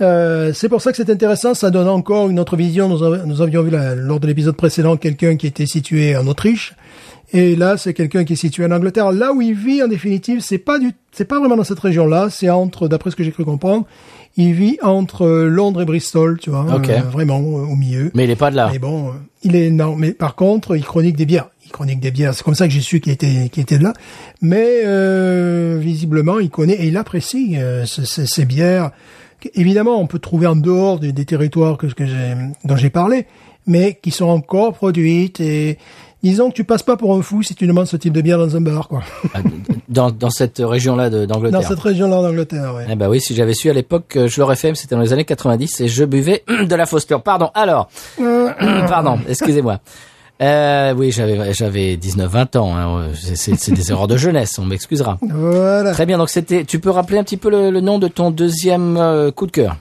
euh, 0.00 0.52
c'est 0.52 0.68
pour 0.68 0.80
ça 0.82 0.90
que 0.90 0.96
c'est 0.96 1.08
intéressant, 1.08 1.54
ça 1.54 1.70
donne 1.70 1.86
encore 1.86 2.28
une 2.28 2.40
autre 2.40 2.56
vision. 2.56 2.88
Nous, 2.88 3.04
av- 3.04 3.22
nous 3.26 3.40
avions 3.42 3.62
vu 3.62 3.70
la- 3.70 3.94
lors 3.94 4.18
de 4.18 4.26
l'épisode 4.26 4.56
précédent 4.56 4.96
quelqu'un 4.96 5.36
qui 5.36 5.46
était 5.46 5.66
situé 5.66 6.16
en 6.16 6.26
Autriche, 6.26 6.74
et 7.32 7.54
là 7.54 7.76
c'est 7.76 7.94
quelqu'un 7.94 8.24
qui 8.24 8.32
est 8.32 8.36
situé 8.36 8.64
en 8.66 8.72
Angleterre. 8.72 9.12
Là 9.12 9.32
où 9.32 9.40
il 9.40 9.54
vit 9.54 9.84
en 9.84 9.86
définitive, 9.86 10.40
c'est 10.40 10.58
pas 10.58 10.80
du, 10.80 10.90
c'est 11.12 11.26
pas 11.26 11.38
vraiment 11.38 11.56
dans 11.56 11.62
cette 11.62 11.78
région-là. 11.78 12.26
C'est 12.28 12.50
entre, 12.50 12.88
d'après 12.88 13.12
ce 13.12 13.14
que 13.16 13.22
j'ai 13.22 13.30
cru 13.30 13.44
comprendre, 13.44 13.86
il 14.36 14.52
vit 14.52 14.78
entre 14.82 15.26
Londres 15.26 15.82
et 15.82 15.84
Bristol, 15.84 16.38
tu 16.40 16.50
vois, 16.50 16.66
Ok. 16.74 16.88
euh, 16.88 17.00
vraiment 17.02 17.38
euh, 17.38 17.62
au 17.66 17.76
milieu. 17.76 18.10
Mais 18.14 18.24
il 18.24 18.30
est 18.30 18.36
pas 18.36 18.50
de 18.50 18.56
là. 18.56 18.68
Mais 18.72 18.78
bon, 18.78 19.08
euh, 19.08 19.12
il 19.42 19.54
est 19.56 19.70
non. 19.70 19.94
Mais 19.96 20.12
par 20.12 20.34
contre, 20.34 20.76
il 20.76 20.84
chronique 20.84 21.16
des 21.16 21.26
bières. 21.26 21.48
Il 21.66 21.70
chronique 21.70 22.00
des 22.00 22.10
bières. 22.10 22.34
C'est 22.34 22.42
comme 22.44 22.54
ça 22.54 22.66
que 22.66 22.72
j'ai 22.72 22.80
su 22.80 23.00
qu'il 23.00 23.12
était, 23.12 23.48
qu'il 23.50 23.62
était 23.62 23.78
de 23.78 23.84
là. 23.84 23.92
Mais 24.42 24.82
euh, 24.84 25.78
visiblement, 25.80 26.38
il 26.40 26.50
connaît 26.50 26.74
et 26.74 26.86
il 26.88 26.96
apprécie 26.96 27.56
euh, 27.56 27.84
ce- 27.86 28.04
ce- 28.04 28.26
ces 28.26 28.44
bières. 28.44 28.90
Évidemment, 29.54 30.00
on 30.00 30.06
peut 30.06 30.18
trouver 30.18 30.46
en 30.46 30.56
dehors 30.56 30.98
des, 30.98 31.12
des 31.12 31.24
territoires 31.26 31.76
que, 31.76 31.86
que 31.86 32.04
dont 32.64 32.76
j'ai 32.76 32.88
parlé, 32.90 33.26
mais 33.66 33.98
qui 34.02 34.10
sont 34.10 34.24
encore 34.26 34.72
produites 34.72 35.38
et 35.40 35.78
disons 36.24 36.50
que 36.50 36.54
tu 36.54 36.64
passes 36.64 36.82
pas 36.82 36.96
pour 36.96 37.14
un 37.14 37.22
fou 37.22 37.42
si 37.44 37.54
tu 37.54 37.66
demandes 37.68 37.86
ce 37.86 37.96
type 37.96 38.12
de 38.12 38.20
bière 38.20 38.38
dans 38.38 38.56
un 38.56 38.60
bar, 38.60 38.88
quoi. 38.88 39.02
Ah, 39.34 39.38
Dans, 39.88 40.10
dans 40.10 40.30
cette 40.30 40.58
région-là 40.58 41.08
de- 41.10 41.26
Dans 41.26 41.34
d'Angleterre. 41.36 41.68
cette 41.68 41.78
région-là 41.78 42.22
d'Angleterre, 42.22 42.74
ouais. 42.74 42.86
Eh 42.90 42.96
ben 42.96 43.08
oui, 43.08 43.20
si 43.20 43.34
j'avais 43.34 43.54
su 43.54 43.70
à 43.70 43.72
l'époque, 43.72 44.16
euh, 44.16 44.26
je 44.26 44.40
l'aurais 44.40 44.56
fait, 44.56 44.70
mais 44.70 44.74
c'était 44.74 44.96
dans 44.96 45.00
les 45.02 45.12
années 45.12 45.24
90 45.24 45.80
et 45.82 45.88
je 45.88 46.04
buvais 46.04 46.42
de 46.68 46.74
la 46.74 46.86
Foster. 46.86 47.16
Pardon. 47.24 47.50
Alors, 47.54 47.88
pardon, 48.88 49.18
excusez-moi. 49.28 49.78
Euh, 50.42 50.92
oui, 50.96 51.12
j'avais 51.12 51.54
j'avais 51.54 51.94
19-20 51.96 52.56
ans. 52.58 52.76
Hein. 52.76 53.06
C'est- 53.14 53.70
des 53.72 53.90
erreurs 53.92 54.08
de 54.08 54.16
jeunesse, 54.16 54.58
on 54.58 54.64
m'excusera. 54.64 55.16
Voilà. 55.22 55.92
Très 55.92 56.06
bien. 56.06 56.18
Donc 56.18 56.28
c'était. 56.28 56.64
Tu 56.64 56.80
peux 56.80 56.90
rappeler 56.90 57.18
un 57.18 57.22
petit 57.24 57.36
peu 57.36 57.50
le, 57.50 57.70
le 57.70 57.80
nom 57.80 58.00
de 58.00 58.08
ton 58.08 58.32
deuxième 58.32 58.96
euh, 58.96 59.30
coup 59.30 59.46
de 59.46 59.52
cœur? 59.52 59.76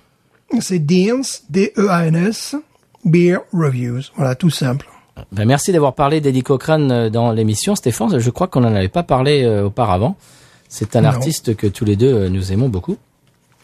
C'est 0.60 0.78
Deans, 0.78 1.24
D-E-A-N-S, 1.50 2.56
Beer 3.04 3.38
Reviews. 3.52 4.02
Voilà, 4.16 4.36
tout 4.36 4.52
simple. 4.52 4.86
Ben, 5.32 5.46
merci 5.46 5.72
d'avoir 5.72 5.94
parlé 5.94 6.22
d'Eddie 6.22 6.44
Cochrane 6.44 6.92
euh, 6.92 7.10
dans 7.10 7.32
l'émission, 7.32 7.76
Stéphane. 7.76 8.20
Je 8.20 8.30
crois 8.30 8.48
qu'on 8.48 8.62
n'en 8.62 8.74
avait 8.74 8.88
pas 8.88 9.04
parlé 9.04 9.44
euh, 9.44 9.66
auparavant. 9.66 10.16
C'est 10.70 10.96
un 10.96 11.02
Non. 11.02 11.10
artiste 11.10 11.56
que 11.56 11.68
tous 11.68 11.86
les 11.86 11.96
deux 11.96 12.14
euh, 12.14 12.30
nous 12.30 12.52
aimons 12.52 12.70
beaucoup. 12.70 12.98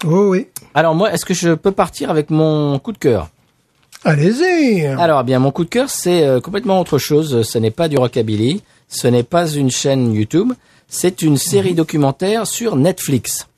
Oh 0.06 0.30
oui. 0.30 0.48
Alors 0.74 0.96
moi, 0.96 1.12
est-ce 1.12 1.26
que 1.26 1.34
je 1.34 1.54
peux 1.54 1.72
partir 1.72 2.10
avec 2.10 2.30
mon 2.30 2.78
coup 2.80 2.92
de 2.92 2.98
cœur? 2.98 3.30
Allez-y. 4.06 4.86
Alors 4.86 5.24
bien, 5.24 5.40
mon 5.40 5.52
coup 5.52 5.66
de 5.66 5.70
cœur, 5.70 5.90
c'est 5.90 6.40
complètement 6.42 6.80
autre 6.80 6.98
chose. 6.98 7.42
Ce 7.42 7.58
n'est 7.58 7.72
pas 7.72 7.90
du 7.90 7.98
rockabilly, 7.98 8.64
ce 8.88 9.08
n'est 9.10 9.24
pas 9.24 9.52
une 9.52 9.70
chaîne 9.70 10.14
YouTube, 10.14 10.54
c'est 10.88 11.22
une 11.22 11.36
série 11.36 11.74
documentaire 11.74 12.48
sur 12.48 12.78
Netflix. 12.78 13.50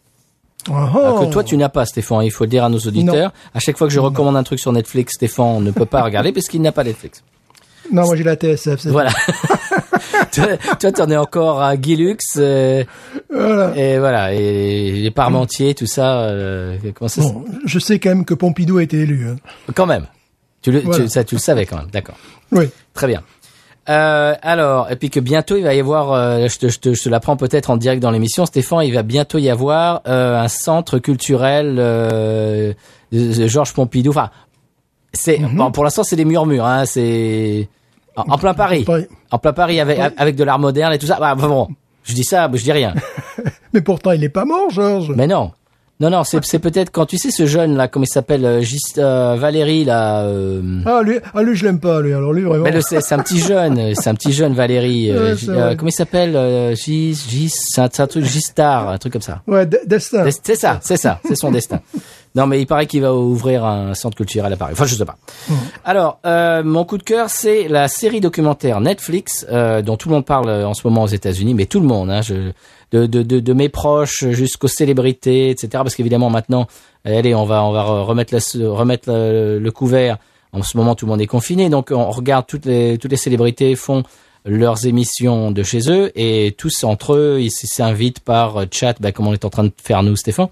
Oh, 0.67 0.73
Alors 0.73 1.19
oh. 1.21 1.25
que 1.25 1.31
toi, 1.31 1.43
tu 1.43 1.57
n'as 1.57 1.69
pas, 1.69 1.85
Stéphane. 1.85 2.23
Il 2.23 2.31
faut 2.31 2.45
le 2.45 2.49
dire 2.49 2.63
à 2.63 2.69
nos 2.69 2.79
auditeurs. 2.79 3.33
À 3.53 3.59
chaque 3.59 3.77
fois 3.77 3.85
que 3.87 3.93
je 3.93 3.99
recommande 3.99 4.35
un 4.35 4.43
truc 4.43 4.59
sur 4.59 4.71
Netflix, 4.71 5.13
Stéphane 5.13 5.63
ne 5.63 5.69
peut 5.69 5.85
pas 5.85 6.01
regarder 6.03 6.31
parce 6.31 6.47
qu'il 6.47 6.61
n'a 6.61 6.71
pas 6.71 6.83
Netflix. 6.83 7.23
Non, 7.91 8.03
moi 8.05 8.15
j'ai 8.15 8.23
la 8.23 8.35
TSF. 8.35 8.87
Voilà. 8.87 9.11
toi, 10.79 10.91
t'en 10.91 11.09
es 11.09 11.17
encore 11.17 11.61
à 11.61 11.75
Gilux, 11.79 12.17
euh, 12.37 12.83
Voilà. 13.29 13.73
et 13.75 13.99
voilà, 13.99 14.33
et 14.33 14.91
les 14.91 15.11
Parmentiers, 15.11 15.73
tout 15.75 15.85
ça. 15.87 16.21
euh, 16.21 16.77
comment 16.95 17.09
ça 17.09 17.21
Bon, 17.21 17.45
je 17.65 17.79
sais 17.79 17.99
quand 17.99 18.09
même 18.09 18.25
que 18.25 18.33
Pompidou 18.33 18.77
a 18.77 18.83
été 18.83 18.99
élu. 18.99 19.27
hein. 19.29 19.35
Quand 19.75 19.85
même. 19.85 20.07
Tu 20.61 20.71
le, 20.71 20.81
tu- 20.83 21.07
ça, 21.09 21.23
tu 21.23 21.35
le 21.35 21.39
savais 21.41 21.65
quand 21.65 21.77
même. 21.77 21.89
D'accord. 21.91 22.15
Oui. 22.51 22.69
Très 22.93 23.07
bien. 23.07 23.21
Euh, 23.89 24.35
alors, 24.43 24.91
et 24.91 24.95
puis 24.95 25.09
que 25.09 25.19
bientôt 25.19 25.57
il 25.57 25.63
va 25.63 25.73
y 25.73 25.79
avoir, 25.79 26.13
euh, 26.13 26.47
je 26.47 26.59
te, 26.59 26.67
je 26.69 26.79
te, 26.79 26.93
je 26.93 27.01
te 27.01 27.09
l'apprends 27.09 27.35
peut-être 27.35 27.71
en 27.71 27.77
direct 27.77 28.01
dans 28.01 28.11
l'émission, 28.11 28.45
Stéphane, 28.45 28.83
il 28.85 28.93
va 28.93 29.01
bientôt 29.01 29.39
y 29.39 29.49
avoir 29.49 30.01
euh, 30.07 30.39
un 30.39 30.47
centre 30.47 30.99
culturel 30.99 31.77
euh, 31.79 32.73
Georges 33.11 33.73
Pompidou. 33.73 34.11
Enfin, 34.11 34.29
c'est 35.13 35.39
bon, 35.39 35.71
pour 35.71 35.83
l'instant 35.83 36.03
c'est 36.03 36.15
des 36.15 36.25
murmures, 36.25 36.65
hein, 36.65 36.85
c'est 36.85 37.67
en, 38.15 38.23
en 38.33 38.37
plein 38.37 38.53
Paris, 38.53 38.83
Paris. 38.83 39.07
en 39.31 39.37
plein 39.37 39.53
Paris 39.53 39.79
avec 39.79 39.99
avec 40.17 40.35
de 40.35 40.43
l'art 40.43 40.59
moderne 40.59 40.93
et 40.93 40.97
tout 40.97 41.07
ça. 41.07 41.17
Bah, 41.19 41.35
bon, 41.35 41.67
je 42.03 42.13
dis 42.13 42.23
ça, 42.23 42.49
je 42.53 42.63
dis 42.63 42.71
rien. 42.71 42.93
Mais 43.73 43.81
pourtant, 43.81 44.11
il 44.11 44.23
est 44.23 44.29
pas 44.29 44.45
mort, 44.45 44.69
Georges. 44.69 45.11
Mais 45.15 45.27
non. 45.27 45.51
Non, 45.99 46.09
non, 46.09 46.23
c'est 46.23 46.43
c'est 46.43 46.57
peut-être 46.57 46.89
quand 46.91 47.05
tu 47.05 47.19
sais 47.19 47.29
ce 47.29 47.45
jeune 47.45 47.77
là, 47.77 47.87
comment 47.87 48.05
il 48.05 48.11
s'appelle, 48.11 48.43
euh, 48.43 48.61
Gis- 48.63 48.79
euh, 48.97 49.35
Valérie 49.39 49.85
là. 49.85 50.23
euh, 50.23 50.81
Ah, 50.83 51.01
lui, 51.03 51.19
ah, 51.35 51.43
lui, 51.43 51.55
je 51.55 51.63
l'aime 51.63 51.79
pas, 51.79 52.01
lui. 52.01 52.11
Alors, 52.11 52.33
lui, 52.33 52.41
vraiment. 52.41 52.63
Mais 52.63 52.71
le 52.71 52.81
c'est 52.81 53.01
c'est 53.01 53.13
un 53.13 53.19
petit 53.19 53.37
jeune, 53.37 53.93
c'est 53.93 54.09
un 54.09 54.15
petit 54.15 54.31
jeune 54.33 54.55
Valérie. 54.55 55.11
euh, 55.11 55.33
Ouais, 55.33 55.37
G- 55.37 55.45
euh, 55.51 55.75
comment 55.75 55.89
il 55.89 55.93
s'appelle 55.93 56.35
euh, 56.35 56.73
Gis, 56.73 57.13
Gis, 57.29 57.51
c'est 57.53 57.81
un, 57.81 57.89
c'est 57.93 58.01
un 58.01 58.07
truc 58.07 58.25
Gistar, 58.25 58.89
un 58.89 58.97
truc 58.97 59.13
comme 59.13 59.21
ça. 59.21 59.43
Ouais, 59.45 59.67
de- 59.67 59.79
destin. 59.85 60.25
C'est 60.43 60.55
ça, 60.55 60.79
c'est 60.81 60.97
ça, 60.97 61.19
c'est 61.23 61.35
son 61.35 61.51
destin. 61.51 61.81
Non, 62.33 62.47
mais 62.47 62.61
il 62.61 62.65
paraît 62.65 62.85
qu'il 62.85 63.01
va 63.01 63.13
ouvrir 63.13 63.65
un 63.65 63.93
centre 63.93 64.15
culturel 64.15 64.53
à 64.53 64.55
Paris. 64.55 64.71
Enfin, 64.73 64.85
je 64.85 64.95
sais 64.95 65.03
pas. 65.05 65.17
Alors, 65.83 66.19
euh, 66.25 66.63
mon 66.63 66.85
coup 66.85 66.97
de 66.97 67.03
cœur, 67.03 67.29
c'est 67.29 67.67
la 67.67 67.87
série 67.89 68.21
documentaire 68.21 68.79
Netflix 68.79 69.45
euh, 69.51 69.81
dont 69.81 69.97
tout 69.97 70.07
le 70.07 70.15
monde 70.15 70.25
parle 70.25 70.47
euh, 70.49 70.65
en 70.67 70.73
ce 70.73 70.87
moment 70.87 71.03
aux 71.03 71.07
États-Unis, 71.07 71.53
mais 71.53 71.65
tout 71.65 71.81
le 71.81 71.87
monde, 71.87 72.09
hein, 72.09 72.21
je, 72.21 72.51
de, 72.91 73.05
de, 73.05 73.21
de, 73.23 73.39
de 73.41 73.53
mes 73.53 73.67
proches 73.69 74.25
jusqu'aux 74.29 74.69
célébrités, 74.69 75.49
etc. 75.49 75.67
Parce 75.73 75.93
qu'évidemment, 75.95 76.29
maintenant, 76.29 76.67
allez, 77.03 77.35
on 77.35 77.43
va 77.45 77.63
on 77.65 77.71
va 77.73 77.83
re- 77.83 78.03
remettre 78.03 78.33
la- 78.33 78.69
remettre 78.69 79.09
le, 79.11 79.59
le 79.59 79.71
couvert. 79.71 80.17
En 80.53 80.63
ce 80.63 80.75
moment, 80.77 80.95
tout 80.95 81.05
le 81.05 81.11
monde 81.11 81.21
est 81.21 81.27
confiné, 81.27 81.69
donc 81.69 81.91
on 81.91 82.11
regarde 82.11 82.45
toutes 82.47 82.65
les 82.65 82.97
toutes 82.97 83.11
les 83.11 83.17
célébrités 83.17 83.75
font 83.75 84.03
leurs 84.45 84.85
émissions 84.85 85.51
de 85.51 85.63
chez 85.63 85.89
eux 85.91 86.11
et 86.15 86.53
tous 86.57 86.83
entre 86.83 87.13
eux 87.13 87.37
ils 87.39 87.51
s'invitent 87.51 88.19
par 88.21 88.65
chat, 88.71 88.95
bah, 88.99 89.11
comme 89.13 89.27
on 89.27 89.33
est 89.33 89.45
en 89.45 89.49
train 89.49 89.63
de 89.65 89.71
faire 89.81 90.01
nous, 90.03 90.15
Stéphane? 90.17 90.47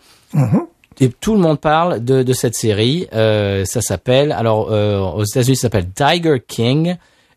Et 1.01 1.09
tout 1.09 1.33
le 1.33 1.39
monde 1.39 1.59
parle 1.59 2.03
de, 2.03 2.23
de 2.23 2.33
cette 2.33 2.55
série. 2.55 3.07
Euh, 3.13 3.63
ça 3.65 3.81
s'appelle, 3.81 4.31
alors 4.31 4.71
euh, 4.71 4.99
aux 4.99 5.23
États-Unis, 5.23 5.55
ça 5.55 5.63
s'appelle 5.63 5.87
Tiger 5.89 6.41
King, 6.45 6.95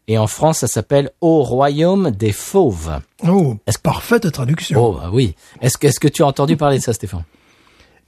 et 0.08 0.18
en 0.18 0.26
France, 0.26 0.58
ça 0.58 0.66
s'appelle 0.66 1.10
Au 1.20 1.42
Royaume 1.42 2.10
des 2.10 2.32
Fauves. 2.32 2.98
Oh, 3.26 3.56
parfaite 3.82 4.30
traduction. 4.32 4.84
Oh 4.84 4.92
bah 4.92 5.10
oui. 5.12 5.34
Est-ce 5.60 5.78
que 5.78 5.86
est-ce 5.86 6.00
que 6.00 6.08
tu 6.08 6.22
as 6.22 6.26
entendu 6.26 6.56
parler 6.56 6.78
de 6.78 6.82
ça, 6.82 6.92
Stéphane? 6.92 7.22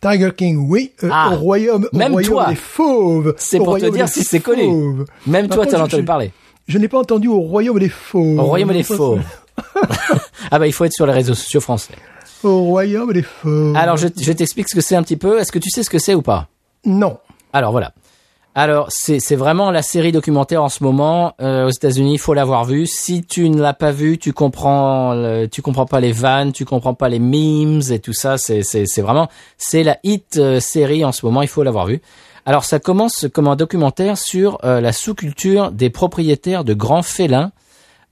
Tiger 0.01 0.31
King, 0.37 0.67
oui, 0.69 0.93
euh, 1.03 1.09
Ah, 1.11 1.31
au 1.33 1.37
royaume, 1.37 1.89
au 1.91 1.97
même 1.97 2.13
royaume 2.13 2.33
toi. 2.33 2.47
des 2.49 2.57
fauves. 2.57 3.35
C'est 3.39 3.59
pour 3.59 3.79
te 3.79 3.87
dire 3.87 4.09
si 4.09 4.25
c'est 4.25 4.41
connu. 4.41 5.05
Même 5.27 5.49
Par 5.49 5.59
toi, 5.59 5.67
t'en 5.67 5.79
as 5.79 5.85
entendu 5.85 6.05
parler. 6.05 6.33
Je 6.67 6.79
n'ai 6.79 6.89
pas 6.89 6.99
entendu 6.99 7.29
au 7.29 7.41
royaume 7.41 7.79
des 7.79 7.89
fauves. 7.89 8.39
Au 8.39 8.43
royaume 8.45 8.73
des 8.73 8.83
fauves. 8.83 9.23
ah 10.51 10.59
bah 10.59 10.67
il 10.67 10.73
faut 10.73 10.85
être 10.85 10.93
sur 10.93 11.07
les 11.07 11.13
réseaux 11.13 11.35
sociaux 11.35 11.61
français. 11.61 11.95
Au 12.45 12.63
royaume 12.63 13.13
des 13.13 13.23
fauves. 13.23 13.75
Alors 13.77 13.97
je, 13.97 14.09
je 14.21 14.33
t'explique 14.33 14.69
ce 14.69 14.75
que 14.75 14.81
c'est 14.81 14.97
un 14.97 15.03
petit 15.03 15.17
peu. 15.17 15.41
Est-ce 15.41 15.51
que 15.53 15.59
tu 15.59 15.71
sais 15.71 15.83
ce 15.83 15.91
que 15.91 15.99
c'est 15.99 16.15
ou 16.15 16.23
pas? 16.23 16.49
Non. 16.85 17.19
Alors 17.53 17.73
voilà. 17.73 17.93
Alors 18.57 18.87
c'est 18.91 19.35
vraiment 19.35 19.73
la 19.73 19.83
série 19.83 20.13
documentaire 20.13 20.63
en 20.63 20.69
ce 20.69 20.85
moment 20.85 21.35
euh, 21.41 21.67
aux 21.67 21.71
États-Unis. 21.71 22.15
Il 22.15 22.19
faut 22.19 22.35
l'avoir 22.35 22.65
vue. 22.65 22.87
Si 22.87 23.25
tu 23.25 23.51
ne 23.51 23.61
l'as 23.61 23.75
pas 23.75 23.91
vue, 23.91 24.17
tu 24.17 24.33
comprends 24.33 25.13
le- 25.15 25.47
tu 25.49 25.61
comprends 25.61 25.87
pas 25.87 25.99
les 25.99 26.13
vannes, 26.13 26.53
tu 26.53 26.65
comprends 26.65 26.95
pas 26.95 27.09
les 27.09 27.19
memes 27.19 27.83
et 27.91 27.99
tout 27.99 28.13
ça. 28.13 28.39
C'est 28.39 28.63
vraiment 29.01 29.29
c'est 29.59 29.83
la 29.83 29.99
hit 30.05 30.37
euh, 30.37 30.61
série 30.61 31.05
en 31.05 31.11
ce 31.11 31.27
moment. 31.27 31.43
Il 31.43 31.49
faut 31.49 31.65
l'avoir 31.65 31.87
vue. 31.87 32.01
Alors 32.47 32.65
ça 32.65 32.79
commence 32.79 33.27
comme 33.33 33.49
un 33.49 33.57
documentaire 33.57 34.19
sur 34.19 34.59
euh, 34.65 34.81
la 34.81 34.93
sous-culture 34.93 35.73
des 35.73 35.91
propriétaires 35.91 36.63
de 36.63 36.75
grands 36.75 37.03
félins 37.03 37.51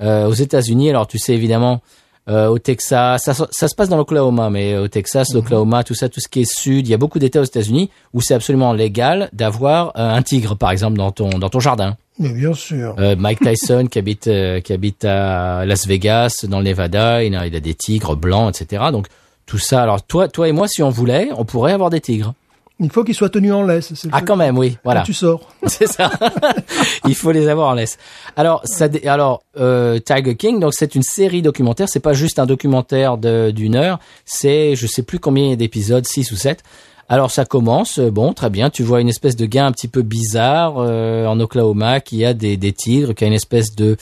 euh, 0.01 0.27
aux 0.27 0.33
États-Unis. 0.35 0.91
Alors 0.91 1.07
tu 1.07 1.19
sais 1.19 1.35
évidemment 1.35 1.83
euh, 2.29 2.49
au 2.49 2.59
Texas, 2.59 3.25
ça, 3.25 3.35
ça 3.35 3.69
se 3.69 3.75
passe 3.75 3.89
dans 3.89 3.97
l'Oklahoma, 3.97 4.49
mais 4.49 4.77
au 4.77 4.89
Texas, 4.89 5.33
l'Oklahoma, 5.35 5.83
tout 5.83 5.95
ça, 5.95 6.09
tout 6.09 6.21
ce 6.21 6.29
qui 6.29 6.43
est 6.43 6.53
sud, 6.53 6.87
il 6.87 6.91
y 6.91 6.95
a 6.95 6.99
beaucoup 6.99 7.19
d'États 7.19 7.41
aux 7.41 7.45
États-Unis 7.45 7.91
où 8.15 8.21
c'est 8.21 8.35
absolument 8.35 8.73
légal 8.73 9.29
d'avoir 9.33 9.89
euh, 9.97 10.15
un 10.15 10.23
tigre, 10.23 10.57
par 10.57 10.71
exemple, 10.71 10.99
dans 10.99 11.11
ton 11.11 11.31
dans 11.31 11.49
ton 11.49 11.61
jardin. 11.61 11.97
Mais 12.19 12.33
bien 12.33 12.55
sûr. 12.55 12.95
Euh, 12.99 13.17
Mike 13.17 13.41
Tyson 13.41 13.87
qui 13.91 13.99
habite 13.99 14.29
euh, 14.29 14.61
qui 14.61 14.73
habite 14.73 15.05
à 15.05 15.65
Las 15.65 15.87
Vegas, 15.87 16.45
dans 16.49 16.59
le 16.59 16.65
Nevada, 16.67 17.25
il 17.25 17.35
a, 17.35 17.47
il 17.47 17.57
a 17.57 17.61
des 17.61 17.75
tigres 17.75 18.17
blancs, 18.17 18.61
etc. 18.61 18.85
Donc 18.93 19.09
tout 19.47 19.59
ça. 19.59 19.83
Alors 19.83 20.03
toi, 20.03 20.29
toi 20.29 20.49
et 20.49 20.53
moi, 20.53 20.69
si 20.69 20.83
on 20.83 20.91
voulait, 20.91 21.31
on 21.37 21.45
pourrait 21.45 21.73
avoir 21.73 21.91
des 21.91 22.01
tigres. 22.01 22.35
Il 22.81 22.91
faut 22.91 23.05
qu'il 23.05 23.15
soit 23.15 23.29
tenu 23.29 23.53
en 23.53 23.63
laisse. 23.63 23.93
Ah, 24.11 24.19
fait. 24.19 24.25
quand 24.25 24.37
même, 24.37 24.59
oui. 24.59 24.77
Voilà. 24.83 25.01
Quand 25.01 25.07
tu 25.07 25.13
sors. 25.15 25.49
c'est 25.67 25.87
ça. 25.87 26.11
Il 27.07 27.15
faut 27.15 27.31
les 27.31 27.49
avoir 27.49 27.69
en 27.69 27.75
laisse. 27.75 27.99
Alors, 28.37 28.61
ça, 28.65 28.89
alors 29.07 29.43
euh, 29.59 29.99
Tiger 29.99 30.37
King, 30.37 30.59
donc 30.59 30.75
c'est 30.75 30.95
une 30.95 31.03
série 31.03 31.43
documentaire. 31.43 31.89
C'est 31.89 32.01
pas 32.01 32.15
juste 32.15 32.39
un 32.39 32.47
documentaire 32.47 33.19
d'une 33.19 33.77
heure. 33.77 34.01
C'est, 34.25 34.75
je 34.75 34.87
sais 34.87 35.03
plus 35.03 35.19
combien 35.19 35.55
d'épisodes, 35.55 36.07
six 36.07 36.33
ou 36.33 36.37
sept. 36.37 36.63
Alors 37.09 37.31
ça 37.31 37.45
commence, 37.45 37.99
euh, 37.99 38.11
bon, 38.11 38.33
très 38.33 38.49
bien. 38.49 38.71
Tu 38.71 38.83
vois 38.83 39.01
une 39.01 39.09
espèce 39.09 39.37
de 39.37 39.45
gars 39.45 39.67
un 39.67 39.73
petit 39.73 39.89
peu 39.89 40.03
bizarre 40.03 40.77
euh, 40.79 41.27
en 41.27 41.39
Oklahoma 41.41 42.01
qui 42.01 42.25
a 42.25 42.33
des, 42.33 42.57
des 42.57 42.73
tigres, 42.73 43.15
qui 43.15 43.25
a 43.25 43.27
une 43.27 43.33
espèce 43.35 43.75
de 43.75 43.97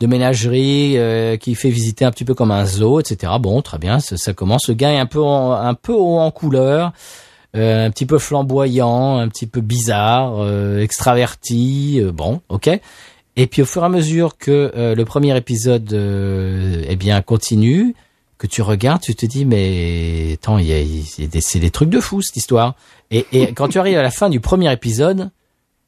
de 0.00 0.06
ménagerie 0.06 0.96
euh, 0.96 1.36
qui 1.36 1.54
fait 1.54 1.70
visiter 1.70 2.04
un 2.04 2.10
petit 2.10 2.24
peu 2.24 2.34
comme 2.34 2.52
un 2.52 2.64
zoo, 2.64 3.00
etc. 3.00 3.32
Bon, 3.40 3.62
très 3.62 3.78
bien, 3.78 3.98
ça, 3.98 4.16
ça 4.16 4.32
commence. 4.32 4.68
Le 4.68 4.74
gars 4.74 4.92
est 4.92 4.98
un 4.98 5.06
peu 5.06 5.20
en, 5.20 5.52
un 5.52 5.74
peu 5.74 5.92
haut 5.92 6.18
en 6.18 6.30
couleur, 6.30 6.92
euh, 7.58 7.86
un 7.86 7.90
petit 7.90 8.06
peu 8.06 8.18
flamboyant, 8.18 9.18
un 9.18 9.28
petit 9.28 9.46
peu 9.46 9.60
bizarre, 9.60 10.36
euh, 10.38 10.80
extraverti. 10.80 12.00
euh, 12.00 12.12
bon, 12.12 12.40
ok. 12.48 12.70
Et 13.36 13.46
puis 13.46 13.62
au 13.62 13.64
fur 13.66 13.82
et 13.82 13.86
à 13.86 13.88
mesure 13.88 14.36
que 14.36 14.72
le 14.74 15.04
premier 15.04 15.36
épisode, 15.36 15.92
eh 15.92 16.96
bien, 16.96 17.22
continue, 17.22 17.94
que 18.36 18.48
tu 18.48 18.62
regardes, 18.62 19.00
tu 19.00 19.14
te 19.14 19.26
dis 19.26 19.44
mais 19.44 20.32
attends, 20.34 20.58
il 20.58 20.66
y 20.66 20.72
a, 20.72 20.80
y 20.80 21.24
a 21.24 21.26
des, 21.28 21.40
c'est 21.40 21.60
des 21.60 21.70
trucs 21.70 21.88
de 21.88 22.00
fou 22.00 22.20
cette 22.20 22.36
histoire. 22.36 22.74
Et, 23.12 23.26
et 23.30 23.52
quand 23.54 23.68
tu 23.68 23.78
arrives 23.78 23.96
à 23.96 24.02
la 24.02 24.10
fin 24.10 24.28
du 24.28 24.40
premier 24.40 24.72
épisode, 24.72 25.30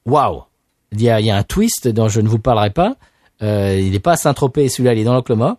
waouh, 0.05 0.43
il 0.93 1.01
y 1.01 1.09
a, 1.09 1.19
y 1.19 1.29
a 1.29 1.35
un 1.35 1.43
twist 1.43 1.89
dont 1.89 2.07
je 2.07 2.21
ne 2.21 2.29
vous 2.29 2.39
parlerai 2.39 2.69
pas. 2.69 2.95
Il 3.41 3.91
n'est 3.91 3.99
pas 3.99 4.13
à 4.13 4.17
Saint-Tropez, 4.17 4.69
celui-là, 4.69 4.93
il 4.93 4.99
est 4.99 5.03
dans 5.03 5.13
l'Oklahoma. 5.13 5.57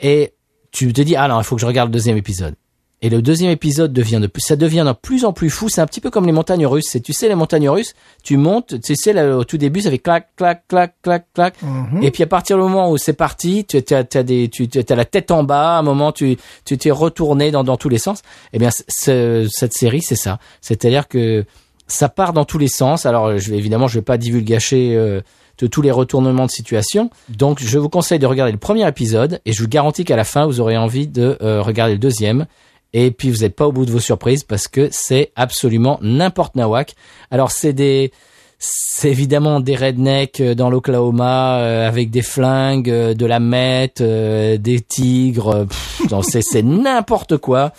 Et 0.00 0.32
tu 0.70 0.92
te 0.94 1.02
dis, 1.02 1.14
ah 1.14 1.28
non, 1.28 1.40
il 1.40 1.44
faut 1.44 1.56
que 1.56 1.60
je 1.60 1.66
regarde 1.66 1.88
le 1.90 1.92
deuxième 1.92 2.16
épisode. 2.16 2.54
Et 3.00 3.10
le 3.10 3.22
deuxième 3.22 3.52
épisode 3.52 3.92
devient 3.92 4.18
de 4.20 4.26
plus, 4.26 4.40
ça 4.40 4.56
devient 4.56 4.84
de 4.84 4.92
plus 4.92 5.24
en 5.24 5.32
plus 5.32 5.50
fou. 5.50 5.68
C'est 5.68 5.80
un 5.80 5.86
petit 5.86 6.00
peu 6.00 6.10
comme 6.10 6.26
les 6.26 6.32
montagnes 6.32 6.66
russes. 6.66 6.88
C'est, 6.88 7.00
tu 7.00 7.12
sais, 7.12 7.28
les 7.28 7.36
montagnes 7.36 7.68
russes, 7.68 7.94
tu 8.24 8.36
montes, 8.36 8.80
tu 8.80 8.96
sais, 8.96 9.12
là, 9.12 9.36
au 9.36 9.44
tout 9.44 9.56
début, 9.56 9.82
ça 9.82 9.90
fait 9.90 9.98
clac, 9.98 10.30
clac, 10.36 10.66
clac, 10.66 10.96
clac, 11.02 11.26
clac. 11.32 11.54
Et 12.02 12.10
puis 12.10 12.24
à 12.24 12.26
partir 12.26 12.56
du 12.56 12.62
moment 12.62 12.90
où 12.90 12.96
c'est 12.98 13.12
parti, 13.12 13.64
tu 13.64 13.76
as, 13.94 14.04
t'as 14.04 14.22
des, 14.24 14.48
tu 14.48 14.68
as 14.74 14.94
la 14.96 15.04
tête 15.04 15.30
en 15.30 15.44
bas. 15.44 15.76
À 15.76 15.78
un 15.78 15.82
moment, 15.82 16.10
tu, 16.10 16.36
tu 16.64 16.76
t'es 16.76 16.90
retourné 16.90 17.52
dans, 17.52 17.62
dans 17.62 17.76
tous 17.76 17.88
les 17.88 17.98
sens. 17.98 18.22
Eh 18.52 18.58
bien, 18.58 18.70
cette 18.70 19.74
série, 19.74 20.02
c'est 20.02 20.16
ça. 20.16 20.40
C'est-à-dire 20.60 21.06
que 21.06 21.44
ça 21.86 22.08
part 22.08 22.32
dans 22.32 22.44
tous 22.44 22.58
les 22.58 22.68
sens. 22.68 23.06
Alors, 23.06 23.38
je 23.38 23.50
vais, 23.50 23.58
évidemment, 23.58 23.86
je 23.86 23.98
vais 23.98 24.04
pas 24.04 24.18
divulgacher 24.18 24.96
euh, 24.96 25.20
de 25.58 25.66
tous 25.66 25.82
les 25.82 25.90
retournements 25.90 26.46
de 26.46 26.50
situation. 26.50 27.10
Donc, 27.28 27.60
je 27.60 27.78
vous 27.78 27.88
conseille 27.88 28.18
de 28.18 28.26
regarder 28.26 28.52
le 28.52 28.58
premier 28.58 28.86
épisode 28.86 29.40
et 29.44 29.52
je 29.52 29.62
vous 29.62 29.68
garantis 29.68 30.04
qu'à 30.04 30.16
la 30.16 30.24
fin, 30.24 30.46
vous 30.46 30.60
aurez 30.60 30.76
envie 30.76 31.06
de 31.06 31.38
euh, 31.42 31.62
regarder 31.62 31.94
le 31.94 31.98
deuxième. 31.98 32.46
Et 32.92 33.10
puis, 33.10 33.30
vous 33.30 33.38
n'êtes 33.38 33.54
pas 33.54 33.66
au 33.66 33.72
bout 33.72 33.86
de 33.86 33.90
vos 33.90 34.00
surprises 34.00 34.44
parce 34.44 34.68
que 34.68 34.88
c'est 34.90 35.32
absolument 35.36 35.98
n'importe 36.02 36.54
nawak. 36.54 36.94
Alors, 37.30 37.50
c'est 37.50 37.72
des, 37.72 38.12
c'est 38.58 39.10
évidemment 39.10 39.60
des 39.60 39.76
rednecks 39.76 40.40
euh, 40.40 40.54
dans 40.54 40.70
l'Oklahoma 40.70 41.58
euh, 41.58 41.86
avec 41.86 42.10
des 42.10 42.22
flingues, 42.22 42.90
euh, 42.90 43.14
de 43.14 43.26
la 43.26 43.40
meth, 43.40 44.00
euh, 44.00 44.56
des 44.56 44.80
tigres. 44.80 45.66
c'est 46.22 46.62
n'importe 46.62 47.38
quoi. 47.38 47.72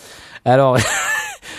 Alors. 0.44 0.78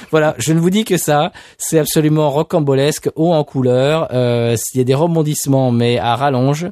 Voilà, 0.09 0.35
je 0.39 0.51
ne 0.51 0.59
vous 0.59 0.69
dis 0.69 0.83
que 0.83 0.97
ça. 0.97 1.31
C'est 1.57 1.79
absolument 1.79 2.29
rocambolesque, 2.29 3.09
haut 3.15 3.31
en 3.33 3.45
couleur. 3.45 4.09
Il 4.11 4.77
y 4.77 4.81
a 4.81 4.83
des 4.83 4.93
rebondissements, 4.93 5.71
mais 5.71 5.99
à 5.99 6.15
rallonge. 6.17 6.67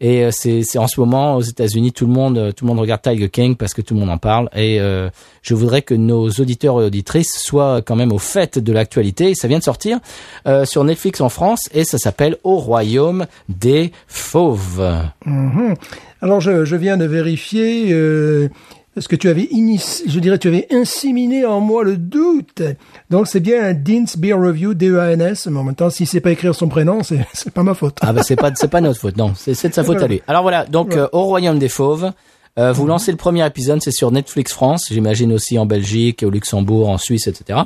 Et 0.00 0.24
euh, 0.24 0.30
c'est 0.30 0.62
c'est 0.62 0.78
en 0.78 0.86
ce 0.86 1.00
moment 1.00 1.36
aux 1.36 1.42
États-Unis, 1.42 1.92
tout 1.92 2.06
le 2.06 2.12
monde, 2.12 2.36
euh, 2.36 2.52
tout 2.52 2.64
le 2.64 2.68
monde 2.68 2.80
regarde 2.80 3.00
Tiger 3.00 3.30
King 3.30 3.56
parce 3.56 3.72
que 3.72 3.80
tout 3.80 3.94
le 3.94 4.00
monde 4.00 4.10
en 4.10 4.18
parle. 4.18 4.48
Et 4.54 4.80
euh, 4.80 5.08
je 5.42 5.54
voudrais 5.54 5.82
que 5.82 5.94
nos 5.94 6.28
auditeurs 6.28 6.82
et 6.82 6.86
auditrices 6.86 7.38
soient 7.38 7.80
quand 7.82 7.96
même 7.96 8.12
au 8.12 8.18
fait 8.18 8.58
de 8.58 8.72
l'actualité. 8.72 9.34
Ça 9.34 9.48
vient 9.48 9.58
de 9.58 9.64
sortir 9.64 9.98
euh, 10.46 10.64
sur 10.64 10.84
Netflix 10.84 11.20
en 11.20 11.28
France 11.28 11.68
et 11.72 11.84
ça 11.84 11.98
s'appelle 11.98 12.36
Au 12.44 12.56
royaume 12.56 13.26
des 13.48 13.92
fauves. 14.06 15.02
Mhm. 15.24 15.74
Alors, 16.20 16.40
je, 16.40 16.64
je 16.64 16.76
viens 16.76 16.96
de 16.96 17.04
vérifier. 17.04 17.92
Euh, 17.92 18.48
parce 18.96 19.08
que 19.08 19.16
tu 19.16 19.28
avais 19.28 19.46
je 19.52 20.20
dirais, 20.20 20.38
tu 20.38 20.48
avais 20.48 20.66
inséminé 20.70 21.44
en 21.44 21.60
moi 21.60 21.84
le 21.84 21.98
doute. 21.98 22.62
Donc, 23.10 23.26
c'est 23.26 23.40
bien 23.40 23.62
un 23.62 23.74
Dean's 23.74 24.16
Beer 24.16 24.32
Review, 24.32 24.72
D-E-A-N-S. 24.72 25.48
Mais 25.48 25.58
en 25.58 25.64
même 25.64 25.74
temps, 25.74 25.90
si 25.90 26.06
c'est 26.06 26.22
pas 26.22 26.30
écrire 26.30 26.54
son 26.54 26.68
prénom, 26.68 27.02
c'est, 27.02 27.26
c'est 27.34 27.52
pas 27.52 27.62
ma 27.62 27.74
faute. 27.74 27.98
Ah 28.00 28.14
bah 28.14 28.22
c'est 28.22 28.36
pas 28.36 28.52
c'est 28.54 28.68
pas 28.68 28.80
notre 28.80 28.98
faute, 28.98 29.18
non, 29.18 29.34
c'est 29.36 29.52
c'est 29.52 29.68
de 29.68 29.74
sa 29.74 29.84
faute 29.84 30.00
à 30.00 30.08
lui. 30.08 30.22
Alors 30.26 30.40
voilà, 30.40 30.64
donc 30.64 30.96
euh, 30.96 31.08
au 31.12 31.24
royaume 31.24 31.58
des 31.58 31.68
fauves, 31.68 32.10
euh, 32.58 32.72
vous 32.72 32.86
lancez 32.86 33.10
le 33.10 33.18
premier 33.18 33.44
épisode, 33.44 33.82
c'est 33.82 33.90
sur 33.90 34.10
Netflix 34.10 34.54
France, 34.54 34.86
j'imagine 34.90 35.30
aussi 35.34 35.58
en 35.58 35.66
Belgique, 35.66 36.24
au 36.26 36.30
Luxembourg, 36.30 36.88
en 36.88 36.96
Suisse, 36.96 37.26
etc. 37.26 37.60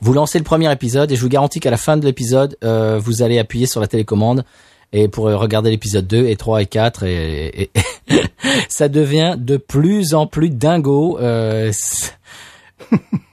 Vous 0.00 0.12
lancez 0.14 0.38
le 0.38 0.44
premier 0.44 0.72
épisode 0.72 1.12
et 1.12 1.16
je 1.16 1.20
vous 1.20 1.28
garantis 1.28 1.60
qu'à 1.60 1.70
la 1.70 1.76
fin 1.76 1.96
de 1.96 2.04
l'épisode, 2.04 2.56
euh, 2.64 2.98
vous 3.00 3.22
allez 3.22 3.38
appuyer 3.38 3.66
sur 3.66 3.80
la 3.80 3.86
télécommande 3.86 4.44
et 4.92 5.08
pour 5.08 5.26
regarder 5.26 5.70
l'épisode 5.70 6.06
2 6.06 6.26
et 6.26 6.36
3 6.36 6.62
et 6.62 6.66
4 6.66 7.04
et, 7.04 7.70
ça 8.68 8.88
devient 8.88 9.36
de 9.38 9.56
plus 9.56 10.14
en 10.14 10.26
plus 10.26 10.50
dingo. 10.50 11.18
Euh, 11.20 11.72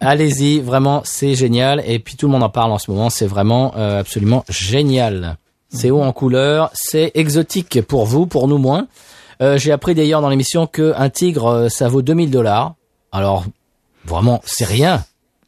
Allez-y, 0.02 0.60
vraiment, 0.60 1.02
c'est 1.06 1.36
génial. 1.36 1.82
Et 1.86 2.00
puis 2.00 2.16
tout 2.16 2.28
le 2.28 2.34
monde 2.34 2.44
en 2.44 2.50
parle 2.50 2.72
en 2.72 2.78
ce 2.78 2.92
moment. 2.92 3.10
C'est 3.10 3.28
vraiment 3.28 3.74
euh, 3.76 4.00
absolument 4.00 4.44
génial. 4.50 5.38
C'est 5.70 5.92
haut 5.92 6.02
en 6.02 6.14
couleur, 6.14 6.70
c'est 6.74 7.12
exotique 7.16 7.82
pour 7.82 8.06
vous, 8.06 8.28
pour 8.28 8.48
nous 8.48 8.58
moins. 8.58 8.88
Euh, 9.42 9.58
J'ai 9.58 9.72
appris 9.72 9.96
d'ailleurs 9.96 10.22
dans 10.22 10.30
l'émission 10.30 10.68
que 10.68 10.94
un 10.96 11.10
tigre, 11.10 11.68
ça 11.70 11.88
vaut 11.88 12.02
2000 12.02 12.32
dollars. 12.32 12.76
Alors, 13.12 13.46
vraiment, 14.06 14.42
c'est 14.46 14.66
rien. 14.66 15.04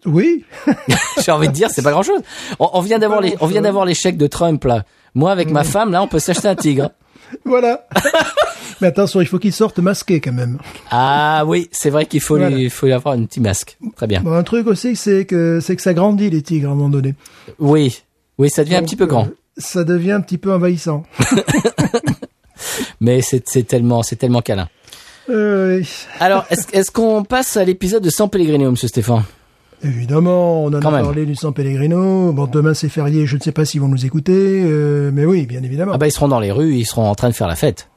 Oui. 0.07 0.43
J'ai 1.23 1.31
envie 1.31 1.47
de 1.49 1.53
dire, 1.53 1.69
c'est 1.69 1.83
pas 1.83 1.91
grand 1.91 2.01
chose. 2.03 2.21
On, 2.59 2.69
on 2.73 2.81
vient 2.81 2.97
d'avoir 2.97 3.21
les, 3.21 3.35
on 3.41 3.45
vient 3.45 3.61
d'avoir 3.61 3.85
les 3.85 3.93
chèques 3.93 4.17
de 4.17 4.25
Trump 4.27 4.63
là. 4.63 4.83
Moi, 5.13 5.31
avec 5.31 5.51
ma 5.51 5.63
femme, 5.63 5.91
là, 5.91 6.01
on 6.01 6.07
peut 6.07 6.19
s'acheter 6.19 6.47
un 6.47 6.55
tigre. 6.55 6.89
voilà. 7.45 7.87
Mais 8.81 8.87
attention, 8.87 9.19
il 9.21 9.27
faut 9.27 9.39
qu'il 9.39 9.51
sorte 9.53 9.79
masqué 9.79 10.21
quand 10.21 10.31
même. 10.33 10.59
Ah 10.91 11.43
oui, 11.47 11.67
c'est 11.71 11.89
vrai 11.89 12.05
qu'il 12.05 12.21
faut 12.21 12.35
Voilà. 12.37 12.55
lui, 12.55 12.63
il 12.65 12.69
faut 12.69 12.85
lui 12.85 12.93
avoir 12.93 13.15
un 13.15 13.23
petit 13.25 13.39
masque. 13.39 13.77
Très 13.95 14.05
bien. 14.07 14.21
Bon, 14.21 14.33
un 14.33 14.43
truc 14.43 14.67
aussi, 14.67 14.95
c'est 14.95 15.25
que, 15.25 15.59
c'est 15.59 15.75
que 15.75 15.81
ça 15.81 15.93
grandit, 15.95 16.29
les 16.29 16.41
tigres, 16.43 16.69
à 16.69 16.71
un 16.71 16.75
moment 16.75 16.89
donné. 16.89 17.15
Oui, 17.59 18.03
oui, 18.37 18.49
ça 18.51 18.63
devient 18.63 18.75
un 18.75 18.83
petit 18.83 18.95
peu 18.95 19.07
grand. 19.07 19.25
euh, 19.25 19.35
ça 19.57 19.83
devient 19.83 20.11
un 20.11 20.21
petit 20.21 20.37
peu 20.37 20.53
envahissant. 20.53 21.03
Mais 23.01 23.21
c'est 23.21 23.47
c'est 23.47 23.63
tellement, 23.63 24.03
c'est 24.03 24.15
tellement 24.15 24.41
câlin. 24.41 24.69
Euh, 25.29 25.81
Alors, 26.19 26.45
est-ce 26.49 26.67
est-ce 26.73 26.91
qu'on 26.91 27.23
passe 27.23 27.57
à 27.57 27.63
l'épisode 27.63 28.03
de 28.03 28.09
San 28.09 28.29
Pellegrino, 28.29 28.69
Monsieur 28.71 28.87
Stéphane? 28.87 29.23
Évidemment, 29.83 30.63
on 30.63 30.67
en 30.73 30.79
Quand 30.79 30.89
a 30.89 30.97
même. 30.97 31.01
parlé 31.03 31.25
du 31.25 31.35
San 31.35 31.53
Pellegrino. 31.53 32.31
Bon, 32.33 32.45
demain 32.47 32.73
c'est 32.73 32.89
férié, 32.89 33.25
je 33.25 33.35
ne 33.37 33.41
sais 33.41 33.51
pas 33.51 33.65
s'ils 33.65 33.81
vont 33.81 33.87
nous 33.87 34.05
écouter, 34.05 34.33
euh, 34.65 35.11
mais 35.13 35.25
oui, 35.25 35.45
bien 35.45 35.63
évidemment. 35.63 35.91
Ah 35.95 35.97
bah 35.97 36.07
ils 36.07 36.11
seront 36.11 36.27
dans 36.27 36.39
les 36.39 36.51
rues, 36.51 36.73
ils 36.75 36.85
seront 36.85 37.07
en 37.09 37.15
train 37.15 37.29
de 37.29 37.33
faire 37.35 37.47
la 37.47 37.55
fête. 37.55 37.89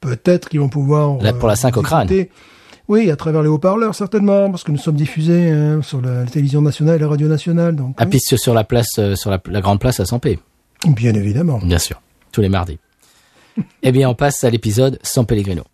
Peut-être 0.00 0.48
qu'ils 0.48 0.60
vont 0.60 0.68
pouvoir... 0.68 1.20
Là, 1.22 1.32
pour 1.32 1.48
la 1.48 1.56
Saint 1.56 1.68
nous 1.68 1.74
Cochrane. 1.74 2.06
écouter. 2.06 2.30
Oui, 2.88 3.10
à 3.10 3.16
travers 3.16 3.42
les 3.42 3.48
haut-parleurs, 3.48 3.94
certainement, 3.96 4.48
parce 4.50 4.62
que 4.62 4.70
nous 4.70 4.78
sommes 4.78 4.94
diffusés 4.94 5.50
hein, 5.50 5.80
sur 5.82 6.00
la, 6.00 6.20
la 6.22 6.26
télévision 6.30 6.62
nationale 6.62 6.96
et 6.96 6.98
la 7.00 7.08
radio 7.08 7.26
nationale. 7.26 7.74
Donc, 7.74 7.94
À 8.00 8.04
oui, 8.04 8.10
piste 8.10 8.36
sur 8.36 8.54
la 8.54 8.62
place, 8.62 8.90
euh, 8.98 9.16
sur 9.16 9.30
la, 9.30 9.40
la 9.46 9.60
grande 9.60 9.80
place 9.80 9.98
à 9.98 10.04
Sampé, 10.04 10.38
bien 10.86 11.12
évidemment. 11.14 11.58
bien 11.64 11.78
sûr, 11.78 12.00
tous 12.30 12.42
les 12.42 12.48
mardis. 12.48 12.78
eh 13.82 13.90
bien, 13.90 14.08
on 14.08 14.14
passe 14.14 14.44
à 14.44 14.50
l'épisode 14.50 14.98
San 15.02 15.26
Pellegrino. 15.26 15.64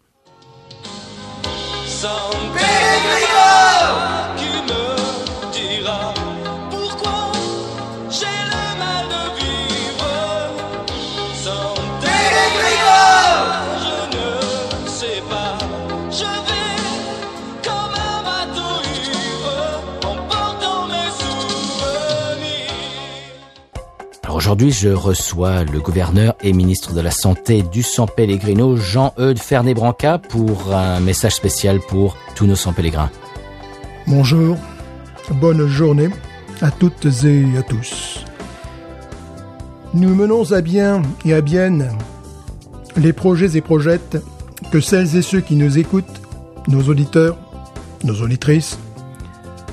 Aujourd'hui, 24.42 24.72
je 24.72 24.88
reçois 24.88 25.62
le 25.62 25.78
gouverneur 25.78 26.34
et 26.42 26.52
ministre 26.52 26.92
de 26.92 27.00
la 27.00 27.12
Santé 27.12 27.62
du 27.62 27.84
San 27.84 28.08
Pellegrino, 28.08 28.76
Jean-Eudes 28.76 29.38
Fernet-Branca, 29.38 30.18
pour 30.18 30.74
un 30.74 30.98
message 30.98 31.36
spécial 31.36 31.78
pour 31.78 32.16
tous 32.34 32.46
nos 32.46 32.56
San 32.56 32.74
Pellegrins. 32.74 33.08
Bonjour, 34.08 34.56
bonne 35.30 35.68
journée 35.68 36.08
à 36.60 36.72
toutes 36.72 37.06
et 37.22 37.56
à 37.56 37.62
tous. 37.62 38.24
Nous 39.94 40.12
menons 40.12 40.50
à 40.50 40.60
bien 40.60 41.02
et 41.24 41.34
à 41.34 41.40
bien 41.40 41.78
les 42.96 43.12
projets 43.12 43.56
et 43.56 43.60
projettes 43.60 44.18
que 44.72 44.80
celles 44.80 45.14
et 45.16 45.22
ceux 45.22 45.40
qui 45.40 45.54
nous 45.54 45.78
écoutent, 45.78 46.20
nos 46.66 46.82
auditeurs, 46.88 47.38
nos 48.02 48.20
auditrices, 48.20 48.76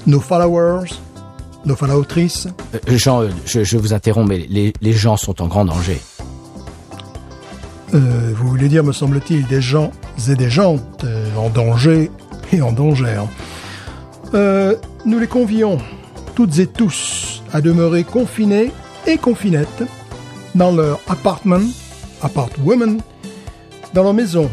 nos 0.05 0.19
followers, 0.19 0.91
nos 1.65 1.75
followtrices, 1.75 2.47
Euh, 2.73 2.97
Jean, 2.97 3.21
euh, 3.23 3.29
je, 3.45 3.63
je 3.63 3.77
vous 3.77 3.93
interromps, 3.93 4.27
mais 4.29 4.45
les, 4.49 4.73
les 4.81 4.93
gens 4.93 5.17
sont 5.17 5.41
en 5.41 5.47
grand 5.47 5.65
danger. 5.65 5.99
euh, 7.93 8.33
vous 8.35 8.47
voulez 8.47 8.69
dire, 8.69 8.83
me 8.83 8.93
semble-t-il, 8.93 9.45
des 9.47 9.61
gens 9.61 9.91
et 10.29 10.35
des 10.35 10.49
euh, 11.03 11.35
en 11.37 11.49
danger 11.49 12.11
et 12.53 12.61
en 12.61 12.71
danger. 12.71 13.21
nous 15.05 15.19
les 15.19 15.27
convions, 15.27 15.79
toutes 16.35 16.59
et 16.59 16.67
tous, 16.67 17.41
à 17.51 17.61
demeurer 17.61 18.03
confinés 18.03 18.71
et 19.07 19.17
confinettes 19.17 19.83
dans 20.55 20.71
leur 20.71 20.99
appartement, 21.07 21.61
apart 22.21 22.49
women, 22.63 23.01
dans 23.93 24.03
leur 24.03 24.13
maison, 24.13 24.49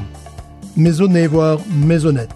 maisonnée, 0.76 1.26
voire 1.26 1.58
maisonnette. 1.74 2.30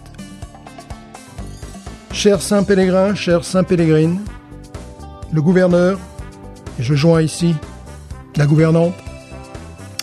Chers 2.13 2.43
Saint-Pélégrin, 2.43 3.15
chers 3.15 3.45
Saint-Pélégrine, 3.45 4.21
le 5.33 5.43
gouverneur, 5.43 5.99
et 6.79 6.83
je 6.83 6.95
joins 6.95 7.23
ici 7.23 7.55
la 8.37 8.47
gouvernante, 8.47 8.95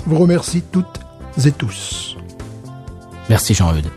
vous 0.05 0.17
remercie 0.17 0.61
toutes 0.71 0.99
et 1.45 1.51
tous. 1.51 2.17
Merci 3.29 3.53
Jean-Eudes. 3.53 3.89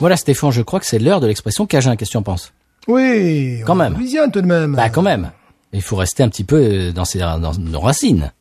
Voilà 0.00 0.16
Stéphane, 0.16 0.50
je 0.50 0.62
crois 0.62 0.80
que 0.80 0.86
c'est 0.86 0.98
l'heure 0.98 1.20
de 1.20 1.28
l'expression 1.28 1.64
Cajun, 1.64 1.94
qu'est-ce 1.94 2.10
que 2.10 2.12
tu 2.12 2.16
en 2.18 2.24
penses? 2.24 2.52
Oui, 2.88 3.60
Quand 3.64 3.74
on 3.74 3.76
même. 3.76 3.94
Louisiane 3.94 4.32
tout 4.32 4.40
de 4.40 4.46
même. 4.48 4.74
Bah 4.74 4.88
quand 4.90 5.02
même, 5.02 5.30
il 5.72 5.80
faut 5.82 5.94
rester 5.94 6.24
un 6.24 6.28
petit 6.28 6.42
peu 6.42 6.56
euh, 6.56 6.92
dans, 6.92 7.04
ses, 7.04 7.20
dans 7.20 7.52
nos 7.58 7.80
racines. 7.80 8.32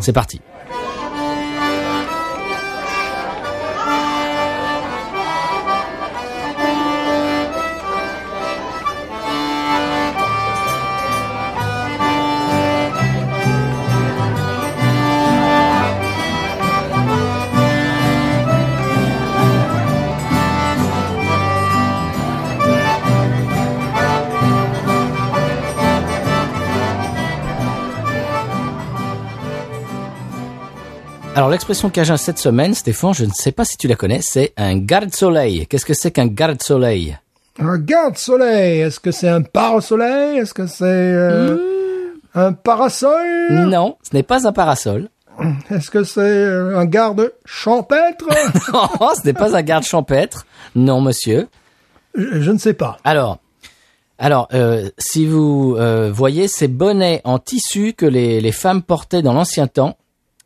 C'est 0.00 0.14
parti. 0.14 0.40
L'expression 31.54 31.88
Cajun 31.88 32.16
cette 32.16 32.38
semaine, 32.38 32.74
Stéphane, 32.74 33.14
je 33.14 33.24
ne 33.24 33.30
sais 33.30 33.52
pas 33.52 33.64
si 33.64 33.76
tu 33.76 33.86
la 33.86 33.94
connais, 33.94 34.20
c'est 34.20 34.52
un 34.56 34.76
garde-soleil. 34.76 35.66
Qu'est-ce 35.68 35.86
que 35.86 35.94
c'est 35.94 36.10
qu'un 36.10 36.26
garde-soleil 36.26 37.16
Un 37.60 37.78
garde-soleil, 37.78 38.80
est-ce 38.80 38.98
que 38.98 39.12
c'est 39.12 39.28
un 39.28 39.42
parasoleil 39.42 40.38
Est-ce 40.38 40.52
que 40.52 40.66
c'est 40.66 40.84
euh, 40.84 41.56
un 42.34 42.52
parasol? 42.52 43.50
Non, 43.50 43.96
ce 44.02 44.16
n'est 44.16 44.24
pas 44.24 44.48
un 44.48 44.52
parasol. 44.52 45.08
Est-ce 45.70 45.90
que 45.90 46.02
c'est 46.02 46.20
euh, 46.20 46.76
un 46.76 46.86
garde 46.86 47.32
champêtre? 47.44 48.26
Non, 48.72 48.88
ce 49.14 49.24
n'est 49.24 49.32
pas 49.32 49.56
un 49.56 49.62
garde 49.62 49.84
champêtre. 49.84 50.46
Non, 50.74 51.00
monsieur. 51.00 51.48
je, 52.16 52.40
je 52.40 52.50
ne 52.50 52.58
sais 52.58 52.74
pas. 52.74 52.96
Alors, 53.04 53.38
alors, 54.18 54.48
euh, 54.54 54.90
si 54.98 55.26
vous 55.26 55.76
euh, 55.78 56.10
voyez 56.12 56.48
ces 56.48 56.68
bonnets 56.68 57.20
en 57.24 57.38
tissu 57.38 57.92
que 57.92 58.06
les, 58.06 58.40
les 58.40 58.52
femmes 58.52 58.82
portaient 58.82 59.22
dans 59.22 59.32
l'ancien 59.32 59.66
temps 59.66 59.96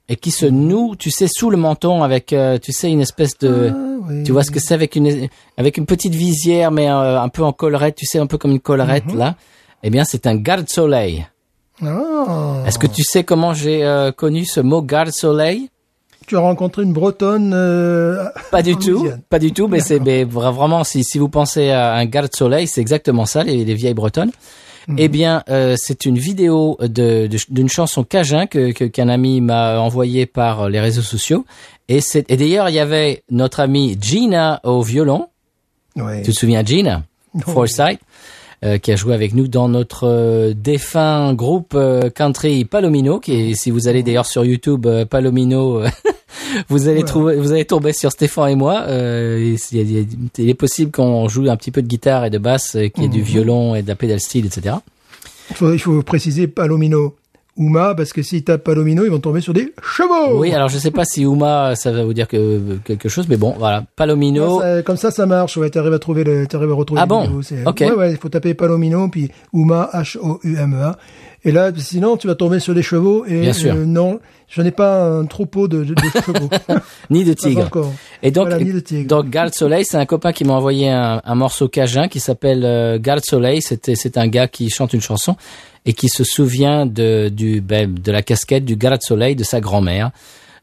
et 0.09 0.16
qui 0.16 0.30
se 0.30 0.46
nouent, 0.46 0.96
tu 0.96 1.11
sais, 1.11 1.26
sous 1.28 1.50
le 1.50 1.56
menton 1.56 2.02
avec, 2.02 2.32
euh, 2.32 2.59
tu 2.59 2.72
sais, 2.72 2.90
une 2.90 3.00
espèce 3.00 3.36
de, 3.38 3.70
Ah, 3.72 3.76
oui. 4.09 4.24
tu 4.24 4.32
vois 4.32 4.42
ce 4.42 4.50
que 4.50 4.59
c'est 4.61 4.74
avec 4.74 4.96
une 4.96 5.28
avec 5.56 5.76
une 5.76 5.86
petite 5.86 6.14
visière 6.14 6.70
mais 6.70 6.90
euh, 6.90 7.20
un 7.20 7.28
peu 7.28 7.42
en 7.44 7.52
collerette, 7.52 7.96
tu 7.96 8.06
sais, 8.06 8.18
un 8.18 8.26
peu 8.26 8.38
comme 8.38 8.52
une 8.52 8.61
collerette 8.61 9.06
Mhm. 9.06 9.18
là. 9.18 9.34
Eh 9.82 9.90
bien, 9.90 10.04
c'est 10.04 10.26
un 10.26 10.34
garde-soleil. 10.34 11.26
Ah, 11.84 12.64
Est-ce 12.66 12.78
que 12.78 12.86
tu 12.88 13.02
sais 13.04 13.22
comment 13.22 13.54
j'ai 13.54 13.84
euh, 13.84 14.11
connu 14.11 14.44
ce 14.44 14.61
mot 14.61 14.82
garde-soleil 14.82 15.68
tu 16.26 16.36
as 16.36 16.40
rencontré 16.40 16.82
une 16.82 16.92
bretonne 16.92 17.52
Pas 18.50 18.61
du 18.61 18.76
tout, 18.76 19.09
pas 19.30 19.38
du 19.38 19.52
tout, 19.52 19.66
mais 19.66 19.80
c'est 19.80 19.98
vraiment 20.24 20.84
si 20.84 21.02
si 21.02 21.18
vous 21.18 21.30
pensez 21.30 21.70
à 21.70 21.94
un 21.94 22.04
garde-soleil, 22.04 22.66
c'est 22.66 22.82
exactement 22.82 23.24
ça, 23.24 23.44
les, 23.44 23.64
les 23.64 23.74
vieilles 23.74 23.94
bretonnes. 23.94 24.30
Eh 24.97 25.09
bien, 25.09 25.43
euh, 25.51 25.74
c'est 25.76 26.07
une 26.07 26.18
vidéo 26.18 26.78
de 26.80 27.26
de- 27.26 27.39
d'une 27.51 27.68
chanson 27.68 28.05
cajun 28.05 28.47
que 28.47 28.72
que- 28.72 28.84
qu'un 28.84 29.09
ami 29.09 29.41
m'a 29.41 29.78
envoyé 29.80 30.24
par 30.26 30.68
les 30.70 30.80
réseaux 30.80 31.03
sociaux. 31.03 31.45
Et 31.89 32.01
c'est 32.01 32.30
et 32.30 32.36
d'ailleurs 32.36 32.68
il 32.70 32.74
y 32.74 32.78
avait 32.78 33.22
notre 33.30 33.61
amie 33.61 33.99
Gina 34.01 34.61
au 34.64 34.82
violon. 34.82 35.28
Ouais. 35.97 36.22
Tu 36.22 36.32
te 36.32 36.36
souviens 36.39 36.64
Gina? 36.64 37.03
Forsyth 37.41 38.01
euh, 38.64 38.78
qui 38.78 38.91
a 38.91 38.97
joué 38.97 39.14
avec 39.14 39.34
nous 39.34 39.47
dans 39.47 39.68
notre 39.68 40.05
euh, 40.09 40.53
défunt 40.55 41.32
groupe 41.34 41.72
euh, 41.75 42.08
country 42.11 42.64
Palomino, 42.64 43.21
qui 43.21 43.33
est, 43.34 43.54
si 43.54 43.71
vous 43.71 43.87
allez 43.88 44.03
d'ailleurs 44.03 44.26
sur 44.26 44.45
YouTube 44.45 44.87
euh, 44.87 45.04
Palomino, 45.04 45.83
euh, 45.83 45.88
vous 46.68 46.88
allez 46.88 47.03
trouver, 47.04 47.37
vous 47.37 47.53
allez 47.53 47.64
tomber 47.64 47.92
sur 47.92 48.11
Stéphane 48.12 48.50
et 48.50 48.54
moi. 48.57 48.83
Euh, 48.88 49.57
il, 49.72 49.91
y 49.91 49.99
a- 49.99 50.49
est 50.50 50.54
possible 50.54 50.91
qu'on 50.91 51.29
joue 51.29 51.49
un 51.49 51.57
petit 51.57 51.70
peu 51.70 51.83
de 51.83 51.87
guitare 51.88 52.25
et 52.25 52.30
de 52.30 52.38
basse, 52.38 52.76
euh, 52.76 52.88
qu'il 52.88 53.03
y 53.04 53.07
ait 53.07 53.11
du 53.11 53.22
violon 53.22 53.75
et 53.75 53.83
de 53.83 53.88
la 53.88 53.95
pédale 53.96 54.20
style, 54.20 54.46
etc. 54.46 54.76
Il 55.50 55.57
faut, 55.57 55.72
il 55.72 55.79
faut 55.79 56.03
préciser 56.03 56.46
Palomino. 56.46 57.14
Uma, 57.59 57.95
parce 57.97 58.13
que 58.13 58.22
s'ils 58.22 58.45
tapent 58.45 58.63
Palomino, 58.64 59.05
ils 59.05 59.11
vont 59.11 59.18
tomber 59.18 59.41
sur 59.41 59.53
des 59.53 59.75
chevaux. 59.83 60.39
Oui, 60.39 60.53
alors 60.55 60.68
je 60.68 60.79
sais 60.79 60.91
pas 60.93 61.05
si 61.05 61.22
Uma 61.22 61.75
ça 61.75 61.91
va 61.91 62.05
vous 62.05 62.14
dire 62.14 62.29
que 62.29 62.79
quelque 62.85 63.09
chose, 63.09 63.26
mais 63.29 63.37
bon, 63.37 63.55
voilà, 63.59 63.85
Palomino. 63.97 64.61
Ça, 64.61 64.83
comme 64.83 64.97
ça, 64.97 65.11
ça 65.11 65.26
marche. 65.26 65.57
Ouais, 65.57 65.68
t'arrives 65.68 65.93
à 65.93 65.99
trouver 65.99 66.22
le, 66.25 66.47
t'arrives 66.47 66.71
à 66.71 66.75
retrouver 66.75 67.01
Ah 67.03 67.07
bon 67.07 67.22
vidéo. 67.41 67.41
Ok. 67.67 67.80
Ouais, 67.80 67.91
ouais, 67.93 68.11
il 68.13 68.17
faut 68.17 68.29
taper 68.29 68.55
Palomino, 68.55 69.09
puis 69.09 69.30
Uma, 69.53 69.91
H-O-U-M-E-A. 69.93 70.97
Et 71.45 71.53
là, 71.53 71.71
sinon, 71.76 72.17
tu 72.17 72.26
vas 72.26 72.35
tomber 72.35 72.59
sur 72.59 72.75
des 72.75 72.83
chevaux. 72.83 73.25
Et 73.26 73.41
Bien 73.41 73.53
sûr. 73.53 73.75
euh, 73.75 73.85
non, 73.85 74.18
je 74.49 74.61
n'ai 74.61 74.72
pas 74.72 75.05
un 75.05 75.25
troupeau 75.25 75.68
de, 75.68 75.85
de, 75.85 75.95
de 75.95 76.01
chevaux. 76.25 76.49
Ni 77.11 77.25
de 77.25 77.33
Pas 77.35 77.49
tigre. 77.49 77.67
encore. 77.67 77.93
Et 78.25 78.30
donc, 78.33 78.49
Voilà, 78.49 78.63
ni 78.64 78.72
de 78.72 78.80
tigre. 78.80 79.07
donc 79.09 79.30
Garde 79.30 79.55
Soleil, 79.55 79.85
c'est 79.85 79.97
un 79.97 80.05
copain 80.07 80.33
qui 80.33 80.45
m'a 80.45 80.55
envoyé 80.55 80.91
un, 80.91 81.22
un 81.25 81.35
morceau 81.37 81.68
cajun 81.68 82.09
qui 82.09 82.18
s'appelle 82.18 82.64
euh, 82.64 82.99
Garde 82.99 83.25
Soleil. 83.25 83.63
C'était, 83.63 83.95
c'est 83.95 84.18
un 84.18 84.26
gars 84.26 84.49
qui 84.49 84.68
chante 84.68 84.93
une 84.95 85.01
chanson 85.01 85.37
et 85.88 85.94
qui 85.94 86.10
se 86.10 86.22
souvient 86.22 86.84
de 86.84 87.30
du 87.30 87.62
ben, 87.62 87.92
de 87.92 88.12
la 88.12 88.22
casquette 88.22 88.64
du 88.66 88.76
Garde 88.76 89.02
Soleil 89.02 89.34
de 89.34 89.42
sa 89.42 89.60
grand-mère. 89.60 90.12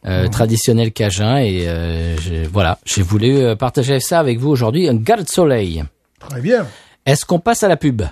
Euh, 0.08 0.28
traditionnel 0.28 0.92
cajun 0.92 1.38
et 1.38 1.66
euh, 1.68 2.16
voilà 2.54 2.78
j'ai 2.86 3.02
voulu 3.02 3.38
euh, 3.38 3.56
partager 3.56 4.00
ça 4.00 4.20
avec 4.20 4.38
vous 4.38 4.50
aujourd'hui 4.50 4.88
un 4.88 4.94
garde 4.94 5.28
soleil 5.28 5.84
Très 6.20 6.42
bien. 6.42 6.68
est-ce 7.08 7.26
qu'on 7.26 7.40
passe 7.40 7.64
à 7.64 7.68
la 7.68 7.76
pub? 7.76 8.04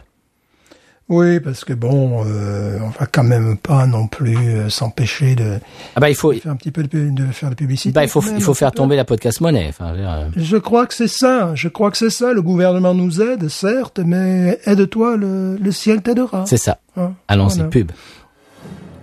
Oui, 1.09 1.39
parce 1.41 1.65
que 1.65 1.73
bon, 1.73 2.23
euh, 2.25 2.79
on 2.81 2.87
va 2.89 3.05
quand 3.05 3.25
même 3.25 3.57
pas 3.57 3.85
non 3.85 4.07
plus 4.07 4.37
euh, 4.37 4.69
s'empêcher 4.69 5.35
de 5.35 5.59
ah 5.95 5.99
bah 5.99 6.09
il 6.09 6.15
faut 6.15 6.31
faire 6.31 6.51
un 6.51 6.55
petit 6.55 6.71
peu 6.71 6.81
de, 6.83 7.09
de 7.09 7.25
faire 7.27 7.49
de 7.49 7.55
publicité. 7.55 7.91
bah 7.91 8.03
il 8.03 8.09
faut 8.09 8.21
quand 8.21 8.27
même, 8.27 8.37
il 8.37 8.41
faut 8.41 8.51
un 8.51 8.55
faire 8.55 8.71
peu. 8.71 8.77
tomber 8.77 8.95
la 8.95 9.03
podcast 9.03 9.41
monnaie 9.41 9.65
enfin 9.67 9.93
euh, 9.95 10.29
Je 10.37 10.55
crois 10.57 10.87
que 10.87 10.93
c'est 10.93 11.09
ça. 11.09 11.51
Je 11.55 11.67
crois 11.67 11.91
que 11.91 11.97
c'est 11.97 12.09
ça. 12.09 12.31
Le 12.31 12.41
gouvernement 12.41 12.93
nous 12.93 13.21
aide, 13.21 13.49
certes, 13.49 13.99
mais 13.99 14.59
aide-toi, 14.65 15.17
le, 15.17 15.57
le 15.57 15.71
ciel 15.73 16.01
t'aidera. 16.01 16.45
c'est 16.47 16.57
ça 16.57 16.79
Hein, 16.95 17.13
Allons-y, 17.27 17.55
voilà. 17.55 17.69
pub. 17.69 17.91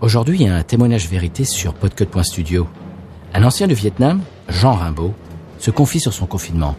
Aujourd'hui, 0.01 0.39
il 0.41 0.47
y 0.47 0.49
a 0.49 0.55
un 0.57 0.63
témoignage 0.63 1.07
vérité 1.09 1.45
sur 1.45 1.75
podcut.studio. 1.75 2.67
Un 3.35 3.45
ancien 3.45 3.67
du 3.67 3.75
Vietnam, 3.75 4.21
Jean 4.49 4.73
Rimbaud, 4.73 5.13
se 5.59 5.71
confie 5.71 6.01
sur 6.01 6.13
son 6.15 6.27
confinement. 6.27 6.77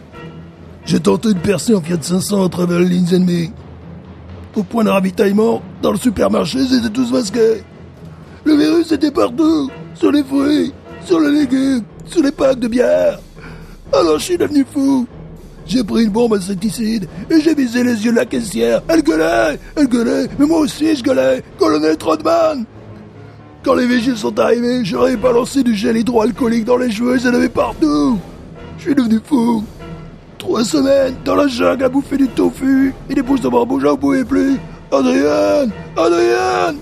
J'ai 0.84 0.98
tenté 1.00 1.32
de 1.32 1.38
percer 1.38 1.74
en 1.74 1.80
Fiat 1.80 1.98
500 2.00 2.44
à 2.44 2.48
travers 2.48 2.80
les 2.80 2.88
lignes 2.88 3.14
ennemies. 3.14 3.52
Au 4.54 4.62
point 4.62 4.84
de 4.84 4.90
ravitaillement, 4.90 5.62
dans 5.80 5.92
le 5.92 5.98
supermarché, 5.98 6.58
ils 6.58 6.78
étaient 6.78 6.90
tous 6.90 7.10
masqués. 7.10 7.62
Le 8.44 8.54
virus 8.54 8.92
était 8.92 9.10
partout, 9.10 9.70
sur 9.94 10.12
les 10.12 10.22
fruits, 10.22 10.72
sur 11.06 11.20
les 11.20 11.30
légumes, 11.30 11.84
sur 12.04 12.22
les 12.22 12.32
packs 12.32 12.58
de 12.58 12.68
bière. 12.68 13.18
Alors 13.94 14.18
je 14.18 14.24
suis 14.24 14.36
devenu 14.36 14.66
fou. 14.70 15.06
J'ai 15.64 15.82
pris 15.82 16.04
une 16.04 16.10
bombe 16.10 16.34
insecticide 16.34 17.08
et 17.30 17.40
j'ai 17.40 17.54
visé 17.54 17.82
les 17.82 18.04
yeux 18.04 18.10
de 18.10 18.16
la 18.16 18.26
caissière. 18.26 18.82
Elle 18.88 19.02
gueulait, 19.02 19.58
elle 19.76 19.86
gueulait, 19.86 20.26
mais 20.38 20.44
moi 20.44 20.58
aussi 20.58 20.96
je 20.96 21.02
gueulais. 21.02 21.42
Colonel 21.58 21.96
Trotman 21.96 22.64
Quand 23.62 23.74
les 23.74 23.86
vigiles 23.86 24.18
sont 24.18 24.38
arrivés, 24.38 24.82
ai 24.82 25.16
balancé 25.16 25.62
du 25.62 25.74
gel 25.74 25.96
hydroalcoolique 25.96 26.64
dans 26.64 26.76
les 26.76 26.90
cheveux, 26.90 27.16
ils 27.18 27.28
en 27.28 27.34
avaient 27.34 27.48
partout. 27.48 28.18
Je 28.76 28.82
suis 28.82 28.94
devenu 28.94 29.18
fou. 29.24 29.64
Trois 30.42 30.64
semaines 30.64 31.14
dans 31.24 31.36
la 31.36 31.46
jungle 31.46 31.84
à 31.84 31.88
bouffer 31.88 32.16
du 32.16 32.26
tofu 32.26 32.92
et 33.08 33.14
des 33.14 33.22
pousses 33.22 33.42
de 33.42 33.48
bambou, 33.48 33.78
j'en 33.78 33.96
pouvais 33.96 34.24
plus. 34.24 34.58
Adrien 34.90 35.70
Adrien 35.96 36.74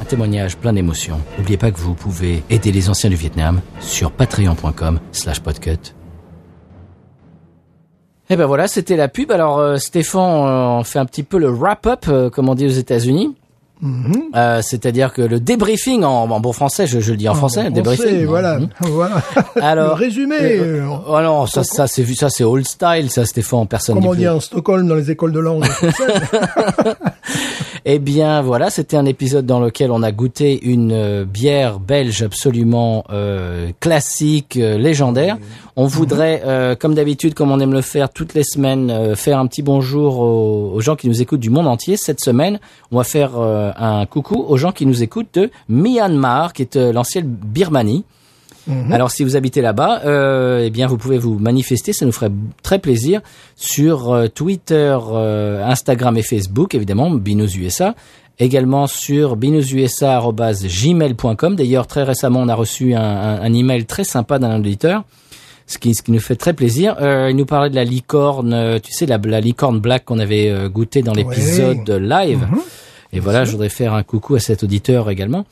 Un 0.00 0.04
témoignage 0.04 0.56
plein 0.56 0.72
d'émotions. 0.72 1.20
N'oubliez 1.38 1.56
pas 1.56 1.70
que 1.70 1.78
vous 1.78 1.94
pouvez 1.94 2.42
aider 2.50 2.72
les 2.72 2.90
anciens 2.90 3.10
du 3.10 3.14
Vietnam 3.14 3.60
sur 3.78 4.10
patreon.com 4.10 4.98
slash 5.12 5.38
podcut. 5.38 5.94
Et 8.28 8.34
ben 8.34 8.46
voilà, 8.46 8.66
c'était 8.66 8.96
la 8.96 9.06
pub. 9.06 9.30
Alors 9.30 9.60
euh, 9.60 9.76
Stéphane, 9.76 10.20
euh, 10.20 10.80
on 10.80 10.82
fait 10.82 10.98
un 10.98 11.06
petit 11.06 11.22
peu 11.22 11.38
le 11.38 11.50
wrap-up, 11.50 12.06
euh, 12.08 12.28
comme 12.28 12.48
on 12.48 12.56
dit 12.56 12.66
aux 12.66 12.70
États-Unis. 12.70 13.36
Euh, 14.34 14.60
C'est-à-dire 14.62 15.12
que 15.12 15.22
le 15.22 15.38
débriefing 15.40 16.02
en, 16.04 16.30
en 16.30 16.40
bon 16.40 16.52
français, 16.52 16.86
je, 16.86 17.00
je 17.00 17.10
le 17.12 17.16
dis 17.16 17.28
en 17.28 17.34
français, 17.34 17.64
On 17.66 17.70
débriefing. 17.70 18.24
voilà, 18.26 18.58
Mhm. 18.58 18.68
voilà. 18.90 19.22
Alors, 19.62 19.96
le 19.98 20.04
résumé, 20.04 20.36
euh, 20.40 20.82
euh, 20.84 20.96
oh 21.08 21.20
non, 21.20 21.46
ça, 21.46 21.62
ça 21.64 21.86
c'est 21.86 22.02
vu, 22.02 22.14
ça 22.14 22.28
c'est 22.30 22.44
old 22.44 22.66
style, 22.66 23.10
ça 23.10 23.24
Stéphane, 23.24 23.66
personne 23.68 23.94
comme 23.94 24.02
dit 24.02 24.08
on 24.08 24.12
plus. 24.12 24.18
dit 24.20 24.28
en 24.28 24.40
Stockholm 24.40 24.86
dans 24.88 24.94
les 24.94 25.10
écoles 25.10 25.32
de 25.32 25.40
langue. 25.40 25.64
Eh 27.84 27.98
bien 27.98 28.42
voilà, 28.42 28.68
c'était 28.70 28.96
un 28.96 29.06
épisode 29.06 29.46
dans 29.46 29.60
lequel 29.60 29.90
on 29.92 30.02
a 30.02 30.12
goûté 30.12 30.62
une 30.66 30.92
euh, 30.92 31.24
bière 31.24 31.78
belge 31.78 32.22
absolument 32.22 33.04
euh, 33.10 33.70
classique, 33.80 34.56
euh, 34.58 34.76
légendaire. 34.76 35.38
On 35.80 35.86
voudrait, 35.86 36.42
euh, 36.44 36.74
comme 36.74 36.94
d'habitude, 36.94 37.34
comme 37.34 37.52
on 37.52 37.60
aime 37.60 37.72
le 37.72 37.82
faire 37.82 38.10
toutes 38.10 38.34
les 38.34 38.42
semaines, 38.42 38.90
euh, 38.90 39.14
faire 39.14 39.38
un 39.38 39.46
petit 39.46 39.62
bonjour 39.62 40.18
aux, 40.18 40.72
aux 40.74 40.80
gens 40.80 40.96
qui 40.96 41.08
nous 41.08 41.22
écoutent 41.22 41.38
du 41.38 41.50
monde 41.50 41.68
entier. 41.68 41.96
Cette 41.96 42.20
semaine, 42.20 42.58
on 42.90 42.96
va 42.96 43.04
faire 43.04 43.38
euh, 43.38 43.70
un 43.76 44.04
coucou 44.04 44.44
aux 44.48 44.56
gens 44.56 44.72
qui 44.72 44.86
nous 44.86 45.04
écoutent 45.04 45.32
de 45.34 45.52
Myanmar, 45.68 46.52
qui 46.52 46.62
est 46.62 46.74
l'ancienne 46.92 47.28
Birmanie. 47.28 48.04
Alors 48.90 49.10
si 49.10 49.24
vous 49.24 49.34
habitez 49.36 49.62
là-bas, 49.62 50.02
euh, 50.04 50.64
eh 50.66 50.70
bien 50.70 50.86
vous 50.86 50.98
pouvez 50.98 51.16
vous 51.16 51.38
manifester, 51.38 51.94
ça 51.94 52.04
nous 52.04 52.12
ferait 52.12 52.30
très 52.62 52.78
plaisir 52.78 53.22
sur 53.56 54.12
euh, 54.12 54.26
Twitter, 54.26 54.94
euh, 55.10 55.64
Instagram 55.64 56.18
et 56.18 56.22
Facebook 56.22 56.74
évidemment, 56.74 57.10
Binous 57.10 57.56
USA. 57.56 57.94
Également 58.38 58.86
sur 58.86 59.36
binoususa@gmail.com. 59.36 61.56
D'ailleurs 61.56 61.86
très 61.86 62.02
récemment 62.02 62.40
on 62.40 62.48
a 62.48 62.54
reçu 62.54 62.94
un, 62.94 63.00
un, 63.00 63.40
un 63.40 63.52
email 63.54 63.86
très 63.86 64.04
sympa 64.04 64.38
d'un 64.38 64.58
auditeur, 64.58 65.04
ce 65.68 65.78
qui, 65.78 65.94
ce 65.94 66.02
qui 66.02 66.10
nous 66.10 66.18
fait 66.18 66.34
très 66.34 66.54
plaisir. 66.54 66.96
Euh, 67.00 67.28
il 67.30 67.36
nous 67.36 67.46
parlait 67.46 67.70
de 67.70 67.76
la 67.76 67.84
licorne, 67.84 68.52
euh, 68.52 68.78
tu 68.82 68.90
sais 68.92 69.06
la, 69.06 69.18
la 69.22 69.40
licorne 69.40 69.78
black 69.78 70.04
qu'on 70.06 70.18
avait 70.18 70.48
euh, 70.50 70.68
goûté 70.68 71.02
dans 71.02 71.12
l'épisode 71.12 71.88
live. 71.90 72.48
Et 73.12 73.20
voilà, 73.20 73.44
je 73.44 73.52
voudrais 73.52 73.68
faire 73.68 73.94
un 73.94 74.02
coucou 74.02 74.34
à 74.34 74.40
cet 74.40 74.64
auditeur 74.64 75.08
également. 75.08 75.44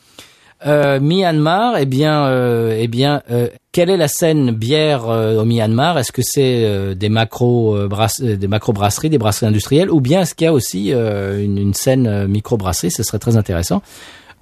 Euh, 0.67 1.01
Myanmar, 1.01 1.77
eh 1.79 1.85
bien, 1.87 2.25
euh, 2.27 2.75
eh 2.79 2.89
bien, 2.89 3.23
euh, 3.31 3.49
quelle 3.73 3.91
est 3.91 3.99
la 3.99 4.09
scène 4.09 4.53
bière 4.53 5.09
euh, 5.09 5.37
au 5.43 5.45
Myanmar? 5.45 5.99
Est-ce 5.99 6.13
que 6.13 6.23
c'est 6.25 6.95
des 6.95 7.09
macro 7.11 7.87
brasse- 7.89 8.23
euh, 8.23 8.37
des 8.37 8.49
macro 8.49 8.73
brasseries, 8.73 9.11
des 9.11 9.19
brasseries 9.19 9.47
industrielles, 9.47 9.91
ou 9.91 10.01
bien 10.01 10.23
est-ce 10.23 10.35
qu'il 10.35 10.47
y 10.47 10.49
a 10.49 10.53
aussi 10.55 10.93
une, 10.93 11.59
une 11.59 11.75
scène 11.75 12.27
micro 12.27 12.57
brasserie 12.57 12.91
Ce 12.91 13.03
serait 13.03 13.19
très 13.19 13.37
intéressant. 13.37 13.83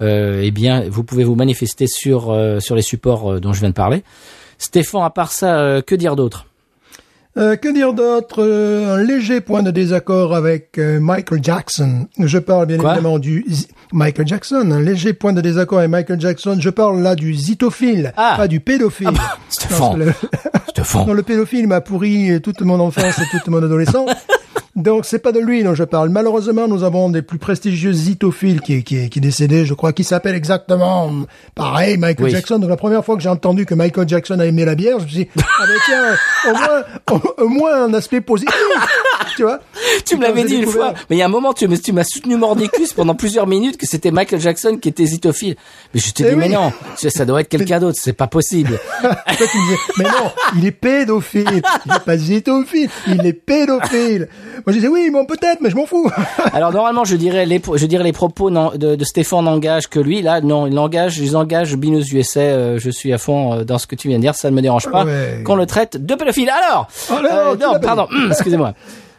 Euh, 0.01 0.41
eh 0.43 0.51
bien, 0.51 0.83
vous 0.89 1.03
pouvez 1.03 1.23
vous 1.25 1.35
manifester 1.35 1.85
sur 1.87 2.31
euh, 2.31 2.59
sur 2.59 2.75
les 2.75 2.81
supports 2.81 3.39
dont 3.39 3.53
je 3.53 3.59
viens 3.61 3.69
de 3.69 3.73
parler. 3.73 4.03
Stéphane, 4.57 5.03
à 5.03 5.09
part 5.09 5.31
ça, 5.31 5.59
euh, 5.59 5.81
que 5.81 5.95
dire 5.95 6.15
d'autre? 6.15 6.45
Euh, 7.37 7.57
que 7.57 7.67
dire 7.73 7.93
d'autre? 7.93 8.41
Euh, 8.41 8.95
Un 8.95 9.03
léger 9.03 9.41
point 9.41 9.61
de 9.61 9.69
désaccord 9.69 10.33
avec 10.33 10.77
euh, 10.77 11.01
Michael 11.01 11.43
Jackson. 11.43 12.07
Je 12.17 12.37
parle 12.37 12.65
bien 12.65 12.77
Quoi? 12.77 12.91
évidemment 12.93 13.19
du 13.19 13.45
Michael 13.91 14.25
Jackson. 14.27 14.69
Un 14.71 14.79
léger 14.79 15.11
point 15.13 15.33
de 15.33 15.41
désaccord 15.41 15.79
avec 15.79 15.91
Michael 15.91 16.21
Jackson. 16.21 16.55
Je 16.59 16.69
parle 16.69 17.01
là 17.01 17.15
du 17.15 17.33
zitophile, 17.33 18.13
Ah. 18.15 18.35
pas 18.37 18.47
du 18.47 18.61
pédophile. 18.61 19.07
bah, 19.07 19.13
Parce 19.15 19.37
Stéphane, 19.49 19.97
le- 19.99 20.13
Stéphane. 20.69 21.05
non, 21.07 21.13
le 21.13 21.23
pédophile 21.23 21.67
m'a 21.67 21.81
pourri 21.81 22.39
toute 22.41 22.61
mon 22.61 22.79
enfance 22.79 23.19
et 23.19 23.25
toute 23.37 23.47
mon 23.49 23.57
adolescence. 23.61 24.11
Donc 24.75 25.05
c'est 25.05 25.19
pas 25.19 25.31
de 25.31 25.39
lui 25.39 25.63
dont 25.63 25.73
je 25.73 25.85
parle. 25.85 26.09
Malheureusement, 26.09 26.67
nous 26.67 26.83
avons 26.83 27.09
des 27.09 27.21
plus 27.21 27.37
prestigieux 27.37 27.93
zitophiles 27.93 28.59
qui, 28.59 28.73
est- 28.75 28.83
qui, 28.83 29.09
qui 29.09 29.19
est 29.19 29.21
décédé, 29.21 29.65
je 29.65 29.73
crois, 29.73 29.93
qui 29.93 30.03
s'appelle 30.03 30.35
exactement 30.35 31.11
pareil 31.55 31.97
Michael 31.97 32.25
Oui. 32.25 32.31
Jackson. 32.31 32.59
Donc 32.59 32.69
la 32.69 32.75
première 32.75 33.05
fois 33.05 33.15
que 33.15 33.21
j'ai 33.21 33.29
entendu 33.29 33.65
que 33.65 33.73
Michael 33.73 34.07
Jackson 34.09 34.37
a 34.39 34.45
aimé 34.45 34.65
la 34.65 34.75
bière, 34.75 34.99
je 34.99 35.03
me 35.05 35.09
suis 35.09 35.17
dit 35.25 35.27
ah 35.37 35.63
ben 35.67 35.79
tiens, 35.85 36.51
au 36.51 36.55
moins, 36.57 36.83
au, 37.37 37.43
au 37.43 37.47
moins 37.49 37.83
un 37.85 37.93
aspect 37.93 38.19
positif, 38.21 38.53
tu 39.37 39.43
vois. 39.43 39.59
Tu 40.05 40.17
me 40.17 40.23
l'avais 40.23 40.43
dit 40.43 40.55
une 40.55 40.65
fois, 40.67 40.93
mais 41.09 41.15
il 41.15 41.19
y 41.19 41.21
a 41.21 41.25
un 41.25 41.29
moment, 41.29 41.53
tu, 41.53 41.67
m'as 41.67 42.03
soutenu 42.03 42.35
mordicus 42.35 42.91
pendant 42.93 43.15
plusieurs 43.15 43.47
minutes 43.47 43.77
que 43.77 43.85
c'était 43.85 44.11
Michael 44.11 44.41
Jackson 44.41 44.77
qui 44.81 44.89
était 44.89 45.05
zitophile. 45.05 45.55
Mais 45.93 45.99
je 46.01 46.11
te 46.11 46.23
Eh 46.23 46.31
dis, 46.31 46.35
mais 46.35 46.49
non, 46.49 46.73
ça 46.97 47.09
ça 47.09 47.23
doit 47.25 47.41
être 47.41 47.49
quelqu'un 47.49 47.79
d'autre, 47.79 47.97
c'est 48.01 48.13
pas 48.13 48.27
possible. 48.27 48.77
Toi, 49.01 49.15
tu 49.25 49.57
me 49.57 49.63
disais, 49.69 49.79
mais 49.99 50.03
non, 50.05 50.31
il 50.57 50.65
est 50.65 50.71
pédophile. 50.71 51.61
Il 51.85 51.91
est 51.93 51.99
pas 52.05 52.17
zitophile, 52.17 52.89
il 53.07 53.25
est 53.25 53.33
pédophile. 53.33 54.27
Moi, 54.65 54.73
je 54.73 54.79
disais, 54.79 54.87
oui, 54.87 55.09
bon, 55.11 55.25
peut-être, 55.25 55.61
mais 55.61 55.69
je 55.69 55.75
m'en 55.75 55.85
fous. 55.85 56.09
Alors 56.53 56.71
normalement, 56.73 57.03
je 57.05 57.15
dirais 57.15 57.45
les, 57.45 57.61
je 57.75 57.85
dirais 57.85 58.03
les 58.03 58.13
propos 58.13 58.49
de, 58.49 58.95
de 58.95 59.03
Stéphane 59.05 59.45
n'engagent 59.45 59.87
que 59.87 59.99
lui. 59.99 60.21
Là, 60.23 60.41
non, 60.41 60.65
il 60.67 60.77
engage, 60.79 61.19
ils 61.19 61.37
engagent 61.37 61.75
Binous 61.75 62.11
USA. 62.13 62.39
euh, 62.39 62.79
je 62.79 62.89
suis 62.89 63.13
à 63.13 63.17
fond 63.19 63.53
euh, 63.53 63.63
dans 63.63 63.77
ce 63.77 63.85
que 63.87 63.95
tu 63.95 64.07
viens 64.07 64.17
de 64.17 64.23
dire, 64.23 64.33
ça 64.35 64.49
ne 64.49 64.55
me 64.55 64.61
dérange 64.61 64.89
pas 64.89 65.05
Ouais. 65.05 65.41
qu'on 65.45 65.55
le 65.55 65.65
traite 65.67 66.03
de 66.03 66.15
pédophile. 66.15 66.49
Alors, 66.49 66.87
Oh 67.11 67.13
non, 67.21 67.29
euh, 67.31 67.55
non, 67.55 67.73
pas 67.73 67.79
pardon, 67.79 68.07
excusez-moi. 68.31 68.73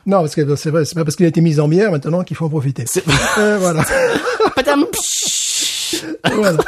non, 0.05 0.19
parce 0.21 0.35
que 0.35 0.57
c'est 0.57 0.71
vrai, 0.71 0.85
c'est 0.85 0.95
pas 0.97 1.05
parce 1.05 1.15
qu'il 1.17 1.27
a 1.27 1.29
été 1.29 1.41
mis 1.41 1.61
en 1.61 1.69
bière 1.69 1.93
maintenant 1.93 2.25
qu'il 2.25 2.37
faut 2.37 2.47
en 2.47 2.51
profiter. 2.51 2.85
Euh, 3.39 3.59
voilà. 3.61 3.83
Voilà. 6.35 6.59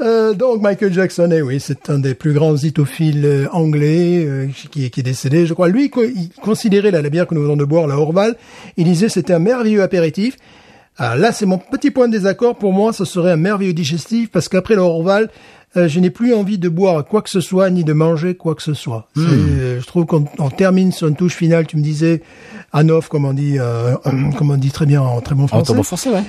Euh, 0.00 0.34
donc 0.34 0.62
Michael 0.62 0.92
Jackson, 0.92 1.30
eh 1.32 1.42
oui, 1.42 1.60
c'est 1.60 1.90
un 1.90 1.98
des 1.98 2.14
plus 2.14 2.32
grands 2.32 2.56
zitophiles 2.56 3.24
euh, 3.24 3.46
anglais 3.52 4.24
euh, 4.24 4.46
qui, 4.70 4.90
qui 4.90 5.00
est 5.00 5.02
décédé. 5.02 5.46
Je 5.46 5.54
crois, 5.54 5.68
lui, 5.68 5.90
il 5.96 6.30
considérait 6.42 6.90
la, 6.90 7.02
la 7.02 7.08
bière 7.10 7.26
que 7.26 7.34
nous 7.34 7.42
venons 7.42 7.56
de 7.56 7.64
boire, 7.64 7.86
la 7.86 7.98
Orval, 7.98 8.36
il 8.76 8.84
disait 8.84 9.08
c'était 9.08 9.32
un 9.34 9.38
merveilleux 9.38 9.82
apéritif. 9.82 10.36
Alors 10.96 11.16
là, 11.16 11.30
c'est 11.32 11.46
mon 11.46 11.58
petit 11.58 11.90
point 11.92 12.08
de 12.08 12.12
désaccord. 12.12 12.56
Pour 12.56 12.72
moi, 12.72 12.92
ce 12.92 13.04
serait 13.04 13.30
un 13.32 13.36
merveilleux 13.36 13.72
digestif 13.72 14.30
parce 14.30 14.48
qu'après 14.48 14.74
le 14.74 14.80
Orval, 14.80 15.30
euh, 15.76 15.86
je 15.86 16.00
n'ai 16.00 16.10
plus 16.10 16.34
envie 16.34 16.58
de 16.58 16.68
boire 16.68 17.04
quoi 17.04 17.20
que 17.22 17.28
ce 17.30 17.40
soit 17.40 17.68
ni 17.70 17.84
de 17.84 17.92
manger 17.92 18.34
quoi 18.34 18.54
que 18.54 18.62
ce 18.62 18.74
soit. 18.74 19.06
Euh, 19.18 19.80
je 19.80 19.86
trouve 19.86 20.06
qu'on 20.06 20.24
on 20.38 20.50
termine 20.50 20.92
sur 20.92 21.06
une 21.08 21.14
touche 21.14 21.34
finale. 21.34 21.66
Tu 21.66 21.76
me 21.76 21.82
disais, 21.82 22.22
Anoff, 22.72 23.08
comme 23.08 23.26
on 23.26 23.34
dit, 23.34 23.58
euh, 23.58 23.94
comme 24.38 24.50
on 24.50 24.56
dit 24.56 24.70
très 24.70 24.86
bien 24.86 25.02
en 25.02 25.20
très 25.20 25.34
bon 25.34 25.44
En 25.44 25.48
français. 25.48 25.74
bon 25.74 25.82
français, 25.82 26.10
ouais. 26.10 26.22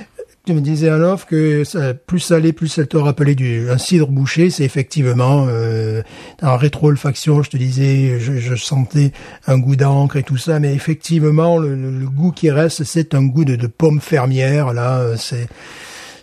Tu 0.50 0.56
me 0.56 0.60
disais 0.62 0.88
un 0.90 1.00
offre 1.02 1.26
que 1.28 1.62
ça, 1.62 1.94
plus 1.94 2.18
salé, 2.18 2.52
plus 2.52 2.66
ça 2.66 2.84
te 2.84 2.96
rappelait 2.96 3.36
du 3.36 3.70
un 3.70 3.78
cidre 3.78 4.08
bouché. 4.08 4.50
C'est 4.50 4.64
effectivement 4.64 5.46
euh, 5.48 6.02
en 6.42 6.56
rétro-olfaction. 6.56 7.44
Je 7.44 7.50
te 7.50 7.56
disais, 7.56 8.18
je, 8.18 8.32
je 8.38 8.56
sentais 8.56 9.12
un 9.46 9.58
goût 9.58 9.76
d'encre 9.76 10.16
et 10.16 10.24
tout 10.24 10.38
ça, 10.38 10.58
mais 10.58 10.74
effectivement, 10.74 11.56
le, 11.58 11.76
le- 11.76 11.92
le 11.96 12.06
goût 12.08 12.32
qui 12.32 12.50
reste, 12.50 12.82
c'est 12.82 13.14
un 13.14 13.22
goût 13.22 13.44
de, 13.44 13.54
de 13.54 13.68
pomme 13.68 14.00
fermière. 14.00 14.72
Là, 14.72 15.16
c'est 15.16 15.46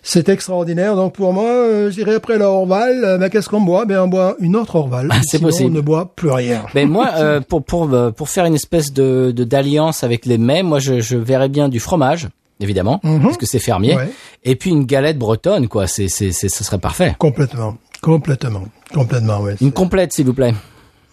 c'est 0.03 0.27
extraordinaire. 0.29 0.95
Donc 0.97 1.13
pour 1.15 1.31
moi, 1.33 1.49
euh, 1.49 1.89
j'irai 1.89 2.15
après 2.15 2.37
la 2.37 2.49
Orval. 2.49 3.03
Euh, 3.05 3.17
ben, 3.17 3.29
qu'est-ce 3.29 3.47
qu'on 3.47 3.61
boit? 3.61 3.85
Ben 3.85 3.99
on 4.01 4.07
boit 4.09 4.35
une 4.39 4.57
autre 4.57 4.75
Orval. 4.75 5.07
Ah, 5.11 5.19
c'est 5.23 5.41
possible. 5.41 5.69
On 5.71 5.73
ne 5.75 5.81
boit 5.81 6.13
plus 6.15 6.31
rien. 6.31 6.63
Ben 6.73 6.89
moi, 6.89 7.11
euh, 7.17 7.39
pour 7.39 7.63
pour 7.63 7.93
euh, 7.93 8.11
pour 8.11 8.27
faire 8.27 8.43
une 8.43 8.55
espèce 8.55 8.91
de 8.91 9.31
de- 9.31 9.43
d'alliance 9.45 10.03
avec 10.03 10.25
les 10.25 10.37
mets, 10.37 10.63
moi 10.63 10.79
je, 10.79 10.99
je 10.99 11.15
verrais 11.17 11.49
bien 11.49 11.69
du 11.69 11.79
fromage, 11.79 12.27
évidemment, 12.59 12.99
parce 13.23 13.37
que 13.37 13.45
c'est 13.45 13.59
fermier, 13.59 13.95
Ouais. 13.95 14.09
et 14.43 14.55
puis 14.55 14.69
une 14.71 14.85
galette 14.85 15.17
bretonne, 15.17 15.67
quoi. 15.67 15.87
C'est 15.87 16.07
c'est 16.09 16.31
c'est 16.31 16.49
ce 16.49 16.63
serait 16.63 16.77
parfait. 16.79 17.15
Complètement, 17.19 17.77
complètement, 18.01 18.63
complètement. 18.93 19.39
Ouais. 19.41 19.55
Une 19.61 19.71
complète, 19.71 20.13
s'il 20.13 20.25
vous 20.25 20.33
plaît. 20.33 20.53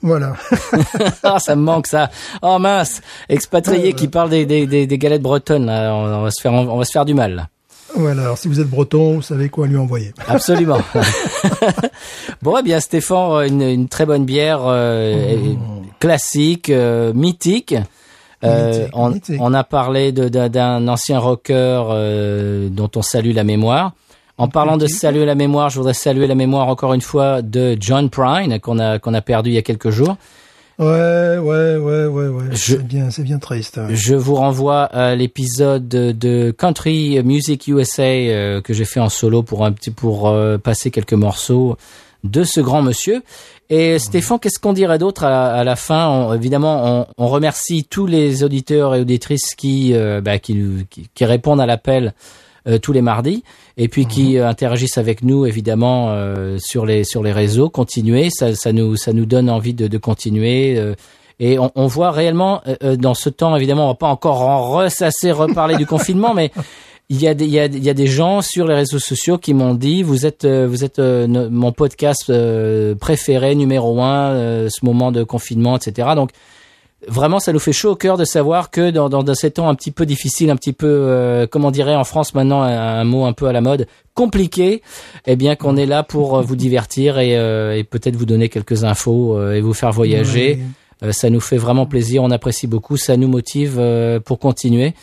Voilà. 0.02 0.34
Ah, 1.22 1.38
ça 1.38 1.56
me 1.56 1.62
manque 1.62 1.86
ça. 1.86 2.10
Oh 2.42 2.58
mince, 2.58 3.00
expatrié 3.30 3.94
qui 3.94 4.08
parle 4.08 4.28
des, 4.30 4.44
des, 4.44 4.66
des, 4.66 4.86
des 4.86 4.98
galettes 4.98 5.22
bretonnes. 5.22 5.64
Là. 5.66 5.94
On, 5.94 6.04
on 6.04 6.22
va 6.22 6.30
se 6.30 6.40
faire 6.42 6.52
on 6.52 6.76
va 6.76 6.84
se 6.84 6.90
faire 6.92 7.04
du 7.06 7.14
mal. 7.14 7.34
Là. 7.34 7.48
voilà. 7.96 8.22
Alors 8.22 8.36
si 8.38 8.46
vous 8.48 8.60
êtes 8.60 8.68
breton, 8.68 9.14
vous 9.14 9.22
savez 9.22 9.48
quoi 9.48 9.66
lui 9.66 9.78
envoyer. 9.78 10.12
Absolument. 10.28 10.80
bon, 12.42 12.56
eh 12.58 12.62
bien 12.62 12.80
Stéphane, 12.80 13.46
une, 13.48 13.62
une 13.62 13.88
très 13.88 14.06
bonne 14.06 14.24
bière 14.24 14.60
euh, 14.64 15.12
et- 15.30 15.58
classique, 16.00 16.68
euh, 16.70 17.12
mythique. 17.14 17.74
Euh, 18.44 18.88
on, 18.92 19.54
a 19.54 19.64
parlé 19.64 20.12
d'un 20.12 20.88
ancien 20.88 21.18
rocker 21.18 21.82
euh, 21.90 22.68
dont 22.68 22.90
on 22.96 23.02
salue 23.02 23.34
la 23.34 23.44
mémoire. 23.44 23.92
En 24.36 24.48
parlant 24.48 24.76
de 24.76 24.86
saluer 24.86 25.24
la 25.24 25.36
mémoire, 25.36 25.70
je 25.70 25.78
voudrais 25.78 25.94
saluer 25.94 26.26
la 26.26 26.34
mémoire 26.34 26.68
encore 26.68 26.92
une 26.92 27.00
fois 27.00 27.40
de 27.40 27.76
John 27.78 28.10
Prine 28.10 28.58
qu'on 28.58 28.80
a 28.80 28.98
qu'on 28.98 29.14
a 29.14 29.20
perdu 29.20 29.50
il 29.50 29.54
y 29.54 29.58
a 29.58 29.62
quelques 29.62 29.90
jours. 29.90 30.16
Ouais, 30.78 31.38
ouais, 31.38 31.76
ouais, 31.76 32.06
ouais, 32.06 32.26
ouais. 32.26 32.44
C'est 32.54 32.84
bien, 32.84 33.08
c'est 33.10 33.22
bien 33.22 33.38
triste. 33.38 33.76
ouais. 33.76 33.94
Je 33.94 34.16
vous 34.16 34.34
renvoie 34.34 34.82
à 34.82 35.14
l'épisode 35.14 35.86
de, 35.86 36.10
de 36.10 36.50
Country 36.50 37.22
Music 37.22 37.68
USA 37.68 38.02
euh, 38.02 38.60
que 38.60 38.74
j'ai 38.74 38.84
fait 38.84 38.98
en 38.98 39.08
solo 39.08 39.44
pour 39.44 39.64
un 39.64 39.70
petit 39.70 39.92
pour 39.92 40.28
euh, 40.28 40.58
passer 40.58 40.90
quelques 40.90 41.12
morceaux 41.12 41.76
de 42.24 42.42
ce 42.42 42.60
grand 42.60 42.82
monsieur. 42.82 43.22
Et 43.70 43.98
Stéphane, 43.98 44.38
qu'est-ce 44.38 44.58
qu'on 44.58 44.72
dirait 44.74 44.98
d'autre 44.98 45.24
à, 45.24 45.30
la- 45.30 45.52
à 45.54 45.64
la 45.64 45.76
fin 45.76 46.08
On- 46.08 46.34
Évidemment, 46.34 47.06
on, 47.18 47.24
on 47.24 47.28
remercie 47.28 47.84
tous 47.88 48.06
les 48.06 48.44
auditeurs 48.44 48.94
et 48.94 49.00
auditrices 49.00 49.54
qui, 49.54 49.94
euh, 49.94 50.20
bah, 50.20 50.38
qui, 50.38 50.86
qui, 50.90 51.08
qui 51.14 51.24
répondent 51.24 51.60
à 51.60 51.66
l'appel 51.66 52.12
euh, 52.68 52.78
tous 52.78 52.92
les 52.92 53.02
mardis 53.02 53.42
et 53.76 53.88
puis 53.88 54.06
qui 54.06 54.38
euh, 54.38 54.48
interagissent 54.48 54.96
avec 54.98 55.22
nous 55.22 55.44
évidemment 55.46 56.10
euh, 56.10 56.56
sur 56.58 56.86
les 56.86 57.04
sur 57.04 57.22
les 57.22 57.32
réseaux. 57.32 57.68
Continuez, 57.70 58.28
ça, 58.30 58.54
ça 58.54 58.72
nous 58.72 58.96
ça 58.96 59.12
nous 59.12 59.26
donne 59.26 59.48
envie 59.50 59.74
de, 59.74 59.86
de 59.88 59.98
continuer. 59.98 60.78
euh, 60.78 60.94
et 61.40 61.58
on, 61.58 61.72
on 61.74 61.86
voit 61.88 62.12
réellement 62.12 62.62
dans 62.96 63.14
ce 63.14 63.28
temps, 63.28 63.56
évidemment, 63.56 63.86
on 63.86 63.88
va 63.88 63.94
pas 63.96 64.06
encore 64.06 64.42
en 64.42 64.70
ressasser, 64.70 65.32
reparler 65.32 65.76
du 65.76 65.84
confinement, 65.94 66.32
mais 66.32 66.52
il 67.10 67.20
y 67.20 67.28
a 67.28 67.34
des 67.34 67.44
il 67.44 67.52
y 67.52 67.58
a, 67.60 67.66
il 67.66 67.84
y 67.84 67.90
a 67.90 67.94
des 67.94 68.06
gens 68.06 68.40
sur 68.40 68.66
les 68.66 68.74
réseaux 68.74 68.98
sociaux 68.98 69.38
qui 69.38 69.52
m'ont 69.52 69.74
dit 69.74 70.02
vous 70.02 70.24
êtes 70.26 70.44
euh, 70.44 70.66
vous 70.66 70.84
êtes 70.84 70.98
euh, 70.98 71.26
mon 71.50 71.72
podcast 71.72 72.30
euh, 72.30 72.94
préféré 72.94 73.54
numéro 73.54 74.00
un 74.00 74.30
euh, 74.30 74.68
ce 74.70 74.84
moment 74.84 75.12
de 75.12 75.22
confinement 75.22 75.76
etc 75.76 76.08
donc 76.16 76.30
vraiment 77.06 77.40
ça 77.40 77.52
nous 77.52 77.58
fait 77.58 77.72
chaud 77.72 77.90
au 77.90 77.96
cœur 77.96 78.16
de 78.16 78.24
savoir 78.24 78.70
que 78.70 78.90
dans, 78.90 79.10
dans, 79.10 79.22
dans 79.22 79.34
ces 79.34 79.50
temps 79.50 79.68
un 79.68 79.74
petit 79.74 79.90
peu 79.90 80.06
difficiles 80.06 80.48
un 80.50 80.56
petit 80.56 80.72
peu 80.72 80.86
euh, 80.88 81.46
comment 81.46 81.70
dirait 81.70 81.94
en 81.94 82.04
France 82.04 82.34
maintenant 82.34 82.62
un, 82.62 82.70
un 83.00 83.04
mot 83.04 83.26
un 83.26 83.34
peu 83.34 83.46
à 83.46 83.52
la 83.52 83.60
mode 83.60 83.86
compliqué 84.14 84.82
eh 85.26 85.36
bien 85.36 85.56
qu'on 85.56 85.76
est 85.76 85.86
là 85.86 86.02
pour 86.02 86.40
vous 86.40 86.56
divertir 86.56 87.18
et, 87.18 87.36
euh, 87.36 87.76
et 87.76 87.84
peut-être 87.84 88.16
vous 88.16 88.26
donner 88.26 88.48
quelques 88.48 88.84
infos 88.84 89.36
euh, 89.36 89.54
et 89.54 89.60
vous 89.60 89.74
faire 89.74 89.92
voyager. 89.92 90.60
Ça 91.10 91.28
nous 91.28 91.40
fait 91.40 91.58
vraiment 91.58 91.84
plaisir 91.84 92.22
on 92.22 92.30
apprécie 92.30 92.66
beaucoup 92.66 92.96
ça 92.96 93.18
nous 93.18 93.28
motive 93.28 93.76
euh, 93.78 94.20
pour 94.20 94.38
continuer 94.38 94.94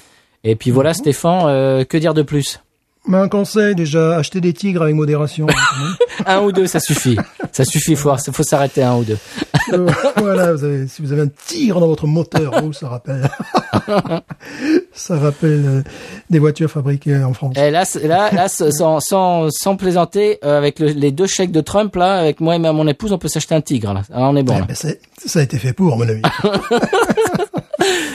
et 0.44 0.56
puis 0.56 0.72
voilà 0.72 0.94
Stéphane 0.94 1.44
euh, 1.48 1.84
que 1.86 1.98
dire 1.98 2.14
de 2.14 2.22
plus? 2.22 2.60
Mais 3.08 3.18
un 3.18 3.30
conseil, 3.30 3.74
déjà, 3.74 4.16
acheter 4.18 4.42
des 4.42 4.54
tigres 4.54 4.84
avec 4.84 4.94
modération. 4.94 5.48
même. 5.48 5.56
un 6.28 6.42
ou 6.42 6.52
deux 6.52 6.68
ça 6.68 6.80
suffit 6.80 7.18
ça 7.52 7.66
suffit 7.66 7.96
faut, 7.96 8.16
faut 8.32 8.44
s'arrêter 8.44 8.84
un 8.84 8.96
ou 8.98 9.04
deux 9.04 9.18
Euh, 9.74 9.88
voilà, 10.18 10.54
vous 10.54 10.64
avez- 10.64 10.88
si 10.88 11.02
vous 11.02 11.12
avez 11.12 11.22
un 11.24 11.28
tigre 11.48 11.80
dans 11.80 11.88
votre 11.88 12.06
moteur, 12.08 12.52
oh, 12.64 12.72
ça 12.74 12.90
rappelle, 12.90 13.30
ça 14.94 15.18
rappelle 15.18 15.64
euh, 15.66 15.82
des 16.30 16.40
voitures 16.40 16.70
fabriquées 16.70 17.24
en 17.24 17.34
France. 17.34 17.56
Et 17.58 17.70
là, 17.72 17.86
c'est- 17.86 18.08
là, 18.08 18.48
sans, 18.48 19.00
sans, 19.00 19.50
sans 19.52 19.76
plaisanter, 19.76 20.40
euh, 20.44 20.58
avec 20.58 20.80
le- 20.80 20.88
les 20.90 21.12
deux 21.12 21.28
chèques 21.28 21.52
de 21.52 21.62
Trump, 21.62 21.96
là, 21.96 22.20
avec 22.20 22.40
moi 22.40 22.56
et 22.56 22.60
mon 22.60 22.88
épouse, 22.88 23.12
on 23.14 23.18
peut 23.18 23.28
s'acheter 23.28 23.56
un 23.56 23.62
tigre. 23.62 23.94
Là. 23.94 24.02
Ah, 24.14 24.30
on 24.30 24.36
est 24.36 24.44
bon. 24.44 24.54
Eh 24.58 24.60
là. 24.62 24.66
ben, 24.68 24.76
ça 24.76 25.40
a 25.40 25.44
été 25.44 25.58
fait 25.58 25.74
pour, 25.74 25.98
mon 25.98 26.08
avis. 26.08 26.22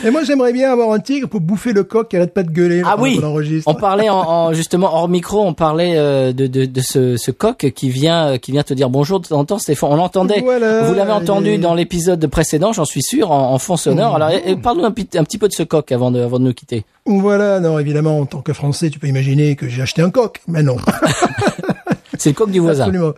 Et 0.05 0.11
moi, 0.11 0.23
j'aimerais 0.25 0.53
bien 0.53 0.71
avoir 0.71 0.93
un 0.93 0.99
tigre 0.99 1.29
pour 1.29 1.41
bouffer 1.41 1.73
le 1.73 1.83
coq 1.85 2.09
qui 2.09 2.17
arrête 2.17 2.33
pas 2.35 2.43
de 2.43 2.51
gueuler 2.51 2.83
Ah 2.85 2.97
oui, 2.99 3.19
enregistre. 3.23 3.69
on 3.71 3.75
parlait 3.75 4.09
en, 4.09 4.19
en- 4.21 4.53
justement 4.53 4.95
hors 4.95 5.09
micro, 5.09 5.43
on 5.45 5.55
parlait 5.55 5.95
euh, 5.97 6.33
de, 6.33 6.47
de, 6.47 6.65
de 6.67 6.81
ce, 6.81 7.17
ce 7.17 7.31
coq 7.31 7.73
qui 7.75 7.91
vient 7.91 8.29
euh, 8.33 8.37
qui 8.39 8.53
vient 8.53 8.63
te 8.63 8.75
dire 8.75 8.91
bonjour 8.91 9.21
de 9.21 9.27
temps 9.27 9.39
en 9.39 9.45
temps, 9.45 9.59
Stéphane. 9.59 9.91
On 9.93 9.97
l'entendait. 9.97 10.41
Voilà, 10.43 10.83
Vous 10.83 10.95
l'avez 10.95 11.13
entendu 11.13 11.51
est- 11.53 11.59
dans 11.59 11.75
l'épisode 11.75 12.25
précédent, 12.29 12.73
j'en 12.73 12.85
suis 12.85 13.03
sûr, 13.03 13.31
en, 13.33 13.53
en 13.53 13.59
fond 13.59 13.77
sonore. 13.77 14.17
Alors, 14.17 14.31
et- 14.31 14.43
et 14.51 14.57
parle-nous 14.57 14.85
un, 14.85 14.91
petit- 14.93 15.17
un 15.19 15.25
petit 15.25 15.39
peu 15.39 15.49
de 15.49 15.53
ce 15.55 15.63
coq 15.63 15.91
avant 15.93 16.11
de, 16.11 16.21
avant 16.21 16.39
de 16.39 16.45
nous 16.45 16.55
quitter. 16.55 16.85
Voilà, 17.07 17.61
non, 17.61 17.79
évidemment, 17.79 18.19
en 18.19 18.27
tant 18.27 18.41
que 18.43 18.53
Français, 18.53 18.91
tu 18.91 18.99
peux 18.99 19.07
imaginer 19.07 19.57
que 19.57 19.69
j'ai 19.69 19.83
acheté 19.83 20.03
un 20.03 20.11
coq. 20.11 20.41
Mais 20.49 20.63
non. 20.63 20.77
C'est 22.19 22.31
le 22.31 22.35
coq 22.35 22.51
du 22.51 22.61
voisin. 22.61 22.85
Absolument. 22.85 23.13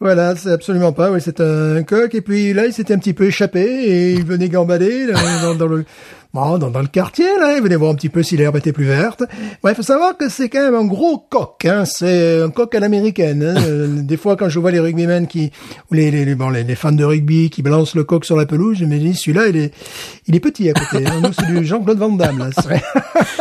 Voilà, 0.00 0.36
c'est 0.36 0.50
absolument 0.50 0.92
pas. 0.92 1.10
Oui, 1.10 1.20
c'est 1.22 1.40
un 1.40 1.82
coq. 1.82 2.14
Et 2.14 2.20
puis 2.20 2.52
là, 2.52 2.66
il 2.66 2.72
s'était 2.72 2.94
un 2.94 2.98
petit 2.98 3.14
peu 3.14 3.24
échappé 3.24 3.60
et 3.62 4.12
il 4.12 4.24
venait 4.24 4.48
gambader 4.48 5.06
dans, 5.06 5.42
dans- 5.42 5.54
dans 5.54 5.66
le 5.66 5.84
bon, 6.34 6.58
dans, 6.58 6.70
dans 6.70 6.80
le 6.82 6.86
quartier. 6.86 7.24
Là, 7.40 7.56
il 7.56 7.62
venait 7.62 7.76
voir 7.76 7.92
un 7.92 7.94
petit 7.94 8.10
peu 8.10 8.22
si 8.22 8.36
l'herbe 8.36 8.56
était 8.56 8.72
plus 8.74 8.84
verte. 8.84 9.22
Ouais, 9.64 9.72
il 9.72 9.74
faut 9.74 9.80
savoir 9.82 10.18
que 10.18 10.28
c'est 10.28 10.50
quand 10.50 10.60
même 10.60 10.74
un 10.74 10.84
gros 10.84 11.16
coq. 11.16 11.64
Hein. 11.64 11.84
C'est 11.86 12.42
un 12.42 12.50
coq 12.50 12.74
à 12.74 12.80
l'américaine. 12.80 13.42
Hein. 13.42 13.54
Euh, 13.66 13.86
Des 14.02 14.18
fois, 14.18 14.36
quand 14.36 14.50
je 14.50 14.58
vois 14.58 14.70
les 14.70 14.80
rugbymen 14.80 15.26
qui 15.26 15.50
ou 15.90 15.94
les 15.94 16.10
les, 16.10 16.34
bon, 16.34 16.50
les, 16.50 16.62
les 16.62 16.74
fans 16.74 16.92
de 16.92 17.04
rugby 17.04 17.48
qui 17.48 17.62
balancent 17.62 17.94
le 17.94 18.04
coq 18.04 18.26
sur 18.26 18.36
la 18.36 18.44
pelouse, 18.44 18.76
je 18.78 18.84
me 18.84 18.98
dis 18.98 19.14
celui-là, 19.14 19.48
il 19.48 19.56
est 19.56 19.72
il 20.26 20.36
est 20.36 20.40
petit 20.40 20.68
à 20.68 20.74
côté. 20.74 21.04
Nous, 21.22 21.32
c'est 21.32 21.46
du 21.46 21.64
Jean-Claude 21.64 21.96
Van 21.98 22.10
Damme. 22.10 22.38
Là. 22.38 22.50
C'est- 22.52 22.82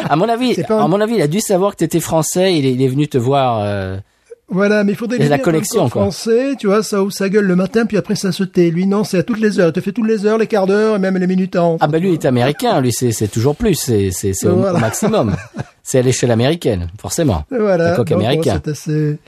À 0.10 0.15
mon 0.15 0.30
avis, 0.30 0.56
un- 0.69 0.77
à 0.77 0.88
mon 0.88 1.02
avis, 1.02 1.15
il 1.15 1.22
a 1.22 1.27
dû 1.27 1.41
savoir 1.41 1.73
que 1.73 1.80
tu 1.80 1.84
étais 1.84 1.99
français. 1.99 2.56
Il 2.56 2.65
est, 2.65 2.72
il 2.72 2.82
est 2.82 2.88
venu 2.88 3.10
te 3.10 3.18
voir. 3.18 3.60
euh, 3.61 3.98
Voilà, 4.47 4.84
mais 4.84 4.91
il 4.91 4.95
faudrait 4.95 5.17
lui 5.17 5.27
la 5.27 5.39
quoi. 5.39 5.53
français, 5.89 6.55
tu 6.59 6.67
vois, 6.67 6.84
ça 6.84 7.01
ouvre 7.01 7.11
sa 7.11 7.30
gueule 7.30 7.45
le 7.45 7.55
matin, 7.55 7.85
puis 7.88 7.97
après 7.97 8.13
ça 8.15 8.31
se 8.31 8.43
tait. 8.43 8.69
Lui, 8.69 8.85
non, 8.85 9.03
c'est 9.03 9.17
à 9.17 9.23
toutes 9.23 9.39
les 9.39 9.59
heures. 9.59 9.69
Il 9.69 9.73
te 9.73 9.80
fait 9.81 9.91
toutes 9.91 10.07
les 10.07 10.26
heures, 10.27 10.38
les 10.38 10.45
quarts 10.45 10.67
d'heure, 10.67 10.95
et 10.97 10.99
même 10.99 11.17
les 11.17 11.26
minutes 11.26 11.55
en. 11.55 11.77
Ah 11.81 11.88
bah 11.88 11.97
lui 11.97 12.09
il 12.09 12.13
est 12.13 12.26
américain, 12.26 12.80
lui 12.80 12.91
c'est 12.93 13.11
c'est 13.11 13.27
toujours 13.27 13.55
plus, 13.55 13.73
c'est 13.73 14.11
c'est 14.11 14.34
au, 14.47 14.57
Voilà. 14.57 14.77
au 14.77 14.81
maximum. 14.81 15.35
C'est 15.88 15.99
à 15.99 16.01
l'échelle 16.01 16.31
américaine, 16.31 16.88
forcément. 16.99 17.43
Voilà. 17.51 17.91
Le 17.91 17.95
coq 17.97 18.07
Donc, 18.07 18.17
bon, 18.17 18.26
américain. 18.26 18.59
c'est 18.65 18.72
assez, 18.72 19.19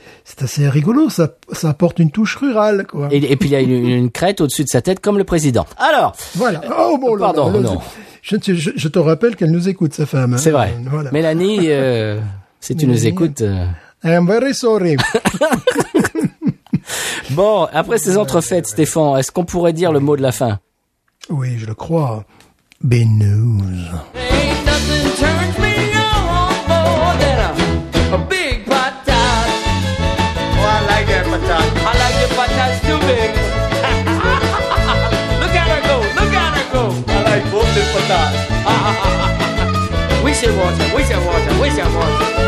assez 0.42 0.68
rigolo. 0.68 1.08
Ça, 1.08 1.28
ça 1.52 1.68
apporte 1.68 2.00
une 2.00 2.10
touche 2.10 2.34
rurale, 2.34 2.84
quoi. 2.84 3.06
Et, 3.12 3.18
et 3.30 3.36
puis 3.36 3.48
il 3.50 3.52
y 3.52 3.54
a 3.54 3.60
une, 3.60 3.70
une 3.88 4.10
crête 4.10 4.40
au-dessus 4.40 4.64
de 4.64 4.68
sa 4.68 4.82
tête 4.82 4.98
comme 4.98 5.18
le 5.18 5.22
président. 5.22 5.66
Alors, 5.76 6.16
Voilà. 6.34 6.60
Oh 6.76 6.98
bon, 7.00 7.14
là, 7.14 7.26
Pardon, 7.26 7.46
là, 7.52 7.60
là, 7.60 7.60
non. 7.60 7.78
Je, 8.22 8.34
je, 8.44 8.70
je- 8.74 8.88
te 8.88 8.98
rappelle 8.98 9.36
qu'elle 9.36 9.52
nous 9.52 9.68
écoute, 9.68 9.94
sa 9.94 10.04
femme. 10.04 10.34
hein. 10.34 10.36
c'est 10.36 10.50
vrai. 10.50 10.74
Voilà. 10.90 11.12
Mélanie, 11.12 11.66
euh, 11.70 12.18
si 12.58 12.74
tu 12.74 12.88
nous 12.88 13.06
écoutes. 13.06 13.42
euh, 13.42 13.64
I'm 14.04 14.26
very 14.26 14.54
sorry. 14.54 14.96
Bon, 17.30 17.68
après 17.72 17.98
ces 17.98 18.16
entrefaites, 18.16 18.66
Stéphane, 18.66 19.18
est-ce 19.18 19.30
qu'on 19.30 19.44
pourrait 19.44 19.72
dire 19.72 19.92
le 19.92 20.00
mot 20.00 20.16
de 20.16 20.22
la 20.22 20.32
fin? 20.32 20.58
Oui, 21.28 21.56
je 21.58 21.66
le 21.66 21.74
crois. 21.74 22.24
Benous. 22.82 23.60
Ain't 24.14 24.64
nothing 24.64 25.10
turns 25.16 25.58
me 25.58 25.68
on 25.94 26.68
more 26.68 27.14
than 27.20 27.38
a, 27.38 27.52
a 28.14 28.18
big 28.28 28.64
patat. 28.64 29.04
Oh, 42.00 42.04